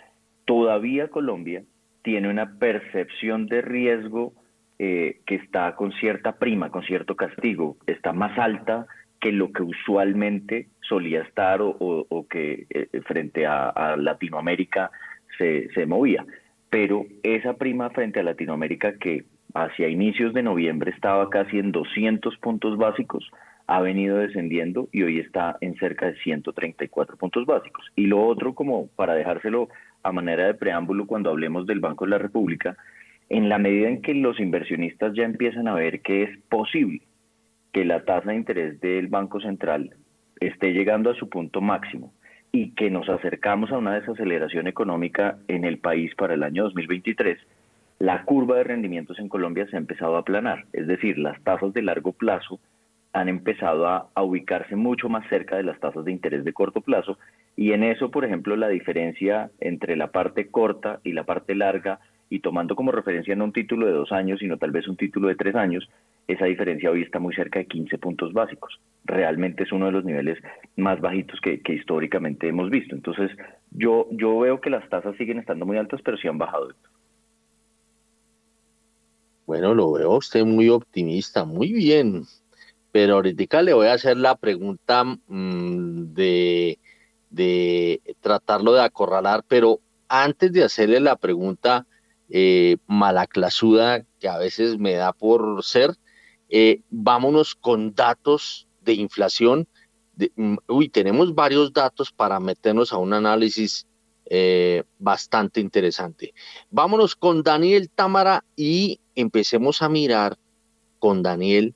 Todavía 0.45 1.07
Colombia 1.07 1.63
tiene 2.05 2.29
una 2.29 2.59
percepción 2.59 3.47
de 3.47 3.63
riesgo 3.63 4.31
eh, 4.77 5.21
que 5.25 5.35
está 5.35 5.75
con 5.75 5.91
cierta 5.93 6.33
prima, 6.33 6.69
con 6.69 6.83
cierto 6.83 7.15
castigo, 7.15 7.77
está 7.87 8.13
más 8.13 8.37
alta 8.37 8.85
que 9.19 9.31
lo 9.31 9.51
que 9.51 9.63
usualmente 9.63 10.67
solía 10.87 11.23
estar 11.23 11.61
o, 11.61 12.27
que 12.29 12.67
eh, 12.69 12.87
frente 13.07 13.47
a, 13.47 13.95
Latinoamérica 13.97 14.91
se, 15.39 15.67
se, 15.73 15.87
movía. 15.87 16.23
Pero 16.69 17.07
esa 17.23 17.53
prima 17.53 17.89
frente 17.89 18.19
a 18.19 18.23
Latinoamérica 18.23 18.99
que 18.99 19.25
hacia 19.55 19.87
inicios 19.87 20.31
de 20.35 20.43
noviembre 20.43 20.91
estaba 20.91 21.31
casi 21.31 21.57
en 21.57 21.71
200 21.71 22.37
puntos 22.37 22.77
básicos, 22.77 23.31
ha 23.65 23.81
venido 23.81 24.17
descendiendo 24.17 24.89
y 24.91 25.01
hoy 25.01 25.19
está 25.19 25.57
en 25.61 25.75
cerca 25.77 26.05
de 26.05 26.17
134 26.17 27.17
puntos 27.17 27.47
básicos. 27.47 27.83
Y 27.95 28.05
lo 28.05 28.23
otro, 28.23 28.53
como 28.53 28.89
para 28.89 29.15
dejárselo 29.15 29.69
a 30.05 30.11
manera 30.11 30.45
de 30.45 30.53
preámbulo 30.53 31.07
cuando 31.07 31.31
hablemos 31.31 31.65
del 31.65 31.79
Banco 31.79 32.05
de 32.05 32.11
la 32.11 32.19
República, 32.19 32.77
en 33.27 33.49
la 33.49 33.57
medida 33.57 33.89
en 33.89 34.03
que 34.03 34.13
los 34.13 34.39
inversionistas 34.39 35.13
ya 35.15 35.23
empiezan 35.23 35.67
a 35.67 35.73
ver 35.73 36.01
que 36.01 36.23
es 36.23 36.37
posible 36.47 37.01
que 37.73 37.85
la 37.85 38.05
tasa 38.05 38.29
de 38.29 38.35
interés 38.35 38.79
del 38.81 39.07
Banco 39.07 39.41
Central 39.41 39.95
esté 40.39 40.73
llegando 40.73 41.09
a 41.09 41.15
su 41.15 41.27
punto 41.27 41.59
máximo 41.59 42.13
y 42.51 42.71
que 42.75 42.91
nos 42.91 43.09
acercamos 43.09 43.71
a 43.71 43.79
una 43.79 43.95
desaceleración 43.95 44.67
económica 44.67 45.39
en 45.47 45.65
el 45.65 45.79
país 45.79 46.13
para 46.15 46.35
el 46.35 46.43
año 46.43 46.63
2023, 46.65 47.39
la 47.97 48.23
curva 48.25 48.57
de 48.57 48.63
rendimientos 48.63 49.17
en 49.17 49.27
Colombia 49.27 49.65
se 49.71 49.75
ha 49.75 49.79
empezado 49.79 50.17
a 50.17 50.19
aplanar, 50.19 50.65
es 50.71 50.85
decir, 50.85 51.17
las 51.17 51.41
tasas 51.43 51.73
de 51.73 51.81
largo 51.81 52.13
plazo 52.13 52.59
han 53.15 53.29
empezado 53.29 53.87
a, 53.87 54.09
ubicarse 54.21 54.75
mucho 54.75 55.07
más 55.07 55.27
cerca 55.29 55.55
de 55.55 55.63
las 55.63 55.79
tasas 55.79 56.03
de 56.03 56.11
interés 56.11 56.43
de 56.43 56.51
corto 56.51 56.81
plazo 56.81 57.17
y 57.55 57.71
en 57.71 57.83
eso, 57.83 58.11
por 58.11 58.25
ejemplo, 58.25 58.57
la 58.57 58.67
diferencia 58.67 59.51
entre 59.61 59.95
la 59.95 60.11
parte 60.11 60.47
corta 60.47 60.99
y 61.05 61.13
la 61.13 61.23
parte 61.23 61.55
larga, 61.55 62.01
y 62.29 62.39
tomando 62.39 62.75
como 62.75 62.91
referencia 62.91 63.35
no 63.35 63.45
un 63.45 63.53
título 63.53 63.85
de 63.85 63.93
dos 63.93 64.11
años, 64.11 64.39
sino 64.39 64.57
tal 64.57 64.71
vez 64.71 64.87
un 64.89 64.97
título 64.97 65.29
de 65.29 65.35
tres 65.35 65.55
años, 65.55 65.87
esa 66.27 66.45
diferencia 66.45 66.91
hoy 66.91 67.03
está 67.03 67.19
muy 67.19 67.33
cerca 67.33 67.59
de 67.59 67.67
15 67.67 67.97
puntos 67.99 68.33
básicos. 68.33 68.81
Realmente 69.05 69.63
es 69.63 69.71
uno 69.71 69.85
de 69.85 69.91
los 69.93 70.03
niveles 70.03 70.37
más 70.75 70.99
bajitos 70.99 71.39
que, 71.39 71.61
históricamente 71.73 72.49
hemos 72.49 72.69
visto. 72.69 72.95
Entonces, 72.95 73.31
yo, 73.71 74.07
yo 74.11 74.39
veo 74.39 74.59
que 74.59 74.71
las 74.71 74.89
tasas 74.89 75.15
siguen 75.17 75.39
estando 75.39 75.65
muy 75.65 75.77
altas, 75.77 76.01
pero 76.03 76.17
sí 76.17 76.27
han 76.27 76.39
bajado. 76.39 76.73
Bueno, 79.45 79.73
lo 79.73 79.93
veo 79.93 80.17
usted 80.17 80.43
muy 80.43 80.67
optimista, 80.67 81.45
muy 81.45 81.71
bien. 81.71 82.23
Pero 82.95 83.15
ahorita 83.15 83.61
le 83.61 83.73
voy 83.73 83.87
a 83.87 83.93
hacer 83.95 84.15
la 84.15 84.37
pregunta 84.37 85.03
mm, 85.03 86.13
de 86.13 86.79
de 87.29 88.01
tratarlo 88.21 88.71
de 88.71 88.83
acorralar, 88.83 89.43
pero 89.49 89.81
antes 90.07 90.53
de 90.53 90.63
hacerle 90.63 91.01
la 91.01 91.17
pregunta 91.17 91.85
eh, 92.29 92.77
malaclasuda 92.87 94.05
que 94.17 94.29
a 94.29 94.37
veces 94.37 94.77
me 94.77 94.93
da 94.93 95.11
por 95.11 95.61
ser, 95.65 95.97
eh, 96.47 96.83
vámonos 96.89 97.55
con 97.55 97.93
datos 97.93 98.65
de 98.79 98.93
inflación. 98.93 99.67
Mm, 100.37 100.55
uy, 100.69 100.87
tenemos 100.87 101.35
varios 101.35 101.73
datos 101.73 102.13
para 102.13 102.39
meternos 102.39 102.93
a 102.93 102.97
un 102.97 103.11
análisis 103.11 103.85
eh, 104.29 104.83
bastante 104.99 105.59
interesante. 105.59 106.33
Vámonos 106.69 107.17
con 107.17 107.43
Daniel 107.43 107.89
Támara 107.89 108.45
y 108.55 109.01
empecemos 109.15 109.81
a 109.81 109.89
mirar 109.89 110.37
con 110.97 111.21
Daniel 111.23 111.75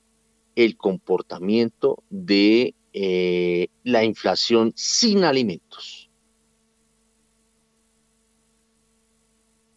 el 0.56 0.76
comportamiento 0.76 2.02
de 2.10 2.74
eh, 2.92 3.68
la 3.84 4.04
inflación 4.04 4.72
sin 4.74 5.24
alimentos. 5.24 6.10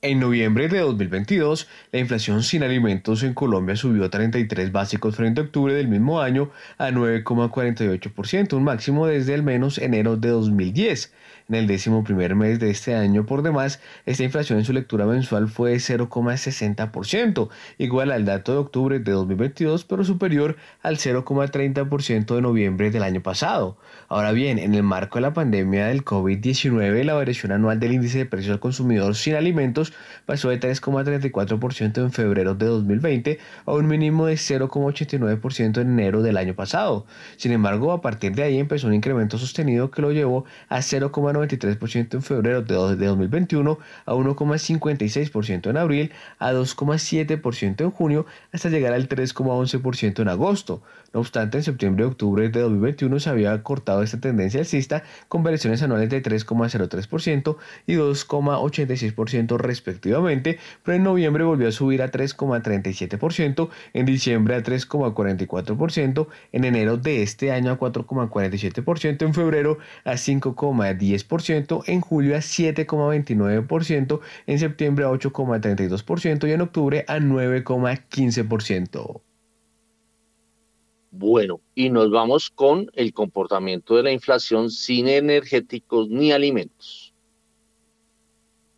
En 0.04 0.20
noviembre 0.20 0.68
de 0.68 0.80
2022, 0.80 1.70
la 1.94 2.00
inflación 2.00 2.44
sin 2.44 2.62
alimentos 2.64 3.24
en 3.24 3.34
Colombia 3.34 3.78
subió 3.78 4.04
a 4.04 4.10
33 4.10 4.74
básicos 4.74 5.16
frente 5.16 5.40
a 5.40 5.46
octubre 5.46 5.74
del 5.74 5.88
mismo 5.88 6.20
año 6.20 6.52
a 6.78 6.90
9,48%, 6.90 8.52
un 8.58 8.66
máximo 8.66 9.08
desde 9.08 9.34
al 9.34 9.44
menos 9.44 9.78
enero 9.78 10.18
de 10.18 10.28
2010. 10.28 11.14
En 11.50 11.56
el 11.56 11.68
décimo 11.68 12.06
primer 12.06 12.36
mes 12.36 12.58
de 12.60 12.70
este 12.70 12.96
año, 12.96 13.26
por 13.26 13.42
demás, 13.42 13.82
esta 14.06 14.24
inflación 14.24 14.60
en 14.60 14.66
su 14.66 14.72
lectura 14.72 15.06
mensual 15.06 15.50
fue 15.50 15.76
0,60%, 15.76 17.50
igual 17.78 18.12
al 18.12 18.24
dato 18.24 18.54
de 18.54 18.60
octubre 18.60 19.00
de 19.00 19.12
2022, 19.12 19.84
pero 19.84 20.06
superior 20.06 20.56
al 20.82 20.96
0,30% 20.96 22.36
de 22.36 22.42
noviembre 22.42 22.92
del 22.92 23.04
año 23.04 23.22
pasado. 23.22 23.78
Ahora 24.08 24.32
bien, 24.32 24.58
en 24.58 24.74
el 24.74 24.84
marco 24.84 25.18
de 25.18 25.24
la 25.24 25.34
pandemia 25.34 25.88
del 25.88 26.06
COVID-19, 26.06 27.04
la 27.04 27.14
variación 27.14 27.52
anual 27.52 27.78
del 27.80 27.92
índice 27.92 28.20
de 28.20 28.26
precios 28.26 28.54
al 28.54 28.60
consumidor 28.62 29.16
sin 29.16 29.36
alimentos 29.36 29.92
pasó 30.26 30.50
de 30.50 30.62
3,34% 30.62 31.98
en 31.98 32.12
febrero 32.12 32.56
de 32.56 32.68
2020 32.68 33.40
a 33.66 33.74
un 33.74 33.88
mínimo 33.88 34.28
de 34.28 34.36
0,89% 34.36 35.82
en 35.82 36.00
enero 36.00 36.22
del 36.22 36.38
año 36.38 36.54
pasado. 36.54 37.06
Sin 37.36 37.52
embargo, 37.52 37.92
a 37.92 38.02
partir 38.02 38.34
de 38.34 38.44
ahí 38.44 38.60
empezó 38.60 38.88
un 38.88 38.94
incremento 38.94 39.38
sostenido 39.38 39.92
que 39.92 40.02
lo 40.02 40.12
llevó 40.12 40.46
a 40.70 40.80
0,9 40.80 41.33
93% 41.34 42.14
en 42.14 42.22
febrero 42.22 42.62
de 42.62 42.76
2021, 42.76 43.80
a 44.06 44.14
1,56% 44.14 45.70
en 45.70 45.78
abril, 45.78 46.12
a 46.40 46.54
2,7% 46.54 47.82
en 47.82 47.92
junio, 47.92 48.26
hasta 48.52 48.70
llegar 48.70 48.94
al 48.94 49.10
3,11% 49.10 50.22
en 50.22 50.28
agosto. 50.30 50.84
No 51.14 51.20
obstante, 51.20 51.60
en 51.60 51.64
septiembre 51.64 52.06
y 52.06 52.08
octubre 52.08 52.50
de 52.50 52.60
2021 52.60 53.20
se 53.20 53.30
había 53.30 53.62
cortado 53.62 54.02
esta 54.02 54.20
tendencia 54.20 54.60
alcista 54.60 55.04
con 55.28 55.44
variaciones 55.44 55.84
anuales 55.84 56.10
de 56.10 56.24
3,03% 56.24 57.58
y 57.86 57.94
2,86% 57.94 59.58
respectivamente, 59.58 60.58
pero 60.82 60.98
en 60.98 61.04
noviembre 61.04 61.44
volvió 61.44 61.68
a 61.68 61.72
subir 61.72 62.02
a 62.02 62.12
3,37%, 62.12 63.70
en 63.94 64.06
diciembre 64.08 64.56
a 64.56 64.64
3,44%, 64.64 66.28
en 66.52 66.66
enero 66.66 66.98
de 66.98 67.22
este 67.22 67.52
año 67.52 67.72
a 67.72 67.80
4,47%, 67.80 69.22
en 69.22 69.36
febrero 69.36 69.78
a 70.06 70.14
5,10%, 70.14 71.84
en 71.86 72.02
julio 72.02 72.36
a 72.36 72.40
7,29%, 72.40 74.20
en 74.48 74.60
septiembre 74.60 75.06
a 75.06 75.10
8,32% 75.10 76.48
y 76.48 76.52
en 76.54 76.62
octubre 76.62 77.06
a 77.08 77.20
9,15%. 77.20 79.33
Bueno, 81.16 81.62
y 81.76 81.92
nos 81.92 82.10
vamos 82.10 82.50
con 82.50 82.90
el 82.96 83.14
comportamiento 83.14 83.96
de 83.96 84.02
la 84.02 84.12
inflación 84.12 84.72
sin 84.72 85.08
energéticos 85.08 86.10
ni 86.10 86.32
alimentos. 86.32 87.14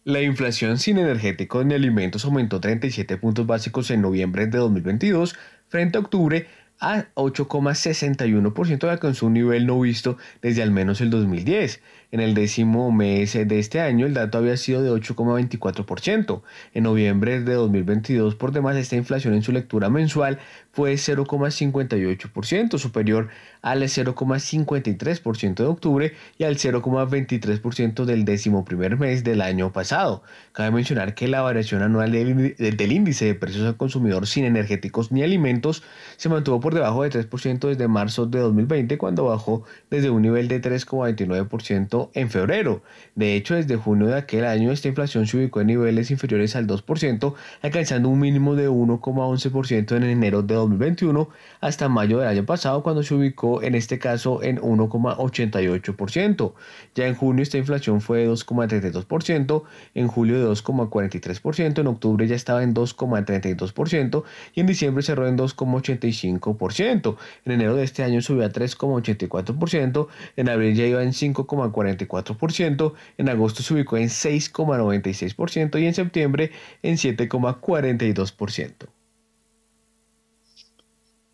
La 0.04 0.22
inflación 0.22 0.78
sin 0.78 0.98
energéticos 0.98 1.66
ni 1.66 1.76
alimentos 1.76 2.26
aumentó 2.26 2.60
37 2.60 3.16
puntos 3.16 3.48
básicos 3.48 3.90
en 3.90 4.02
noviembre 4.02 4.48
de 4.48 4.58
2022 4.58 5.34
frente 5.70 5.98
a 5.98 6.02
octubre 6.02 6.48
a 6.82 7.06
8,61% 7.16 8.90
alcanzó 8.90 9.28
un 9.28 9.34
nivel 9.34 9.66
no 9.66 9.80
visto 9.80 10.18
desde 10.42 10.62
al 10.62 10.72
menos 10.72 11.00
el 11.00 11.12
2010. 11.12 11.82
En 12.12 12.20
el 12.20 12.34
décimo 12.34 12.92
mes 12.92 13.34
de 13.34 13.60
este 13.60 13.82
año 13.82 14.06
el 14.06 14.14
dato 14.14 14.38
había 14.38 14.58
sido 14.58 14.82
de 14.82 14.92
8,24%. 14.92 16.42
En 16.74 16.84
noviembre 16.84 17.42
de 17.42 17.54
2022, 17.54 18.36
por 18.36 18.52
demás, 18.52 18.76
esta 18.76 18.96
inflación 18.96 19.34
en 19.34 19.42
su 19.42 19.52
lectura 19.52 19.90
mensual 19.90 20.40
fue 20.72 20.94
0,58%, 20.94 22.78
superior 22.78 23.30
al 23.62 23.82
0,53% 23.82 25.56
de 25.56 25.66
octubre 25.66 26.14
y 26.38 26.44
al 26.44 26.58
0,23% 26.58 28.06
del 28.06 28.26
décimo 28.26 28.66
primer 28.66 28.98
mes 28.98 29.24
del 29.24 29.42
año 29.42 29.72
pasado. 29.72 30.22
Cabe 30.52 30.72
mencionar 30.72 31.16
que 31.16 31.28
la 31.28 31.42
variación 31.42 31.82
anual 31.82 32.12
del, 32.12 32.92
índice 32.92 33.26
de 33.26 33.36
precios 33.36 33.66
al 33.66 33.78
consumidor 33.78 34.28
sin 34.28 34.46
energéticos 34.46 35.12
ni 35.12 35.24
alimentos 35.24 35.84
se 36.18 36.30
mantuvo 36.30 36.60
por 36.60 36.74
debajo 36.74 37.04
de 37.04 37.10
3% 37.12 37.68
desde 37.70 37.88
marzo 37.88 38.26
de 38.26 38.40
2020, 38.40 38.98
cuando 38.98 39.26
bajó 39.26 39.64
desde 39.90 40.10
un 40.10 40.22
nivel 40.22 40.48
de 40.48 40.62
3,29% 40.62 42.05
en 42.14 42.30
febrero. 42.30 42.82
De 43.16 43.36
hecho, 43.36 43.56
desde 43.56 43.76
junio 43.76 44.08
de 44.08 44.18
aquel 44.18 44.46
año 44.46 44.72
esta 44.72 44.88
inflación 44.88 45.28
se 45.28 45.38
ubicó 45.38 45.62
en 45.62 45.68
niveles 45.68 46.12
inferiores 46.12 46.56
al 46.56 46.68
2%, 46.68 47.34
alcanzando 47.62 48.10
un 48.10 48.20
mínimo 48.20 48.56
de 48.56 48.70
1,11% 48.70 49.96
en 49.96 50.04
enero 50.04 50.42
de 50.42 50.56
2021 50.56 51.30
hasta 51.62 51.90
mayo 51.90 52.20
del 52.20 52.28
año 52.28 52.46
pasado 52.46 52.84
cuando 52.84 53.04
se 53.04 53.14
ubicó 53.14 53.62
en 53.62 53.76
este 53.76 54.00
caso 54.00 54.44
en 54.44 54.60
1,88%. 54.60 56.54
Ya 56.94 57.08
en 57.08 57.16
junio 57.16 57.44
esta 57.44 57.58
inflación 57.58 58.02
fue 58.02 58.20
de 58.20 58.30
2,32%, 58.30 59.64
en 59.94 60.08
julio 60.08 60.40
de 60.40 60.46
2,43%, 60.54 61.80
en 61.80 61.88
octubre 61.88 62.28
ya 62.28 62.36
estaba 62.36 62.64
en 62.64 62.74
2,32% 62.74 64.24
y 64.54 64.60
en 64.60 64.68
diciembre 64.68 65.04
cerró 65.04 65.28
en 65.28 65.38
2,85%. 65.38 67.18
En 67.46 67.52
enero 67.52 67.76
de 67.76 67.84
este 67.84 68.04
año 68.04 68.22
subió 68.22 68.46
a 68.46 68.50
3,84%, 68.50 70.08
en 70.36 70.50
abril 70.50 70.76
ya 70.76 70.86
iba 70.86 71.04
en 71.04 71.12
5,40% 71.12 71.85
en 71.88 73.30
agosto 73.30 73.64
se 73.64 73.74
ubicó 73.74 73.98
en 73.98 74.10
6,96% 74.10 75.82
y 75.82 75.86
en 75.86 75.94
septiembre 75.94 76.52
en 76.82 76.96
7,42%. 76.96 78.88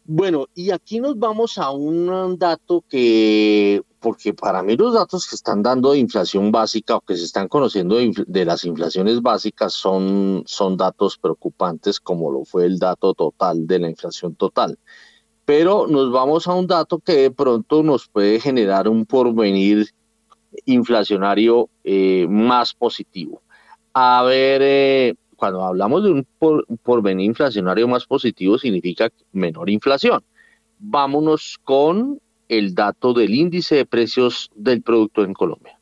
Bueno, 0.06 0.48
y 0.56 0.72
aquí 0.72 1.00
nos 1.00 1.18
vamos 1.18 1.58
a 1.58 1.72
un 1.72 2.38
dato 2.38 2.84
que, 2.90 3.82
porque 4.02 4.34
para 4.34 4.64
mí 4.64 4.76
los 4.76 4.96
datos 4.96 5.28
que 5.28 5.36
están 5.36 5.62
dando 5.62 5.92
de 5.92 6.00
inflación 6.00 6.52
básica 6.52 6.96
o 6.96 7.02
que 7.02 7.16
se 7.16 7.24
están 7.24 7.48
conociendo 7.48 7.96
de, 7.96 8.46
las 8.46 8.66
inflaciones 8.66 9.22
básicas 9.22 9.74
son, 9.74 10.44
son 10.48 10.76
datos 10.76 11.18
preocupantes 11.18 12.00
como 12.00 12.32
lo 12.32 12.44
fue 12.44 12.66
el 12.66 12.80
dato 12.80 13.14
total 13.14 13.68
de 13.68 13.80
la 13.80 13.90
inflación 13.90 14.36
total. 14.36 14.78
Pero 15.46 15.86
nos 15.88 16.12
vamos 16.12 16.48
a 16.48 16.56
un 16.56 16.66
dato 16.66 17.00
que 17.00 17.14
de 17.14 17.32
pronto 17.32 17.84
nos 17.84 18.08
puede 18.08 18.40
generar 18.40 18.90
un 18.90 19.06
porvenir 19.06 19.94
inflacionario 20.66 21.70
eh, 21.84 22.28
más 22.30 22.74
positivo. 22.74 23.42
A 23.94 24.24
ver, 24.24 24.62
eh, 24.64 25.16
cuando 25.36 25.64
hablamos 25.64 26.04
de 26.04 26.12
un 26.12 26.28
porvenir 26.84 27.26
inflacionario 27.26 27.88
más 27.88 28.06
positivo, 28.06 28.58
significa 28.58 29.10
menor 29.32 29.70
inflación. 29.70 30.24
Vámonos 30.80 31.60
con 31.64 32.22
el 32.48 32.76
dato 32.76 33.14
del 33.14 33.34
índice 33.34 33.76
de 33.76 33.86
precios 33.86 34.52
del 34.56 34.82
producto 34.82 35.24
en 35.24 35.34
Colombia. 35.34 35.81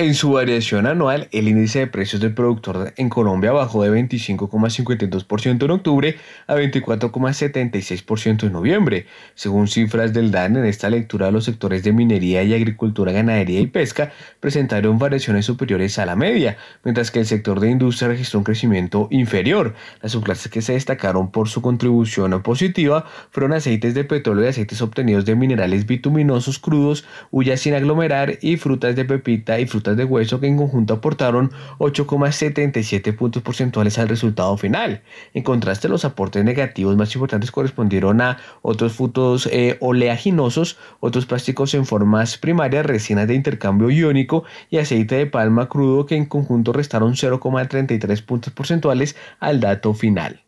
En 0.00 0.14
su 0.14 0.30
variación 0.30 0.86
anual, 0.86 1.26
el 1.32 1.48
índice 1.48 1.80
de 1.80 1.88
precios 1.88 2.22
del 2.22 2.32
productor 2.32 2.92
en 2.96 3.08
Colombia 3.08 3.50
bajó 3.50 3.82
de 3.82 3.90
25,52% 3.90 5.64
en 5.64 5.70
octubre 5.72 6.16
a 6.46 6.54
24,76% 6.54 8.44
en 8.44 8.52
noviembre. 8.52 9.06
Según 9.34 9.66
cifras 9.66 10.12
del 10.12 10.30
DAN, 10.30 10.56
en 10.56 10.66
esta 10.66 10.88
lectura 10.88 11.32
los 11.32 11.46
sectores 11.46 11.82
de 11.82 11.92
minería 11.92 12.44
y 12.44 12.54
agricultura, 12.54 13.10
ganadería 13.10 13.58
y 13.58 13.66
pesca 13.66 14.12
presentaron 14.38 15.00
variaciones 15.00 15.46
superiores 15.46 15.98
a 15.98 16.06
la 16.06 16.14
media, 16.14 16.58
mientras 16.84 17.10
que 17.10 17.18
el 17.18 17.26
sector 17.26 17.58
de 17.58 17.68
industria 17.68 18.06
registró 18.06 18.38
un 18.38 18.44
crecimiento 18.44 19.08
inferior. 19.10 19.74
Las 20.00 20.12
subclases 20.12 20.52
que 20.52 20.62
se 20.62 20.74
destacaron 20.74 21.32
por 21.32 21.48
su 21.48 21.60
contribución 21.60 22.40
positiva 22.44 23.04
fueron 23.32 23.52
aceites 23.52 23.94
de 23.94 24.04
petróleo 24.04 24.44
y 24.44 24.48
aceites 24.48 24.80
obtenidos 24.80 25.24
de 25.24 25.34
minerales 25.34 25.86
bituminosos 25.86 26.60
crudos, 26.60 27.04
huyas 27.32 27.58
sin 27.58 27.74
aglomerar 27.74 28.38
y 28.42 28.58
frutas 28.58 28.94
de 28.94 29.04
pepita 29.04 29.58
y 29.58 29.66
frutas 29.66 29.87
de 29.96 30.04
hueso 30.04 30.40
que 30.40 30.46
en 30.46 30.56
conjunto 30.56 30.94
aportaron 30.94 31.50
8,77 31.78 33.16
puntos 33.16 33.42
porcentuales 33.42 33.98
al 33.98 34.08
resultado 34.08 34.56
final. 34.56 35.02
En 35.34 35.42
contraste, 35.42 35.88
los 35.88 36.04
aportes 36.04 36.44
negativos 36.44 36.96
más 36.96 37.14
importantes 37.14 37.50
correspondieron 37.50 38.20
a 38.20 38.38
otros 38.62 38.92
frutos 38.92 39.48
eh, 39.52 39.76
oleaginosos, 39.80 40.78
otros 41.00 41.26
plásticos 41.26 41.74
en 41.74 41.86
formas 41.86 42.38
primarias, 42.38 42.86
resinas 42.86 43.28
de 43.28 43.34
intercambio 43.34 43.90
iónico 43.90 44.44
y 44.70 44.78
aceite 44.78 45.16
de 45.16 45.26
palma 45.26 45.68
crudo 45.68 46.06
que 46.06 46.16
en 46.16 46.26
conjunto 46.26 46.72
restaron 46.72 47.14
0,33 47.14 48.24
puntos 48.24 48.52
porcentuales 48.52 49.16
al 49.40 49.60
dato 49.60 49.94
final. 49.94 50.42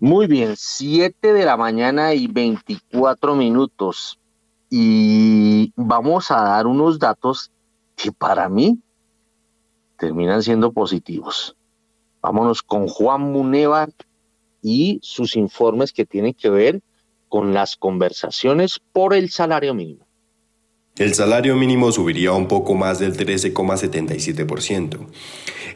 Muy 0.00 0.26
bien, 0.26 0.54
7 0.56 1.32
de 1.32 1.44
la 1.44 1.56
mañana 1.56 2.12
y 2.12 2.26
24 2.26 3.36
minutos 3.36 4.18
y 4.74 5.70
vamos 5.76 6.30
a 6.30 6.40
dar 6.44 6.66
unos 6.66 6.98
datos 6.98 7.52
que 7.94 8.10
para 8.10 8.48
mí 8.48 8.78
terminan 9.98 10.42
siendo 10.42 10.72
positivos. 10.72 11.54
Vámonos 12.22 12.62
con 12.62 12.88
Juan 12.88 13.20
Munevar 13.20 13.92
y 14.62 14.98
sus 15.02 15.36
informes 15.36 15.92
que 15.92 16.06
tienen 16.06 16.32
que 16.32 16.48
ver 16.48 16.80
con 17.28 17.52
las 17.52 17.76
conversaciones 17.76 18.80
por 18.94 19.12
el 19.12 19.28
salario 19.28 19.74
mínimo. 19.74 20.06
El 20.98 21.14
salario 21.14 21.56
mínimo 21.56 21.90
subiría 21.90 22.32
un 22.32 22.48
poco 22.48 22.74
más 22.74 22.98
del 22.98 23.16
13,77%. 23.16 24.98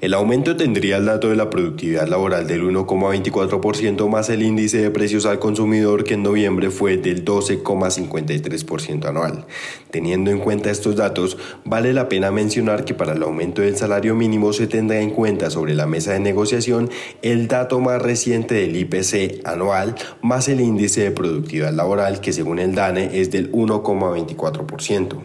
El 0.03 0.13
aumento 0.13 0.57
tendría 0.57 0.99
el 0.99 1.07
dato 1.07 1.31
de 1.31 1.37
la 1.37 1.49
productividad 1.49 2.07
laboral 2.07 2.47
del 2.47 2.65
1,24% 2.65 4.11
más 4.11 4.29
el 4.29 4.43
índice 4.43 4.77
de 4.77 4.91
precios 4.91 5.25
al 5.25 5.39
consumidor 5.39 6.05
que 6.05 6.15
en 6.15 6.23
noviembre 6.23 6.71
fue 6.71 6.99
del 6.99 7.25
12,53% 7.25 9.07
anual. 9.07 9.47
Teniendo 9.91 10.31
en 10.31 10.39
cuenta 10.39 10.71
estos 10.71 10.97
datos, 10.97 11.39
vale 11.65 11.95
la 11.95 12.11
pena 12.11 12.31
mencionar 12.31 12.85
que 12.85 12.93
para 12.93 13.15
el 13.15 13.23
aumento 13.23 13.63
del 13.63 13.79
salario 13.79 14.15
mínimo 14.15 14.53
se 14.53 14.67
tendrá 14.67 15.01
en 15.01 15.11
cuenta 15.11 15.49
sobre 15.49 15.75
la 15.75 15.87
mesa 15.87 16.13
de 16.13 16.21
negociación 16.21 16.91
el 17.23 17.49
dato 17.49 17.81
más 17.81 18.03
reciente 18.03 18.55
del 18.55 18.77
IPC 18.77 19.47
anual 19.47 19.95
más 20.21 20.49
el 20.49 20.61
índice 20.61 21.01
de 21.05 21.11
productividad 21.11 21.73
laboral 21.73 22.21
que 22.21 22.35
según 22.35 22.59
el 22.59 22.75
DANE 22.75 23.19
es 23.19 23.31
del 23.31 23.51
1,24%. 23.51 25.16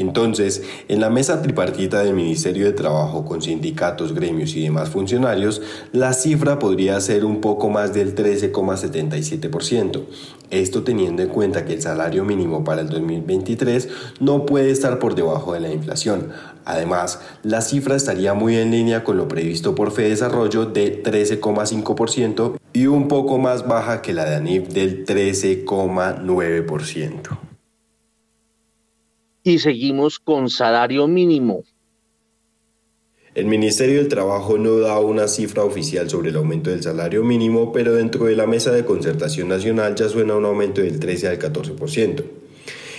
Entonces, 0.00 0.62
en 0.88 1.00
la 1.00 1.10
mesa 1.10 1.42
tripartita 1.42 2.02
del 2.02 2.14
Ministerio 2.14 2.64
de 2.64 2.72
Trabajo 2.72 3.26
con 3.26 3.42
sindicatos, 3.42 4.14
gremios 4.14 4.56
y 4.56 4.62
demás 4.62 4.88
funcionarios, 4.88 5.60
la 5.92 6.14
cifra 6.14 6.58
podría 6.58 6.98
ser 7.00 7.26
un 7.26 7.42
poco 7.42 7.68
más 7.68 7.92
del 7.92 8.14
13,77%. 8.14 10.06
Esto 10.50 10.84
teniendo 10.84 11.20
en 11.22 11.28
cuenta 11.28 11.66
que 11.66 11.74
el 11.74 11.82
salario 11.82 12.24
mínimo 12.24 12.64
para 12.64 12.80
el 12.80 12.88
2023 12.88 13.90
no 14.20 14.46
puede 14.46 14.70
estar 14.70 14.98
por 14.98 15.14
debajo 15.14 15.52
de 15.52 15.60
la 15.60 15.70
inflación. 15.70 16.30
Además, 16.64 17.20
la 17.42 17.60
cifra 17.60 17.94
estaría 17.94 18.32
muy 18.32 18.56
en 18.56 18.70
línea 18.70 19.04
con 19.04 19.18
lo 19.18 19.28
previsto 19.28 19.74
por 19.74 19.94
Desarrollo 19.94 20.64
de 20.64 21.02
13,5% 21.02 22.56
y 22.72 22.86
un 22.86 23.08
poco 23.08 23.36
más 23.38 23.68
baja 23.68 24.00
que 24.00 24.14
la 24.14 24.24
de 24.24 24.36
ANIF 24.36 24.68
del 24.68 25.04
13,9% 25.04 27.49
y 29.42 29.58
seguimos 29.58 30.18
con 30.18 30.50
salario 30.50 31.06
mínimo. 31.06 31.64
El 33.32 33.46
Ministerio 33.46 33.98
del 33.98 34.08
Trabajo 34.08 34.58
no 34.58 34.78
da 34.78 34.98
una 34.98 35.28
cifra 35.28 35.62
oficial 35.62 36.10
sobre 36.10 36.30
el 36.30 36.36
aumento 36.36 36.70
del 36.70 36.82
salario 36.82 37.22
mínimo, 37.22 37.72
pero 37.72 37.94
dentro 37.94 38.24
de 38.24 38.34
la 38.34 38.46
mesa 38.46 38.72
de 38.72 38.84
concertación 38.84 39.48
nacional 39.48 39.94
ya 39.94 40.08
suena 40.08 40.34
un 40.34 40.44
aumento 40.44 40.80
del 40.80 40.98
13 40.98 41.28
al 41.28 41.38
14%. 41.38 42.24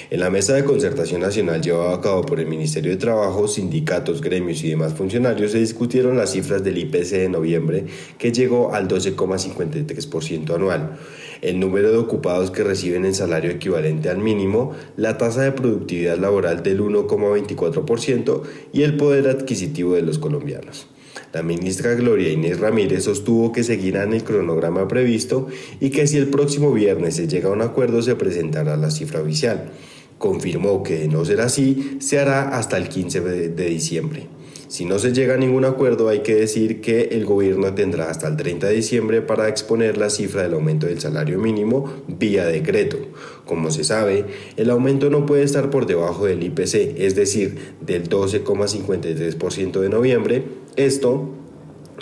En 0.10 0.20
la 0.20 0.30
mesa 0.30 0.54
de 0.54 0.64
concertación 0.64 1.22
nacional 1.22 1.62
llevada 1.62 1.96
a 1.96 2.02
cabo 2.02 2.22
por 2.24 2.40
el 2.40 2.48
Ministerio 2.48 2.92
de 2.92 2.98
Trabajo, 2.98 3.48
sindicatos, 3.48 4.22
gremios 4.22 4.64
y 4.64 4.70
demás 4.70 4.94
funcionarios 4.94 5.52
se 5.52 5.60
discutieron 5.60 6.18
las 6.18 6.32
cifras 6.32 6.64
del 6.64 6.78
IPC 6.78 7.12
de 7.12 7.30
noviembre, 7.30 7.86
que 8.18 8.32
llegó 8.32 8.74
al 8.74 8.88
12,53% 8.88 10.56
anual 10.56 10.98
el 11.42 11.60
número 11.60 11.92
de 11.92 11.98
ocupados 11.98 12.52
que 12.52 12.64
reciben 12.64 13.06
el 13.06 13.16
salario 13.16 13.52
equivalente 13.52 14.10
al 14.10 14.20
mínimo, 14.20 14.74
la 14.96 15.18
tasa 15.18 15.42
de 15.42 15.52
productividad 15.52 16.18
laboral 16.18 16.64
del 16.64 16.82
1,24% 16.82 18.42
y 18.74 18.84
el 18.84 18.98
poder 18.98 19.28
adquisitivo 19.28 19.96
de 19.96 20.04
los 20.04 20.20
colombianos. 20.20 20.88
La 21.34 21.44
ministra 21.44 21.94
Gloria 21.96 22.32
Inés 22.32 22.60
Ramírez 22.60 23.06
sostuvo 23.06 23.52
que 23.52 23.64
seguirán 23.64 24.14
el 24.14 24.24
cronograma 24.24 24.88
previsto 24.88 25.48
y 25.80 25.90
que 25.90 26.06
si 26.08 26.18
el 26.18 26.28
próximo 26.28 26.72
viernes 26.74 27.16
se 27.16 27.28
llega 27.28 27.50
a 27.50 27.54
un 27.54 27.62
acuerdo 27.62 28.02
se 28.02 28.16
presentará 28.16 28.78
la 28.78 28.92
cifra 28.92 29.22
oficial. 29.22 29.72
Confirmó 30.18 30.84
que 30.84 31.00
de 31.00 31.08
no 31.08 31.26
ser 31.26 31.42
así, 31.42 31.98
se 32.00 32.20
hará 32.20 32.50
hasta 32.58 32.78
el 32.78 32.90
15 32.90 33.22
de 33.22 33.66
diciembre. 33.66 34.28
Si 34.72 34.86
no 34.86 35.00
se 35.00 35.12
llega 35.12 35.34
a 35.34 35.38
ningún 35.38 35.66
acuerdo, 35.66 36.08
hay 36.08 36.20
que 36.20 36.34
decir 36.34 36.80
que 36.80 37.10
el 37.12 37.26
gobierno 37.26 37.74
tendrá 37.74 38.10
hasta 38.10 38.30
el 38.30 38.38
30 38.38 38.68
de 38.68 38.74
diciembre 38.74 39.22
para 39.22 39.50
exponer 39.50 39.98
la 39.98 40.10
cifra 40.10 40.44
del 40.44 40.54
aumento 40.54 40.88
del 40.88 41.02
salario 41.02 41.40
mínimo 41.40 41.92
vía 42.08 42.46
decreto. 42.46 42.98
Como 43.46 43.70
se 43.70 43.84
sabe, 43.84 44.24
el 44.56 44.70
aumento 44.70 45.10
no 45.10 45.26
puede 45.26 45.44
estar 45.44 45.70
por 45.72 45.88
debajo 45.88 46.26
del 46.26 46.42
IPC, 46.42 46.98
es 47.00 47.16
decir, 47.16 47.76
del 47.82 48.08
12,53% 48.08 49.82
de 49.82 49.90
noviembre. 49.90 50.46
Esto 50.78 51.28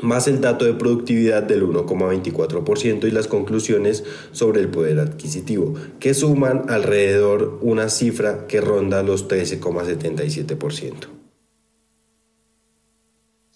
más 0.04 0.28
el 0.28 0.40
dato 0.40 0.66
de 0.66 0.74
productividad 0.74 1.42
del 1.42 1.64
1,24% 1.64 3.08
y 3.08 3.12
las 3.12 3.26
conclusiones 3.26 4.04
sobre 4.32 4.62
el 4.62 4.68
poder 4.68 5.00
adquisitivo, 5.00 5.74
que 6.00 6.14
suman 6.14 6.66
alrededor 6.70 7.58
una 7.64 7.90
cifra 7.90 8.46
que 8.46 8.62
ronda 8.62 9.02
los 9.02 9.28
13,77%. 9.28 11.19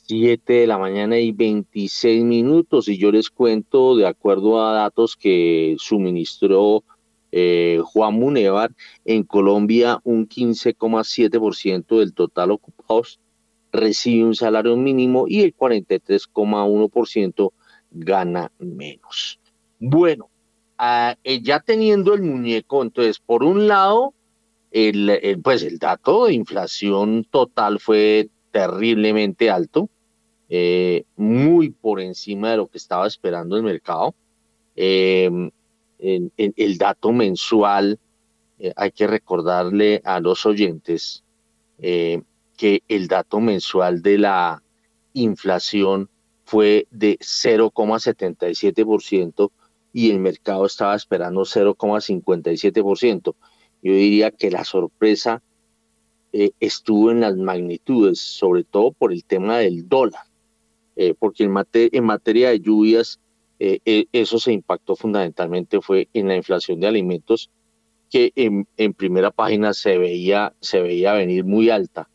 7 0.04 0.54
de 0.54 0.68
la 0.68 0.78
mañana 0.78 1.18
y 1.18 1.32
26 1.32 2.24
minutos 2.24 2.88
y 2.88 2.98
yo 2.98 3.12
les 3.12 3.30
cuento 3.30 3.96
de 3.96 4.08
acuerdo 4.08 4.64
a 4.64 4.74
datos 4.74 5.16
que 5.16 5.76
suministró 5.80 6.84
eh, 7.32 7.82
Juan 7.84 8.14
Munevar, 8.14 8.72
en 9.06 9.24
Colombia 9.24 10.00
un 10.04 10.28
15,7% 10.28 12.00
del 12.00 12.14
total 12.14 12.52
ocupados 12.52 13.20
recibe 13.74 14.24
un 14.24 14.36
salario 14.36 14.78
mínimo 14.78 15.26
y 15.28 15.42
el 15.42 15.54
43,1% 15.56 17.52
gana 17.92 18.52
menos. 18.60 19.40
Bueno, 19.80 20.30
ah, 20.78 21.18
eh, 21.24 21.42
ya 21.42 21.60
teniendo 21.60 22.14
el 22.14 22.22
muñeco, 22.22 22.84
entonces, 22.84 23.18
por 23.20 23.44
un 23.44 23.68
lado, 23.68 24.14
el, 24.72 25.40
pues 25.44 25.64
el 25.64 25.80
dato 25.80 26.28
de 26.28 26.34
inflación 26.34 27.26
total 27.30 27.80
fue 27.80 28.30
terriblemente 28.54 29.50
alto, 29.50 29.90
eh, 30.48 31.04
muy 31.16 31.72
por 31.72 32.00
encima 32.00 32.52
de 32.52 32.58
lo 32.58 32.68
que 32.68 32.78
estaba 32.78 33.08
esperando 33.08 33.58
el 33.58 33.64
mercado. 33.64 34.14
Em, 34.76 35.50
el 35.98 36.78
dato 36.78 37.12
mensual, 37.12 37.98
eh, 38.60 38.72
hay 38.76 38.92
que 38.92 39.08
recordarle 39.08 40.04
a 40.06 40.20
los 40.20 40.46
oyentes 40.46 41.24
eh, 41.80 42.22
que 42.56 42.84
el 42.88 43.08
dato 43.08 43.40
mensual 43.40 44.04
de 44.04 44.20
la 44.20 44.62
inflación 45.14 46.08
fue 46.46 46.86
de 46.92 47.18
0,77% 47.20 49.52
y 49.94 50.12
el 50.12 50.20
mercado 50.20 50.68
estaba 50.68 50.96
esperando 50.96 51.42
0,57%. 51.42 53.36
Yo 53.82 53.94
diría 53.94 54.30
que 54.30 54.52
la 54.52 54.64
sorpresa 54.64 55.42
estuvo 56.60 57.12
en 57.12 57.20
las 57.22 57.38
magnitudes, 57.38 58.20
sobre 58.20 58.64
todo 58.64 58.92
por 58.92 59.14
el 59.14 59.24
tema 59.24 59.60
del 59.60 59.88
dólar. 59.88 60.24
Eh, 60.96 61.16
porque 61.18 61.44
en, 61.44 61.54
en, 61.74 62.04
materia 62.04 62.50
de 62.50 62.60
lluvias, 62.60 63.20
eh, 63.60 63.80
eh, 63.86 64.06
eso 64.12 64.38
se 64.38 64.54
impactó 64.54 64.96
fundamentalmente 64.96 65.82
fue 65.82 66.08
en 66.14 66.28
la 66.28 66.36
inflación 66.36 66.80
de 66.80 66.88
alimentos, 66.88 67.50
que 68.12 68.32
en, 68.36 68.94
primera 68.94 69.32
página 69.32 69.74
se 69.74 69.98
veía, 69.98 70.54
se 70.60 70.82
veía 70.82 71.14
venir 71.14 71.46
muy 71.46 71.70
alta. 71.70 72.10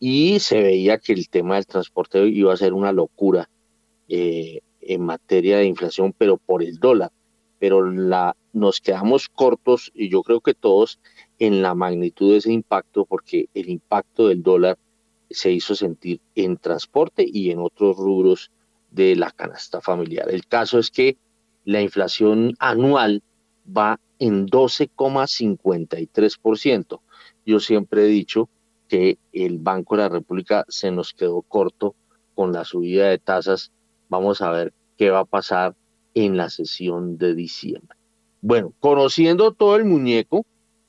y 0.00 0.38
se 0.40 0.60
veía 0.60 0.98
que 0.98 1.12
el 1.12 1.28
tema 1.28 1.54
del 1.54 1.66
transporte 1.66 2.26
iba 2.26 2.52
a 2.52 2.56
ser 2.56 2.72
una 2.74 2.92
locura 2.92 3.48
en 4.08 5.00
materia 5.00 5.58
de 5.58 5.66
inflación, 5.66 6.12
pero 6.16 6.36
por 6.36 6.62
el 6.62 6.78
dólar. 6.78 7.10
Pero 7.60 7.88
la, 7.90 8.36
nos 8.52 8.80
quedamos 8.80 9.28
cortos, 9.28 9.92
y 9.94 10.10
yo 10.10 10.22
creo 10.22 10.40
que 10.40 10.54
todos, 10.54 10.98
en 11.38 11.62
la 11.62 11.74
magnitud 11.74 12.32
de 12.32 12.38
ese 12.38 12.52
impacto, 12.52 13.04
porque 13.04 13.48
el 13.54 13.68
impacto 13.68 14.28
del 14.28 14.42
dólar 14.42 14.78
se 15.30 15.50
hizo 15.50 15.74
sentir 15.74 16.20
en 16.34 16.56
transporte 16.56 17.26
y 17.26 17.50
en 17.50 17.58
otros 17.58 17.96
rubros 17.96 18.50
de 18.90 19.16
la 19.16 19.30
canasta 19.30 19.80
familiar. 19.80 20.30
El 20.30 20.46
caso 20.46 20.78
es 20.78 20.90
que 20.90 21.16
la 21.64 21.80
inflación 21.80 22.54
anual 22.58 23.22
va 23.66 23.98
en 24.18 24.46
12,53%. 24.46 27.00
Yo 27.46 27.60
siempre 27.60 28.04
he 28.04 28.08
dicho 28.08 28.48
que 28.88 29.18
el 29.32 29.58
Banco 29.58 29.96
de 29.96 30.02
la 30.02 30.08
República 30.08 30.64
se 30.68 30.90
nos 30.90 31.14
quedó 31.14 31.42
corto 31.42 31.94
con 32.34 32.52
la 32.52 32.64
subida 32.64 33.08
de 33.08 33.18
tasas. 33.18 33.70
Vamos 34.08 34.40
a 34.40 34.50
ver 34.50 34.72
qué 34.96 35.10
va 35.10 35.20
a 35.20 35.24
pasar 35.24 35.76
en 36.14 36.36
la 36.36 36.50
sesión 36.50 37.16
de 37.18 37.34
diciembre. 37.34 37.96
Bueno, 38.40 38.72
conociendo 38.78 39.52
todo 39.52 39.76
el 39.76 39.84
muñeco, 39.84 40.44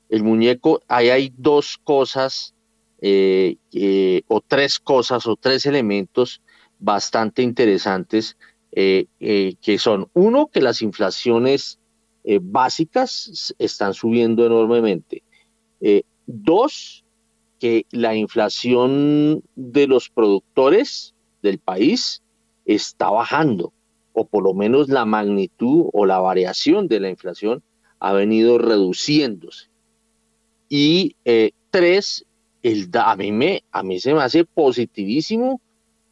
el 0.08 0.22
muñeco, 0.22 0.80
ahí 0.88 1.10
hay 1.10 1.32
dos 1.36 1.78
cosas 1.82 2.54
eh, 3.00 3.56
eh, 3.72 4.22
o 4.28 4.40
tres 4.40 4.78
cosas 4.78 5.26
o 5.26 5.36
tres 5.36 5.66
elementos 5.66 6.40
bastante 6.78 7.42
interesantes 7.42 8.36
eh, 8.72 9.06
que 9.18 9.78
son, 9.78 10.08
uno, 10.12 10.48
que 10.48 10.60
las 10.60 10.82
inflaciones 10.82 11.78
básicas 12.42 13.54
están 13.58 13.94
subiendo 13.94 14.44
enormemente. 14.44 15.22
dos, 16.26 17.04
que 17.60 17.86
la 17.90 18.14
inflación 18.16 19.42
de 19.54 19.86
los 19.86 20.10
productores 20.10 21.14
del 21.42 21.58
país 21.58 22.22
está 22.64 23.10
bajando, 23.10 23.72
o 24.12 24.26
por 24.26 24.42
lo 24.42 24.52
menos 24.52 24.88
la 24.88 25.04
magnitud 25.04 25.88
o 25.92 26.04
la 26.04 26.18
variación 26.18 26.88
de 26.88 27.00
la 27.00 27.08
inflación 27.08 27.62
ha 28.00 28.12
venido 28.12 28.58
reduciéndose. 28.58 29.68
Y 30.68 31.16
tres, 31.70 32.24
a, 32.94 33.16
mí 33.16 33.32
me, 33.32 33.62
a 33.70 33.82
mí 33.82 34.00
se 34.00 34.14
me 34.14 34.22
hace 34.22 34.44
positivísimo 34.44 35.60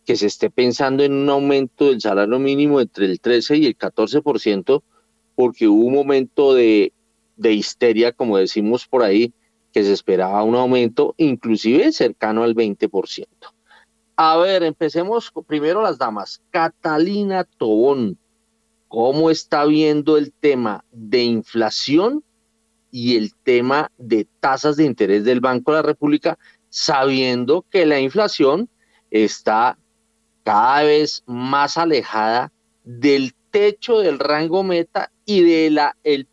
que 0.05 0.17
se 0.17 0.27
esté 0.27 0.51
pensando 0.51 1.03
en 1.03 1.15
un 1.15 1.29
aumento 1.31 1.87
del 1.87 2.01
salario 2.01 2.39
mínimo 2.39 2.81
entre 2.81 3.07
el 3.07 3.21
13 3.21 3.57
y 3.57 3.67
el 3.67 3.77
14%, 3.77 4.83
porque 5.35 5.67
hubo 5.67 5.87
un 5.87 5.95
momento 5.95 6.55
de, 6.55 6.93
de 7.37 7.53
histeria, 7.53 8.13
como 8.13 8.39
decimos 8.39 8.87
por 8.87 9.03
ahí, 9.03 9.33
que 9.73 9.83
se 9.83 9.93
esperaba 9.93 10.43
un 10.45 10.55
aumento 10.55 11.15
inclusive 11.17 11.91
cercano 11.93 12.45
al 12.45 12.55
20%. 12.55 13.27
A 14.17 14.37
ver, 14.37 14.63
empecemos 14.63 15.33
primero 15.47 15.83
las 15.83 15.99
damas. 15.99 16.41
Catalina 16.51 17.43
Tobón, 17.43 18.17
¿cómo 18.87 19.31
está 19.31 19.65
viendo 19.65 20.17
el 20.17 20.33
tema 20.33 20.85
de 20.93 21.25
inflación 21.25 22.23
y 22.97 23.17
el 23.17 23.35
tema 23.35 23.91
de 23.99 24.29
tasas 24.39 24.77
de 24.77 24.85
interés 24.85 25.25
del 25.25 25.41
Banco 25.41 25.73
de 25.73 25.79
la 25.79 25.83
República, 25.83 26.39
sabiendo 26.69 27.67
que 27.69 27.87
la 27.87 27.99
inflación 27.99 28.69
está 29.11 29.77
cada 30.45 30.85
vez 30.85 31.25
más 31.27 31.77
alejada 31.77 32.53
del 32.85 33.35
techo 33.51 33.99
del 33.99 34.21
rango 34.21 34.63
meta 34.63 35.11
y 35.25 35.43
de 35.43 35.77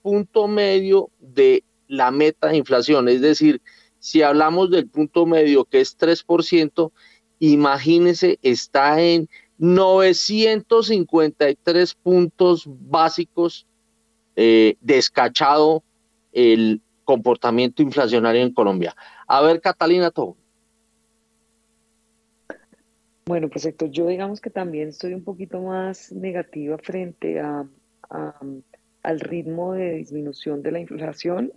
punto 0.04 0.48
medio 0.48 1.10
de 1.18 1.64
la 1.88 2.12
meta 2.12 2.50
de 2.50 2.58
inflación, 2.58 3.10
es 3.10 3.22
decir, 3.22 3.60
si 3.98 4.22
hablamos 4.22 4.70
del 4.70 4.88
punto 4.88 5.26
medio 5.26 5.66
que 5.66 5.82
es 5.82 5.98
3%, 5.98 6.92
imagínense, 7.40 8.38
está 8.44 9.02
en 9.02 9.28
953 9.58 11.96
puntos 11.96 12.66
básicos 12.68 13.66
eh, 14.36 14.76
descachado 14.80 15.84
el 16.32 16.82
comportamiento 17.04 17.82
inflacionario 17.82 18.42
en 18.42 18.54
Colombia. 18.54 18.96
A 19.28 19.42
ver, 19.42 19.62
Catalina, 19.62 20.12
todo. 20.12 20.38
Bueno, 23.26 23.50
pues 23.50 23.66
Héctor, 23.66 23.92
yo 23.92 24.08
digamos 24.08 24.42
que 24.42 24.50
también 24.50 24.90
estoy 24.90 25.14
un 25.14 25.24
poquito 25.24 25.62
más 25.62 26.12
negativa 26.12 26.78
frente 26.78 27.40
a, 27.40 27.66
al 29.04 29.20
ritmo 29.20 29.74
de 29.74 29.94
disminución 29.94 30.62
de 30.62 30.72
la 30.72 30.80
inflación. 30.80 31.54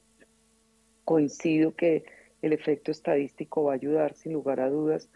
Coincido 1.04 1.74
que 1.74 2.04
el 2.42 2.52
efecto 2.52 2.90
estadístico 2.90 3.64
va 3.64 3.72
a 3.72 3.76
ayudar 3.76 4.14
sin 4.14 4.34
lugar 4.34 4.60
a 4.60 4.68
dudas 4.68 5.08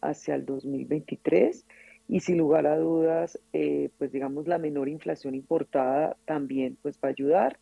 hacia 0.00 0.36
el 0.36 0.46
2023 0.46 1.66
y 2.08 2.20
sin 2.20 2.38
lugar 2.38 2.66
a 2.66 2.78
dudas, 2.78 3.40
eh, 3.52 3.90
pues 3.98 4.12
digamos 4.12 4.46
la 4.46 4.58
menor 4.58 4.88
inflación 4.88 5.34
importada 5.34 6.16
también 6.24 6.78
pues 6.80 6.96
va 6.96 7.08
a 7.08 7.10
ayudar. 7.10 7.58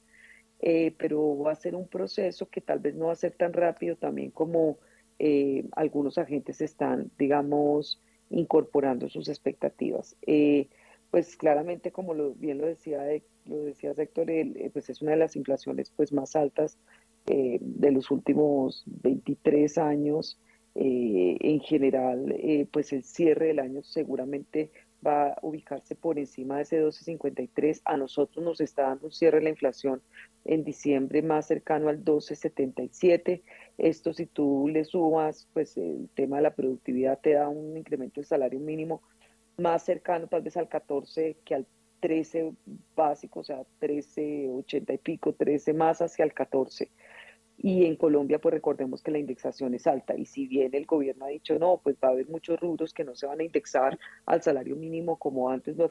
Eh, 0.67 0.95
pero 0.97 1.37
va 1.37 1.53
a 1.53 1.57
ser 1.57 1.75
un 1.75 1.87
proceso 1.87 2.49
que 2.49 2.63
tal 2.63 2.79
vez 2.79 2.95
no 2.95 3.09
va 3.09 3.13
a 3.13 3.17
ser 3.17 3.33
tan 3.33 3.53
rápido 3.53 3.97
también 3.97 4.31
como 4.31 4.79
eh, 5.19 5.67
algunos 5.73 6.17
agentes 6.17 6.63
están, 6.63 7.11
digamos, 7.19 8.01
incorporando 8.31 9.11
sus 9.11 9.29
expectativas. 9.29 10.17
Eh, 10.27 10.71
pues 11.11 11.37
claramente, 11.37 11.93
como 11.93 12.15
lo, 12.15 12.33
bien 12.33 12.57
lo 12.57 12.67
decía, 12.67 13.03
lo 13.45 13.63
decía 13.63 13.93
Héctor, 13.95 14.29
pues 14.73 14.89
es 14.89 15.03
una 15.03 15.11
de 15.11 15.19
las 15.19 15.37
inflaciones 15.37 15.91
pues 15.95 16.15
más 16.15 16.35
altas 16.35 16.79
de 17.27 17.91
los 17.93 18.11
últimos 18.11 18.85
23 18.87 19.77
años. 19.77 20.41
en 20.75 21.61
general, 21.61 22.35
pues 22.73 22.93
el 22.95 23.05
cierre 23.05 23.49
del 23.49 23.59
año 23.59 23.83
seguramente 23.83 24.73
va 25.05 25.29
a 25.29 25.39
ubicarse 25.43 25.95
por 25.95 26.19
encima 26.19 26.57
de 26.57 26.63
ese 26.63 26.83
12.53. 26.83 27.83
A 27.85 27.97
nosotros 27.97 28.45
nos 28.45 28.61
está 28.61 28.83
dando 28.85 29.07
un 29.07 29.13
cierre 29.13 29.39
de 29.39 29.45
la 29.45 29.51
inflación 29.51 30.03
en 30.45 30.65
diciembre 30.65 31.23
más 31.23 31.47
cercano 31.47 31.89
al 31.89 32.05
12.77. 32.05 33.43
Esto 33.79 34.13
si 34.13 34.27
tú 34.27 34.69
le 34.69 34.85
sumas, 34.85 35.49
pues 35.53 35.77
el 35.77 36.09
tema 36.15 36.37
de 36.37 36.43
la 36.43 36.55
productividad 36.55 37.19
te 37.21 37.35
da 37.35 37.49
un 37.49 37.77
incremento 37.77 38.21
del 38.21 38.27
salario 38.27 38.61
mínimo 38.61 39.03
más 39.57 39.85
cercano 39.85 40.27
tal 40.27 40.43
vez 40.43 40.57
al 40.57 40.69
14 40.69 41.37
que 41.45 41.55
al 41.55 41.67
13 42.01 42.53
básico, 42.95 43.41
o 43.41 43.45
sea, 43.45 43.63
13.80 43.81 44.95
y 44.95 44.99
pico, 44.99 45.33
13 45.33 45.73
más 45.73 46.03
hacia 46.03 46.25
el 46.25 46.35
14. 46.35 46.91
Y 47.57 47.85
en 47.87 47.97
Colombia, 47.97 48.41
pues 48.41 48.53
recordemos 48.53 49.03
que 49.03 49.11
la 49.11 49.19
indexación 49.19 49.75
es 49.75 49.87
alta. 49.87 50.17
Y 50.17 50.27
si 50.27 50.47
bien 50.47 50.75
el 50.75 50.87
gobierno 50.87 51.27
ha 51.27 51.29
dicho, 51.29 51.59
no, 51.59 51.81
pues 51.83 51.97
va 52.03 52.09
a 52.09 52.11
haber 52.13 52.29
muchos 52.29 52.61
rubros 52.61 52.93
que 52.93 53.05
no 53.05 53.15
se 53.15 53.27
van 53.27 53.41
a 53.41 53.45
indexar 53.45 53.99
al 54.27 54.43
salario 54.43 54.77
mínimo 54.77 55.17
como 55.17 55.49
antes 55.51 55.77
lo 55.77 55.89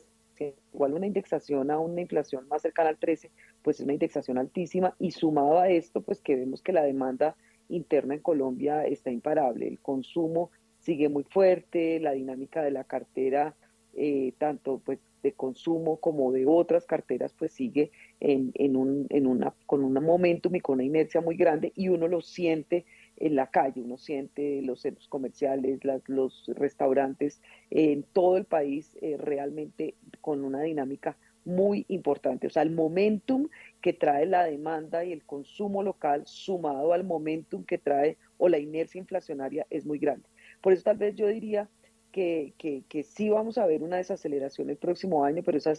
igual 0.74 0.94
una 0.94 1.08
indexación 1.08 1.72
a 1.72 1.80
una 1.80 2.02
inflación 2.02 2.48
más 2.48 2.62
cercana 2.62 2.90
al 2.90 2.98
13, 2.98 3.32
pues 3.62 3.78
es 3.80 3.84
una 3.84 3.94
indexación 3.94 4.38
altísima. 4.38 4.96
Y 5.00 5.12
sumado 5.12 5.60
a 5.60 5.70
esto, 5.70 6.02
pues 6.02 6.22
que 6.22 6.36
vemos 6.36 6.62
que 6.62 6.74
la 6.74 6.84
demanda 6.84 7.36
interna 7.70 8.16
en 8.16 8.22
Colombia 8.22 8.86
está 8.86 9.12
imparable. 9.12 9.68
El 9.68 9.80
consumo 9.80 10.52
sigue 10.80 11.10
muy 11.10 11.24
fuerte, 11.24 12.00
la 12.00 12.12
dinámica 12.12 12.62
de 12.62 12.72
la 12.72 12.84
cartera, 12.84 13.56
eh, 13.94 14.34
tanto 14.38 14.82
pues 14.84 15.00
de 15.24 15.32
consumo 15.32 15.98
como 15.98 16.32
de 16.32 16.46
otras 16.46 16.86
carteras, 16.86 17.34
pues 17.34 17.54
sigue 17.54 17.92
en, 18.20 18.52
en, 18.56 18.76
un, 18.76 19.08
en 19.10 19.26
una, 19.26 19.54
con 19.66 19.84
un 19.84 19.94
momentum 19.94 20.54
y 20.56 20.60
con 20.60 20.76
una 20.76 20.84
inercia 20.84 21.22
muy 21.22 21.36
grande 21.36 21.72
y 21.76 21.88
uno 21.88 22.08
lo 22.08 22.22
siente 22.22 22.86
en 23.18 23.36
la 23.36 23.48
calle, 23.48 23.82
uno 23.82 23.98
siente 23.98 24.62
los 24.62 24.82
centros 24.82 25.08
comerciales, 25.08 25.80
los 26.08 26.46
restaurantes 26.56 27.42
en 27.72 28.04
todo 28.04 28.38
el 28.38 28.46
país 28.46 28.98
eh, 29.02 29.18
realmente 29.18 29.96
con 30.20 30.44
una 30.44 30.62
dinámica 30.62 31.18
muy 31.46 31.86
importante. 31.88 32.48
O 32.48 32.50
sea, 32.50 32.64
el 32.64 32.72
momentum 32.72 33.50
que 33.82 33.94
trae 33.94 34.26
la 34.26 34.46
demanda 34.46 35.04
y 35.04 35.12
el 35.12 35.24
consumo 35.24 35.84
local 35.84 36.24
sumado 36.26 36.94
al 36.94 37.04
momentum 37.04 37.64
que 37.64 37.78
trae 37.78 38.18
o 38.38 38.50
la 38.50 38.60
inercia 38.60 39.00
inflacionaria 39.00 39.66
es 39.70 39.86
muy 39.86 40.00
grande. 40.00 40.28
Por 40.62 40.74
eso 40.74 40.84
tal 40.84 40.98
vez 40.98 41.16
yo 41.16 41.28
diría 41.28 41.70
que, 42.14 42.54
que, 42.88 43.04
sí 43.04 43.30
vamos 43.30 43.58
a 43.58 43.66
ver 43.66 43.82
una 43.82 43.98
desaceleración 43.98 44.70
el 44.70 44.78
próximo 44.78 45.26
año, 45.26 45.42
pero 45.44 45.58
esa 45.58 45.74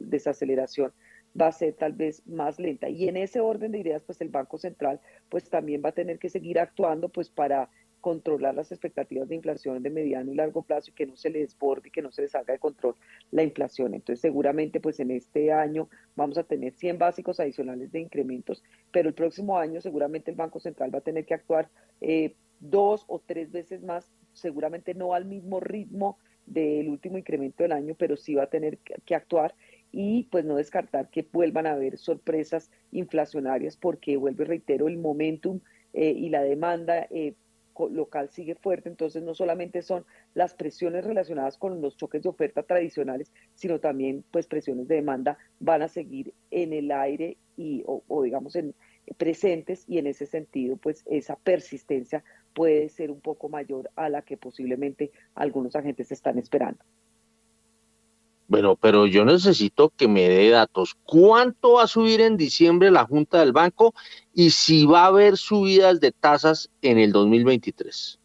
desaceleración 0.00 0.92
va 1.38 1.48
a 1.48 1.52
ser 1.52 1.74
tal 1.74 1.92
vez 1.92 2.26
más 2.26 2.58
lenta. 2.58 2.88
Y 2.88 3.06
en 3.06 3.18
ese 3.18 3.40
orden 3.40 3.70
de 3.72 3.80
ideas, 3.80 4.02
pues 4.02 4.20
el 4.22 4.30
Banco 4.30 4.56
Central 4.56 4.98
pues 5.28 5.48
también 5.50 5.82
va 5.84 5.90
a 5.90 5.92
tener 5.92 6.18
que 6.18 6.30
seguir 6.30 6.58
actuando 6.58 7.10
pues 7.10 7.28
para 7.28 7.68
controlar 8.00 8.54
las 8.54 8.72
expectativas 8.72 9.28
de 9.28 9.34
inflación 9.34 9.82
de 9.82 9.90
mediano 9.90 10.32
y 10.32 10.36
largo 10.36 10.62
plazo 10.62 10.90
y 10.90 10.94
que 10.94 11.06
no 11.06 11.16
se 11.16 11.28
le 11.28 11.40
desborde 11.40 11.88
y 11.88 11.90
que 11.90 12.00
no 12.00 12.10
se 12.12 12.22
le 12.22 12.28
salga 12.28 12.54
de 12.54 12.60
control 12.60 12.94
la 13.30 13.42
inflación. 13.42 13.92
Entonces, 13.92 14.22
seguramente, 14.22 14.80
pues 14.80 15.00
en 15.00 15.10
este 15.10 15.52
año 15.52 15.90
vamos 16.16 16.38
a 16.38 16.44
tener 16.44 16.72
100 16.72 16.96
básicos 16.96 17.40
adicionales 17.40 17.92
de 17.92 18.00
incrementos, 18.00 18.64
pero 18.90 19.08
el 19.08 19.14
próximo 19.14 19.58
año 19.58 19.82
seguramente 19.82 20.30
el 20.30 20.36
Banco 20.36 20.60
Central 20.60 20.94
va 20.94 21.00
a 21.00 21.02
tener 21.02 21.26
que 21.26 21.34
actuar 21.34 21.68
eh, 22.00 22.34
dos 22.60 23.04
o 23.06 23.20
tres 23.20 23.52
veces 23.52 23.82
más 23.82 24.10
seguramente 24.38 24.94
no 24.94 25.14
al 25.14 25.24
mismo 25.24 25.60
ritmo 25.60 26.18
del 26.46 26.88
último 26.88 27.18
incremento 27.18 27.62
del 27.62 27.72
año, 27.72 27.94
pero 27.98 28.16
sí 28.16 28.34
va 28.34 28.44
a 28.44 28.50
tener 28.50 28.78
que 28.78 29.14
actuar 29.14 29.54
y 29.92 30.24
pues 30.24 30.44
no 30.44 30.56
descartar 30.56 31.08
que 31.10 31.26
vuelvan 31.30 31.66
a 31.66 31.72
haber 31.72 31.98
sorpresas 31.98 32.70
inflacionarias 32.92 33.76
porque 33.76 34.16
vuelvo 34.16 34.42
y 34.42 34.46
reitero, 34.46 34.88
el 34.88 34.98
momentum 34.98 35.60
eh, 35.92 36.10
y 36.10 36.28
la 36.28 36.42
demanda 36.42 37.06
eh, 37.10 37.34
local 37.90 38.28
sigue 38.28 38.56
fuerte, 38.56 38.88
entonces 38.88 39.22
no 39.22 39.34
solamente 39.34 39.82
son 39.82 40.04
las 40.34 40.54
presiones 40.54 41.04
relacionadas 41.04 41.56
con 41.58 41.80
los 41.80 41.96
choques 41.96 42.22
de 42.22 42.28
oferta 42.28 42.64
tradicionales, 42.64 43.32
sino 43.54 43.78
también 43.78 44.24
pues 44.32 44.48
presiones 44.48 44.88
de 44.88 44.96
demanda 44.96 45.38
van 45.60 45.82
a 45.82 45.88
seguir 45.88 46.34
en 46.50 46.72
el 46.72 46.90
aire 46.90 47.36
y 47.56 47.84
o 47.86 48.22
digamos 48.22 48.56
en, 48.56 48.74
presentes 49.16 49.84
y 49.88 49.98
en 49.98 50.06
ese 50.06 50.26
sentido 50.26 50.76
pues 50.76 51.02
esa 51.06 51.36
persistencia 51.36 52.24
puede 52.54 52.88
ser 52.88 53.10
un 53.10 53.20
poco 53.20 53.48
mayor 53.48 53.90
a 53.96 54.08
la 54.08 54.22
que 54.22 54.36
posiblemente 54.36 55.10
algunos 55.34 55.76
agentes 55.76 56.10
están 56.12 56.38
esperando. 56.38 56.84
Bueno, 58.48 58.76
pero 58.76 59.06
yo 59.06 59.26
necesito 59.26 59.90
que 59.90 60.08
me 60.08 60.26
dé 60.26 60.48
datos. 60.48 60.96
¿Cuánto 61.04 61.74
va 61.74 61.82
a 61.82 61.86
subir 61.86 62.22
en 62.22 62.38
diciembre 62.38 62.90
la 62.90 63.04
Junta 63.04 63.40
del 63.40 63.52
Banco 63.52 63.92
y 64.32 64.50
si 64.50 64.86
va 64.86 65.02
a 65.02 65.08
haber 65.08 65.36
subidas 65.36 66.00
de 66.00 66.12
tasas 66.12 66.70
en 66.80 66.98
el 66.98 67.12
2023? 67.12 68.18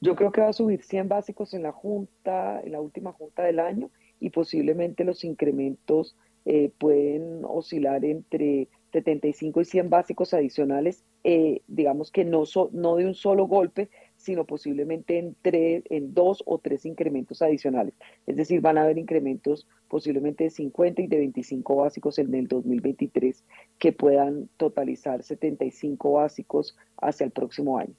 Yo 0.00 0.14
creo 0.14 0.30
que 0.30 0.40
va 0.40 0.50
a 0.50 0.52
subir 0.52 0.84
100 0.84 1.08
básicos 1.08 1.52
en 1.52 1.64
la 1.64 1.72
Junta, 1.72 2.60
en 2.60 2.70
la 2.70 2.80
última 2.80 3.12
Junta 3.12 3.42
del 3.42 3.58
año 3.58 3.90
y 4.20 4.30
posiblemente 4.30 5.02
los 5.02 5.24
incrementos 5.24 6.16
eh, 6.44 6.70
pueden 6.78 7.44
oscilar 7.44 8.04
entre 8.04 8.68
75 8.92 9.60
y 9.60 9.64
100 9.64 9.90
básicos 9.90 10.34
adicionales, 10.34 11.04
eh, 11.24 11.60
digamos 11.66 12.10
que 12.10 12.24
no, 12.24 12.44
no 12.72 12.96
de 12.96 13.06
un 13.06 13.14
solo 13.14 13.46
golpe, 13.46 13.90
sino 14.16 14.44
posiblemente 14.44 15.18
en, 15.18 15.36
tres, 15.42 15.84
en 15.90 16.14
dos 16.14 16.42
o 16.46 16.58
tres 16.58 16.86
incrementos 16.86 17.42
adicionales. 17.42 17.94
Es 18.26 18.36
decir, 18.36 18.60
van 18.60 18.78
a 18.78 18.82
haber 18.82 18.98
incrementos 18.98 19.66
posiblemente 19.88 20.44
de 20.44 20.50
50 20.50 21.02
y 21.02 21.06
de 21.06 21.18
25 21.18 21.76
básicos 21.76 22.18
en 22.18 22.34
el 22.34 22.48
2023 22.48 23.44
que 23.78 23.92
puedan 23.92 24.48
totalizar 24.56 25.22
75 25.22 26.12
básicos 26.12 26.76
hacia 27.00 27.24
el 27.24 27.30
próximo 27.30 27.78
año. 27.78 27.94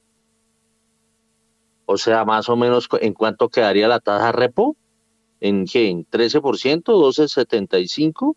O 1.86 1.98
sea, 1.98 2.26
más 2.26 2.49
o 2.49 2.56
menos, 2.56 2.88
¿en 3.02 3.14
cuánto 3.14 3.49
quedaría 3.49 3.88
la 3.88 3.99
tasa 3.99 4.32
repo? 4.32 4.76
¿En 5.40 5.66
qué? 5.66 5.90
¿En 5.90 6.06
13%? 6.06 6.84
¿12,75%? 6.84 8.36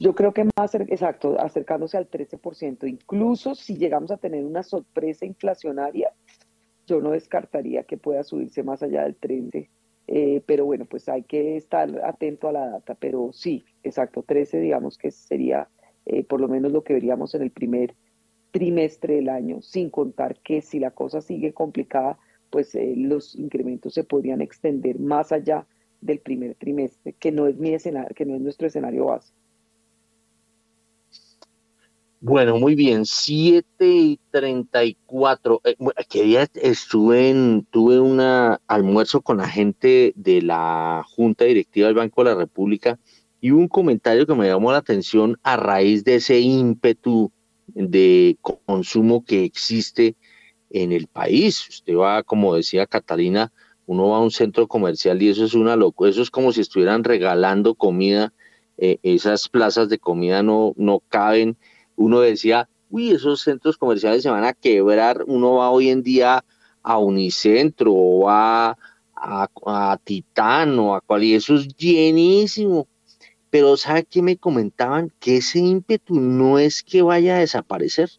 Yo 0.00 0.14
creo 0.14 0.32
que 0.32 0.48
más, 0.56 0.74
exacto, 0.74 1.38
acercándose 1.38 1.98
al 1.98 2.08
13%. 2.08 2.88
Incluso 2.88 3.54
si 3.54 3.76
llegamos 3.76 4.10
a 4.10 4.16
tener 4.16 4.46
una 4.46 4.62
sorpresa 4.62 5.26
inflacionaria, 5.26 6.10
yo 6.86 7.02
no 7.02 7.10
descartaría 7.10 7.82
que 7.84 7.98
pueda 7.98 8.24
subirse 8.24 8.62
más 8.62 8.82
allá 8.82 9.02
del 9.02 9.20
13%. 9.20 9.68
Eh, 10.12 10.42
pero 10.46 10.64
bueno, 10.64 10.86
pues 10.86 11.08
hay 11.08 11.22
que 11.22 11.56
estar 11.56 11.88
atento 12.02 12.48
a 12.48 12.52
la 12.52 12.66
data. 12.70 12.94
Pero 12.94 13.30
sí, 13.34 13.66
exacto, 13.82 14.22
13 14.22 14.58
digamos 14.58 14.96
que 14.96 15.10
sería 15.10 15.68
eh, 16.06 16.24
por 16.24 16.40
lo 16.40 16.48
menos 16.48 16.72
lo 16.72 16.82
que 16.82 16.94
veríamos 16.94 17.34
en 17.34 17.42
el 17.42 17.50
primer 17.50 17.94
trimestre 18.52 19.16
del 19.16 19.28
año, 19.28 19.60
sin 19.60 19.90
contar 19.90 20.40
que 20.40 20.62
si 20.62 20.80
la 20.80 20.92
cosa 20.92 21.20
sigue 21.20 21.52
complicada, 21.52 22.18
pues 22.48 22.74
eh, 22.74 22.94
los 22.96 23.36
incrementos 23.36 23.92
se 23.92 24.04
podrían 24.04 24.40
extender 24.40 24.98
más 24.98 25.30
allá 25.30 25.66
del 26.00 26.20
primer 26.20 26.54
trimestre, 26.54 27.12
que 27.12 27.30
no 27.30 27.46
es 27.46 27.56
mi 27.58 27.74
escenario, 27.74 28.14
que 28.14 28.24
no 28.24 28.34
es 28.34 28.40
nuestro 28.40 28.66
escenario 28.66 29.04
base. 29.04 29.34
Bueno, 32.22 32.58
muy 32.58 32.74
bien, 32.74 33.06
7 33.06 33.64
y 33.80 34.20
34. 34.30 35.62
Eh, 35.64 35.76
¿Qué 36.10 36.22
día 36.24 36.46
estuve 36.54 37.30
en, 37.30 37.66
tuve 37.70 37.98
un 37.98 38.20
almuerzo 38.20 39.22
con 39.22 39.38
la 39.38 39.48
gente 39.48 40.12
de 40.16 40.42
la 40.42 41.02
Junta 41.16 41.46
Directiva 41.46 41.86
del 41.86 41.96
Banco 41.96 42.22
de 42.22 42.30
la 42.30 42.36
República 42.36 42.98
y 43.40 43.52
un 43.52 43.68
comentario 43.68 44.26
que 44.26 44.34
me 44.34 44.48
llamó 44.48 44.70
la 44.70 44.78
atención 44.78 45.38
a 45.42 45.56
raíz 45.56 46.04
de 46.04 46.16
ese 46.16 46.40
ímpetu 46.40 47.32
de 47.68 48.36
consumo 48.66 49.24
que 49.24 49.44
existe 49.44 50.14
en 50.68 50.92
el 50.92 51.06
país. 51.06 51.66
Usted 51.70 51.96
va, 51.96 52.22
como 52.22 52.54
decía 52.54 52.84
Catalina, 52.86 53.50
uno 53.86 54.10
va 54.10 54.18
a 54.18 54.20
un 54.20 54.30
centro 54.30 54.68
comercial 54.68 55.22
y 55.22 55.30
eso 55.30 55.46
es 55.46 55.54
una 55.54 55.74
locura, 55.74 56.10
eso 56.10 56.20
es 56.20 56.30
como 56.30 56.52
si 56.52 56.60
estuvieran 56.60 57.02
regalando 57.02 57.74
comida, 57.74 58.34
eh, 58.76 58.98
esas 59.02 59.48
plazas 59.48 59.88
de 59.88 59.98
comida 59.98 60.42
no, 60.42 60.74
no 60.76 61.00
caben 61.08 61.56
uno 62.00 62.20
decía, 62.20 62.68
uy, 62.88 63.10
esos 63.10 63.42
centros 63.42 63.76
comerciales 63.76 64.22
se 64.22 64.30
van 64.30 64.44
a 64.44 64.54
quebrar, 64.54 65.24
uno 65.26 65.56
va 65.56 65.70
hoy 65.70 65.90
en 65.90 66.02
día 66.02 66.42
a 66.82 66.98
Unicentro 66.98 67.92
o 67.92 68.24
va 68.24 68.70
a, 69.14 69.48
a 69.66 70.00
Titán 70.02 70.78
o 70.78 70.94
a 70.94 71.02
cual, 71.02 71.24
y 71.24 71.34
eso 71.34 71.54
es 71.56 71.68
llenísimo. 71.76 72.88
Pero 73.50 73.76
¿sabe 73.76 74.04
qué 74.04 74.22
me 74.22 74.36
comentaban? 74.36 75.12
Que 75.18 75.38
ese 75.38 75.58
ímpetu 75.58 76.18
no 76.20 76.58
es 76.58 76.82
que 76.82 77.02
vaya 77.02 77.36
a 77.36 77.40
desaparecer, 77.40 78.10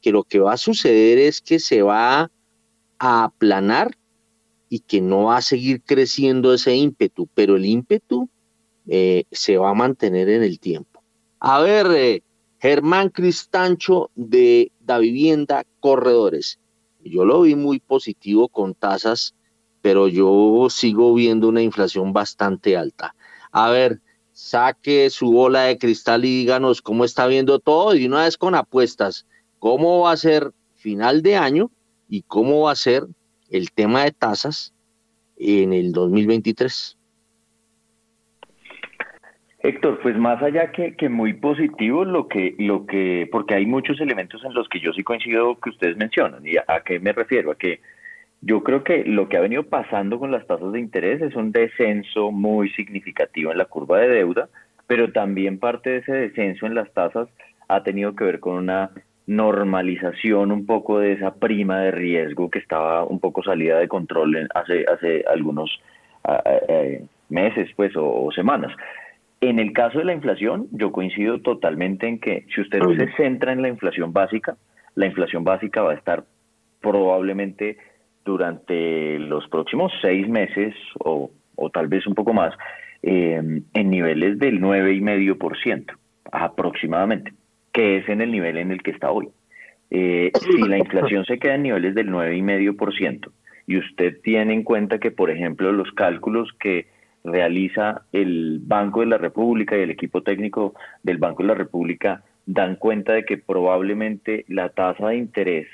que 0.00 0.12
lo 0.12 0.22
que 0.22 0.38
va 0.38 0.54
a 0.54 0.56
suceder 0.58 1.18
es 1.18 1.42
que 1.42 1.58
se 1.58 1.82
va 1.82 2.30
a 2.98 3.24
aplanar 3.24 3.98
y 4.70 4.78
que 4.80 5.02
no 5.02 5.24
va 5.24 5.36
a 5.36 5.42
seguir 5.42 5.82
creciendo 5.82 6.54
ese 6.54 6.74
ímpetu, 6.74 7.28
pero 7.34 7.56
el 7.56 7.66
ímpetu 7.66 8.30
eh, 8.86 9.24
se 9.30 9.58
va 9.58 9.70
a 9.70 9.74
mantener 9.74 10.30
en 10.30 10.42
el 10.42 10.58
tiempo. 10.58 11.02
A 11.38 11.60
ver, 11.60 11.86
eh, 11.90 12.22
Germán 12.58 13.10
Cristancho 13.10 14.10
de 14.14 14.72
Da 14.80 14.98
Vivienda 14.98 15.64
Corredores. 15.80 16.58
Yo 17.04 17.24
lo 17.24 17.42
vi 17.42 17.54
muy 17.54 17.80
positivo 17.80 18.48
con 18.48 18.74
tasas, 18.74 19.34
pero 19.82 20.08
yo 20.08 20.68
sigo 20.70 21.14
viendo 21.14 21.48
una 21.48 21.62
inflación 21.62 22.12
bastante 22.12 22.76
alta. 22.76 23.14
A 23.52 23.70
ver, 23.70 24.00
saque 24.32 25.10
su 25.10 25.30
bola 25.30 25.62
de 25.62 25.78
cristal 25.78 26.24
y 26.24 26.38
díganos 26.38 26.82
cómo 26.82 27.04
está 27.04 27.26
viendo 27.26 27.58
todo 27.58 27.94
y 27.94 28.06
una 28.06 28.24
vez 28.24 28.36
con 28.36 28.54
apuestas, 28.54 29.26
cómo 29.58 30.00
va 30.00 30.12
a 30.12 30.16
ser 30.16 30.52
final 30.74 31.22
de 31.22 31.36
año 31.36 31.70
y 32.08 32.22
cómo 32.22 32.62
va 32.62 32.72
a 32.72 32.76
ser 32.76 33.06
el 33.48 33.70
tema 33.70 34.04
de 34.04 34.12
tasas 34.12 34.72
en 35.36 35.72
el 35.72 35.92
2023? 35.92 36.95
Héctor, 39.66 39.98
pues 40.00 40.16
más 40.16 40.40
allá 40.42 40.70
que, 40.70 41.08
muy 41.08 41.32
positivo 41.32 42.04
lo 42.04 42.28
que, 42.28 42.54
lo 42.56 42.86
que, 42.86 43.28
porque 43.32 43.56
hay 43.56 43.66
muchos 43.66 44.00
elementos 44.00 44.44
en 44.44 44.54
los 44.54 44.68
que 44.68 44.78
yo 44.78 44.92
sí 44.92 45.02
coincido 45.02 45.58
que 45.58 45.70
ustedes 45.70 45.96
mencionan. 45.96 46.46
¿Y 46.46 46.56
a, 46.56 46.80
qué 46.84 47.00
me 47.00 47.12
refiero? 47.12 47.50
A 47.50 47.56
que 47.56 47.80
yo 48.42 48.62
creo 48.62 48.84
que 48.84 49.02
lo 49.04 49.28
que 49.28 49.36
ha 49.36 49.40
venido 49.40 49.64
pasando 49.64 50.20
con 50.20 50.30
las 50.30 50.46
tasas 50.46 50.70
de 50.70 50.78
interés 50.78 51.20
es 51.20 51.34
un 51.34 51.50
descenso 51.50 52.30
muy 52.30 52.70
significativo 52.70 53.50
en 53.50 53.58
la 53.58 53.64
curva 53.64 53.98
de 53.98 54.08
deuda, 54.08 54.48
pero 54.86 55.10
también 55.10 55.58
parte 55.58 55.90
de 55.90 55.96
ese 55.98 56.12
descenso 56.12 56.66
en 56.66 56.76
las 56.76 56.92
tasas 56.92 57.28
ha 57.66 57.82
tenido 57.82 58.14
que 58.14 58.22
ver 58.22 58.38
con 58.38 58.54
una 58.54 58.90
normalización 59.26 60.52
un 60.52 60.64
poco 60.66 61.00
de 61.00 61.14
esa 61.14 61.34
prima 61.34 61.80
de 61.80 61.90
riesgo 61.90 62.50
que 62.50 62.60
estaba 62.60 63.02
un 63.02 63.18
poco 63.18 63.42
salida 63.42 63.80
de 63.80 63.88
control 63.88 64.48
hace, 64.54 64.84
hace 64.86 65.24
algunos 65.26 65.80
meses 67.28 67.68
pues 67.74 67.92
o, 67.96 68.30
semanas. 68.32 68.72
En 69.40 69.58
el 69.58 69.72
caso 69.72 69.98
de 69.98 70.04
la 70.04 70.14
inflación, 70.14 70.68
yo 70.72 70.92
coincido 70.92 71.40
totalmente 71.40 72.08
en 72.08 72.18
que 72.18 72.46
si 72.54 72.60
usted 72.60 72.80
se 72.96 73.12
centra 73.16 73.52
en 73.52 73.62
la 73.62 73.68
inflación 73.68 74.12
básica, 74.12 74.56
la 74.94 75.06
inflación 75.06 75.44
básica 75.44 75.82
va 75.82 75.92
a 75.92 75.96
estar 75.96 76.24
probablemente 76.80 77.76
durante 78.24 79.18
los 79.18 79.46
próximos 79.48 79.92
seis 80.00 80.28
meses 80.28 80.74
o, 80.98 81.30
o 81.54 81.70
tal 81.70 81.88
vez 81.88 82.06
un 82.06 82.14
poco 82.14 82.32
más 82.32 82.54
eh, 83.02 83.62
en 83.74 83.90
niveles 83.90 84.38
del 84.38 84.60
9,5% 84.60 85.96
aproximadamente, 86.32 87.32
que 87.72 87.98
es 87.98 88.08
en 88.08 88.20
el 88.20 88.32
nivel 88.32 88.58
en 88.58 88.72
el 88.72 88.82
que 88.82 88.90
está 88.90 89.10
hoy. 89.10 89.28
Eh, 89.90 90.32
si 90.34 90.62
la 90.62 90.78
inflación 90.78 91.24
se 91.24 91.38
queda 91.38 91.54
en 91.54 91.62
niveles 91.62 91.94
del 91.94 92.08
9,5% 92.08 93.30
y 93.68 93.78
usted 93.78 94.20
tiene 94.22 94.54
en 94.54 94.64
cuenta 94.64 94.98
que, 94.98 95.10
por 95.10 95.30
ejemplo, 95.30 95.70
los 95.72 95.92
cálculos 95.92 96.50
que 96.58 96.88
realiza 97.26 98.02
el 98.12 98.60
Banco 98.62 99.00
de 99.00 99.06
la 99.06 99.18
República 99.18 99.76
y 99.76 99.82
el 99.82 99.90
equipo 99.90 100.22
técnico 100.22 100.74
del 101.02 101.18
Banco 101.18 101.42
de 101.42 101.48
la 101.48 101.54
República 101.54 102.22
dan 102.46 102.76
cuenta 102.76 103.12
de 103.12 103.24
que 103.24 103.38
probablemente 103.38 104.44
la 104.48 104.68
tasa 104.68 105.08
de 105.08 105.16
interés 105.16 105.66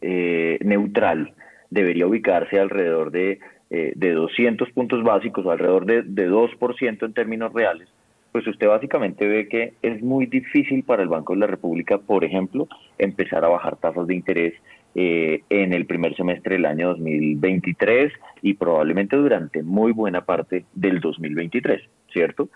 eh, 0.00 0.58
neutral 0.62 1.34
debería 1.70 2.06
ubicarse 2.06 2.58
alrededor 2.58 3.10
de, 3.10 3.40
eh, 3.70 3.92
de 3.94 4.12
200 4.12 4.70
puntos 4.70 5.02
básicos 5.02 5.46
alrededor 5.46 5.84
de, 5.84 6.02
de 6.02 6.30
2% 6.30 7.04
en 7.04 7.12
términos 7.12 7.52
reales, 7.52 7.88
pues 8.32 8.46
usted 8.46 8.68
básicamente 8.68 9.26
ve 9.28 9.48
que 9.48 9.74
es 9.82 10.02
muy 10.02 10.26
difícil 10.26 10.82
para 10.82 11.02
el 11.02 11.08
Banco 11.08 11.34
de 11.34 11.40
la 11.40 11.46
República, 11.46 11.98
por 11.98 12.24
ejemplo, 12.24 12.68
empezar 12.96 13.44
a 13.44 13.48
bajar 13.48 13.76
tasas 13.76 14.06
de 14.06 14.14
interés 14.14 14.54
eh, 14.94 15.42
en 15.50 15.72
el 15.72 15.86
primer 15.86 16.16
semestre 16.16 16.56
del 16.56 16.66
año 16.66 16.88
2023 16.88 18.12
y 18.42 18.54
probablemente 18.54 19.16
durante 19.16 19.62
muy 19.62 19.92
buena 19.92 20.24
parte 20.24 20.64
del 20.74 21.00
2023, 21.00 21.82
¿cierto? 22.12 22.48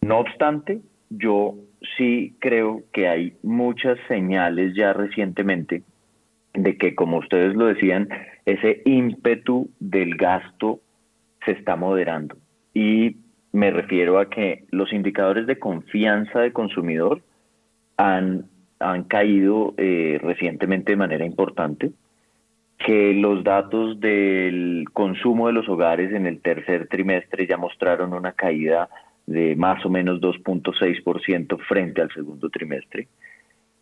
No 0.00 0.18
obstante, 0.18 0.80
yo 1.10 1.54
sí 1.96 2.34
creo 2.38 2.82
que 2.92 3.08
hay 3.08 3.34
muchas 3.42 3.98
señales 4.08 4.74
ya 4.74 4.92
recientemente 4.92 5.82
de 6.52 6.76
que, 6.76 6.94
como 6.94 7.18
ustedes 7.18 7.54
lo 7.54 7.66
decían, 7.66 8.08
ese 8.44 8.82
ímpetu 8.84 9.70
del 9.80 10.16
gasto 10.16 10.80
se 11.44 11.52
está 11.52 11.76
moderando. 11.76 12.36
Y 12.72 13.16
me 13.52 13.70
refiero 13.70 14.18
a 14.18 14.30
que 14.30 14.64
los 14.70 14.92
indicadores 14.92 15.46
de 15.46 15.58
confianza 15.58 16.40
de 16.40 16.52
consumidor 16.52 17.22
han, 17.96 18.46
han 18.78 19.04
caído 19.04 19.74
eh, 19.76 20.18
recientemente 20.22 20.92
de 20.92 20.96
manera 20.96 21.24
importante, 21.24 21.92
que 22.78 23.14
los 23.14 23.44
datos 23.44 24.00
del 24.00 24.84
consumo 24.92 25.46
de 25.46 25.52
los 25.54 25.68
hogares 25.68 26.12
en 26.12 26.26
el 26.26 26.40
tercer 26.40 26.88
trimestre 26.88 27.46
ya 27.46 27.56
mostraron 27.56 28.12
una 28.12 28.32
caída 28.32 28.88
de 29.26 29.56
más 29.56 29.84
o 29.86 29.90
menos 29.90 30.20
2.6% 30.20 31.58
frente 31.66 32.02
al 32.02 32.12
segundo 32.12 32.50
trimestre, 32.50 33.08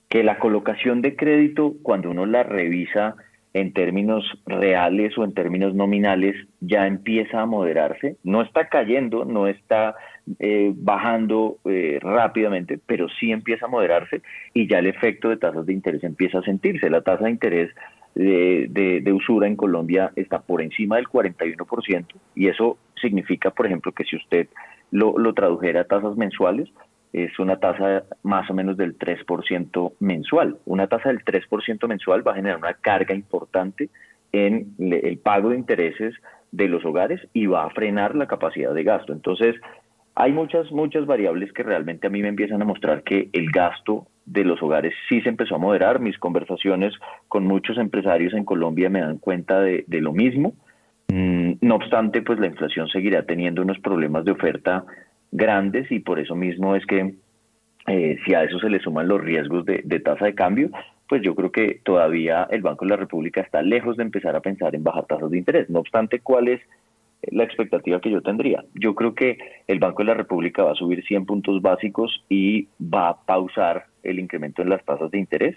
que 0.09 0.23
la 0.23 0.39
colocación 0.39 1.03
de 1.03 1.17
crédito, 1.17 1.75
cuando 1.83 2.11
uno 2.11 2.27
la 2.27 2.43
revisa 2.43 3.17
en 3.55 3.73
términos 3.73 4.25
reales 4.47 5.17
o 5.19 5.25
en 5.25 5.35
términos 5.35 5.75
nominales, 5.75 6.35
ya 6.61 6.87
empieza 6.87 7.41
a 7.41 7.47
moderarse. 7.47 8.17
No 8.25 8.43
está 8.43 8.69
cayendo, 8.69 9.25
no 9.25 9.47
está 9.47 9.95
eh, 10.39 10.73
bajando 10.75 11.59
eh, 11.65 11.99
rápidamente, 12.01 12.79
pero 12.87 13.09
sí 13.09 13.31
empieza 13.31 13.67
a 13.67 13.69
moderarse 13.69 14.23
y 14.55 14.69
ya 14.69 14.79
el 14.79 14.87
efecto 14.87 15.29
de 15.29 15.37
tasas 15.37 15.67
de 15.67 15.73
interés 15.73 16.03
empieza 16.05 16.39
a 16.39 16.43
sentirse. 16.43 16.89
La 16.89 17.03
tasa 17.03 17.25
de 17.25 17.31
interés 17.31 17.71
de, 18.15 18.69
de, 19.03 19.13
usura 19.13 19.47
en 19.47 19.57
Colombia 19.57 20.13
está 20.17 20.41
por 20.41 20.63
encima 20.63 20.97
del 20.97 21.09
41% 21.09 22.07
y 22.35 22.49
eso 22.49 22.79
significa, 23.01 23.51
por 23.51 23.67
ejemplo, 23.67 23.93
que 23.93 24.05
si 24.05 24.17
usted 24.17 24.49
lo, 24.91 25.19
lo 25.19 25.33
tradujera 25.33 25.83
a 25.83 25.85
tasas 25.85 26.17
mensuales, 26.17 26.69
es 27.13 27.39
una 27.39 27.57
tasa 27.57 28.05
más 28.23 28.49
o 28.51 28.55
menos 28.55 28.77
del 28.77 28.99
3% 28.99 29.93
mensual. 30.01 30.59
Una 30.65 30.87
tasa 30.87 31.11
del 31.11 31.25
3% 31.25 31.87
mensual 31.87 32.27
va 32.27 32.33
a 32.33 32.37
generar 32.37 32.59
una 32.59 32.75
carga 32.75 33.15
importante 33.15 33.91
en 34.33 34.75
el 34.79 35.19
pago 35.19 35.51
de 35.51 35.59
intereses 35.59 36.15
de 36.53 36.69
los 36.69 36.85
hogares 36.85 37.21
y 37.33 37.47
va 37.47 37.65
a 37.65 37.71
frenar 37.71 38.15
la 38.15 38.27
capacidad 38.27 38.73
de 38.73 38.83
gasto. 38.83 39.13
Entonces, 39.13 39.57
hay 40.15 40.33
muchas, 40.33 40.71
muchas 40.73 41.07
variables 41.07 41.53
que 41.53 41.63
realmente 41.63 42.07
a 42.07 42.11
mí 42.11 42.23
me 42.23 42.29
empiezan 42.29 42.63
a 42.63 42.67
mostrar 42.67 43.03
que 43.03 43.29
el 43.33 43.51
gasto 43.51 44.07
de 44.25 44.45
los 44.45 44.63
hogares 44.63 44.95
sí 45.09 45.21
se 45.21 45.29
empezó 45.29 45.57
a 45.57 45.59
moderar. 45.59 46.01
Mis 46.01 46.19
conversaciones 46.19 46.95
con 47.29 47.45
muchos 47.45 47.77
empresarios 47.79 48.33
en 48.35 48.45
Colombia 48.45 48.89
me 48.89 49.01
dan 49.01 49.19
cuenta 49.19 49.61
de, 49.61 49.85
de 49.87 50.01
lo 50.01 50.13
mismo. 50.13 50.55
Mm, 51.09 51.53
no 51.61 51.75
obstante, 51.75 52.23
pues 52.23 52.39
la 52.39 52.47
inflación 52.47 52.89
seguirá 52.89 53.25
teniendo 53.25 53.63
unos 53.63 53.79
problemas 53.81 54.25
de 54.25 54.33
oferta 54.33 54.85
grandes 55.33 55.91
y 55.91 55.99
por 55.99 56.21
eso 56.21 56.37
mismo 56.37 56.77
es 56.77 56.87
que 56.87 57.15
eh, 57.89 58.19
si 58.25 58.35
a 58.35 58.45
eso 58.45 58.61
se 58.61 58.71
le 58.71 58.79
suman 58.79 59.09
los 59.09 59.21
riesgos 59.21 59.65
de, 59.65 59.83
tasa 60.05 60.27
de 60.27 60.35
cambio, 60.35 60.71
pues 61.09 61.23
yo 61.23 61.35
creo 61.35 61.51
que 61.51 61.81
todavía 61.83 62.47
el 62.51 62.63
Banco 62.63 62.85
de 62.85 62.91
la 62.91 62.97
República 62.97 63.41
está 63.41 63.61
lejos 63.63 63.97
de 63.97 64.05
empezar 64.05 64.37
a 64.37 64.41
pensar 64.41 64.75
en 64.75 64.85
bajar 64.85 65.07
tasas 65.07 65.31
de 65.31 65.39
interés. 65.39 65.69
No 65.69 65.81
obstante, 65.81 66.21
¿cuál 66.21 66.49
es 66.49 66.61
la 67.23 67.45
expectativa 67.45 68.01
que 68.01 68.11
yo 68.11 68.21
tendría? 68.23 68.65
Yo 68.75 68.95
creo 68.95 69.15
que 69.15 69.39
el 69.67 69.79
Banco 69.81 70.03
de 70.03 70.09
la 70.09 70.15
República 70.15 70.63
va 70.63 70.73
a 70.73 70.77
subir 70.77 71.03
100 71.05 71.27
puntos 71.27 71.61
básicos 71.61 72.25
y 72.29 72.69
va 72.81 73.09
a 73.09 73.17
pausar 73.25 73.87
el 74.03 74.21
incremento 74.21 74.63
en 74.63 74.69
las 74.69 74.85
tasas 74.85 75.11
de 75.11 75.19
interés. 75.19 75.57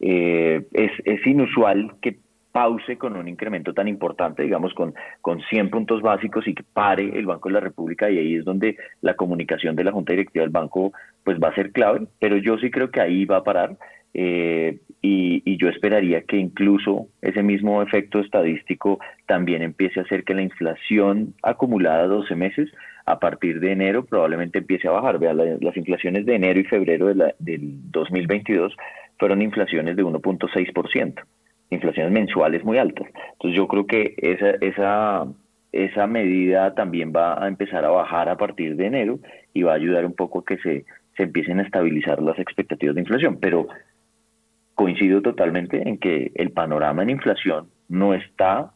Eh, 0.00 0.66
es 0.72 1.26
inusual 1.26 1.92
que 2.00 2.16
pause 2.52 2.96
con 2.98 3.16
un 3.16 3.28
incremento 3.28 3.72
tan 3.72 3.88
importante, 3.88 4.42
digamos, 4.42 4.74
con, 4.74 4.94
con 5.20 5.40
100 5.40 5.70
puntos 5.70 6.02
básicos 6.02 6.46
y 6.46 6.54
que 6.54 6.62
pare 6.62 7.18
el 7.18 7.26
Banco 7.26 7.48
de 7.48 7.54
la 7.54 7.60
República 7.60 8.10
y 8.10 8.18
ahí 8.18 8.34
es 8.36 8.44
donde 8.44 8.76
la 9.00 9.14
comunicación 9.14 9.76
de 9.76 9.84
la 9.84 9.92
Junta 9.92 10.12
Directiva 10.12 10.42
del 10.42 10.50
Banco 10.50 10.92
pues 11.24 11.38
va 11.38 11.48
a 11.48 11.54
ser 11.54 11.72
clave, 11.72 12.06
pero 12.18 12.36
yo 12.36 12.58
sí 12.58 12.70
creo 12.70 12.90
que 12.90 13.00
ahí 13.00 13.24
va 13.24 13.38
a 13.38 13.44
parar 13.44 13.76
eh, 14.12 14.80
y, 15.02 15.42
y, 15.44 15.56
yo 15.56 15.68
esperaría 15.68 16.22
que 16.22 16.36
incluso 16.36 17.06
ese 17.22 17.42
mismo 17.42 17.80
efecto 17.80 18.18
estadístico 18.18 18.98
también 19.26 19.62
empiece 19.62 20.00
a 20.00 20.02
hacer 20.02 20.24
que 20.24 20.34
la 20.34 20.42
inflación 20.42 21.34
acumulada 21.42 22.08
12 22.08 22.34
meses 22.34 22.68
a 23.06 23.20
partir 23.20 23.60
de 23.60 23.72
enero 23.72 24.04
probablemente 24.04 24.58
empiece 24.58 24.88
a 24.88 24.92
bajar. 24.92 25.18
Vea, 25.18 25.32
las 25.32 25.76
inflaciones 25.76 26.26
de 26.26 26.34
enero 26.34 26.58
y 26.58 26.64
febrero 26.64 27.06
de 27.06 27.14
la, 27.14 27.34
del 27.38 27.90
2022 27.92 28.76
fueron 29.18 29.42
inflaciones 29.42 29.96
de 29.96 30.04
1.6% 30.04 31.22
inflaciones 31.70 32.12
mensuales 32.12 32.64
muy 32.64 32.78
altas. 32.78 33.08
Entonces 33.32 33.56
yo 33.56 33.66
creo 33.68 33.86
que 33.86 34.14
esa, 34.18 34.50
esa, 34.60 35.26
esa 35.72 36.06
medida 36.06 36.74
también 36.74 37.12
va 37.14 37.42
a 37.42 37.48
empezar 37.48 37.84
a 37.84 37.90
bajar 37.90 38.28
a 38.28 38.36
partir 38.36 38.76
de 38.76 38.86
enero 38.86 39.18
y 39.54 39.62
va 39.62 39.72
a 39.72 39.76
ayudar 39.76 40.04
un 40.04 40.14
poco 40.14 40.40
a 40.40 40.44
que 40.44 40.58
se, 40.58 40.84
se 41.16 41.22
empiecen 41.22 41.60
a 41.60 41.62
estabilizar 41.62 42.20
las 42.22 42.38
expectativas 42.38 42.94
de 42.94 43.02
inflación. 43.02 43.38
Pero 43.40 43.68
coincido 44.74 45.22
totalmente 45.22 45.88
en 45.88 45.98
que 45.98 46.32
el 46.34 46.52
panorama 46.52 47.02
en 47.02 47.10
inflación 47.10 47.68
no 47.88 48.14
está 48.14 48.72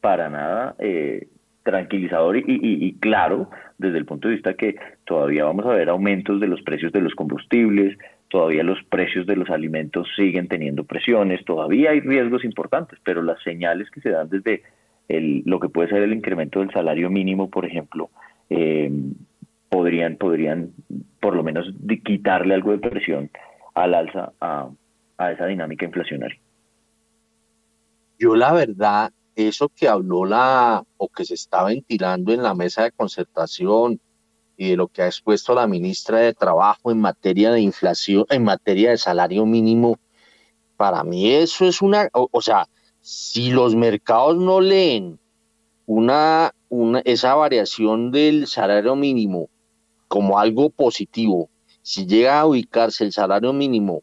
para 0.00 0.28
nada 0.28 0.74
eh, 0.78 1.28
tranquilizador 1.62 2.36
y, 2.36 2.44
y, 2.46 2.92
claro 2.98 3.48
desde 3.78 3.96
el 3.96 4.04
punto 4.04 4.28
de 4.28 4.34
vista 4.34 4.52
que 4.52 4.76
todavía 5.06 5.44
vamos 5.44 5.64
a 5.64 5.70
ver 5.70 5.88
aumentos 5.88 6.40
de 6.40 6.46
los 6.46 6.60
precios 6.60 6.92
de 6.92 7.00
los 7.00 7.14
combustibles, 7.14 7.96
todavía 8.34 8.64
los 8.64 8.82
precios 8.88 9.28
de 9.28 9.36
los 9.36 9.48
alimentos 9.48 10.08
siguen 10.16 10.48
teniendo 10.48 10.82
presiones, 10.82 11.44
todavía 11.44 11.92
hay 11.92 12.00
riesgos 12.00 12.44
importantes, 12.44 12.98
pero 13.04 13.22
las 13.22 13.40
señales 13.44 13.88
que 13.92 14.00
se 14.00 14.10
dan 14.10 14.28
desde 14.28 14.64
el, 15.06 15.44
lo 15.46 15.60
que 15.60 15.68
puede 15.68 15.88
ser 15.88 16.02
el 16.02 16.12
incremento 16.12 16.58
del 16.58 16.72
salario 16.72 17.10
mínimo, 17.10 17.48
por 17.48 17.64
ejemplo, 17.64 18.10
eh, 18.50 18.90
podrían, 19.68 20.16
podrían 20.16 20.72
por 21.20 21.36
lo 21.36 21.44
menos 21.44 21.72
quitarle 22.04 22.54
algo 22.54 22.72
de 22.72 22.78
presión 22.78 23.30
al 23.72 23.94
alza 23.94 24.32
a, 24.40 24.68
a 25.16 25.30
esa 25.30 25.46
dinámica 25.46 25.84
inflacionaria. 25.84 26.40
Yo 28.18 28.34
la 28.34 28.52
verdad, 28.52 29.12
eso 29.36 29.68
que 29.68 29.86
habló 29.86 30.24
la 30.24 30.82
o 30.96 31.08
que 31.08 31.24
se 31.24 31.34
está 31.34 31.62
ventilando 31.62 32.32
en 32.32 32.42
la 32.42 32.54
mesa 32.56 32.82
de 32.82 32.90
concertación 32.90 34.00
y 34.56 34.70
de 34.70 34.76
lo 34.76 34.88
que 34.88 35.02
ha 35.02 35.06
expuesto 35.06 35.54
la 35.54 35.66
ministra 35.66 36.18
de 36.18 36.34
Trabajo 36.34 36.90
en 36.90 37.00
materia 37.00 37.50
de 37.50 37.60
inflación, 37.60 38.24
en 38.30 38.44
materia 38.44 38.90
de 38.90 38.98
salario 38.98 39.46
mínimo, 39.46 39.98
para 40.76 41.04
mí 41.04 41.30
eso 41.30 41.66
es 41.66 41.82
una, 41.82 42.08
o, 42.12 42.40
sea, 42.40 42.68
si 43.00 43.50
los 43.50 43.74
mercados 43.74 44.36
no 44.36 44.60
leen 44.60 45.18
una, 45.86 46.54
una, 46.68 47.00
esa 47.00 47.34
variación 47.34 48.10
del 48.10 48.46
salario 48.46 48.96
mínimo 48.96 49.48
como 50.08 50.38
algo 50.38 50.70
positivo, 50.70 51.48
si 51.82 52.06
llega 52.06 52.40
a 52.40 52.46
ubicarse 52.46 53.04
el 53.04 53.12
salario 53.12 53.52
mínimo, 53.52 54.02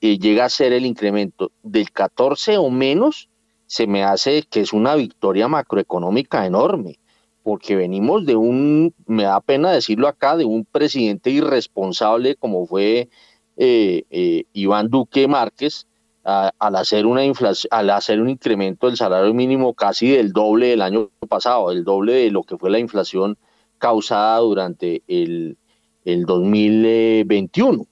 eh, 0.00 0.18
llega 0.18 0.44
a 0.44 0.48
ser 0.48 0.72
el 0.72 0.86
incremento 0.86 1.50
del 1.62 1.90
14 1.90 2.56
o 2.58 2.70
menos, 2.70 3.28
se 3.66 3.86
me 3.86 4.04
hace 4.04 4.44
que 4.48 4.60
es 4.60 4.72
una 4.72 4.94
victoria 4.94 5.48
macroeconómica 5.48 6.46
enorme, 6.46 6.98
porque 7.44 7.76
venimos 7.76 8.24
de 8.24 8.36
un, 8.36 8.94
me 9.06 9.24
da 9.24 9.40
pena 9.40 9.70
decirlo 9.70 10.08
acá, 10.08 10.36
de 10.36 10.46
un 10.46 10.64
presidente 10.64 11.30
irresponsable 11.30 12.36
como 12.36 12.66
fue 12.66 13.10
eh, 13.58 14.04
eh, 14.10 14.44
Iván 14.54 14.88
Duque 14.88 15.28
Márquez, 15.28 15.86
al 16.24 16.76
hacer 16.76 17.04
una 17.04 17.22
inflación, 17.22 17.68
al 17.70 17.90
hacer 17.90 18.18
un 18.18 18.30
incremento 18.30 18.86
del 18.86 18.96
salario 18.96 19.34
mínimo 19.34 19.74
casi 19.74 20.08
del 20.08 20.32
doble 20.32 20.68
del 20.68 20.80
año 20.80 21.10
pasado, 21.28 21.70
el 21.70 21.84
doble 21.84 22.14
de 22.14 22.30
lo 22.30 22.44
que 22.44 22.56
fue 22.56 22.70
la 22.70 22.78
inflación 22.78 23.36
causada 23.76 24.38
durante 24.38 25.02
el, 25.06 25.58
el 26.06 26.24
2021. 26.24 27.86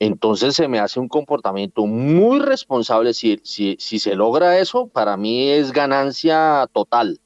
Entonces 0.00 0.56
se 0.56 0.66
me 0.66 0.80
hace 0.80 0.98
un 0.98 1.06
comportamiento 1.06 1.86
muy 1.86 2.40
responsable. 2.40 3.14
Si, 3.14 3.38
si, 3.44 3.76
si 3.78 4.00
se 4.00 4.16
logra 4.16 4.58
eso, 4.58 4.88
para 4.88 5.16
mí 5.16 5.48
es 5.48 5.70
ganancia 5.70 6.68
total. 6.72 7.20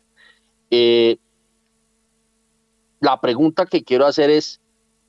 Eh, 0.71 1.17
la 3.01 3.21
pregunta 3.21 3.67
que 3.67 3.83
quiero 3.83 4.07
hacer 4.07 4.31
es 4.31 4.61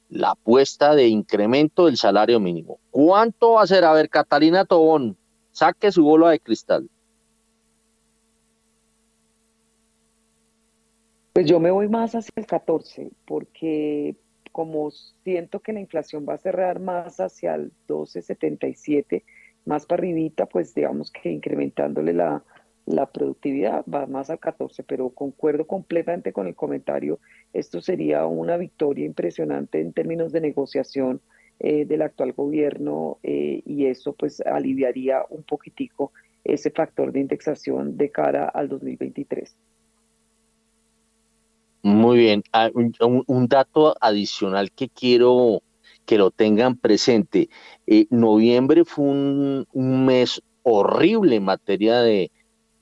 la 0.09 0.31
apuesta 0.31 0.95
de 0.95 1.07
incremento 1.07 1.85
del 1.85 1.97
salario 1.97 2.39
mínimo. 2.39 2.80
¿Cuánto 2.91 3.53
va 3.53 3.64
a 3.64 3.68
ser? 3.68 3.84
A 3.84 3.93
ver, 3.93 4.09
Catalina 4.09 4.65
Tobón, 4.65 5.18
saque 5.51 5.91
su 5.91 6.03
bola 6.03 6.30
de 6.30 6.39
cristal. 6.39 6.89
Pues 11.34 11.45
yo 11.45 11.59
me 11.59 11.69
voy 11.69 11.88
más 11.88 12.15
hacia 12.15 12.31
el 12.35 12.47
14, 12.47 13.11
porque 13.26 14.15
como 14.51 14.89
siento 15.23 15.59
que 15.59 15.72
la 15.72 15.80
inflación 15.80 16.26
va 16.27 16.34
a 16.34 16.39
cerrar 16.39 16.80
más 16.80 17.19
hacia 17.19 17.53
el 17.53 17.72
12,77, 17.88 19.23
más 19.65 19.85
para 19.85 20.03
pues 20.49 20.73
digamos 20.73 21.11
que 21.11 21.30
incrementándole 21.30 22.14
la, 22.14 22.43
productividad 23.11 23.85
va 23.85 24.07
más 24.07 24.30
al 24.30 24.39
14, 24.39 24.84
pero 24.84 25.09
concuerdo 25.09 25.68
completamente 25.68 26.31
con 26.31 26.47
el 26.47 26.55
comentario, 26.55 27.19
esto 27.53 27.81
sería 27.81 28.26
una 28.26 28.57
victoria 28.57 29.05
impresionante 29.05 29.81
en 29.81 29.93
términos 29.93 30.31
de 30.31 30.41
negociación 30.41 31.22
eh, 31.59 31.85
del 31.85 32.03
actual 32.03 32.34
gobierno 32.34 33.18
eh, 33.23 33.61
y 33.65 33.88
eso 33.88 34.14
pues 34.14 34.41
aliviaría 34.41 35.23
un 35.30 35.43
poquitico 35.43 36.11
ese 36.43 36.69
factor 36.69 37.11
de 37.11 37.19
indexación 37.19 37.97
de 37.97 38.09
cara 38.09 38.47
al 38.47 38.69
2023. 38.69 39.55
Muy 41.81 42.18
bien. 42.18 42.43
Ah, 42.51 42.69
un, 42.73 43.47
dato 43.47 43.95
adicional 44.01 44.72
que 44.72 44.89
quiero 44.89 45.61
que 46.05 46.18
lo 46.18 46.31
tengan 46.31 46.76
presente. 46.76 47.49
Eh, 47.85 48.07
noviembre 48.09 48.85
fue 48.85 49.05
un, 49.05 50.05
mes 50.05 50.41
horrible 50.64 51.38
en 51.38 51.45
materia 51.45 52.01
de 52.01 52.30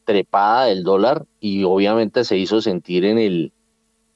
trepada 0.06 0.66
del 0.66 0.84
dólar 0.84 1.26
y 1.40 1.64
obviamente 1.64 2.24
se 2.24 2.38
hizo 2.38 2.62
sentir 2.62 3.04
en 3.04 3.18
el, 3.18 3.52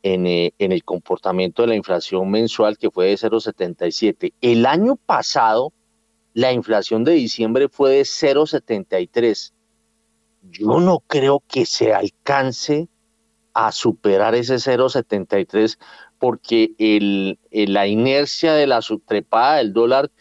en, 0.03 0.25
eh, 0.25 0.53
el 0.57 0.83
comportamiento 0.83 1.63
de 1.63 1.69
la 1.69 1.75
inflación 1.75 2.31
mensual 2.31 2.77
que 2.77 2.91
fue 2.91 3.07
de 3.07 3.15
0,77. 3.15 4.33
El 4.39 4.65
año 4.65 4.95
pasado, 4.95 5.73
la 6.33 6.53
inflación 6.53 7.03
de 7.03 7.13
diciembre 7.13 7.67
fue 7.67 7.91
de 7.91 8.01
0,73. 8.03 9.51
Yo 10.51 10.79
no 10.79 10.99
creo 10.99 11.43
que 11.47 11.65
se 11.65 11.93
alcance 11.93 12.87
a 13.53 13.71
superar 13.71 14.35
ese 14.35 14.55
0,73 14.55 15.77
porque 16.17 16.71
el, 16.77 17.39
la 17.51 17.87
inercia 17.87 18.53
de 18.53 18.67
la 18.67 18.81
subtrepada 18.81 19.57
del 19.57 19.73
dólar, 19.73 20.11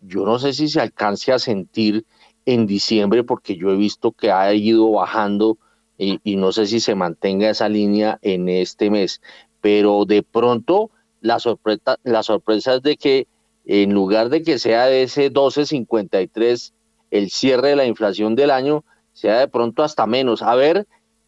yo 0.00 0.24
no 0.24 0.38
sé 0.38 0.52
si 0.52 0.68
se 0.68 0.80
alcance 0.80 1.32
a 1.32 1.38
sentir 1.38 2.06
en 2.48 2.66
diciembre 2.66 3.24
porque 3.24 3.56
yo 3.56 3.70
he 3.70 3.76
visto 3.76 4.10
que 4.10 4.32
ha 4.32 4.54
ido 4.54 4.90
bajando 4.90 5.58
y, 5.98 6.18
no 6.36 6.50
sé 6.50 6.66
si 6.66 6.80
se 6.80 6.94
mantenga 6.94 7.50
esa 7.50 7.68
línea 7.68 8.18
en 8.22 8.48
este 8.48 8.88
mes, 8.88 9.20
pero 9.60 10.06
de 10.06 10.22
pronto 10.22 10.90
la 11.20 11.40
sorpresa, 11.40 11.98
la 12.04 12.22
sorpresa 12.22 12.76
es 12.76 12.82
de 12.82 12.96
que 12.96 13.26
en 13.66 13.92
lugar 13.92 14.30
de 14.30 14.42
que 14.42 14.58
sea 14.58 14.86
de 14.86 15.02
ese 15.02 15.30
12.53 15.30 16.72
el 17.10 17.28
cierre 17.28 17.70
de 17.70 17.76
la 17.76 17.84
inflación 17.84 18.34
del 18.34 18.50
año, 18.50 18.82
sea 19.12 19.40
de 19.40 19.48
pronto 19.48 19.82
hasta 19.82 20.06
menos. 20.06 20.40
A 20.40 20.54
ver 20.54 20.86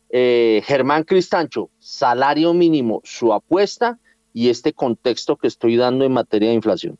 eh, 0.09 0.62
Germán 0.64 1.02
Cristancho, 1.02 1.68
salario 1.80 2.55
mínimo, 2.55 3.02
su 3.05 3.34
apuesta 3.34 3.98
y 4.32 4.48
este 4.48 4.72
contexto 4.72 5.36
que 5.36 5.48
estoy 5.48 5.76
dando 5.76 6.06
en 6.06 6.12
materia 6.12 6.48
de 6.48 6.55
inflación. 6.55 6.97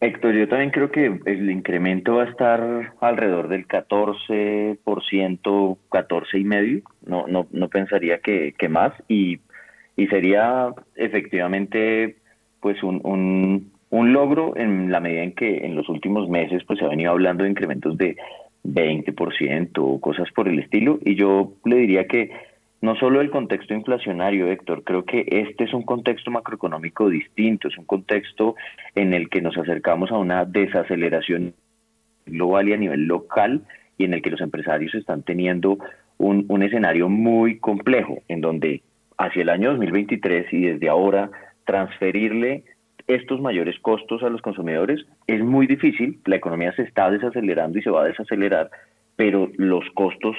Héctor, 0.00 0.34
yo 0.34 0.46
también 0.46 0.70
creo 0.70 0.92
que 0.92 1.18
el 1.24 1.50
incremento 1.50 2.14
va 2.16 2.22
a 2.22 2.30
estar 2.30 2.92
alrededor 3.00 3.48
del 3.48 3.66
14%, 3.66 5.78
14 5.90 6.38
y 6.38 6.44
medio. 6.44 6.82
No, 7.04 7.26
no, 7.26 7.48
no 7.50 7.68
pensaría 7.68 8.20
que, 8.20 8.54
más 8.68 8.92
y, 9.08 9.40
y, 9.96 10.06
sería 10.06 10.72
efectivamente 10.94 12.18
pues 12.60 12.80
un, 12.84 13.00
un, 13.02 13.72
un 13.90 14.12
logro 14.12 14.56
en 14.56 14.92
la 14.92 15.00
medida 15.00 15.24
en 15.24 15.32
que 15.32 15.66
en 15.66 15.74
los 15.74 15.88
últimos 15.88 16.28
meses 16.28 16.62
pues 16.64 16.78
se 16.78 16.84
ha 16.84 16.88
venido 16.88 17.10
hablando 17.10 17.42
de 17.42 17.50
incrementos 17.50 17.98
de 17.98 18.16
20% 18.64 19.70
o 19.78 20.00
cosas 20.00 20.30
por 20.32 20.48
el 20.48 20.60
estilo. 20.60 21.00
Y 21.04 21.16
yo 21.16 21.54
le 21.64 21.76
diría 21.76 22.06
que 22.06 22.30
no 22.80 22.94
solo 22.96 23.20
el 23.20 23.30
contexto 23.30 23.74
inflacionario, 23.74 24.46
Héctor, 24.46 24.84
creo 24.84 25.04
que 25.04 25.26
este 25.28 25.64
es 25.64 25.74
un 25.74 25.82
contexto 25.82 26.30
macroeconómico 26.30 27.08
distinto, 27.08 27.68
es 27.68 27.76
un 27.76 27.84
contexto 27.84 28.54
en 28.94 29.14
el 29.14 29.28
que 29.28 29.40
nos 29.40 29.56
acercamos 29.58 30.12
a 30.12 30.18
una 30.18 30.44
desaceleración 30.44 31.54
global 32.26 32.68
y 32.68 32.72
a 32.74 32.76
nivel 32.76 33.06
local 33.06 33.62
y 33.96 34.04
en 34.04 34.14
el 34.14 34.22
que 34.22 34.30
los 34.30 34.40
empresarios 34.40 34.94
están 34.94 35.22
teniendo 35.22 35.78
un, 36.18 36.46
un 36.48 36.62
escenario 36.62 37.08
muy 37.08 37.58
complejo, 37.58 38.22
en 38.28 38.40
donde 38.40 38.82
hacia 39.16 39.42
el 39.42 39.48
año 39.48 39.70
2023 39.70 40.52
y 40.52 40.66
desde 40.66 40.88
ahora 40.88 41.30
transferirle 41.64 42.62
estos 43.08 43.40
mayores 43.40 43.78
costos 43.80 44.22
a 44.22 44.28
los 44.28 44.40
consumidores 44.42 45.04
es 45.26 45.42
muy 45.42 45.66
difícil, 45.66 46.20
la 46.26 46.36
economía 46.36 46.72
se 46.76 46.82
está 46.82 47.10
desacelerando 47.10 47.78
y 47.78 47.82
se 47.82 47.90
va 47.90 48.02
a 48.02 48.08
desacelerar, 48.08 48.70
pero 49.16 49.50
los 49.56 49.84
costos 49.94 50.36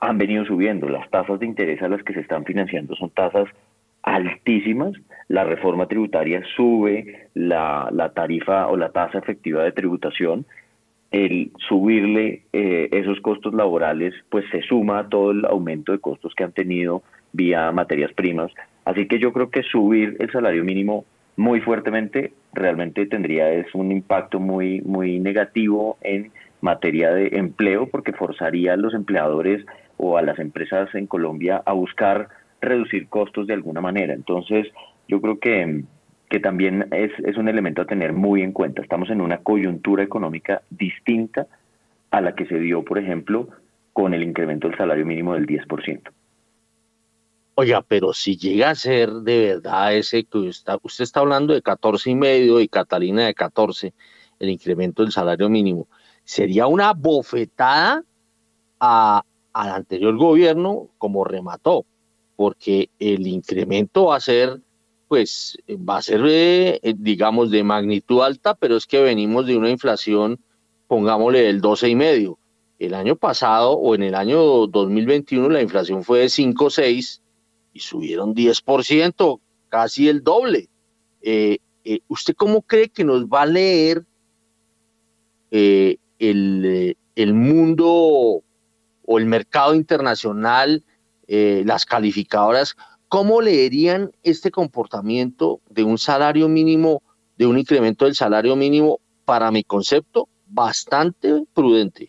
han 0.00 0.18
venido 0.18 0.44
subiendo, 0.44 0.88
las 0.88 1.08
tasas 1.10 1.40
de 1.40 1.46
interés 1.46 1.82
a 1.82 1.88
las 1.88 2.02
que 2.02 2.14
se 2.14 2.20
están 2.20 2.44
financiando 2.44 2.94
son 2.94 3.10
tasas 3.10 3.48
altísimas, 4.02 4.92
la 5.28 5.44
reforma 5.44 5.86
tributaria 5.86 6.42
sube 6.56 7.28
la, 7.34 8.12
tarifa 8.14 8.68
o 8.68 8.76
la 8.76 8.90
tasa 8.90 9.18
efectiva 9.18 9.64
de 9.64 9.72
tributación, 9.72 10.46
el 11.10 11.50
subirle 11.68 12.42
eh, 12.52 12.88
esos 12.92 13.20
costos 13.20 13.54
laborales 13.54 14.14
pues 14.28 14.44
se 14.50 14.62
suma 14.62 15.00
a 15.00 15.08
todo 15.08 15.30
el 15.32 15.44
aumento 15.44 15.92
de 15.92 15.98
costos 15.98 16.34
que 16.34 16.44
han 16.44 16.52
tenido 16.52 17.02
vía 17.32 17.70
materias 17.72 18.12
primas, 18.12 18.52
así 18.84 19.06
que 19.06 19.18
yo 19.18 19.32
creo 19.32 19.50
que 19.50 19.62
subir 19.62 20.16
el 20.20 20.30
salario 20.30 20.64
mínimo 20.64 21.04
muy 21.36 21.60
fuertemente, 21.60 22.32
realmente 22.54 23.06
tendría 23.06 23.50
es 23.50 23.74
un 23.74 23.92
impacto 23.92 24.40
muy, 24.40 24.80
muy 24.82 25.18
negativo 25.18 25.98
en 26.00 26.32
materia 26.60 27.12
de 27.12 27.28
empleo 27.32 27.88
porque 27.88 28.12
forzaría 28.12 28.72
a 28.72 28.76
los 28.76 28.94
empleadores 28.94 29.64
o 29.96 30.16
a 30.18 30.22
las 30.22 30.38
empresas 30.38 30.94
en 30.94 31.06
Colombia 31.06 31.62
a 31.64 31.72
buscar 31.72 32.28
reducir 32.60 33.08
costos 33.08 33.46
de 33.46 33.54
alguna 33.54 33.80
manera. 33.80 34.14
Entonces, 34.14 34.66
yo 35.08 35.20
creo 35.20 35.38
que, 35.38 35.84
que 36.28 36.40
también 36.40 36.88
es, 36.92 37.12
es 37.24 37.36
un 37.36 37.48
elemento 37.48 37.82
a 37.82 37.86
tener 37.86 38.12
muy 38.12 38.42
en 38.42 38.52
cuenta. 38.52 38.82
Estamos 38.82 39.10
en 39.10 39.20
una 39.20 39.38
coyuntura 39.38 40.02
económica 40.02 40.62
distinta 40.70 41.46
a 42.10 42.20
la 42.20 42.34
que 42.34 42.46
se 42.46 42.58
dio, 42.58 42.84
por 42.84 42.98
ejemplo, 42.98 43.48
con 43.92 44.14
el 44.14 44.22
incremento 44.22 44.68
del 44.68 44.76
salario 44.76 45.06
mínimo 45.06 45.34
del 45.34 45.46
10%. 45.46 46.10
Oiga, 47.58 47.80
pero 47.80 48.12
si 48.12 48.36
llega 48.36 48.68
a 48.68 48.74
ser 48.74 49.10
de 49.10 49.54
verdad 49.54 49.94
ese 49.94 50.24
que 50.24 50.36
usted, 50.36 50.74
usted 50.82 51.04
está 51.04 51.20
hablando 51.20 51.54
de 51.54 51.62
14 51.62 52.10
y 52.10 52.14
medio 52.14 52.60
y 52.60 52.68
Catalina 52.68 53.24
de 53.24 53.32
14, 53.32 53.94
el 54.38 54.50
incremento 54.50 55.02
del 55.02 55.10
salario 55.10 55.48
mínimo, 55.48 55.88
sería 56.22 56.66
una 56.66 56.92
bofetada 56.92 58.04
a, 58.78 59.24
al 59.56 59.70
anterior 59.70 60.16
gobierno 60.16 60.88
como 60.98 61.24
remató, 61.24 61.86
porque 62.36 62.90
el 62.98 63.26
incremento 63.26 64.06
va 64.06 64.16
a 64.16 64.20
ser, 64.20 64.60
pues, 65.08 65.56
va 65.68 65.96
a 65.96 66.02
ser, 66.02 66.20
eh, 66.26 66.80
digamos, 66.98 67.50
de 67.50 67.64
magnitud 67.64 68.20
alta, 68.20 68.54
pero 68.54 68.76
es 68.76 68.86
que 68.86 69.00
venimos 69.00 69.46
de 69.46 69.56
una 69.56 69.70
inflación, 69.70 70.38
pongámosle, 70.88 71.40
del 71.40 71.62
12 71.62 71.88
y 71.88 71.94
medio. 71.94 72.38
El 72.78 72.92
año 72.92 73.16
pasado 73.16 73.72
o 73.72 73.94
en 73.94 74.02
el 74.02 74.14
año 74.14 74.66
2021 74.66 75.48
la 75.48 75.62
inflación 75.62 76.04
fue 76.04 76.18
de 76.20 76.26
5,6 76.26 77.22
y 77.72 77.80
subieron 77.80 78.34
10%, 78.34 79.40
casi 79.70 80.08
el 80.08 80.22
doble. 80.22 80.68
Eh, 81.22 81.58
eh, 81.84 82.00
¿Usted 82.08 82.34
cómo 82.34 82.60
cree 82.60 82.90
que 82.90 83.04
nos 83.04 83.24
va 83.24 83.42
a 83.42 83.46
leer 83.46 84.04
eh, 85.50 85.96
el, 86.18 86.94
el, 87.14 87.34
mundo 87.34 88.42
o 89.06 89.18
el 89.18 89.26
mercado 89.26 89.74
internacional, 89.74 90.82
eh, 91.28 91.62
las 91.64 91.86
calificadoras, 91.86 92.76
¿cómo 93.08 93.40
leerían 93.40 94.10
este 94.22 94.50
comportamiento 94.50 95.60
de 95.70 95.84
un 95.84 95.98
salario 95.98 96.48
mínimo, 96.48 97.02
de 97.38 97.46
un 97.46 97.58
incremento 97.58 98.04
del 98.04 98.14
salario 98.14 98.56
mínimo, 98.56 99.00
para 99.24 99.50
mi 99.50 99.64
concepto, 99.64 100.28
bastante 100.46 101.44
prudente? 101.54 102.08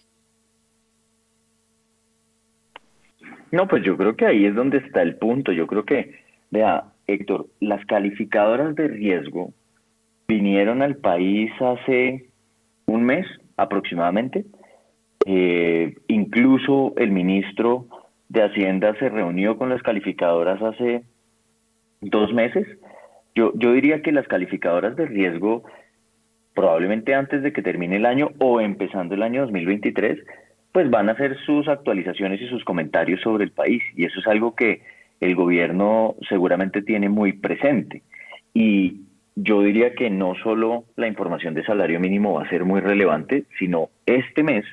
No, 3.52 3.68
pues 3.68 3.84
yo 3.84 3.96
creo 3.96 4.16
que 4.16 4.26
ahí 4.26 4.46
es 4.46 4.56
donde 4.56 4.78
está 4.80 5.02
el 5.02 5.16
punto. 5.16 5.52
Yo 5.52 5.68
creo 5.68 5.86
que, 5.86 6.20
vea, 6.52 6.92
Héctor, 7.08 7.48
las 7.60 7.86
calificadoras 7.86 8.76
de 8.76 8.88
riesgo 8.90 9.54
vinieron 10.28 10.82
al 10.82 10.98
país 10.98 11.50
hace 11.62 12.30
un 12.86 13.04
mes 13.04 13.26
aproximadamente. 13.56 14.46
Eh, 15.30 15.94
incluso 16.08 16.94
el 16.96 17.12
ministro 17.12 17.86
de 18.30 18.44
Hacienda 18.44 18.96
se 18.98 19.10
reunió 19.10 19.58
con 19.58 19.68
las 19.68 19.84
calificadoras 19.84 20.62
hace 20.62 21.04
dos 22.00 22.34
meses. 22.34 22.66
Yo, 23.36 23.52
yo 23.56 23.74
diría 23.74 24.02
que 24.02 24.14
las 24.14 24.26
calificadoras 24.28 24.96
de 24.96 25.06
riesgo, 25.06 25.64
probablemente 26.56 27.14
antes 27.14 27.44
de 27.44 27.52
que 27.52 27.62
termine 27.62 27.98
el 27.98 28.06
año 28.06 28.32
o 28.40 28.62
empezando 28.62 29.16
el 29.16 29.22
año 29.22 29.42
2023, 29.42 30.18
pues 30.72 30.90
van 30.90 31.10
a 31.10 31.12
hacer 31.12 31.38
sus 31.46 31.68
actualizaciones 31.68 32.42
y 32.42 32.48
sus 32.48 32.64
comentarios 32.64 33.20
sobre 33.20 33.44
el 33.44 33.52
país. 33.52 33.84
Y 33.98 34.06
eso 34.06 34.22
es 34.22 34.28
algo 34.28 34.56
que 34.56 34.82
el 35.20 35.36
gobierno 35.36 36.16
seguramente 36.30 36.82
tiene 36.82 37.10
muy 37.10 37.34
presente. 37.34 38.02
Y 38.54 39.02
yo 39.36 39.62
diría 39.62 39.94
que 39.94 40.10
no 40.10 40.36
solo 40.36 40.86
la 40.96 41.08
información 41.08 41.54
de 41.54 41.66
salario 41.66 42.00
mínimo 42.00 42.36
va 42.36 42.44
a 42.44 42.50
ser 42.50 42.64
muy 42.64 42.80
relevante, 42.80 43.44
sino 43.60 43.90
este 44.06 44.42
mes, 44.42 44.64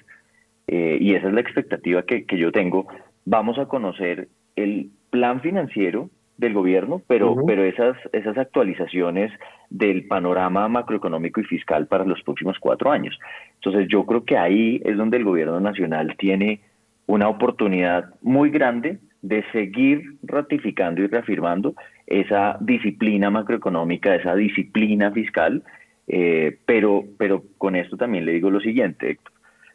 eh, 0.67 0.99
y 1.01 1.15
esa 1.15 1.29
es 1.29 1.35
la 1.35 1.41
expectativa 1.41 2.03
que, 2.03 2.25
que 2.25 2.39
yo 2.39 2.53
tengo, 2.53 2.87
vamos 3.25 3.59
a 3.59 3.67
conocer 3.67 4.29
el 4.57 4.91
plan 5.11 5.41
financiero 5.41 6.11
del 6.37 6.53
gobierno, 6.53 7.01
pero, 7.07 7.37
pero 7.47 7.63
esas, 7.65 7.97
esas 8.13 8.37
actualizaciones 8.37 9.31
del 9.71 10.07
panorama 10.07 10.67
macroeconómico 10.69 11.41
y 11.41 11.45
fiscal 11.45 11.87
para 11.87 12.05
los 12.05 12.23
próximos 12.23 12.59
cuatro 12.59 12.91
años. 12.91 13.19
Entonces 13.57 13.87
yo 13.89 14.05
creo 14.05 14.25
que 14.25 14.37
ahí 14.37 14.81
es 14.85 14.97
donde 14.97 15.17
el 15.17 15.25
gobierno 15.25 15.61
nacional 15.61 16.17
tiene 16.19 16.61
una 17.07 17.29
oportunidad 17.29 18.15
muy 18.23 18.51
grande 18.51 18.99
de 19.23 19.45
seguir 19.53 20.17
ratificando 20.23 21.03
y 21.03 21.07
reafirmando 21.07 21.75
esa 22.07 22.59
disciplina 22.61 23.31
macroeconómica, 23.31 24.15
esa 24.15 24.35
disciplina 24.35 25.13
fiscal, 25.13 25.63
eh, 26.09 26.59
pero, 26.67 27.05
pero 27.17 27.43
con 27.57 27.77
esto 27.77 27.97
también 27.97 28.27
le 28.27 28.33
digo 28.33 28.51
lo 28.51 28.61
siguiente, 28.61 29.13
Héctor. 29.13 29.34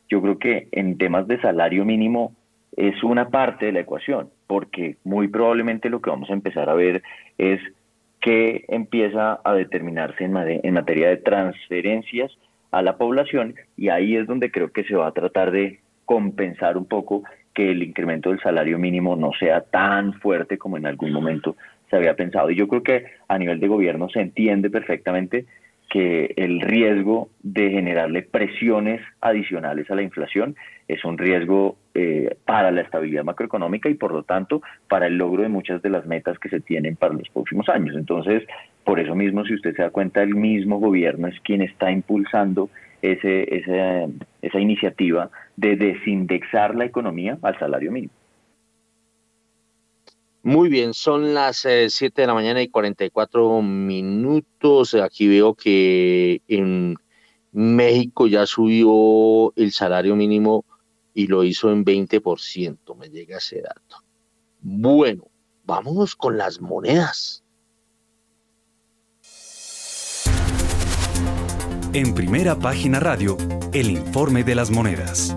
Yo 0.09 0.21
creo 0.21 0.39
que 0.39 0.67
en 0.71 0.97
temas 0.97 1.27
de 1.27 1.39
salario 1.41 1.85
mínimo 1.85 2.33
es 2.75 3.03
una 3.03 3.29
parte 3.29 3.67
de 3.67 3.71
la 3.73 3.81
ecuación, 3.81 4.29
porque 4.47 4.97
muy 5.03 5.27
probablemente 5.27 5.89
lo 5.89 6.01
que 6.01 6.09
vamos 6.09 6.29
a 6.29 6.33
empezar 6.33 6.69
a 6.69 6.73
ver 6.73 7.03
es 7.37 7.59
que 8.21 8.65
empieza 8.67 9.39
a 9.43 9.53
determinarse 9.53 10.23
en, 10.23 10.35
en 10.37 10.73
materia 10.73 11.09
de 11.09 11.17
transferencias 11.17 12.31
a 12.71 12.81
la 12.81 12.97
población 12.97 13.55
y 13.77 13.89
ahí 13.89 14.15
es 14.15 14.27
donde 14.27 14.51
creo 14.51 14.71
que 14.71 14.83
se 14.83 14.95
va 14.95 15.07
a 15.07 15.13
tratar 15.13 15.51
de 15.51 15.79
compensar 16.05 16.77
un 16.77 16.85
poco 16.85 17.23
que 17.53 17.71
el 17.71 17.83
incremento 17.83 18.29
del 18.29 18.39
salario 18.39 18.77
mínimo 18.77 19.15
no 19.15 19.31
sea 19.39 19.61
tan 19.61 20.13
fuerte 20.13 20.57
como 20.57 20.77
en 20.77 20.85
algún 20.85 21.11
momento 21.11 21.55
se 21.89 21.95
había 21.95 22.15
pensado. 22.15 22.49
Y 22.49 22.55
yo 22.55 22.67
creo 22.67 22.83
que 22.83 23.05
a 23.27 23.37
nivel 23.37 23.59
de 23.59 23.67
gobierno 23.67 24.09
se 24.09 24.21
entiende 24.21 24.69
perfectamente 24.69 25.45
que 25.89 26.33
el 26.37 26.61
riesgo 26.61 27.29
de 27.41 27.71
generarle 27.71 28.21
presiones 28.21 29.01
adicionales 29.21 29.89
a 29.89 29.95
la 29.95 30.03
inflación 30.03 30.55
es 30.87 31.03
un 31.03 31.17
riesgo 31.17 31.77
eh, 31.95 32.35
para 32.45 32.71
la 32.71 32.81
estabilidad 32.81 33.23
macroeconómica 33.23 33.89
y 33.89 33.95
por 33.95 34.11
lo 34.11 34.23
tanto 34.23 34.61
para 34.87 35.07
el 35.07 35.17
logro 35.17 35.43
de 35.43 35.49
muchas 35.49 35.81
de 35.81 35.89
las 35.89 36.05
metas 36.05 36.37
que 36.37 36.49
se 36.49 36.59
tienen 36.59 36.95
para 36.95 37.15
los 37.15 37.27
próximos 37.29 37.67
años. 37.69 37.95
Entonces, 37.95 38.43
por 38.83 38.99
eso 38.99 39.15
mismo, 39.15 39.43
si 39.45 39.55
usted 39.55 39.75
se 39.75 39.81
da 39.81 39.89
cuenta, 39.89 40.21
el 40.21 40.35
mismo 40.35 40.79
gobierno 40.79 41.27
es 41.27 41.39
quien 41.41 41.61
está 41.61 41.91
impulsando 41.91 42.69
ese, 43.01 43.55
ese, 43.55 44.07
esa 44.41 44.59
iniciativa 44.59 45.29
de 45.57 45.75
desindexar 45.75 46.75
la 46.75 46.85
economía 46.85 47.37
al 47.41 47.57
salario 47.57 47.91
mínimo. 47.91 48.13
Muy 50.41 50.69
bien, 50.69 50.93
son 50.93 51.33
las 51.33 51.57
7 51.57 52.05
eh, 52.05 52.11
de 52.15 52.27
la 52.27 52.33
mañana 52.33 52.61
y 52.61 52.69
44 52.69 53.61
minutos. 53.61 54.93
Aquí 54.95 55.27
veo 55.27 55.53
que 55.53 56.41
en 56.47 56.95
México 57.51 58.27
ya 58.27 58.45
subió 58.45 59.53
el 59.55 59.71
salario 59.73 60.15
mínimo 60.15 60.65
y 61.13 61.27
lo 61.27 61.43
hizo 61.43 61.71
en 61.71 61.83
20%. 61.83 62.95
Me 62.95 63.09
llega 63.09 63.37
ese 63.37 63.61
dato. 63.61 64.03
Bueno, 64.61 65.29
vámonos 65.65 66.15
con 66.15 66.37
las 66.37 66.61
monedas. 66.61 67.43
En 71.91 72.13
primera 72.13 72.57
página 72.57 72.99
radio, 72.99 73.35
el 73.73 73.89
informe 73.89 74.43
de 74.43 74.55
las 74.55 74.69
monedas. 74.69 75.35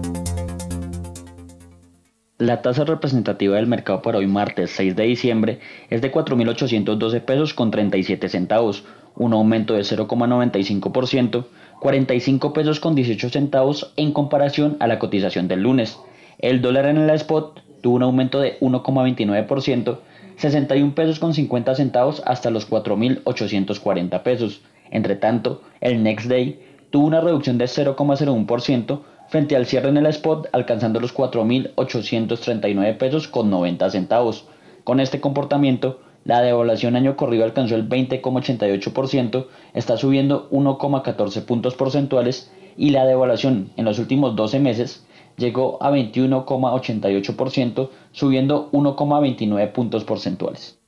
La 2.43 2.61
tasa 2.61 2.83
representativa 2.83 3.55
del 3.55 3.69
mercado 3.69 4.03
para 4.03 4.19
hoy 4.19 4.27
martes 4.27 4.73
6 4.73 4.97
de 4.97 5.05
diciembre 5.05 5.61
es 5.91 6.03
de 6.03 6.11
4.812 6.11 7.21
pesos 7.21 7.55
con 7.55 7.71
37 7.71 8.29
centavos, 8.29 8.83
un 9.15 9.33
aumento 9.33 9.75
de 9.75 9.83
0,95%, 9.83 11.45
45 11.79 12.53
pesos 12.53 12.81
con 12.81 12.97
18 12.97 13.31
centavos 13.31 13.93
en 13.97 14.11
comparación 14.11 14.77
a 14.81 14.89
la 14.89 14.99
cotización 14.99 15.47
del 15.47 15.63
lunes. 15.63 16.01
El 16.41 16.61
dólar 16.63 16.87
en 16.87 16.97
el 16.97 17.11
spot 17.11 17.61
tuvo 17.81 17.95
un 17.95 18.03
aumento 18.03 18.41
de 18.41 18.59
1,29%, 18.59 19.99
61 20.35 20.95
pesos 20.97 21.21
con 21.21 21.35
50 21.35 21.77
centavos 21.77 22.25
hasta 22.27 22.51
los 22.51 22.69
4.840 22.69 24.21
pesos. 24.25 24.63
Entre 24.91 25.15
tanto, 25.15 25.63
el 25.81 26.03
Next 26.03 26.27
Day 26.27 26.59
tuvo 26.91 27.07
una 27.07 27.21
reducción 27.21 27.57
de 27.57 27.67
0,01%, 27.67 29.01
frente 29.33 29.57
al 29.57 29.65
cierre 29.65 29.89
en 29.89 29.97
el 29.97 30.05
spot 30.05 30.49
alcanzando 30.53 31.01
los 31.01 31.15
4.839 31.15 32.99
pesos 32.99 33.29
con 33.29 33.49
90 33.49 33.89
centavos. 33.89 34.45
Con 34.85 35.01
este 35.01 35.23
comportamiento, 35.23 36.01
la 36.25 36.43
devaluación 36.43 36.97
año 36.97 37.17
corrido 37.17 37.45
alcanzó 37.45 37.75
el 37.77 37.89
20,88%, 37.89 39.47
está 39.73 39.97
subiendo 39.97 40.51
1,14 40.51 41.47
puntos 41.47 41.75
porcentuales 41.77 42.53
y 42.77 42.91
la 42.91 43.07
devaluación 43.07 43.71
en 43.79 43.87
los 43.87 43.99
últimos 43.99 44.37
12 44.37 44.61
meses 44.61 45.07
llegó 45.39 45.83
a 45.83 45.91
21,88%, 45.91 47.89
subiendo 48.11 48.71
1,29 48.73 49.73
puntos 49.73 50.05
porcentuales. 50.05 50.79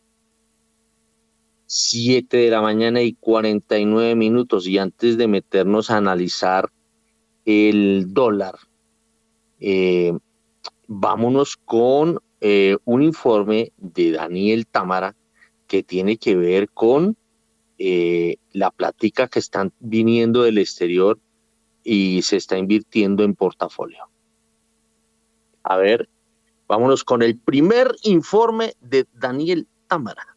7 1.65 2.37
de 2.37 2.51
la 2.51 2.61
mañana 2.61 3.01
y 3.01 3.15
49 3.15 4.15
minutos 4.17 4.67
y 4.67 4.77
antes 4.77 5.17
de 5.17 5.29
meternos 5.29 5.91
a 5.91 5.97
analizar 5.97 6.69
el 7.45 8.13
dólar. 8.13 8.57
Eh, 9.61 10.13
vámonos 10.87 11.57
con 11.57 12.21
eh, 12.41 12.77
un 12.85 13.03
informe 13.03 13.73
de 13.77 14.13
Daniel 14.13 14.67
Támara 14.67 15.17
que 15.67 15.83
tiene 15.83 16.17
que 16.17 16.37
ver 16.37 16.69
con 16.71 17.17
eh, 17.79 18.37
la 18.53 18.71
plática 18.71 19.29
que 19.29 19.39
están 19.39 19.73
viniendo 19.81 20.43
del 20.43 20.59
exterior 20.59 21.19
y 21.83 22.23
se 22.23 22.37
está 22.37 22.57
invirtiendo 22.57 23.25
en 23.25 23.35
portafolio. 23.35 24.09
A 25.63 25.77
ver, 25.77 26.09
vámonos 26.69 27.05
con 27.05 27.23
el 27.23 27.39
primer 27.39 27.95
informe 28.03 28.75
de 28.81 29.07
Daniel 29.15 29.67
Támara. 29.89 30.34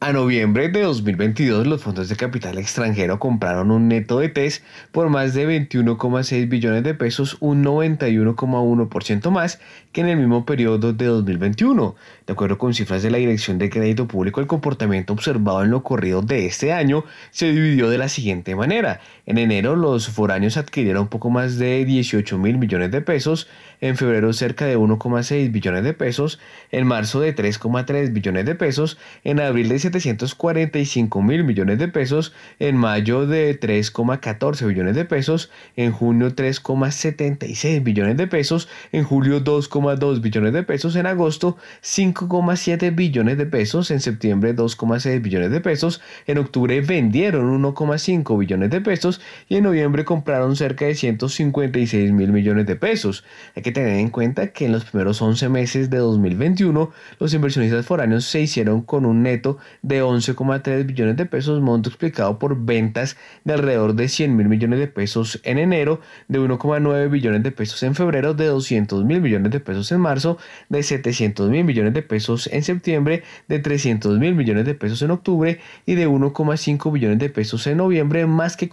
A 0.00 0.12
noviembre 0.12 0.68
de 0.68 0.82
2022, 0.82 1.66
los 1.66 1.82
fondos 1.82 2.08
de 2.08 2.14
capital 2.14 2.56
extranjero 2.56 3.18
compraron 3.18 3.72
un 3.72 3.88
neto 3.88 4.20
de 4.20 4.28
TES 4.28 4.62
por 4.92 5.08
más 5.08 5.34
de 5.34 5.44
21,6 5.48 6.48
billones 6.48 6.84
de 6.84 6.94
pesos, 6.94 7.36
un 7.40 7.64
91,1% 7.64 9.30
más 9.32 9.58
que 9.90 10.02
en 10.02 10.08
el 10.08 10.18
mismo 10.18 10.46
periodo 10.46 10.92
de 10.92 11.04
2021. 11.04 11.96
De 12.28 12.32
acuerdo 12.32 12.58
con 12.58 12.74
cifras 12.74 13.02
de 13.02 13.10
la 13.10 13.18
Dirección 13.18 13.58
de 13.58 13.70
Crédito 13.70 14.06
Público, 14.06 14.40
el 14.40 14.46
comportamiento 14.46 15.14
observado 15.14 15.64
en 15.64 15.72
lo 15.72 15.82
corrido 15.82 16.22
de 16.22 16.46
este 16.46 16.72
año 16.72 17.04
se 17.32 17.50
dividió 17.50 17.90
de 17.90 17.98
la 17.98 18.08
siguiente 18.08 18.54
manera. 18.54 19.00
En 19.28 19.36
enero, 19.36 19.76
los 19.76 20.08
foráneos 20.08 20.56
adquirieron 20.56 21.08
poco 21.08 21.28
más 21.28 21.58
de 21.58 21.84
18 21.84 22.38
mil 22.38 22.56
millones 22.56 22.90
de 22.90 23.02
pesos, 23.02 23.46
en 23.82 23.94
febrero 23.94 24.32
cerca 24.32 24.64
de 24.64 24.78
1,6 24.78 25.52
billones 25.52 25.84
de 25.84 25.92
pesos, 25.92 26.40
en 26.72 26.86
marzo 26.86 27.20
de 27.20 27.36
3,3 27.36 28.10
billones 28.14 28.46
de 28.46 28.54
pesos, 28.54 28.96
en 29.24 29.40
abril 29.40 29.68
de 29.68 29.78
745 29.80 31.20
mil 31.20 31.44
millones 31.44 31.78
de 31.78 31.88
pesos, 31.88 32.32
en 32.58 32.78
mayo 32.78 33.26
de 33.26 33.60
3,14 33.60 34.66
billones 34.66 34.96
de 34.96 35.04
pesos, 35.04 35.50
en 35.76 35.92
junio 35.92 36.34
3,76 36.34 37.82
billones 37.82 38.16
de 38.16 38.28
pesos, 38.28 38.66
en 38.92 39.04
julio 39.04 39.44
2,2 39.44 40.22
billones 40.22 40.54
de 40.54 40.62
pesos, 40.62 40.96
en 40.96 41.04
agosto 41.04 41.58
5,7 41.82 42.94
billones 42.94 43.36
de 43.36 43.44
pesos, 43.44 43.90
en 43.90 44.00
septiembre 44.00 44.56
2,6 44.56 45.20
billones 45.20 45.50
de 45.50 45.60
pesos, 45.60 46.00
en 46.26 46.38
octubre 46.38 46.80
vendieron 46.80 47.62
1,5 47.62 48.38
billones 48.38 48.70
de 48.70 48.80
pesos 48.80 49.17
y 49.48 49.56
en 49.56 49.64
noviembre 49.64 50.04
compraron 50.04 50.56
cerca 50.56 50.86
de 50.86 50.94
156 50.94 52.12
mil 52.12 52.32
millones 52.32 52.66
de 52.66 52.76
pesos. 52.76 53.24
Hay 53.54 53.62
que 53.62 53.72
tener 53.72 53.96
en 53.98 54.10
cuenta 54.10 54.48
que 54.48 54.66
en 54.66 54.72
los 54.72 54.84
primeros 54.84 55.20
11 55.20 55.48
meses 55.48 55.90
de 55.90 55.98
2021 55.98 56.90
los 57.18 57.34
inversionistas 57.34 57.86
foráneos 57.86 58.24
se 58.24 58.40
hicieron 58.40 58.82
con 58.82 59.04
un 59.06 59.22
neto 59.22 59.58
de 59.82 60.02
11,3 60.02 60.86
billones 60.86 61.16
de 61.16 61.26
pesos, 61.26 61.60
monto 61.60 61.88
explicado 61.88 62.38
por 62.38 62.64
ventas 62.64 63.16
de 63.44 63.54
alrededor 63.54 63.94
de 63.94 64.08
100 64.08 64.36
mil 64.36 64.48
millones 64.48 64.78
de 64.78 64.88
pesos 64.88 65.40
en 65.44 65.58
enero, 65.58 66.00
de 66.28 66.40
1,9 66.40 67.10
billones 67.10 67.42
de 67.42 67.52
pesos 67.52 67.82
en 67.82 67.94
febrero, 67.94 68.34
de 68.34 68.46
200 68.46 69.04
mil 69.04 69.20
millones 69.20 69.52
de 69.52 69.60
pesos 69.60 69.90
en 69.92 70.00
marzo, 70.00 70.38
de 70.68 70.82
700 70.82 71.50
mil 71.50 71.64
millones 71.64 71.94
de 71.94 72.02
pesos 72.02 72.48
en 72.52 72.62
septiembre, 72.62 73.22
de 73.48 73.58
300 73.58 74.18
mil 74.18 74.34
millones 74.34 74.64
de 74.64 74.74
pesos 74.74 75.02
en 75.02 75.10
octubre 75.10 75.60
y 75.86 75.94
de 75.94 76.08
1,5 76.08 76.92
billones 76.92 77.18
de 77.18 77.30
pesos 77.30 77.66
en 77.66 77.78
noviembre, 77.78 78.26
más 78.26 78.56
que 78.56 78.68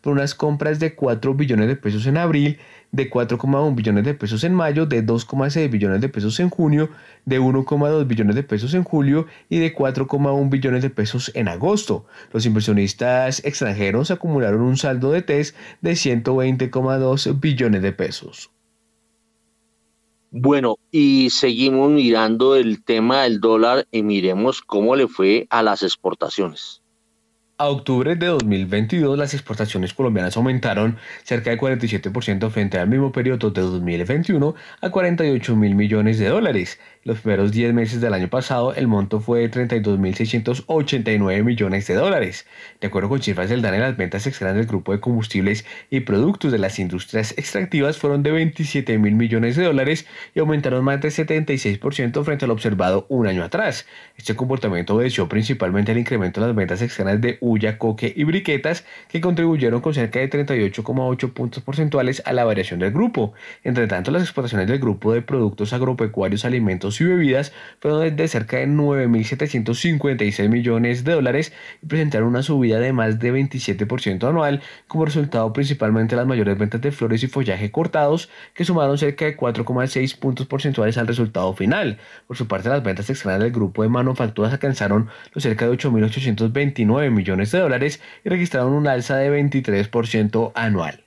por 0.00 0.12
unas 0.12 0.34
compras 0.34 0.78
de 0.78 0.94
4 0.94 1.34
billones 1.34 1.68
de 1.68 1.76
pesos 1.76 2.06
en 2.06 2.16
abril, 2.16 2.58
de 2.92 3.10
4,1 3.10 3.74
billones 3.74 4.04
de 4.04 4.14
pesos 4.14 4.44
en 4.44 4.54
mayo, 4.54 4.86
de 4.86 5.04
2,6 5.04 5.70
billones 5.70 6.00
de 6.00 6.08
pesos 6.08 6.40
en 6.40 6.50
junio, 6.50 6.90
de 7.24 7.40
1,2 7.40 8.06
billones 8.06 8.36
de 8.36 8.42
pesos 8.42 8.74
en 8.74 8.84
julio 8.84 9.26
y 9.48 9.58
de 9.58 9.74
4,1 9.74 10.50
billones 10.50 10.82
de 10.82 10.90
pesos 10.90 11.30
en 11.34 11.48
agosto. 11.48 12.06
Los 12.32 12.46
inversionistas 12.46 13.44
extranjeros 13.44 14.10
acumularon 14.10 14.62
un 14.62 14.76
saldo 14.76 15.12
de 15.12 15.22
TES 15.22 15.54
de 15.80 15.92
120,2 15.92 17.40
billones 17.40 17.82
de 17.82 17.92
pesos. 17.92 18.50
Bueno, 20.32 20.76
y 20.92 21.30
seguimos 21.30 21.90
mirando 21.90 22.54
el 22.54 22.84
tema 22.84 23.22
del 23.22 23.40
dólar 23.40 23.88
y 23.90 24.04
miremos 24.04 24.62
cómo 24.62 24.94
le 24.94 25.08
fue 25.08 25.48
a 25.50 25.64
las 25.64 25.82
exportaciones. 25.82 26.79
A 27.60 27.68
octubre 27.68 28.16
de 28.16 28.26
2022, 28.26 29.18
las 29.18 29.34
exportaciones 29.34 29.92
colombianas 29.92 30.34
aumentaron 30.38 30.96
cerca 31.24 31.50
de 31.50 31.58
47% 31.58 32.48
frente 32.48 32.78
al 32.78 32.88
mismo 32.88 33.12
periodo 33.12 33.50
de 33.50 33.60
2021 33.60 34.54
a 34.80 34.88
48 34.88 35.56
mil 35.56 35.74
millones 35.74 36.18
de 36.18 36.28
dólares. 36.28 36.80
Los 37.02 37.20
primeros 37.20 37.50
10 37.50 37.72
meses 37.72 38.02
del 38.02 38.12
año 38.12 38.28
pasado, 38.28 38.74
el 38.74 38.86
monto 38.86 39.20
fue 39.20 39.40
de 39.40 39.50
32.689 39.50 41.42
millones 41.42 41.86
de 41.86 41.94
dólares. 41.94 42.46
De 42.78 42.88
acuerdo 42.88 43.08
con 43.08 43.22
cifras 43.22 43.48
del 43.48 43.62
DANE, 43.62 43.78
las 43.78 43.96
ventas 43.96 44.26
externas 44.26 44.54
del 44.54 44.66
grupo 44.66 44.92
de 44.92 45.00
combustibles 45.00 45.64
y 45.88 46.00
productos 46.00 46.52
de 46.52 46.58
las 46.58 46.78
industrias 46.78 47.32
extractivas 47.38 47.96
fueron 47.96 48.22
de 48.22 48.32
27 48.32 48.98
mil 48.98 49.14
millones 49.14 49.56
de 49.56 49.64
dólares 49.64 50.06
y 50.34 50.40
aumentaron 50.40 50.84
más 50.84 51.00
de 51.00 51.08
76% 51.08 52.22
frente 52.22 52.44
al 52.44 52.50
observado 52.50 53.06
un 53.08 53.26
año 53.26 53.44
atrás. 53.44 53.86
Este 54.18 54.36
comportamiento 54.36 54.94
obedeció 54.94 55.26
principalmente 55.26 55.92
al 55.92 55.98
incremento 55.98 56.42
de 56.42 56.48
las 56.48 56.56
ventas 56.56 56.82
externas 56.82 57.18
de 57.18 57.38
ulla, 57.40 57.78
coque 57.78 58.12
y 58.14 58.24
briquetas, 58.24 58.84
que 59.08 59.22
contribuyeron 59.22 59.80
con 59.80 59.94
cerca 59.94 60.18
de 60.18 60.28
38,8 60.28 61.32
puntos 61.32 61.62
porcentuales 61.62 62.22
a 62.26 62.34
la 62.34 62.44
variación 62.44 62.78
del 62.78 62.92
grupo. 62.92 63.32
Entre 63.64 63.86
tanto, 63.86 64.10
las 64.10 64.20
exportaciones 64.20 64.68
del 64.68 64.78
grupo 64.78 65.14
de 65.14 65.22
productos 65.22 65.72
agropecuarios, 65.72 66.44
alimentos 66.44 66.89
y 66.98 67.04
bebidas 67.04 67.52
fueron 67.78 68.16
de 68.16 68.28
cerca 68.28 68.56
de 68.56 68.66
9.756 68.66 70.48
millones 70.48 71.04
de 71.04 71.12
dólares 71.12 71.52
y 71.82 71.86
presentaron 71.86 72.28
una 72.28 72.42
subida 72.42 72.80
de 72.80 72.94
más 72.94 73.18
de 73.18 73.34
27% 73.34 74.26
anual 74.26 74.62
como 74.88 75.04
resultado 75.04 75.52
principalmente 75.52 76.14
de 76.14 76.22
las 76.22 76.26
mayores 76.26 76.56
ventas 76.56 76.80
de 76.80 76.90
flores 76.90 77.22
y 77.22 77.26
follaje 77.26 77.70
cortados 77.70 78.30
que 78.54 78.64
sumaron 78.64 78.96
cerca 78.96 79.26
de 79.26 79.36
4,6 79.36 80.18
puntos 80.18 80.46
porcentuales 80.46 80.96
al 80.96 81.06
resultado 81.06 81.52
final. 81.52 81.98
Por 82.26 82.38
su 82.38 82.48
parte 82.48 82.70
las 82.70 82.82
ventas 82.82 83.10
externas 83.10 83.40
del 83.40 83.52
grupo 83.52 83.82
de 83.82 83.90
manufacturas 83.90 84.52
alcanzaron 84.52 85.10
los 85.34 85.42
cerca 85.42 85.68
de 85.68 85.76
8.829 85.76 87.10
millones 87.10 87.52
de 87.52 87.58
dólares 87.58 88.00
y 88.24 88.28
registraron 88.28 88.72
un 88.72 88.86
alza 88.86 89.16
de 89.16 89.30
23% 89.30 90.52
anual. 90.54 91.04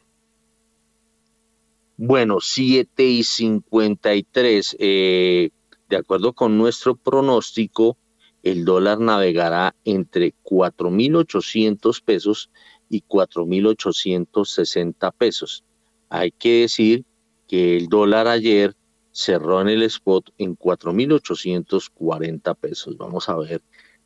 Bueno, 1.97 2.39
7 2.41 3.03
y 3.03 3.23
53. 3.23 4.77
Eh, 4.80 5.51
de 5.94 5.99
acuerdo 5.99 6.34
con 6.34 6.57
nuestro 6.57 6.95
pronóstico, 6.95 7.98
el 8.41 8.65
dólar 8.65 8.99
navegará 8.99 9.76
entre 9.86 10.34
4.800 10.44 12.03
pesos 12.03 12.49
y 12.90 13.03
4.860 13.03 15.14
pesos. 15.15 15.64
Hay 16.10 16.32
que 16.32 16.61
decir 16.61 17.06
que 17.48 17.78
el 17.78 17.90
dólar 17.90 18.28
ayer 18.28 18.76
cerró 19.11 19.61
en 19.61 19.68
el 19.68 19.84
spot 19.84 20.32
en 20.40 20.57
4.840 20.57 22.56
pesos. 22.56 22.98
Vamos 22.98 23.30
a 23.30 23.36
ver 23.36 23.61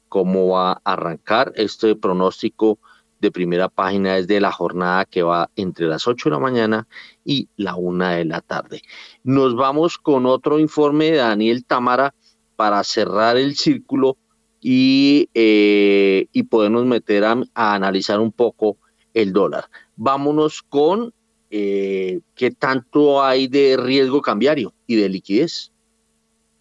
cómo 0.10 0.50
va 0.50 0.74
a 0.74 0.82
arrancar 0.84 1.54
este 1.56 1.96
pronóstico 1.96 2.80
de 3.20 3.32
primera 3.32 3.70
página 3.70 4.18
es 4.18 4.28
de 4.28 4.40
la 4.40 4.52
jornada 4.52 5.06
que 5.06 5.24
va 5.24 5.50
entre 5.56 5.88
las 5.88 6.08
8 6.08 6.30
de 6.30 6.34
la 6.34 6.40
mañana 6.40 6.88
y 7.26 7.50
la 7.56 7.76
1 7.76 8.08
de 8.10 8.26
la 8.26 8.42
tarde. 8.42 8.82
Nos 9.24 9.56
vamos 9.56 9.98
con 9.98 10.26
otro 10.26 10.60
informe 10.60 11.12
de 11.12 11.18
Daniel 11.18 11.66
Tamara 11.66 12.14
para 12.56 12.84
cerrar 12.84 13.38
el 13.38 13.56
círculo 13.56 14.18
y, 14.60 15.30
eh, 15.34 16.28
y 16.32 16.44
podernos 16.44 16.86
meter 16.86 17.24
a, 17.26 17.38
analizar 17.54 18.20
un 18.20 18.32
poco 18.32 18.78
el 19.14 19.34
dólar. 19.34 19.66
Vámonos 19.96 20.62
con 20.64 21.14
eh, 21.50 22.20
qué 22.36 22.52
tanto 22.52 23.24
hay 23.24 23.48
de 23.48 23.78
riesgo 23.78 24.22
cambiario 24.22 24.74
y 24.86 24.96
de 24.96 25.10
liquidez. 25.10 25.72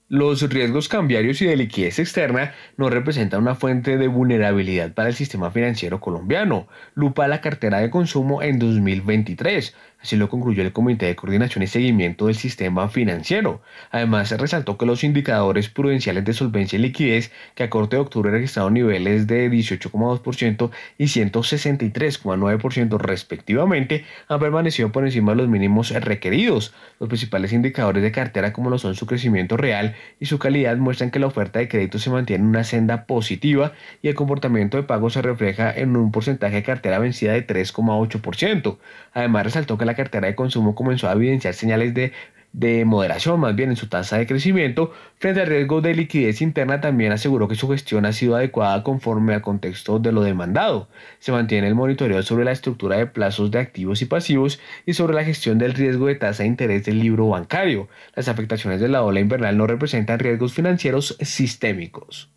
Los 0.09 0.41
riesgos 0.49 0.89
cambiarios 0.89 1.43
y 1.43 1.47
de 1.47 1.57
liquidez 1.57 1.99
externa 1.99 2.55
no 2.77 2.89
representan 2.89 3.43
una 3.43 3.57
fuente 3.57 3.97
de 3.97 4.07
vulnerabilidad 4.07 4.95
para 4.95 5.09
el 5.09 5.17
sistema 5.17 5.51
financiero 5.51 5.99
colombiano. 5.99 6.69
Lupa 6.95 7.27
la 7.27 7.41
cartera 7.41 7.81
de 7.81 7.91
consumo 7.91 8.41
en 8.41 8.61
2023. 8.61 9.75
Así 10.01 10.17
lo 10.17 10.29
concluyó 10.29 10.63
el 10.63 10.73
Comité 10.73 11.07
de 11.07 11.17
Coordinación 11.17 11.65
y 11.65 11.67
Seguimiento 11.67 12.27
del 12.27 12.37
Sistema 12.37 12.89
Financiero. 12.89 13.63
Además, 13.91 14.29
se 14.29 14.37
resaltó 14.37 14.77
que 14.79 14.87
los 14.87 15.03
indicadores 15.03 15.69
prudenciales 15.69 16.25
de 16.25 16.33
solvencia 16.33 16.79
y 16.79 16.83
liquidez, 16.83 17.33
que 17.55 17.65
a 17.65 17.71
corte 17.71 17.97
de 17.97 18.03
octubre 18.03 18.31
registraron 18.31 18.75
niveles 18.75 19.27
de 19.27 19.51
18,2% 19.51 20.71
y 20.99 21.05
163,9% 21.05 22.99
respectivamente, 22.99 24.05
han 24.29 24.39
permanecido 24.39 24.93
por 24.93 25.05
encima 25.05 25.33
de 25.33 25.37
los 25.39 25.49
mínimos 25.49 25.91
requeridos. 25.91 26.75
Los 27.01 27.09
principales 27.09 27.53
indicadores 27.53 28.03
de 28.03 28.13
cartera, 28.13 28.53
como 28.53 28.71
lo 28.71 28.79
son 28.79 28.95
su 28.95 29.07
crecimiento 29.07 29.57
real 29.57 29.97
y 30.21 30.27
su 30.27 30.39
calidad, 30.39 30.77
muestran 30.77 31.11
que 31.11 31.19
la 31.19 31.27
oferta 31.27 31.59
de 31.59 31.69
crédito 31.69 31.99
se 31.99 32.11
mantiene 32.11 32.45
en 32.45 32.51
una 32.51 32.65
senda 32.65 33.07
positiva 33.07 33.73
y 34.03 34.09
el 34.09 34.15
comportamiento 34.15 34.77
de 34.77 34.83
pago 34.83 35.11
se 35.11 35.23
refleja 35.23 35.73
en 35.75 35.97
un 35.97 36.13
porcentaje 36.13 36.57
de 36.57 36.63
cartera 36.63 36.99
vencida 36.99 37.33
de 37.33 37.47
3,8%. 37.47 38.79
Además, 39.17 39.45
resaltó 39.45 39.79
que 39.79 39.87
la 39.87 39.95
cartera 39.95 40.27
de 40.27 40.35
consumo 40.35 40.75
comenzó 40.75 41.09
a 41.09 41.13
evidenciar 41.13 41.55
señales 41.55 41.95
de 41.95 42.13
de 42.57 42.87
moderación 42.87 43.39
más 43.39 43.55
bien 43.55 43.69
en 43.69 43.77
su 43.77 43.87
tasa 43.87 44.17
de 44.17 44.27
crecimiento, 44.27 44.91
frente 45.17 45.43
al 45.43 45.47
riesgo 45.47 45.83
de 45.83 45.95
liquidez 45.95 46.41
interna 46.41 46.81
también 46.81 47.13
aseguró 47.13 47.49
que 47.49 47.55
su 47.55 47.69
gestión 47.69 48.07
ha 48.07 48.15
sido 48.15 48.35
adecuada 48.35 48.83
conforme 48.83 49.35
al 49.35 49.43
contexto 49.43 49.99
de 49.99 50.11
lo 50.11 50.23
demandado. 50.23 50.89
Se 51.19 51.33
mantiene 51.33 51.69
el 51.69 51.75
monitoreo 51.75 52.23
sobre 52.23 52.47
la 52.47 52.53
estructura 52.53 52.97
de 52.97 53.07
plazos 53.07 53.51
de 53.51 53.59
activos 53.59 54.01
y 54.01 54.07
pasivos 54.07 54.59
y 54.87 54.95
sobre 54.95 55.15
la 55.15 55.25
gestión 55.25 55.59
del 55.59 55.75
riesgo 55.75 56.07
de 56.07 56.15
tasa 56.15 56.45
de 56.45 56.49
interés 56.49 56.87
del 56.87 56.99
libro 56.99 57.29
bancario. 57.29 57.89
Las 58.15 58.29
afectaciones 58.29 58.81
de 58.81 58.89
la 58.89 59.03
ola 59.03 59.21
invernal 59.21 59.59
no 59.59 59.67
representan 59.67 60.19
riesgos 60.19 60.55
financieros 60.55 61.19
sistémicos. 61.21 62.31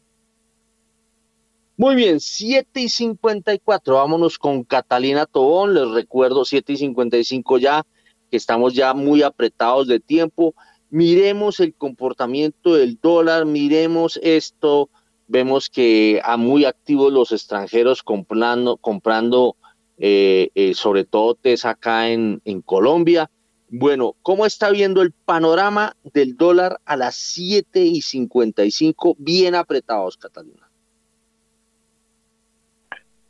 Muy 1.80 1.96
bien, 1.96 2.20
7 2.20 2.82
y 2.82 2.90
54, 2.90 3.96
vámonos 3.96 4.38
con 4.38 4.66
Catalina 4.66 5.26
Tobón, 5.26 5.74
les 5.74 5.90
recuerdo 5.92 6.44
7 6.44 6.74
y 6.74 6.76
55 6.76 7.58
ya, 7.58 7.86
que 8.30 8.36
estamos 8.36 8.74
ya 8.74 8.94
muy 8.94 9.24
apretados 9.24 9.88
de 9.88 10.02
tiempo, 10.02 10.54
miremos 10.90 11.62
el 11.62 11.74
comportamiento 11.74 12.74
del 12.74 13.00
dólar, 13.02 13.46
miremos 13.46 14.20
esto, 14.22 14.90
vemos 15.30 15.70
que 15.70 16.20
a 16.22 16.36
muy 16.36 16.66
activos 16.66 17.14
los 17.14 17.32
extranjeros 17.32 18.04
comprando, 18.04 18.76
comprando 18.76 19.56
eh, 20.00 20.50
eh, 20.56 20.74
sobre 20.74 21.06
todo 21.06 21.36
TES 21.36 21.64
acá 21.64 22.10
en, 22.10 22.42
en 22.44 22.62
Colombia. 22.62 23.32
Bueno, 23.70 24.18
¿cómo 24.22 24.46
está 24.46 24.70
viendo 24.70 25.02
el 25.02 25.14
panorama 25.14 25.96
del 26.04 26.36
dólar 26.36 26.82
a 26.84 26.98
las 26.98 27.16
7 27.16 27.80
y 27.86 28.02
55? 28.02 29.16
Bien 29.18 29.56
apretados, 29.56 30.18
Catalina. 30.18 30.69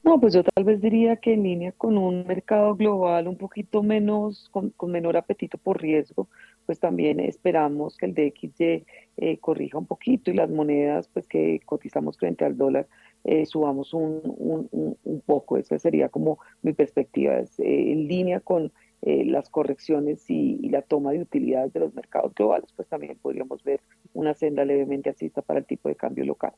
No, 0.03 0.19
pues 0.19 0.34
yo 0.34 0.43
tal 0.43 0.63
vez 0.63 0.81
diría 0.81 1.17
que 1.17 1.34
en 1.34 1.43
línea 1.43 1.71
con 1.73 1.97
un 1.97 2.26
mercado 2.26 2.76
global 2.76 3.27
un 3.27 3.38
poquito 3.38 3.84
menos, 3.84 4.49
con, 4.49 4.73
menor 4.89 5.17
apetito 5.17 5.57
por 5.57 5.81
riesgo, 5.81 6.30
pues 6.65 6.80
también 6.80 7.19
esperamos 7.19 7.97
que 7.97 8.05
el 8.05 8.13
DXY 8.13 8.85
eh, 9.17 9.38
corrija 9.39 9.77
un 9.77 9.85
poquito 9.85 10.31
y 10.31 10.35
las 10.35 10.49
monedas 10.49 11.09
pues 11.09 11.27
que 11.27 11.59
cotizamos 11.65 12.17
frente 12.17 12.45
al 12.45 12.57
dólar 12.57 12.88
eh, 13.26 13.45
subamos 13.45 13.93
un, 13.93 14.21
un, 14.23 14.97
un, 15.03 15.21
poco. 15.21 15.57
Esa 15.57 15.77
sería 15.77 16.07
como 16.09 16.39
mi 16.61 16.73
perspectiva, 16.73 17.38
es, 17.39 17.59
eh, 17.59 17.91
en 17.91 18.07
línea 18.07 18.39
con 18.39 18.71
las 19.01 19.49
correcciones 19.49 20.30
y, 20.30 20.59
y, 20.61 20.69
la 20.69 20.81
toma 20.81 21.11
de 21.13 21.21
utilidades 21.21 21.71
de 21.71 21.80
los 21.80 21.93
mercados 21.93 22.34
globales, 22.35 22.69
pues 22.76 22.88
también 22.89 23.17
podríamos 23.21 23.63
ver 23.63 23.80
una 24.13 24.34
senda 24.34 24.65
levemente 24.65 25.09
asista 25.09 25.41
para 25.41 25.59
el 25.59 25.65
tipo 25.65 25.88
de 25.88 25.95
cambio 25.95 26.26
local. 26.26 26.53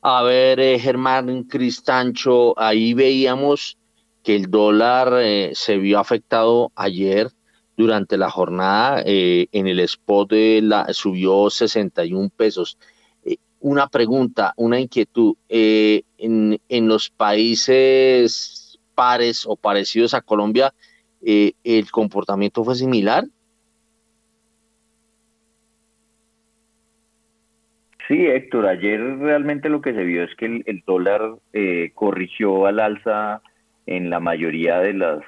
A 0.00 0.22
ver, 0.22 0.80
Germán 0.80 1.44
Cristancho, 1.44 2.58
ahí 2.58 2.94
veíamos 2.94 3.78
que 4.22 4.36
el 4.36 4.50
dólar 4.50 5.12
se 5.54 5.76
vio 5.78 5.98
afectado 5.98 6.70
ayer 6.76 7.32
durante 7.78 8.16
la 8.16 8.28
jornada 8.28 9.04
eh, 9.06 9.46
en 9.52 9.68
el 9.68 9.78
spot 9.78 10.30
de 10.30 10.60
la, 10.62 10.92
subió 10.92 11.48
61 11.48 12.28
pesos. 12.36 12.76
Eh, 13.24 13.36
una 13.60 13.86
pregunta, 13.86 14.52
una 14.56 14.80
inquietud. 14.80 15.36
Eh, 15.48 16.02
en, 16.18 16.60
en, 16.68 16.88
los 16.88 17.08
países 17.08 18.80
pares 18.96 19.46
o 19.46 19.54
parecidos 19.54 20.12
a 20.12 20.20
Colombia, 20.20 20.74
¿el 21.22 21.90
comportamiento 21.92 22.64
fue 22.64 22.74
similar? 22.74 23.24
Sí, 28.08 28.26
Héctor, 28.26 28.66
ayer 28.66 29.00
realmente 29.18 29.68
lo 29.68 29.82
que 29.82 29.92
se 29.92 30.02
vio 30.02 30.24
es 30.24 30.34
que 30.36 30.62
el, 30.64 30.82
dólar 30.86 31.20
corrigió 31.94 32.64
al 32.64 32.80
alza 32.80 33.42
en 33.86 34.08
la 34.08 34.18
mayoría 34.18 34.80
de 34.80 34.94
las 34.94 35.20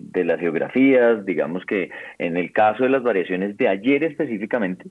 de 0.00 0.24
las 0.24 0.40
geografías, 0.40 1.26
digamos 1.26 1.64
que 1.66 1.90
en 2.18 2.36
el 2.36 2.52
caso 2.52 2.84
de 2.84 2.88
las 2.88 3.02
variaciones 3.02 3.56
de 3.56 3.68
ayer 3.68 4.02
específicamente, 4.04 4.86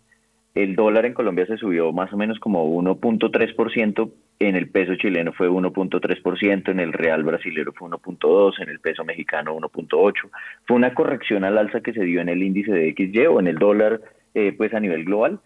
el 0.53 0.75
dólar 0.75 1.05
en 1.05 1.13
Colombia 1.13 1.45
se 1.45 1.57
subió 1.57 1.91
más 1.91 2.11
o 2.13 2.17
menos 2.17 2.39
como 2.39 2.65
1.3%, 2.81 4.11
en 4.39 4.55
el 4.55 4.69
peso 4.69 4.95
chileno 4.95 5.33
fue 5.33 5.49
1.3%, 5.49 6.69
en 6.69 6.79
el 6.79 6.93
real 6.93 7.23
brasilero 7.23 7.73
fue 7.73 7.89
1.2%, 7.89 8.61
en 8.61 8.69
el 8.69 8.79
peso 8.79 9.03
mexicano 9.03 9.55
1.8%. 9.57 10.13
Fue 10.65 10.77
una 10.77 10.93
corrección 10.93 11.43
al 11.43 11.57
alza 11.57 11.81
que 11.81 11.93
se 11.93 12.03
dio 12.03 12.21
en 12.21 12.29
el 12.29 12.43
índice 12.43 12.71
de 12.71 12.93
XY 12.93 13.27
o 13.27 13.39
en 13.39 13.47
el 13.47 13.57
dólar 13.57 14.01
eh, 14.33 14.53
pues 14.57 14.73
a 14.73 14.79
nivel 14.79 15.05
global 15.05 15.39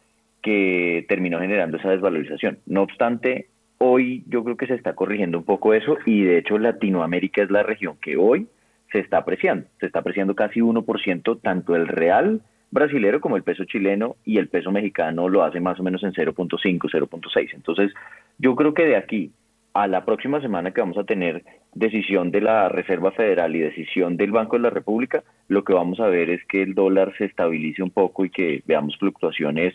que 0.44 1.06
terminó 1.10 1.40
generando 1.40 1.78
esa 1.78 1.90
desvalorización. 1.90 2.60
No 2.68 2.84
obstante, 2.84 3.48
hoy 3.80 4.24
yo 4.28 4.44
creo 4.44 4.58
que 4.58 4.68
se 4.68 4.76
está 4.76 4.94
corrigiendo 4.94 5.40
un 5.40 5.46
poco 5.46 5.74
eso 5.74 5.98
y 6.06 6.22
de 6.24 6.38
hecho 6.38 6.60
Latinoamérica 6.60 7.42
es 7.42 7.50
la 7.50 7.64
región 7.64 7.98
que 8.00 8.18
hoy 8.18 8.48
se 8.92 9.00
está 9.00 9.18
apreciando. 9.18 9.66
Se 9.80 9.88
está 9.88 10.00
apreciando 10.00 10.36
casi 10.36 10.60
1%, 10.60 11.42
tanto 11.42 11.76
el 11.76 11.88
real 11.88 12.42
brasilero 12.70 13.22
como 13.22 13.38
el 13.38 13.44
peso 13.44 13.66
chileno 13.66 14.18
y 14.26 14.38
el 14.38 14.50
peso 14.50 14.72
mexicano 14.72 15.30
lo 15.30 15.44
hace 15.44 15.60
más 15.60 15.80
o 15.80 15.84
menos 15.84 16.04
en 16.04 16.12
0.5, 16.12 16.60
0.6. 16.60 17.50
Entonces, 17.54 17.92
yo 18.38 18.56
creo 18.56 18.74
que 18.74 18.86
de 18.86 18.98
aquí 18.98 19.32
a 19.74 19.88
la 19.88 20.06
próxima 20.06 20.40
semana 20.40 20.72
que 20.72 20.82
vamos 20.82 20.98
a 20.98 21.04
tener 21.04 21.44
decisión 21.74 22.30
de 22.30 22.42
la 22.42 22.70
Reserva 22.70 23.12
Federal 23.12 23.56
y 23.56 23.60
decisión 23.60 24.18
del 24.18 24.32
Banco 24.32 24.56
de 24.56 24.64
la 24.64 24.70
República, 24.70 25.24
lo 25.48 25.64
que 25.64 25.74
vamos 25.74 26.00
a 26.00 26.08
ver 26.08 26.30
es 26.30 26.46
que 26.46 26.62
el 26.62 26.76
dólar 26.76 27.14
se 27.18 27.26
estabilice 27.26 27.82
un 27.82 27.90
poco 27.90 28.26
y 28.26 28.30
que 28.30 28.62
veamos 28.68 28.98
fluctuaciones 28.98 29.74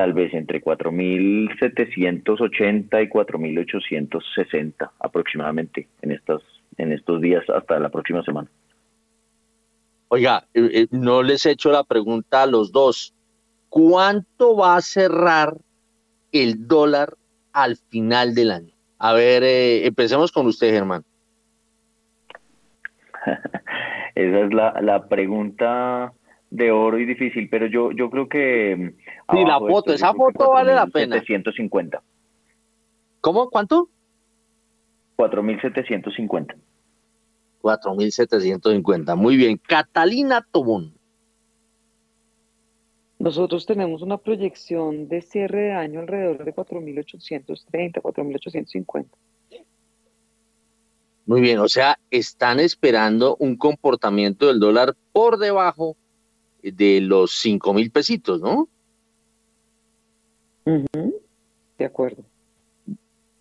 tal 0.00 0.14
vez 0.14 0.32
entre 0.32 0.62
4.780 0.62 3.04
y 3.04 3.08
4.860 3.10 4.90
aproximadamente 4.98 5.88
en 6.00 6.12
estas 6.12 6.40
en 6.78 6.92
estos 6.92 7.20
días 7.20 7.44
hasta 7.50 7.78
la 7.78 7.90
próxima 7.90 8.22
semana. 8.22 8.48
Oiga, 10.08 10.46
eh, 10.54 10.70
eh, 10.72 10.86
no 10.90 11.22
les 11.22 11.44
he 11.44 11.50
hecho 11.50 11.70
la 11.70 11.84
pregunta 11.84 12.44
a 12.44 12.46
los 12.46 12.72
dos. 12.72 13.14
¿Cuánto 13.68 14.56
va 14.56 14.76
a 14.76 14.80
cerrar 14.80 15.54
el 16.32 16.66
dólar 16.66 17.18
al 17.52 17.76
final 17.76 18.34
del 18.34 18.52
año? 18.52 18.72
A 18.98 19.12
ver, 19.12 19.42
eh, 19.42 19.86
empecemos 19.86 20.32
con 20.32 20.46
usted, 20.46 20.70
Germán. 20.70 21.04
Esa 24.14 24.40
es 24.46 24.54
la, 24.54 24.80
la, 24.80 25.08
pregunta 25.08 26.14
de 26.50 26.70
oro 26.72 26.98
y 26.98 27.06
difícil, 27.06 27.48
pero 27.48 27.66
yo, 27.66 27.92
yo 27.92 28.10
creo 28.10 28.28
que... 28.28 28.94
Sí, 29.32 29.44
la 29.46 29.58
foto, 29.58 29.92
esa 29.92 30.12
foto 30.12 30.50
vale 30.50 30.74
la 30.74 30.86
pena. 30.86 31.16
750. 31.20 32.02
¿Cómo? 33.20 33.48
¿Cuánto? 33.50 33.88
4.750. 35.16 36.56
4.750. 37.62 39.16
Muy 39.16 39.36
bien. 39.36 39.58
Catalina 39.58 40.46
Tobón. 40.50 40.94
Nosotros 43.18 43.66
tenemos 43.66 44.00
una 44.00 44.16
proyección 44.16 45.06
de 45.08 45.20
cierre 45.20 45.64
de 45.64 45.72
año 45.72 46.00
alrededor 46.00 46.42
de 46.42 46.54
4.830, 46.54 48.00
4.850. 48.00 49.06
Muy 51.26 51.42
bien, 51.42 51.58
o 51.58 51.68
sea, 51.68 51.98
están 52.10 52.58
esperando 52.58 53.36
un 53.38 53.56
comportamiento 53.56 54.46
del 54.46 54.58
dólar 54.58 54.96
por 55.12 55.38
debajo 55.38 55.96
de 56.62 57.00
los 57.00 57.32
5 57.32 57.74
mil 57.74 57.90
pesitos, 57.90 58.40
¿no? 58.40 58.68
De 60.64 61.84
acuerdo. 61.84 62.24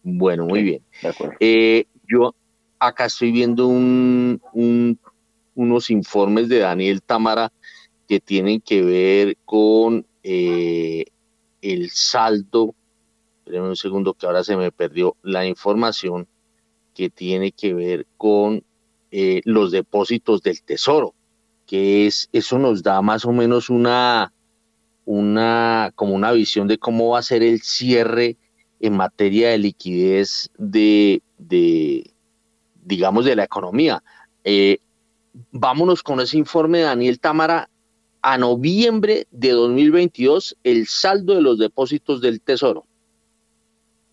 Bueno, 0.03 0.45
muy 0.45 0.63
bien. 0.63 0.81
De 1.01 1.09
acuerdo. 1.09 1.35
Eh, 1.39 1.85
yo, 2.07 2.33
acá 2.79 3.05
estoy 3.05 3.31
viendo 3.31 3.67
un, 3.67 4.41
unos 5.55 5.89
informes 5.89 6.49
de 6.49 6.59
Daniel 6.59 7.01
Tamara 7.01 7.51
que 8.07 8.19
tienen 8.19 8.61
que 8.61 8.81
ver 8.81 9.37
con 9.45 10.05
eh, 10.23 11.05
el 11.61 11.89
saldo. 11.91 12.73
Espérenme 13.39 13.69
un 13.69 13.75
segundo 13.75 14.13
que 14.13 14.25
ahora 14.25 14.43
se 14.43 14.57
me 14.57 14.71
perdió 14.71 15.15
la 15.21 15.45
información 15.45 16.27
que 16.95 17.09
tiene 17.09 17.51
que 17.51 17.73
ver 17.73 18.07
con 18.17 18.63
eh, 19.11 19.41
los 19.45 19.71
depósitos 19.71 20.41
del 20.41 20.61
tesoro, 20.61 21.13
que 21.69 22.07
es 22.07 22.29
eso 22.33 22.57
nos 22.57 22.81
da 22.81 22.99
más 23.03 23.25
o 23.25 23.31
menos 23.31 23.69
una 23.69 24.33
una 25.05 25.91
como 25.93 26.15
una 26.15 26.31
visión 26.31 26.67
de 26.67 26.79
cómo 26.79 27.09
va 27.09 27.19
a 27.19 27.23
ser 27.23 27.43
el 27.43 27.61
cierre 27.61 28.37
en 28.79 28.97
materia 28.97 29.49
de 29.49 29.59
liquidez 29.59 30.49
de, 30.57 31.21
de, 31.37 32.11
digamos, 32.83 33.25
de 33.25 33.35
la 33.35 33.43
economía. 33.43 34.03
Eh, 34.43 34.79
vámonos 35.51 36.01
con 36.01 36.19
ese 36.21 36.39
informe 36.39 36.79
de 36.79 36.85
Daniel 36.85 37.19
Támara. 37.19 37.69
A 38.21 38.37
noviembre 38.37 39.27
de 39.31 39.51
2022, 39.51 40.57
el 40.63 40.87
saldo 40.87 41.35
de 41.35 41.41
los 41.41 41.57
depósitos 41.57 42.19
del 42.19 42.41
Tesoro. 42.41 42.85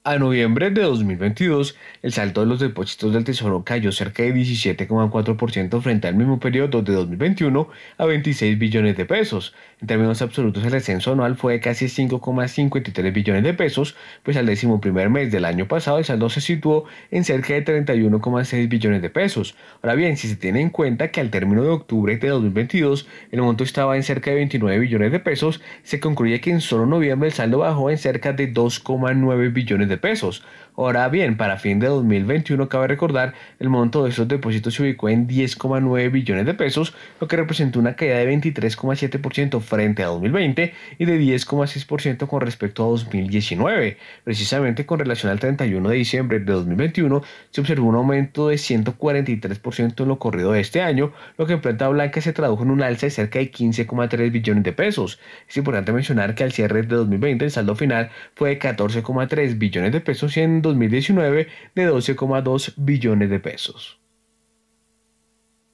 A 0.09 0.19
noviembre 0.21 0.71
de 0.71 0.83
2022, 0.83 1.77
el 2.03 2.13
saldo 2.13 2.43
de 2.43 2.47
los 2.47 2.61
depósitos 2.61 3.13
del 3.13 3.25
Tesoro 3.25 3.65
cayó 3.65 3.91
cerca 3.91 4.23
de 4.23 4.33
17,4% 4.33 5.83
frente 5.83 6.07
al 6.07 6.15
mismo 6.15 6.39
periodo 6.39 6.81
de 6.83 6.93
2021 6.93 7.69
a 7.99 8.05
26 8.05 8.57
billones 8.57 8.97
de 8.97 9.05
pesos. 9.05 9.53
En 9.81 9.89
términos 9.89 10.23
absolutos, 10.23 10.65
el 10.65 10.71
descenso 10.71 11.11
anual 11.11 11.35
fue 11.35 11.55
de 11.55 11.61
casi 11.61 11.87
5,53 11.87 13.13
billones 13.13 13.43
de 13.43 13.53
pesos, 13.53 13.97
pues 14.23 14.37
al 14.37 14.47
décimo 14.47 14.81
primer 14.81 15.11
mes 15.11 15.33
del 15.33 15.45
año 15.45 15.67
pasado 15.67 15.99
el 15.99 16.05
saldo 16.05 16.31
se 16.31 16.41
situó 16.41 16.85
en 17.11 17.25
cerca 17.25 17.55
de 17.55 17.65
31,6 17.65 18.69
billones 18.69 19.03
de 19.03 19.11
pesos. 19.11 19.57
Ahora 19.83 19.97
bien, 19.97 20.17
si 20.17 20.29
se 20.29 20.37
tiene 20.37 20.61
en 20.61 20.71
cuenta 20.71 21.09
que 21.09 21.21
al 21.21 21.31
término 21.31 21.65
de 21.65 21.71
octubre 21.71 22.17
de 22.17 22.29
2022 22.29 23.09
el 23.33 23.43
monto 23.43 23.65
estaba 23.65 23.97
en 23.97 24.05
cerca 24.05 24.31
de 24.31 24.37
29 24.37 24.79
billones 24.79 25.11
de 25.11 25.19
pesos, 25.19 25.61
se 25.83 25.99
concluye 25.99 26.41
que 26.41 26.53
en 26.53 26.61
solo 26.61 26.87
noviembre 26.87 27.29
el 27.29 27.35
saldo 27.35 27.59
bajó 27.59 27.91
en 27.91 27.99
cerca 27.99 28.33
de 28.33 28.55
2,9 28.55 29.53
billones 29.53 29.89
de 29.89 29.96
pesos. 29.97 30.43
Ahora 30.77 31.09
bien, 31.09 31.39
para 31.39 31.57
fin 31.57 31.79
de 31.79 31.87
2021 31.87 32.69
cabe 32.69 32.87
recordar 32.87 33.33
el 33.59 33.71
monto 33.71 34.05
de 34.05 34.11
estos 34.11 34.29
depósitos 34.29 34.75
se 34.75 34.83
ubicó 34.83 35.09
en 35.09 35.27
10,9 35.27 36.11
billones 36.13 36.45
de 36.45 36.53
pesos, 36.53 36.95
lo 37.19 37.27
que 37.29 37.37
representó 37.37 37.79
una 37.79 37.97
caída 37.97 38.19
de 38.19 38.31
23,7% 38.31 39.63
frente 39.63 40.03
a 40.03 40.09
2020 40.09 40.75
y 40.99 41.05
de 41.07 41.19
10,6% 41.19 42.27
con 42.27 42.43
respecto 42.43 42.85
a 42.85 42.89
2019. 42.89 43.97
Precisamente 44.23 44.85
con 44.85 44.99
relación 44.99 45.33
al 45.33 45.41
31 45.41 45.89
de 45.89 45.97
diciembre 45.97 46.41
de 46.41 46.53
2021 46.53 47.23
se 47.51 47.61
observó 47.63 47.89
un 47.89 47.95
aumento 47.95 48.49
de 48.49 48.57
143% 48.57 50.03
en 50.03 50.09
lo 50.09 50.19
corrido 50.19 50.53
de 50.53 50.61
este 50.61 50.83
año, 50.83 51.13
lo 51.39 51.47
que 51.47 51.55
en 51.55 51.63
planta 51.63 51.89
blanca 51.89 52.21
se 52.21 52.35
tradujo 52.35 52.65
en 52.65 52.71
un 52.71 52.83
alza 52.83 53.07
de 53.07 53.11
cerca 53.11 53.39
de 53.39 53.51
15,3 53.51 54.31
billones 54.31 54.65
de 54.65 54.73
pesos. 54.75 55.21
Es 55.49 55.57
importante 55.57 55.93
mencionar 55.93 56.35
que 56.35 56.45
al 56.45 56.53
cierre 56.53 56.83
de 56.83 56.97
2020 56.97 57.47
el 57.47 57.51
saldo 57.51 57.77
final 57.77 58.11
fue 58.35 58.51
de 58.51 58.59
14,3 58.59 59.57
billones 59.57 59.93
de 59.93 60.01
pesos 60.01 60.37
y 60.37 60.41
2019 60.67 61.49
de 61.75 61.91
12,2 61.91 62.75
billones 62.77 63.31
de 63.31 63.41
pesos. 63.41 63.99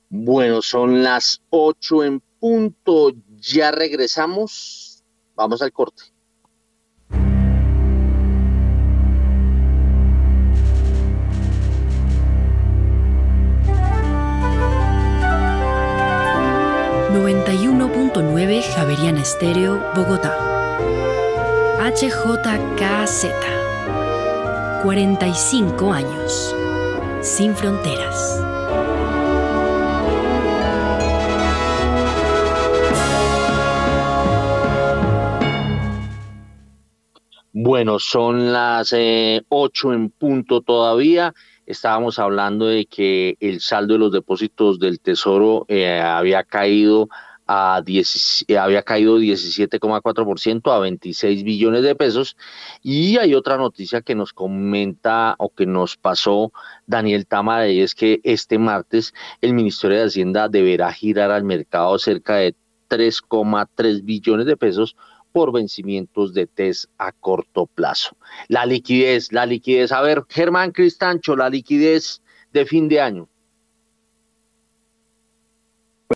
Bueno, 0.08 0.62
son 0.62 1.02
las 1.02 1.40
8 1.50 2.04
en 2.04 2.22
punto. 2.38 3.12
Ya 3.38 3.70
regresamos. 3.70 5.02
Vamos 5.34 5.62
al 5.62 5.72
corte. 5.72 6.12
91.9 17.12 18.62
Javeriana 18.74 19.20
Estéreo, 19.20 19.78
Bogotá. 19.94 20.34
HJKZ. 21.78 23.61
45 24.82 25.92
años. 25.92 26.56
Sin 27.20 27.54
fronteras. 27.54 28.42
Bueno, 37.52 38.00
son 38.00 38.52
las 38.52 38.92
eh, 38.92 39.42
8 39.50 39.92
en 39.92 40.10
punto 40.10 40.62
todavía. 40.62 41.32
Estábamos 41.64 42.18
hablando 42.18 42.66
de 42.66 42.86
que 42.86 43.36
el 43.38 43.60
saldo 43.60 43.92
de 43.94 44.00
los 44.00 44.12
depósitos 44.12 44.80
del 44.80 44.98
Tesoro 44.98 45.64
eh, 45.68 46.00
había 46.00 46.42
caído 46.42 47.08
a 47.54 47.82
10, 47.82 48.46
había 48.58 48.82
caído 48.82 49.18
17,4% 49.18 50.72
a 50.72 50.78
26 50.78 51.44
billones 51.44 51.82
de 51.82 51.94
pesos. 51.94 52.34
Y 52.82 53.18
hay 53.18 53.34
otra 53.34 53.58
noticia 53.58 54.00
que 54.00 54.14
nos 54.14 54.32
comenta 54.32 55.34
o 55.38 55.50
que 55.50 55.66
nos 55.66 55.98
pasó 55.98 56.50
Daniel 56.86 57.26
Tamara 57.26 57.68
y 57.68 57.80
es 57.80 57.94
que 57.94 58.20
este 58.24 58.58
martes 58.58 59.12
el 59.42 59.52
Ministerio 59.52 59.98
de 59.98 60.04
Hacienda 60.04 60.48
deberá 60.48 60.90
girar 60.94 61.30
al 61.30 61.44
mercado 61.44 61.98
cerca 61.98 62.36
de 62.36 62.54
3,3 62.88 64.02
billones 64.02 64.46
de 64.46 64.56
pesos 64.56 64.96
por 65.30 65.52
vencimientos 65.52 66.32
de 66.32 66.46
test 66.46 66.86
a 66.96 67.12
corto 67.12 67.66
plazo. 67.66 68.16
La 68.48 68.64
liquidez, 68.64 69.30
la 69.30 69.44
liquidez. 69.44 69.92
A 69.92 70.00
ver, 70.00 70.24
Germán 70.30 70.72
Cristancho, 70.72 71.36
la 71.36 71.50
liquidez 71.50 72.22
de 72.52 72.64
fin 72.64 72.88
de 72.88 73.02
año. 73.02 73.28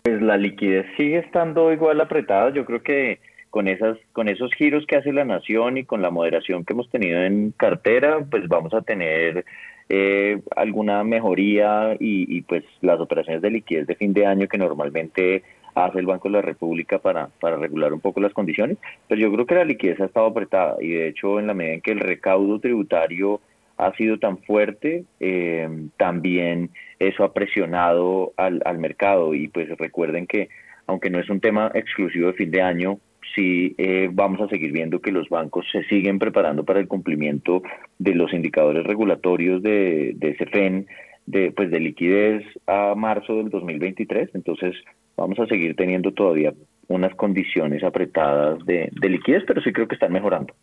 Pues 0.03 0.21
la 0.21 0.37
liquidez 0.37 0.85
sigue 0.97 1.19
estando 1.19 1.71
igual 1.71 2.01
apretada. 2.01 2.51
Yo 2.51 2.65
creo 2.65 2.81
que 2.81 3.19
con 3.49 3.67
esas, 3.67 3.97
con 4.13 4.27
esos 4.27 4.53
giros 4.53 4.85
que 4.85 4.97
hace 4.97 5.13
la 5.13 5.25
nación 5.25 5.77
y 5.77 5.85
con 5.85 6.01
la 6.01 6.11
moderación 6.11 6.65
que 6.65 6.73
hemos 6.73 6.89
tenido 6.89 7.23
en 7.23 7.51
cartera, 7.51 8.19
pues 8.29 8.47
vamos 8.47 8.73
a 8.73 8.81
tener 8.81 9.45
eh, 9.89 10.41
alguna 10.55 11.03
mejoría 11.03 11.95
y, 11.99 12.41
pues 12.41 12.63
las 12.81 12.99
operaciones 12.99 13.41
de 13.41 13.51
liquidez 13.51 13.87
de 13.87 13.95
fin 13.95 14.13
de 14.13 14.25
año 14.25 14.47
que 14.47 14.57
normalmente 14.57 15.43
hace 15.75 15.99
el 15.99 16.05
Banco 16.05 16.27
de 16.27 16.33
la 16.33 16.41
República 16.41 16.99
para, 16.99 17.27
para 17.39 17.55
regular 17.55 17.93
un 17.93 18.01
poco 18.01 18.19
las 18.19 18.33
condiciones, 18.33 18.77
pero 19.07 19.21
yo 19.21 19.31
creo 19.31 19.45
que 19.45 19.55
la 19.55 19.63
liquidez 19.63 19.99
ha 20.01 20.05
estado 20.05 20.25
apretada 20.25 20.75
y 20.81 20.89
de 20.89 21.07
hecho 21.07 21.39
en 21.39 21.47
la 21.47 21.53
medida 21.53 21.75
en 21.75 21.81
que 21.81 21.91
el 21.91 21.99
recaudo 21.99 22.59
tributario 22.59 23.39
ha 23.77 23.93
sido 23.93 24.17
tan 24.17 24.39
fuerte, 24.39 25.05
eh, 25.19 25.69
también 25.97 26.71
eso 26.99 27.23
ha 27.23 27.33
presionado 27.33 28.33
al, 28.37 28.61
al 28.65 28.77
mercado 28.77 29.33
y 29.33 29.47
pues 29.47 29.69
recuerden 29.77 30.27
que 30.27 30.49
aunque 30.87 31.09
no 31.09 31.19
es 31.19 31.29
un 31.29 31.39
tema 31.39 31.69
exclusivo 31.73 32.27
de 32.27 32.33
fin 32.33 32.51
de 32.51 32.61
año, 32.61 32.99
sí 33.35 33.75
eh, 33.77 34.09
vamos 34.11 34.41
a 34.41 34.47
seguir 34.47 34.71
viendo 34.71 34.99
que 34.99 35.11
los 35.11 35.29
bancos 35.29 35.65
se 35.71 35.83
siguen 35.83 36.17
preparando 36.17 36.63
para 36.63 36.79
el 36.79 36.87
cumplimiento 36.87 37.61
de 37.99 38.15
los 38.15 38.33
indicadores 38.33 38.85
regulatorios 38.85 39.61
de, 39.61 40.13
de 40.15 40.35
CEFEN, 40.37 40.87
de, 41.25 41.51
pues 41.51 41.69
de 41.69 41.79
liquidez 41.79 42.43
a 42.65 42.95
marzo 42.95 43.35
del 43.35 43.49
2023. 43.49 44.29
Entonces, 44.33 44.75
vamos 45.15 45.39
a 45.39 45.45
seguir 45.45 45.75
teniendo 45.75 46.13
todavía 46.13 46.53
unas 46.87 47.13
condiciones 47.15 47.83
apretadas 47.83 48.65
de, 48.65 48.89
de 48.91 49.09
liquidez, 49.09 49.43
pero 49.45 49.61
sí 49.61 49.73
creo 49.73 49.87
que 49.87 49.95
están 49.95 50.13
mejorando. 50.13 50.53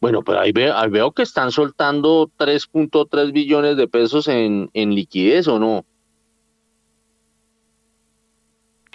Bueno, 0.00 0.22
pero 0.22 0.40
ahí, 0.40 0.52
ve, 0.52 0.70
ahí 0.70 0.90
veo 0.90 1.12
que 1.12 1.22
están 1.22 1.50
soltando 1.50 2.30
3.3 2.38 3.32
billones 3.32 3.76
de 3.76 3.88
pesos 3.88 4.28
en, 4.28 4.68
en 4.74 4.94
liquidez, 4.94 5.48
¿o 5.48 5.58
no? 5.58 5.84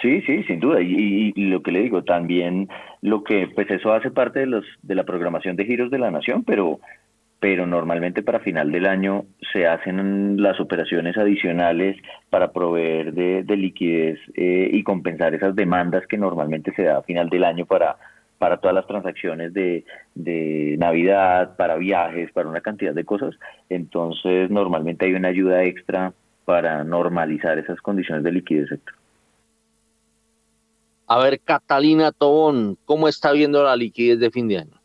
Sí, 0.00 0.20
sí, 0.22 0.42
sin 0.44 0.60
duda. 0.60 0.80
Y, 0.80 1.32
y, 1.34 1.44
lo 1.44 1.62
que 1.62 1.70
le 1.70 1.80
digo, 1.82 2.02
también 2.02 2.68
lo 3.02 3.22
que, 3.22 3.48
pues 3.54 3.70
eso 3.70 3.92
hace 3.92 4.10
parte 4.10 4.40
de 4.40 4.46
los 4.46 4.64
de 4.82 4.96
la 4.96 5.04
programación 5.04 5.54
de 5.54 5.64
giros 5.64 5.90
de 5.90 5.98
la 5.98 6.10
nación, 6.10 6.42
pero 6.44 6.80
pero 7.42 7.66
normalmente 7.66 8.22
para 8.22 8.38
final 8.38 8.70
del 8.70 8.86
año 8.86 9.24
se 9.52 9.66
hacen 9.66 10.40
las 10.40 10.60
operaciones 10.60 11.18
adicionales 11.18 11.96
para 12.30 12.52
proveer 12.52 13.14
de, 13.14 13.42
de 13.42 13.56
liquidez 13.56 14.20
eh, 14.34 14.70
y 14.72 14.84
compensar 14.84 15.34
esas 15.34 15.56
demandas 15.56 16.06
que 16.06 16.16
normalmente 16.16 16.72
se 16.76 16.84
da 16.84 16.98
a 16.98 17.02
final 17.02 17.28
del 17.30 17.42
año 17.42 17.66
para 17.66 17.96
para 18.42 18.56
todas 18.56 18.74
las 18.74 18.88
transacciones 18.88 19.54
de, 19.54 19.84
de 20.16 20.74
Navidad, 20.76 21.54
para 21.54 21.76
viajes, 21.76 22.32
para 22.32 22.48
una 22.48 22.60
cantidad 22.60 22.92
de 22.92 23.04
cosas. 23.04 23.36
Entonces, 23.68 24.50
normalmente 24.50 25.06
hay 25.06 25.14
una 25.14 25.28
ayuda 25.28 25.62
extra 25.62 26.12
para 26.44 26.82
normalizar 26.82 27.56
esas 27.60 27.80
condiciones 27.80 28.24
de 28.24 28.32
liquidez. 28.32 28.68
A 31.06 31.22
ver, 31.22 31.38
Catalina 31.38 32.10
Tobón, 32.10 32.76
¿cómo 32.84 33.06
está 33.06 33.30
viendo 33.30 33.62
la 33.62 33.76
liquidez 33.76 34.18
de 34.18 34.32
fin 34.32 34.48
de 34.48 34.58
año? 34.58 34.80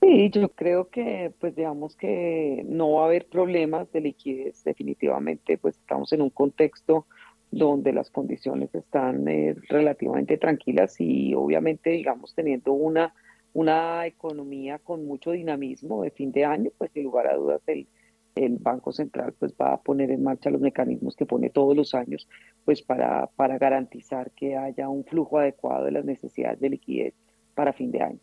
Sí, 0.00 0.30
yo 0.30 0.48
creo 0.48 0.88
que, 0.88 1.34
pues 1.38 1.54
digamos 1.54 1.96
que 1.96 2.64
no 2.66 2.92
va 2.92 3.02
a 3.02 3.06
haber 3.08 3.26
problemas 3.26 3.92
de 3.92 4.00
liquidez 4.00 4.64
definitivamente, 4.64 5.58
pues 5.58 5.76
estamos 5.76 6.10
en 6.14 6.22
un 6.22 6.30
contexto 6.30 7.04
donde 7.50 7.92
las 7.92 8.10
condiciones 8.10 8.74
están 8.74 9.26
eh, 9.28 9.54
relativamente 9.68 10.36
tranquilas 10.38 10.96
y 11.00 11.34
obviamente, 11.34 11.90
digamos, 11.90 12.34
teniendo 12.34 12.72
una, 12.72 13.14
una 13.54 14.06
economía 14.06 14.78
con 14.78 15.06
mucho 15.06 15.32
dinamismo 15.32 16.02
de 16.02 16.10
fin 16.10 16.32
de 16.32 16.44
año, 16.44 16.70
pues 16.76 16.90
sin 16.92 17.04
lugar 17.04 17.26
a 17.26 17.36
dudas 17.36 17.62
el, 17.66 17.86
el 18.34 18.58
Banco 18.58 18.92
Central 18.92 19.34
pues 19.38 19.52
va 19.60 19.74
a 19.74 19.82
poner 19.82 20.10
en 20.10 20.22
marcha 20.22 20.50
los 20.50 20.60
mecanismos 20.60 21.16
que 21.16 21.26
pone 21.26 21.50
todos 21.50 21.76
los 21.76 21.94
años 21.94 22.28
pues 22.64 22.82
para, 22.82 23.26
para 23.36 23.58
garantizar 23.58 24.30
que 24.32 24.56
haya 24.56 24.88
un 24.88 25.04
flujo 25.04 25.38
adecuado 25.38 25.84
de 25.84 25.92
las 25.92 26.04
necesidades 26.04 26.60
de 26.60 26.70
liquidez 26.70 27.14
para 27.54 27.72
fin 27.72 27.90
de 27.90 28.02
año. 28.02 28.20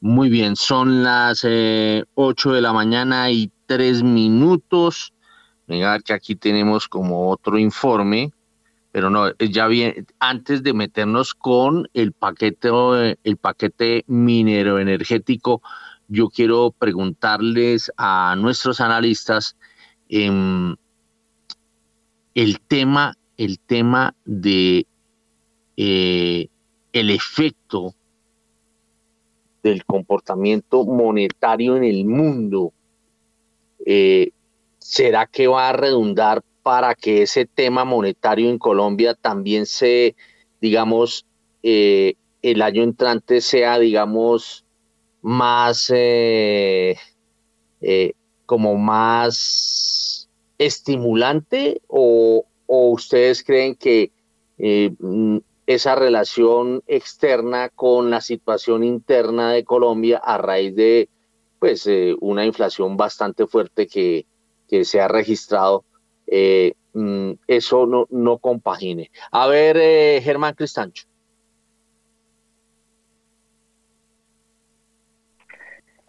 Muy 0.00 0.28
bien, 0.28 0.56
son 0.56 1.02
las 1.02 1.44
eh, 1.44 2.04
8 2.14 2.52
de 2.52 2.60
la 2.60 2.72
mañana 2.72 3.30
y 3.30 3.50
3 3.66 4.02
minutos. 4.02 5.12
Venga, 5.66 5.98
que 6.00 6.12
aquí 6.12 6.36
tenemos 6.36 6.88
como 6.88 7.30
otro 7.30 7.58
informe, 7.58 8.32
pero 8.92 9.10
no, 9.10 9.32
ya 9.38 9.66
bien, 9.66 10.06
antes 10.20 10.62
de 10.62 10.72
meternos 10.72 11.34
con 11.34 11.88
el 11.92 12.12
paquete, 12.12 12.70
el 13.24 13.36
paquete 13.36 14.04
minero 14.06 14.78
energético, 14.78 15.60
yo 16.08 16.28
quiero 16.28 16.70
preguntarles 16.70 17.92
a 17.96 18.36
nuestros 18.38 18.80
analistas 18.80 19.56
eh, 20.08 20.74
el 22.34 22.60
tema, 22.60 23.16
el 23.36 23.58
tema 23.58 24.14
de 24.24 24.86
eh, 25.76 26.48
el 26.92 27.10
efecto 27.10 27.94
del 29.62 29.84
comportamiento 29.84 30.84
monetario 30.84 31.76
en 31.76 31.84
el 31.84 32.04
mundo. 32.04 32.72
Eh, 33.84 34.30
¿Será 34.88 35.26
que 35.26 35.48
va 35.48 35.68
a 35.68 35.72
redundar 35.72 36.44
para 36.62 36.94
que 36.94 37.22
ese 37.22 37.44
tema 37.44 37.84
monetario 37.84 38.48
en 38.48 38.56
Colombia 38.56 39.14
también 39.14 39.66
se, 39.66 40.14
digamos, 40.60 41.26
eh, 41.64 42.14
el 42.40 42.62
año 42.62 42.84
entrante 42.84 43.40
sea, 43.40 43.80
digamos, 43.80 44.64
más, 45.22 45.90
eh, 45.92 46.96
eh, 47.80 48.12
como 48.46 48.76
más 48.76 50.28
estimulante 50.56 51.82
o, 51.88 52.44
o 52.66 52.90
ustedes 52.90 53.42
creen 53.42 53.74
que 53.74 54.12
eh, 54.58 54.92
esa 55.66 55.96
relación 55.96 56.84
externa 56.86 57.70
con 57.70 58.08
la 58.10 58.20
situación 58.20 58.84
interna 58.84 59.50
de 59.50 59.64
Colombia 59.64 60.18
a 60.18 60.38
raíz 60.38 60.76
de 60.76 61.08
pues 61.58 61.88
una 62.20 62.44
inflación 62.46 62.96
bastante 62.96 63.48
fuerte 63.48 63.88
que, 63.88 64.26
que 64.68 64.84
se 64.84 65.00
ha 65.00 65.08
registrado, 65.08 65.84
eh, 66.26 66.74
mm, 66.94 67.32
eso 67.46 67.86
no, 67.86 68.06
no 68.10 68.38
compagine. 68.38 69.10
A 69.30 69.46
ver, 69.46 69.76
eh, 69.78 70.20
Germán 70.22 70.54
Cristancho. 70.54 71.06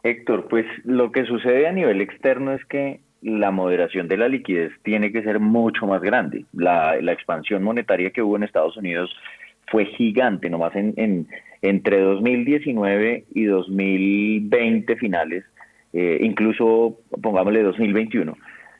Héctor, 0.03 0.47
pues 0.47 0.65
lo 0.85 1.11
que 1.11 1.25
sucede 1.25 1.67
a 1.67 1.71
nivel 1.71 2.01
externo 2.01 2.53
es 2.53 2.63
que 2.65 3.01
la 3.21 3.51
moderación 3.51 4.07
de 4.07 4.17
la 4.17 4.29
liquidez 4.29 4.71
tiene 4.83 5.11
que 5.11 5.23
ser 5.23 5.39
mucho 5.39 5.85
más 5.85 6.01
grande. 6.01 6.45
La, 6.53 6.95
la 7.01 7.11
expansión 7.11 7.63
monetaria 7.63 8.11
que 8.11 8.21
hubo 8.21 8.37
en 8.37 8.43
Estados 8.43 8.77
Unidos 8.77 9.09
fue 9.69 9.85
gigante, 9.85 10.49
nomás 10.49 10.75
en, 10.75 10.93
en 10.95 11.27
entre 11.61 12.01
2019 12.01 13.25
y 13.33 13.45
2020 13.45 14.95
finales, 14.97 15.43
eh, 15.93 16.19
incluso 16.21 16.99
pongámosle 17.21 17.63
2021, 17.63 18.35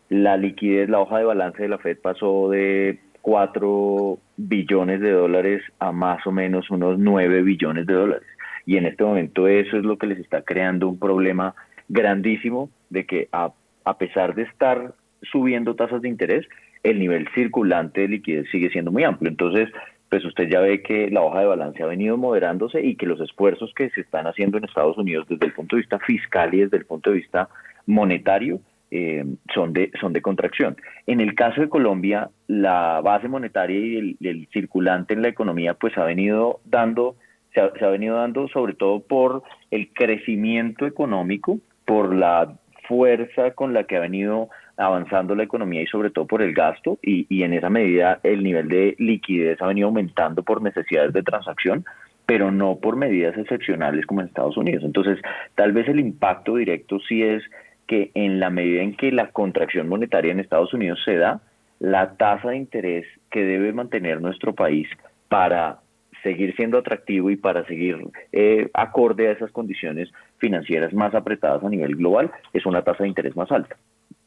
la 0.09 0.37
liquidez, 0.37 0.89
la 0.89 0.99
hoja 0.99 1.19
de 1.19 1.25
balance 1.25 1.61
de 1.61 1.69
la 1.69 1.77
Fed 1.77 1.97
pasó 1.99 2.49
de 2.49 2.99
4 3.21 4.17
billones 4.37 5.01
de 5.01 5.11
dólares 5.11 5.61
a 5.79 5.91
más 5.91 6.25
o 6.25 6.31
menos 6.31 6.69
unos 6.69 6.97
9 6.97 7.41
billones 7.41 7.85
de 7.85 7.93
dólares. 7.93 8.27
Y 8.65 8.77
en 8.77 8.85
este 8.85 9.03
momento 9.03 9.47
eso 9.47 9.77
es 9.77 9.83
lo 9.83 9.97
que 9.97 10.07
les 10.07 10.19
está 10.19 10.43
creando 10.43 10.87
un 10.87 10.99
problema 10.99 11.55
grandísimo 11.89 12.69
de 12.89 13.05
que 13.05 13.29
a, 13.31 13.51
a 13.83 13.97
pesar 13.97 14.35
de 14.35 14.43
estar 14.43 14.93
subiendo 15.23 15.75
tasas 15.75 16.01
de 16.01 16.09
interés, 16.09 16.45
el 16.83 16.99
nivel 16.99 17.27
circulante 17.33 18.01
de 18.01 18.07
liquidez 18.07 18.49
sigue 18.51 18.69
siendo 18.69 18.91
muy 18.91 19.03
amplio. 19.03 19.29
Entonces, 19.29 19.69
pues 20.09 20.23
usted 20.23 20.49
ya 20.49 20.59
ve 20.61 20.81
que 20.81 21.09
la 21.09 21.21
hoja 21.21 21.41
de 21.41 21.47
balance 21.47 21.83
ha 21.83 21.87
venido 21.87 22.17
moderándose 22.17 22.81
y 22.81 22.95
que 22.95 23.05
los 23.05 23.19
esfuerzos 23.19 23.73
que 23.75 23.89
se 23.89 24.01
están 24.01 24.27
haciendo 24.27 24.57
en 24.57 24.63
Estados 24.63 24.97
Unidos 24.97 25.27
desde 25.27 25.45
el 25.45 25.53
punto 25.53 25.75
de 25.75 25.81
vista 25.81 25.99
fiscal 25.99 26.53
y 26.53 26.59
desde 26.59 26.77
el 26.77 26.85
punto 26.85 27.09
de 27.09 27.17
vista 27.17 27.49
monetario 27.85 28.59
eh, 28.89 29.25
son, 29.53 29.73
de, 29.73 29.91
son 29.99 30.13
de 30.13 30.21
contracción. 30.21 30.77
En 31.07 31.19
el 31.19 31.35
caso 31.35 31.59
de 31.59 31.67
Colombia, 31.67 32.29
la 32.47 33.01
base 33.01 33.27
monetaria 33.27 33.77
y 33.77 34.17
el, 34.21 34.47
circulante 34.53 35.13
en 35.13 35.23
la 35.23 35.27
economía 35.27 35.73
pues 35.73 35.97
ha 35.97 36.05
venido 36.05 36.61
dando, 36.63 37.15
se 37.53 37.59
ha, 37.59 37.71
se 37.73 37.83
ha 37.83 37.89
venido 37.89 38.15
dando 38.15 38.47
sobre 38.47 38.75
todo 38.75 39.01
por 39.01 39.43
el 39.71 39.91
crecimiento 39.91 40.85
económico, 40.85 41.59
por 41.83 42.15
la 42.15 42.53
fuerza 42.87 43.51
con 43.51 43.73
la 43.73 43.83
que 43.83 43.97
ha 43.97 44.01
venido 44.01 44.49
avanzando 44.77 45.35
la 45.35 45.43
economía 45.43 45.81
y 45.81 45.87
sobre 45.87 46.11
todo 46.11 46.25
por 46.25 46.41
el 46.41 46.53
gasto 46.53 46.99
y, 47.01 47.25
y 47.29 47.43
en 47.43 47.53
esa 47.53 47.69
medida 47.69 48.19
el 48.23 48.43
nivel 48.43 48.67
de 48.67 48.95
liquidez 48.99 49.61
ha 49.61 49.67
venido 49.67 49.87
aumentando 49.87 50.43
por 50.43 50.61
necesidades 50.61 51.13
de 51.13 51.23
transacción 51.23 51.85
pero 52.27 52.51
no 52.51 52.75
por 52.75 52.97
medidas 52.97 53.37
excepcionales 53.37 54.05
como 54.05 54.19
en 54.19 54.27
Estados 54.27 54.57
Unidos. 54.57 54.83
Entonces, 54.83 55.17
tal 55.55 55.71
vez 55.71 55.87
el 55.87 55.99
impacto 55.99 56.55
directo 56.57 56.99
sí 56.99 57.23
es 57.23 57.41
que 57.87 58.11
en 58.13 58.41
la 58.41 58.49
medida 58.49 58.83
en 58.83 58.95
que 58.95 59.11
la 59.13 59.29
contracción 59.31 59.87
monetaria 59.87 60.33
en 60.33 60.41
Estados 60.41 60.73
Unidos 60.73 60.99
se 61.05 61.15
da, 61.15 61.39
la 61.79 62.17
tasa 62.17 62.49
de 62.49 62.57
interés 62.57 63.05
que 63.31 63.45
debe 63.45 63.71
mantener 63.71 64.21
nuestro 64.21 64.53
país 64.53 64.89
para 65.29 65.79
seguir 66.21 66.53
siendo 66.57 66.79
atractivo 66.79 67.29
y 67.29 67.37
para 67.37 67.65
seguir 67.65 67.97
eh, 68.33 68.69
acorde 68.73 69.29
a 69.29 69.31
esas 69.31 69.51
condiciones 69.51 70.09
financieras 70.37 70.93
más 70.93 71.15
apretadas 71.15 71.63
a 71.63 71.69
nivel 71.69 71.95
global 71.95 72.31
es 72.51 72.65
una 72.65 72.81
tasa 72.81 73.03
de 73.03 73.09
interés 73.09 73.37
más 73.37 73.51
alta. 73.51 73.77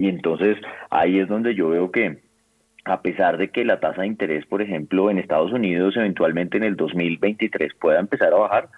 Y 0.01 0.09
entonces 0.09 0.57
ahí 0.89 1.19
es 1.19 1.29
donde 1.29 1.55
yo 1.55 1.69
veo 1.69 1.91
que 1.93 2.23
a 2.87 3.03
pesar 3.03 3.37
de 3.37 3.51
que 3.51 3.67
la 3.67 3.81
tasa 3.81 4.01
de 4.01 4.07
interés, 4.07 4.47
por 4.47 4.63
ejemplo, 4.63 5.11
en 5.11 5.19
Estados 5.19 5.53
Unidos 5.53 5.95
eventualmente 5.95 6.57
en 6.57 6.65
el 6.65 6.75
2023 6.75 7.75
pueda 7.79 8.01
empezar 8.01 8.33
a 8.33 8.39
bajar, 8.39 8.71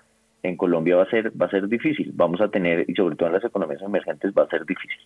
en 0.42 0.56
Colombia 0.56 0.96
va 0.96 1.04
a 1.04 1.10
ser 1.10 1.30
va 1.40 1.46
a 1.46 1.50
ser 1.50 1.68
difícil. 1.68 2.10
Vamos 2.12 2.40
a 2.40 2.48
tener 2.48 2.84
y 2.90 2.94
sobre 2.94 3.14
todo 3.14 3.28
en 3.28 3.34
las 3.34 3.44
economías 3.44 3.80
emergentes 3.82 4.32
va 4.36 4.42
a 4.42 4.48
ser 4.48 4.66
difícil. 4.66 4.98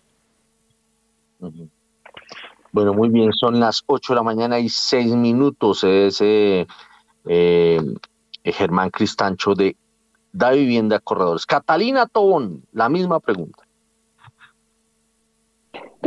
Bueno, 2.71 2.95
muy 2.95 3.09
bien, 3.09 3.31
son 3.33 3.59
las 3.59 3.83
8 3.85 4.13
de 4.13 4.15
la 4.15 4.23
mañana 4.23 4.57
y 4.57 4.69
6 4.69 5.15
minutos. 5.15 5.83
Es 5.83 6.19
eh, 6.21 6.65
eh, 7.27 7.79
Germán 8.43 8.89
Cristancho 8.89 9.53
de 9.53 9.75
Da 10.33 10.49
Vivienda 10.49 10.99
Corredores. 10.99 11.45
Catalina 11.45 12.07
Tobón, 12.07 12.63
la 12.71 12.89
misma 12.89 13.19
pregunta. 13.19 13.66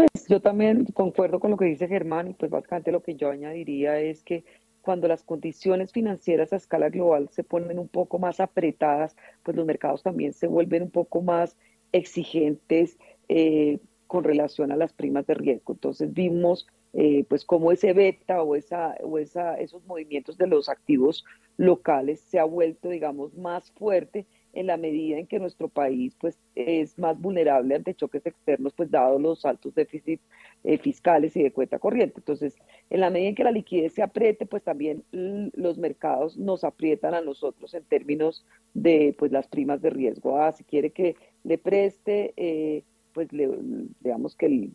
Pues 0.00 0.26
yo 0.28 0.40
también 0.40 0.86
concuerdo 0.94 1.40
con 1.40 1.50
lo 1.50 1.58
que 1.58 1.66
dice 1.66 1.86
Germán 1.86 2.28
y 2.28 2.32
pues 2.32 2.50
básicamente 2.50 2.90
lo 2.90 3.02
que 3.02 3.16
yo 3.16 3.28
añadiría 3.28 4.00
es 4.00 4.22
que 4.22 4.44
cuando 4.80 5.08
las 5.08 5.22
condiciones 5.22 5.92
financieras 5.92 6.54
a 6.54 6.56
escala 6.56 6.88
global 6.88 7.28
se 7.30 7.44
ponen 7.44 7.78
un 7.78 7.88
poco 7.88 8.18
más 8.18 8.40
apretadas, 8.40 9.14
pues 9.42 9.58
los 9.58 9.66
mercados 9.66 10.02
también 10.02 10.32
se 10.32 10.46
vuelven 10.46 10.84
un 10.84 10.90
poco 10.90 11.20
más 11.20 11.58
exigentes 11.92 12.98
eh, 13.28 13.78
con 14.06 14.24
relación 14.24 14.72
a 14.72 14.76
las 14.76 14.94
primas 14.94 15.26
de 15.26 15.34
riesgo. 15.34 15.74
Entonces 15.74 16.14
vimos 16.14 16.66
eh, 16.94 17.26
pues 17.28 17.44
cómo 17.44 17.70
ese 17.70 17.92
beta 17.92 18.42
o, 18.42 18.56
esa, 18.56 18.94
o 19.02 19.18
esa, 19.18 19.56
esos 19.56 19.84
movimientos 19.84 20.38
de 20.38 20.46
los 20.46 20.70
activos 20.70 21.26
locales 21.58 22.20
se 22.20 22.38
ha 22.38 22.44
vuelto, 22.44 22.88
digamos, 22.88 23.34
más 23.34 23.70
fuerte 23.72 24.26
en 24.52 24.66
la 24.66 24.76
medida 24.76 25.18
en 25.18 25.26
que 25.26 25.38
nuestro 25.38 25.68
país 25.68 26.14
pues 26.18 26.38
es 26.54 26.98
más 26.98 27.20
vulnerable 27.20 27.74
ante 27.74 27.94
choques 27.94 28.26
externos, 28.26 28.72
pues 28.74 28.90
dado 28.90 29.18
los 29.18 29.44
altos 29.44 29.74
déficits 29.74 30.22
eh, 30.64 30.78
fiscales 30.78 31.36
y 31.36 31.42
de 31.42 31.52
cuenta 31.52 31.78
corriente. 31.78 32.14
Entonces, 32.18 32.56
en 32.90 33.00
la 33.00 33.10
medida 33.10 33.28
en 33.28 33.34
que 33.34 33.44
la 33.44 33.52
liquidez 33.52 33.94
se 33.94 34.02
apriete, 34.02 34.46
pues 34.46 34.62
también 34.62 35.04
los 35.12 35.78
mercados 35.78 36.36
nos 36.36 36.64
aprietan 36.64 37.14
a 37.14 37.20
nosotros 37.20 37.74
en 37.74 37.84
términos 37.84 38.44
de 38.74 39.14
pues 39.18 39.32
las 39.32 39.46
primas 39.46 39.80
de 39.82 39.90
riesgo. 39.90 40.38
Ah, 40.38 40.52
si 40.52 40.64
quiere 40.64 40.90
que 40.90 41.16
le 41.44 41.58
preste, 41.58 42.34
eh, 42.36 42.82
pues 43.12 43.32
le, 43.32 43.48
digamos 44.00 44.36
que 44.36 44.70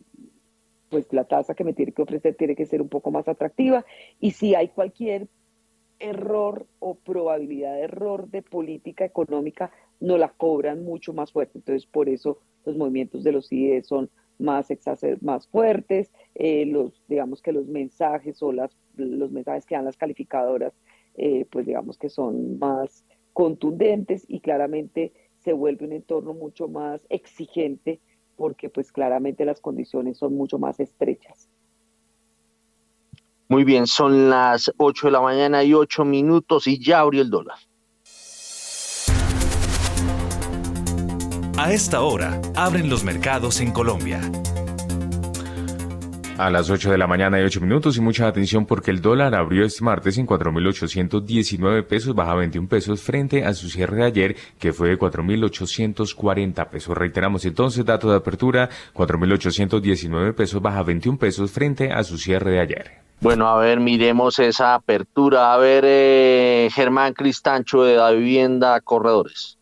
pues 0.88 1.12
la 1.12 1.24
tasa 1.24 1.54
que 1.54 1.64
me 1.64 1.72
tiene 1.72 1.92
que 1.92 2.02
ofrecer 2.02 2.34
tiene 2.36 2.54
que 2.54 2.66
ser 2.66 2.80
un 2.80 2.88
poco 2.88 3.10
más 3.10 3.26
atractiva 3.28 3.84
y 4.20 4.30
si 4.32 4.54
hay 4.54 4.68
cualquier 4.68 5.26
error 5.98 6.66
o 6.78 6.94
probabilidad 6.94 7.74
de 7.74 7.82
error 7.82 8.28
de 8.28 8.42
política 8.42 9.04
económica, 9.04 9.70
no 10.00 10.18
la 10.18 10.28
cobran 10.28 10.84
mucho 10.84 11.12
más 11.12 11.32
fuerte. 11.32 11.58
Entonces, 11.58 11.86
por 11.86 12.08
eso 12.08 12.38
los 12.64 12.76
movimientos 12.76 13.24
de 13.24 13.32
los 13.32 13.48
CIE 13.48 13.82
son 13.82 14.10
más, 14.38 14.68
más 15.22 15.48
fuertes, 15.48 16.12
eh, 16.34 16.66
los, 16.66 17.02
digamos 17.08 17.40
que 17.40 17.52
los 17.52 17.66
mensajes 17.66 18.42
o 18.42 18.52
las, 18.52 18.76
los 18.96 19.30
mensajes 19.30 19.64
que 19.64 19.74
dan 19.74 19.84
las 19.84 19.96
calificadoras, 19.96 20.74
eh, 21.14 21.46
pues 21.50 21.66
digamos 21.66 21.96
que 21.96 22.10
son 22.10 22.58
más 22.58 23.04
contundentes 23.32 24.24
y 24.28 24.40
claramente 24.40 25.12
se 25.38 25.52
vuelve 25.52 25.86
un 25.86 25.92
entorno 25.92 26.34
mucho 26.34 26.68
más 26.68 27.06
exigente 27.08 28.00
porque 28.36 28.68
pues 28.68 28.92
claramente 28.92 29.44
las 29.44 29.60
condiciones 29.60 30.18
son 30.18 30.34
mucho 30.34 30.58
más 30.58 30.80
estrechas. 30.80 31.48
Muy 33.48 33.64
bien, 33.64 33.86
son 33.86 34.28
las 34.28 34.72
8 34.76 35.06
de 35.06 35.10
la 35.12 35.20
mañana 35.20 35.62
y 35.62 35.72
8 35.72 36.04
minutos 36.04 36.66
y 36.66 36.82
ya 36.82 37.00
abrió 37.00 37.22
el 37.22 37.30
dólar. 37.30 37.58
A 41.56 41.72
esta 41.72 42.02
hora, 42.02 42.40
abren 42.54 42.90
los 42.90 43.02
mercados 43.02 43.60
en 43.60 43.72
Colombia. 43.72 44.20
A 46.38 46.50
las 46.50 46.68
8 46.68 46.90
de 46.90 46.98
la 46.98 47.06
mañana 47.06 47.40
y 47.40 47.44
8 47.44 47.62
minutos 47.62 47.96
y 47.96 48.02
mucha 48.02 48.26
atención 48.26 48.66
porque 48.66 48.90
el 48.90 49.00
dólar 49.00 49.34
abrió 49.34 49.64
este 49.64 49.82
martes 49.82 50.18
en 50.18 50.26
4.819 50.26 51.86
pesos, 51.86 52.14
baja 52.14 52.34
21 52.34 52.68
pesos 52.68 53.00
frente 53.00 53.42
a 53.42 53.54
su 53.54 53.70
cierre 53.70 53.96
de 53.96 54.04
ayer 54.04 54.36
que 54.58 54.74
fue 54.74 54.90
de 54.90 54.98
4.840 54.98 56.68
pesos. 56.68 56.94
Reiteramos 56.94 57.46
entonces, 57.46 57.86
dato 57.86 58.10
de 58.10 58.16
apertura, 58.16 58.68
4.819 58.92 60.34
pesos, 60.34 60.60
baja 60.60 60.82
21 60.82 61.18
pesos 61.18 61.50
frente 61.50 61.90
a 61.90 62.04
su 62.04 62.18
cierre 62.18 62.50
de 62.50 62.60
ayer. 62.60 62.92
Bueno, 63.22 63.48
a 63.48 63.58
ver, 63.58 63.80
miremos 63.80 64.38
esa 64.38 64.74
apertura. 64.74 65.54
A 65.54 65.56
ver, 65.56 65.84
eh, 65.86 66.68
Germán 66.70 67.14
Cristancho 67.14 67.82
de 67.82 67.96
la 67.96 68.10
vivienda 68.10 68.78
Corredores. 68.82 69.56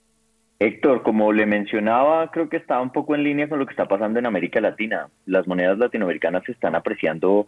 Héctor, 0.65 1.03
como 1.03 1.31
le 1.31 1.45
mencionaba, 1.45 2.31
creo 2.31 2.49
que 2.49 2.57
está 2.57 2.81
un 2.81 2.91
poco 2.91 3.15
en 3.15 3.23
línea 3.23 3.51
con 3.51 3.59
lo 3.59 3.67
que 3.67 3.73
está 3.73 3.87
pasando 3.87 4.19
en 4.19 4.25
América 4.25 4.63
Latina. 4.63 5.09
Las 5.27 5.47
monedas 5.47 5.77
latinoamericanas 5.77 6.43
se 6.45 6.53
están 6.53 6.75
apreciando 6.75 7.47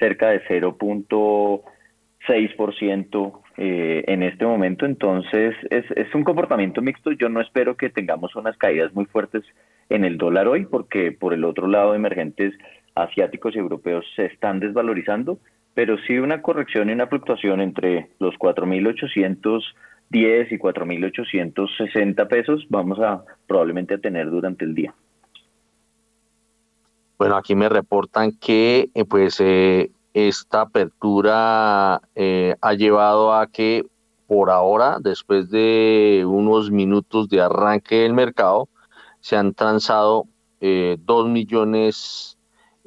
cerca 0.00 0.30
de 0.30 0.42
0.6% 0.48 3.40
eh, 3.56 4.02
en 4.08 4.24
este 4.24 4.44
momento, 4.44 4.84
entonces 4.84 5.54
es, 5.70 5.84
es 5.94 6.12
un 6.12 6.24
comportamiento 6.24 6.82
mixto. 6.82 7.12
Yo 7.12 7.28
no 7.28 7.40
espero 7.40 7.76
que 7.76 7.88
tengamos 7.88 8.34
unas 8.34 8.56
caídas 8.56 8.92
muy 8.94 9.04
fuertes 9.04 9.44
en 9.88 10.04
el 10.04 10.18
dólar 10.18 10.48
hoy, 10.48 10.66
porque 10.66 11.12
por 11.12 11.34
el 11.34 11.44
otro 11.44 11.68
lado 11.68 11.94
emergentes 11.94 12.52
asiáticos 12.96 13.54
y 13.54 13.60
europeos 13.60 14.04
se 14.16 14.24
están 14.24 14.58
desvalorizando, 14.58 15.38
pero 15.74 15.98
sí 15.98 16.18
una 16.18 16.42
corrección 16.42 16.90
y 16.90 16.94
una 16.94 17.06
fluctuación 17.06 17.60
entre 17.60 18.08
los 18.18 18.36
4.810 20.10 20.52
y 20.52 20.58
4.860 20.58 22.28
pesos 22.28 22.66
vamos 22.68 22.98
a 23.00 23.24
probablemente 23.46 23.94
a 23.94 23.98
tener 23.98 24.30
durante 24.30 24.64
el 24.64 24.74
día. 24.74 24.94
Bueno, 27.18 27.36
aquí 27.36 27.54
me 27.54 27.68
reportan 27.68 28.32
que 28.32 28.90
eh, 28.94 29.04
pues 29.04 29.40
eh, 29.40 29.90
esta 30.12 30.62
apertura 30.62 32.00
eh, 32.14 32.54
ha 32.60 32.74
llevado 32.74 33.34
a 33.34 33.46
que 33.46 33.84
por 34.26 34.50
ahora, 34.50 34.98
después 35.00 35.50
de 35.50 36.24
unos 36.26 36.70
minutos 36.70 37.28
de 37.28 37.40
arranque 37.40 38.00
del 38.00 38.12
mercado, 38.12 38.68
se 39.20 39.36
han 39.36 39.54
transado 39.54 40.24
dos 41.04 41.28
millones 41.28 42.36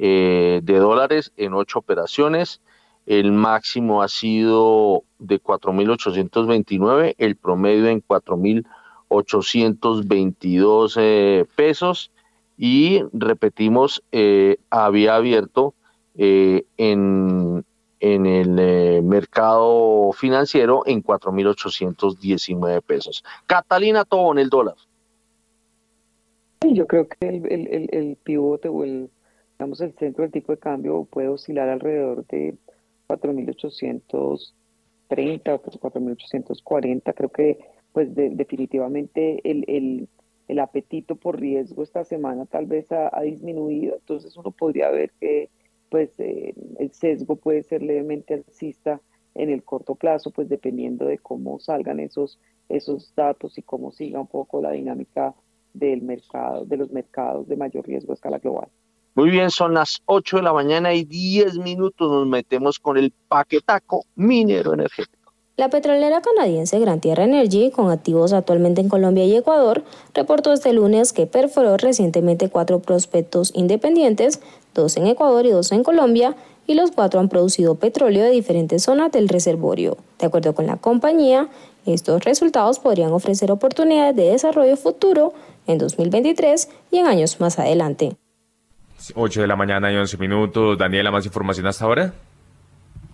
eh, 0.01 0.61
de 0.63 0.77
dólares 0.77 1.33
en 1.35 1.53
ocho 1.53 1.79
operaciones. 1.79 2.61
El 3.09 3.31
máximo 3.31 4.01
ha 4.03 4.07
sido 4.07 5.03
de 5.17 5.41
4.829, 5.41 7.15
el 7.17 7.35
promedio 7.37 7.87
en 7.87 8.03
4.822 8.03 10.95
eh, 10.99 11.45
pesos 11.55 12.11
y 12.55 13.01
repetimos, 13.11 14.03
eh, 14.11 14.57
había 14.69 15.15
abierto 15.15 15.73
en, 16.15 17.65
en 17.99 18.25
el 18.27 19.01
mercado 19.01 20.11
financiero 20.11 20.83
en 20.85 21.03
4.819 21.03 22.83
pesos. 22.83 23.23
Catalina 23.47 24.05
Tobón, 24.05 24.37
el 24.37 24.49
dólar. 24.49 24.75
Yo 26.61 26.85
creo 26.85 27.07
que 27.07 27.27
el, 27.27 27.51
el, 27.51 27.89
el 27.91 28.17
pivote 28.17 28.67
o 28.67 28.83
el 28.83 29.09
digamos, 29.59 29.81
el 29.81 29.93
centro 29.95 30.21
del 30.21 30.31
tipo 30.31 30.53
de 30.53 30.57
cambio 30.57 31.05
puede 31.09 31.27
oscilar 31.27 31.67
alrededor 31.67 32.25
de 32.27 32.55
4.830 33.09 35.53
o 35.53 35.61
4.840. 35.61 37.13
Creo 37.13 37.29
que, 37.29 37.59
pues, 37.91 38.13
definitivamente 38.13 39.41
el, 39.43 40.07
apetito 40.59 41.15
por 41.15 41.39
riesgo 41.39 41.83
esta 41.83 42.03
semana 42.03 42.45
tal 42.45 42.67
vez 42.67 42.91
ha, 42.91 43.21
disminuido. 43.21 43.95
Entonces, 43.95 44.37
uno 44.37 44.51
podría 44.51 44.89
ver 44.89 45.11
que 45.19 45.49
pues 45.89 46.19
eh, 46.19 46.53
el 46.77 46.91
sesgo 46.91 47.35
puede 47.35 47.63
ser 47.63 47.81
levemente 47.81 48.35
alcista 48.35 49.01
en 49.33 49.49
el 49.49 49.63
corto 49.63 49.95
plazo, 49.95 50.31
pues 50.31 50.47
dependiendo 50.49 51.05
de 51.05 51.17
cómo 51.17 51.59
salgan 51.59 51.99
esos, 51.99 52.39
esos 52.67 53.13
datos 53.15 53.57
y 53.57 53.63
cómo 53.63 53.91
siga 53.91 54.19
un 54.19 54.27
poco 54.27 54.61
la 54.61 54.71
dinámica 54.71 55.33
del 55.73 56.03
mercado, 56.03 56.65
de 56.65 56.77
los 56.77 56.91
mercados 56.91 57.47
de 57.47 57.55
mayor 57.55 57.87
riesgo 57.87 58.11
a 58.11 58.15
escala 58.15 58.37
global. 58.39 58.69
Muy 59.15 59.29
bien, 59.29 59.51
son 59.51 59.73
las 59.73 60.01
8 60.05 60.37
de 60.37 60.43
la 60.43 60.53
mañana 60.53 60.93
y 60.93 61.03
10 61.03 61.57
minutos. 61.57 62.11
Nos 62.11 62.27
metemos 62.27 62.79
con 62.79 62.97
el 62.97 63.11
paquetaco 63.27 64.05
minero 64.15 64.73
energético. 64.73 65.33
La 65.59 65.69
petrolera 65.69 66.21
canadiense 66.21 66.79
Gran 66.79 67.01
Tierra 67.01 67.25
Energy, 67.25 67.69
con 67.69 67.91
activos 67.91 68.31
actualmente 68.31 68.79
en 68.79 68.87
Colombia 68.87 69.25
y 69.25 69.35
Ecuador, 69.35 69.83
reportó 70.13 70.53
este 70.53 70.71
lunes 70.71 71.11
que 71.11 71.27
perforó 71.27 71.75
recientemente 71.75 72.49
cuatro 72.49 72.79
prospectos 72.79 73.51
independientes, 73.53 74.39
dos 74.73 74.95
en 74.95 75.07
Ecuador 75.07 75.45
y 75.45 75.51
dos 75.51 75.73
en 75.73 75.83
Colombia, 75.83 76.37
y 76.65 76.75
los 76.75 76.91
cuatro 76.91 77.19
han 77.19 77.27
producido 77.27 77.75
petróleo 77.75 78.23
de 78.23 78.29
diferentes 78.29 78.83
zonas 78.83 79.11
del 79.11 79.27
reservorio. 79.27 79.97
De 80.17 80.27
acuerdo 80.27 80.55
con 80.55 80.65
la 80.65 80.77
compañía, 80.77 81.49
estos 81.85 82.23
resultados 82.23 82.79
podrían 82.79 83.11
ofrecer 83.11 83.51
oportunidades 83.51 84.15
de 84.15 84.31
desarrollo 84.31 84.77
futuro 84.77 85.33
en 85.67 85.77
2023 85.77 86.69
y 86.89 86.99
en 86.99 87.07
años 87.07 87.41
más 87.41 87.59
adelante. 87.59 88.15
8 89.15 89.41
de 89.41 89.47
la 89.47 89.55
mañana 89.55 89.91
y 89.91 89.95
11 89.95 90.17
minutos. 90.17 90.77
Daniela, 90.77 91.11
¿más 91.11 91.25
información 91.25 91.67
hasta 91.67 91.85
ahora? 91.85 92.13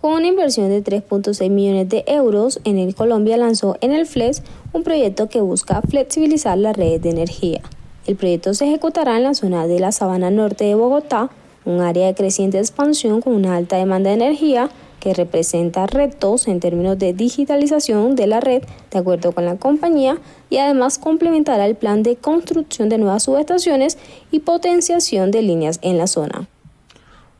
Con 0.00 0.12
una 0.12 0.26
inversión 0.26 0.68
de 0.68 0.84
3.6 0.84 1.50
millones 1.50 1.88
de 1.88 2.04
euros, 2.06 2.60
en 2.64 2.78
el 2.78 2.94
Colombia 2.94 3.36
lanzó 3.36 3.76
en 3.80 3.92
el 3.92 4.06
FLEX 4.06 4.42
un 4.72 4.82
proyecto 4.82 5.28
que 5.28 5.40
busca 5.40 5.80
flexibilizar 5.82 6.58
las 6.58 6.76
redes 6.76 7.02
de 7.02 7.10
energía. 7.10 7.60
El 8.06 8.16
proyecto 8.16 8.54
se 8.54 8.66
ejecutará 8.66 9.16
en 9.16 9.24
la 9.24 9.34
zona 9.34 9.66
de 9.66 9.80
la 9.80 9.90
Sabana 9.90 10.30
Norte 10.30 10.64
de 10.64 10.74
Bogotá, 10.74 11.30
un 11.64 11.80
área 11.80 12.06
de 12.06 12.14
creciente 12.14 12.58
expansión 12.58 13.20
con 13.20 13.34
una 13.34 13.56
alta 13.56 13.76
demanda 13.76 14.10
de 14.10 14.16
energía 14.16 14.70
que 15.06 15.14
representa 15.14 15.86
retos 15.86 16.48
en 16.48 16.58
términos 16.58 16.98
de 16.98 17.12
digitalización 17.12 18.16
de 18.16 18.26
la 18.26 18.40
red, 18.40 18.64
de 18.90 18.98
acuerdo 18.98 19.30
con 19.30 19.44
la 19.44 19.54
compañía, 19.54 20.18
y 20.50 20.56
además 20.56 20.98
complementará 20.98 21.64
el 21.64 21.76
plan 21.76 22.02
de 22.02 22.16
construcción 22.16 22.88
de 22.88 22.98
nuevas 22.98 23.22
subestaciones 23.22 23.98
y 24.32 24.40
potenciación 24.40 25.30
de 25.30 25.42
líneas 25.42 25.78
en 25.82 25.96
la 25.96 26.08
zona. 26.08 26.48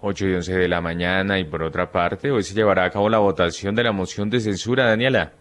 8 0.01 0.29
y 0.29 0.35
11 0.35 0.53
de 0.53 0.69
la 0.69 0.81
mañana 0.81 1.41
y 1.41 1.45
por 1.45 1.65
otra 1.65 1.91
parte, 1.91 2.31
hoy 2.31 2.45
se 2.45 2.55
llevará 2.55 2.85
a 2.85 2.91
cabo 2.91 3.09
la 3.09 3.19
votación 3.19 3.75
de 3.75 3.83
la 3.83 3.91
moción 3.91 4.31
de 4.31 4.39
censura, 4.39 4.87
Daniela. 4.87 5.33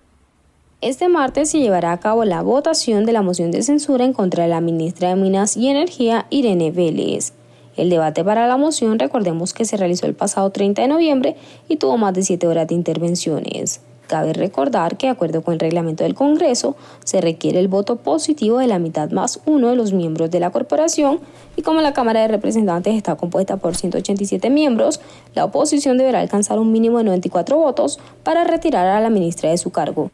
Este 0.82 1.10
martes 1.10 1.52
se 1.52 1.60
llevará 1.60 1.92
a 1.92 2.00
cabo 2.00 2.26
la 2.26 2.42
votación 2.42 3.06
de 3.06 3.14
la 3.14 3.22
moción 3.22 3.52
de 3.52 3.62
censura 3.62 4.04
en 4.04 4.14
contra 4.14 4.46
de 4.46 4.50
la 4.50 4.62
ministra 4.62 5.10
de 5.10 5.16
Minas 5.16 5.56
y 5.56 5.68
Energía, 5.68 6.26
Irene 6.32 6.72
Vélez. 6.72 7.34
El 7.78 7.90
debate 7.90 8.24
para 8.24 8.48
la 8.48 8.58
moción, 8.58 9.00
recordemos 9.00 9.54
que 9.54 9.66
se 9.66 9.78
realizó 9.78 10.06
el 10.06 10.14
pasado 10.14 10.50
30 10.50 10.82
de 10.82 10.88
noviembre 10.88 11.36
y 11.68 11.76
tuvo 11.76 11.98
más 11.98 12.14
de 12.14 12.24
7 12.24 12.48
horas 12.48 12.68
de 12.68 12.76
intervenciones. 12.76 13.82
Cabe 14.08 14.34
recordar 14.34 14.98
que, 14.98 15.08
de 15.08 15.12
acuerdo 15.12 15.42
con 15.42 15.56
el 15.56 15.60
reglamento 15.60 16.04
del 16.04 16.14
Congreso, 16.14 16.76
se 17.04 17.22
requiere 17.22 17.60
el 17.60 17.68
voto 17.68 17.98
positivo 17.98 18.60
de 18.60 18.68
la 18.68 18.78
mitad 18.78 19.10
más 19.10 19.42
uno 19.46 19.70
de 19.70 19.76
los 19.76 19.94
miembros 19.94 20.30
de 20.30 20.40
la 20.40 20.52
corporación 20.52 21.20
y 21.56 21.64
como 21.64 21.82
la 21.82 21.94
Cámara 21.94 22.22
de 22.22 22.28
Representantes 22.28 22.96
está 22.96 23.16
compuesta 23.16 23.58
por 23.58 23.76
187 23.76 24.50
miembros, 24.50 25.02
la 25.34 25.46
oposición 25.46 25.98
deberá 25.98 26.22
alcanzar 26.22 26.60
un 26.60 26.72
mínimo 26.72 27.00
de 27.00 27.06
94 27.06 27.58
votos 27.58 28.00
para 28.24 28.44
retirar 28.44 28.88
a 28.88 29.02
la 29.02 29.10
ministra 29.10 29.50
de 29.50 29.58
su 29.58 29.72
cargo. 29.72 30.12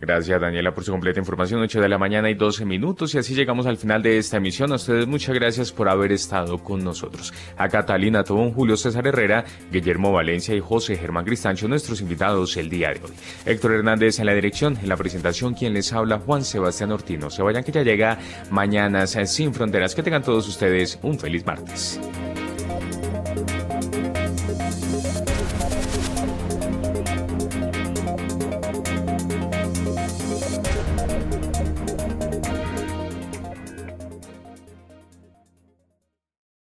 Gracias 0.00 0.40
Daniela 0.40 0.72
por 0.72 0.84
su 0.84 0.92
completa 0.92 1.18
información, 1.18 1.60
8 1.60 1.80
de 1.80 1.88
la 1.88 1.98
mañana 1.98 2.30
y 2.30 2.34
12 2.34 2.64
minutos 2.64 3.14
y 3.14 3.18
así 3.18 3.34
llegamos 3.34 3.66
al 3.66 3.76
final 3.76 4.00
de 4.00 4.18
esta 4.18 4.36
emisión. 4.36 4.70
A 4.70 4.76
ustedes 4.76 5.08
muchas 5.08 5.34
gracias 5.34 5.72
por 5.72 5.88
haber 5.88 6.12
estado 6.12 6.58
con 6.58 6.84
nosotros. 6.84 7.34
A 7.56 7.68
Catalina 7.68 8.22
Tobón, 8.22 8.52
Julio 8.52 8.76
César 8.76 9.04
Herrera, 9.08 9.44
Guillermo 9.72 10.12
Valencia 10.12 10.54
y 10.54 10.60
José 10.60 10.96
Germán 10.96 11.24
Cristancho, 11.24 11.66
nuestros 11.66 12.00
invitados 12.00 12.56
el 12.56 12.70
día 12.70 12.90
de 12.90 13.00
hoy. 13.04 13.12
Héctor 13.44 13.72
Hernández 13.72 14.20
en 14.20 14.26
la 14.26 14.34
dirección, 14.34 14.78
en 14.80 14.88
la 14.88 14.96
presentación, 14.96 15.54
quien 15.54 15.74
les 15.74 15.92
habla, 15.92 16.20
Juan 16.20 16.44
Sebastián 16.44 16.92
Ortino. 16.92 17.28
Se 17.28 17.42
vayan 17.42 17.64
que 17.64 17.72
ya 17.72 17.82
llega 17.82 18.18
Mañanas 18.52 19.18
sin 19.24 19.52
Fronteras. 19.52 19.96
Que 19.96 20.04
tengan 20.04 20.22
todos 20.22 20.46
ustedes 20.46 20.98
un 21.02 21.18
feliz 21.18 21.44
martes. 21.44 22.00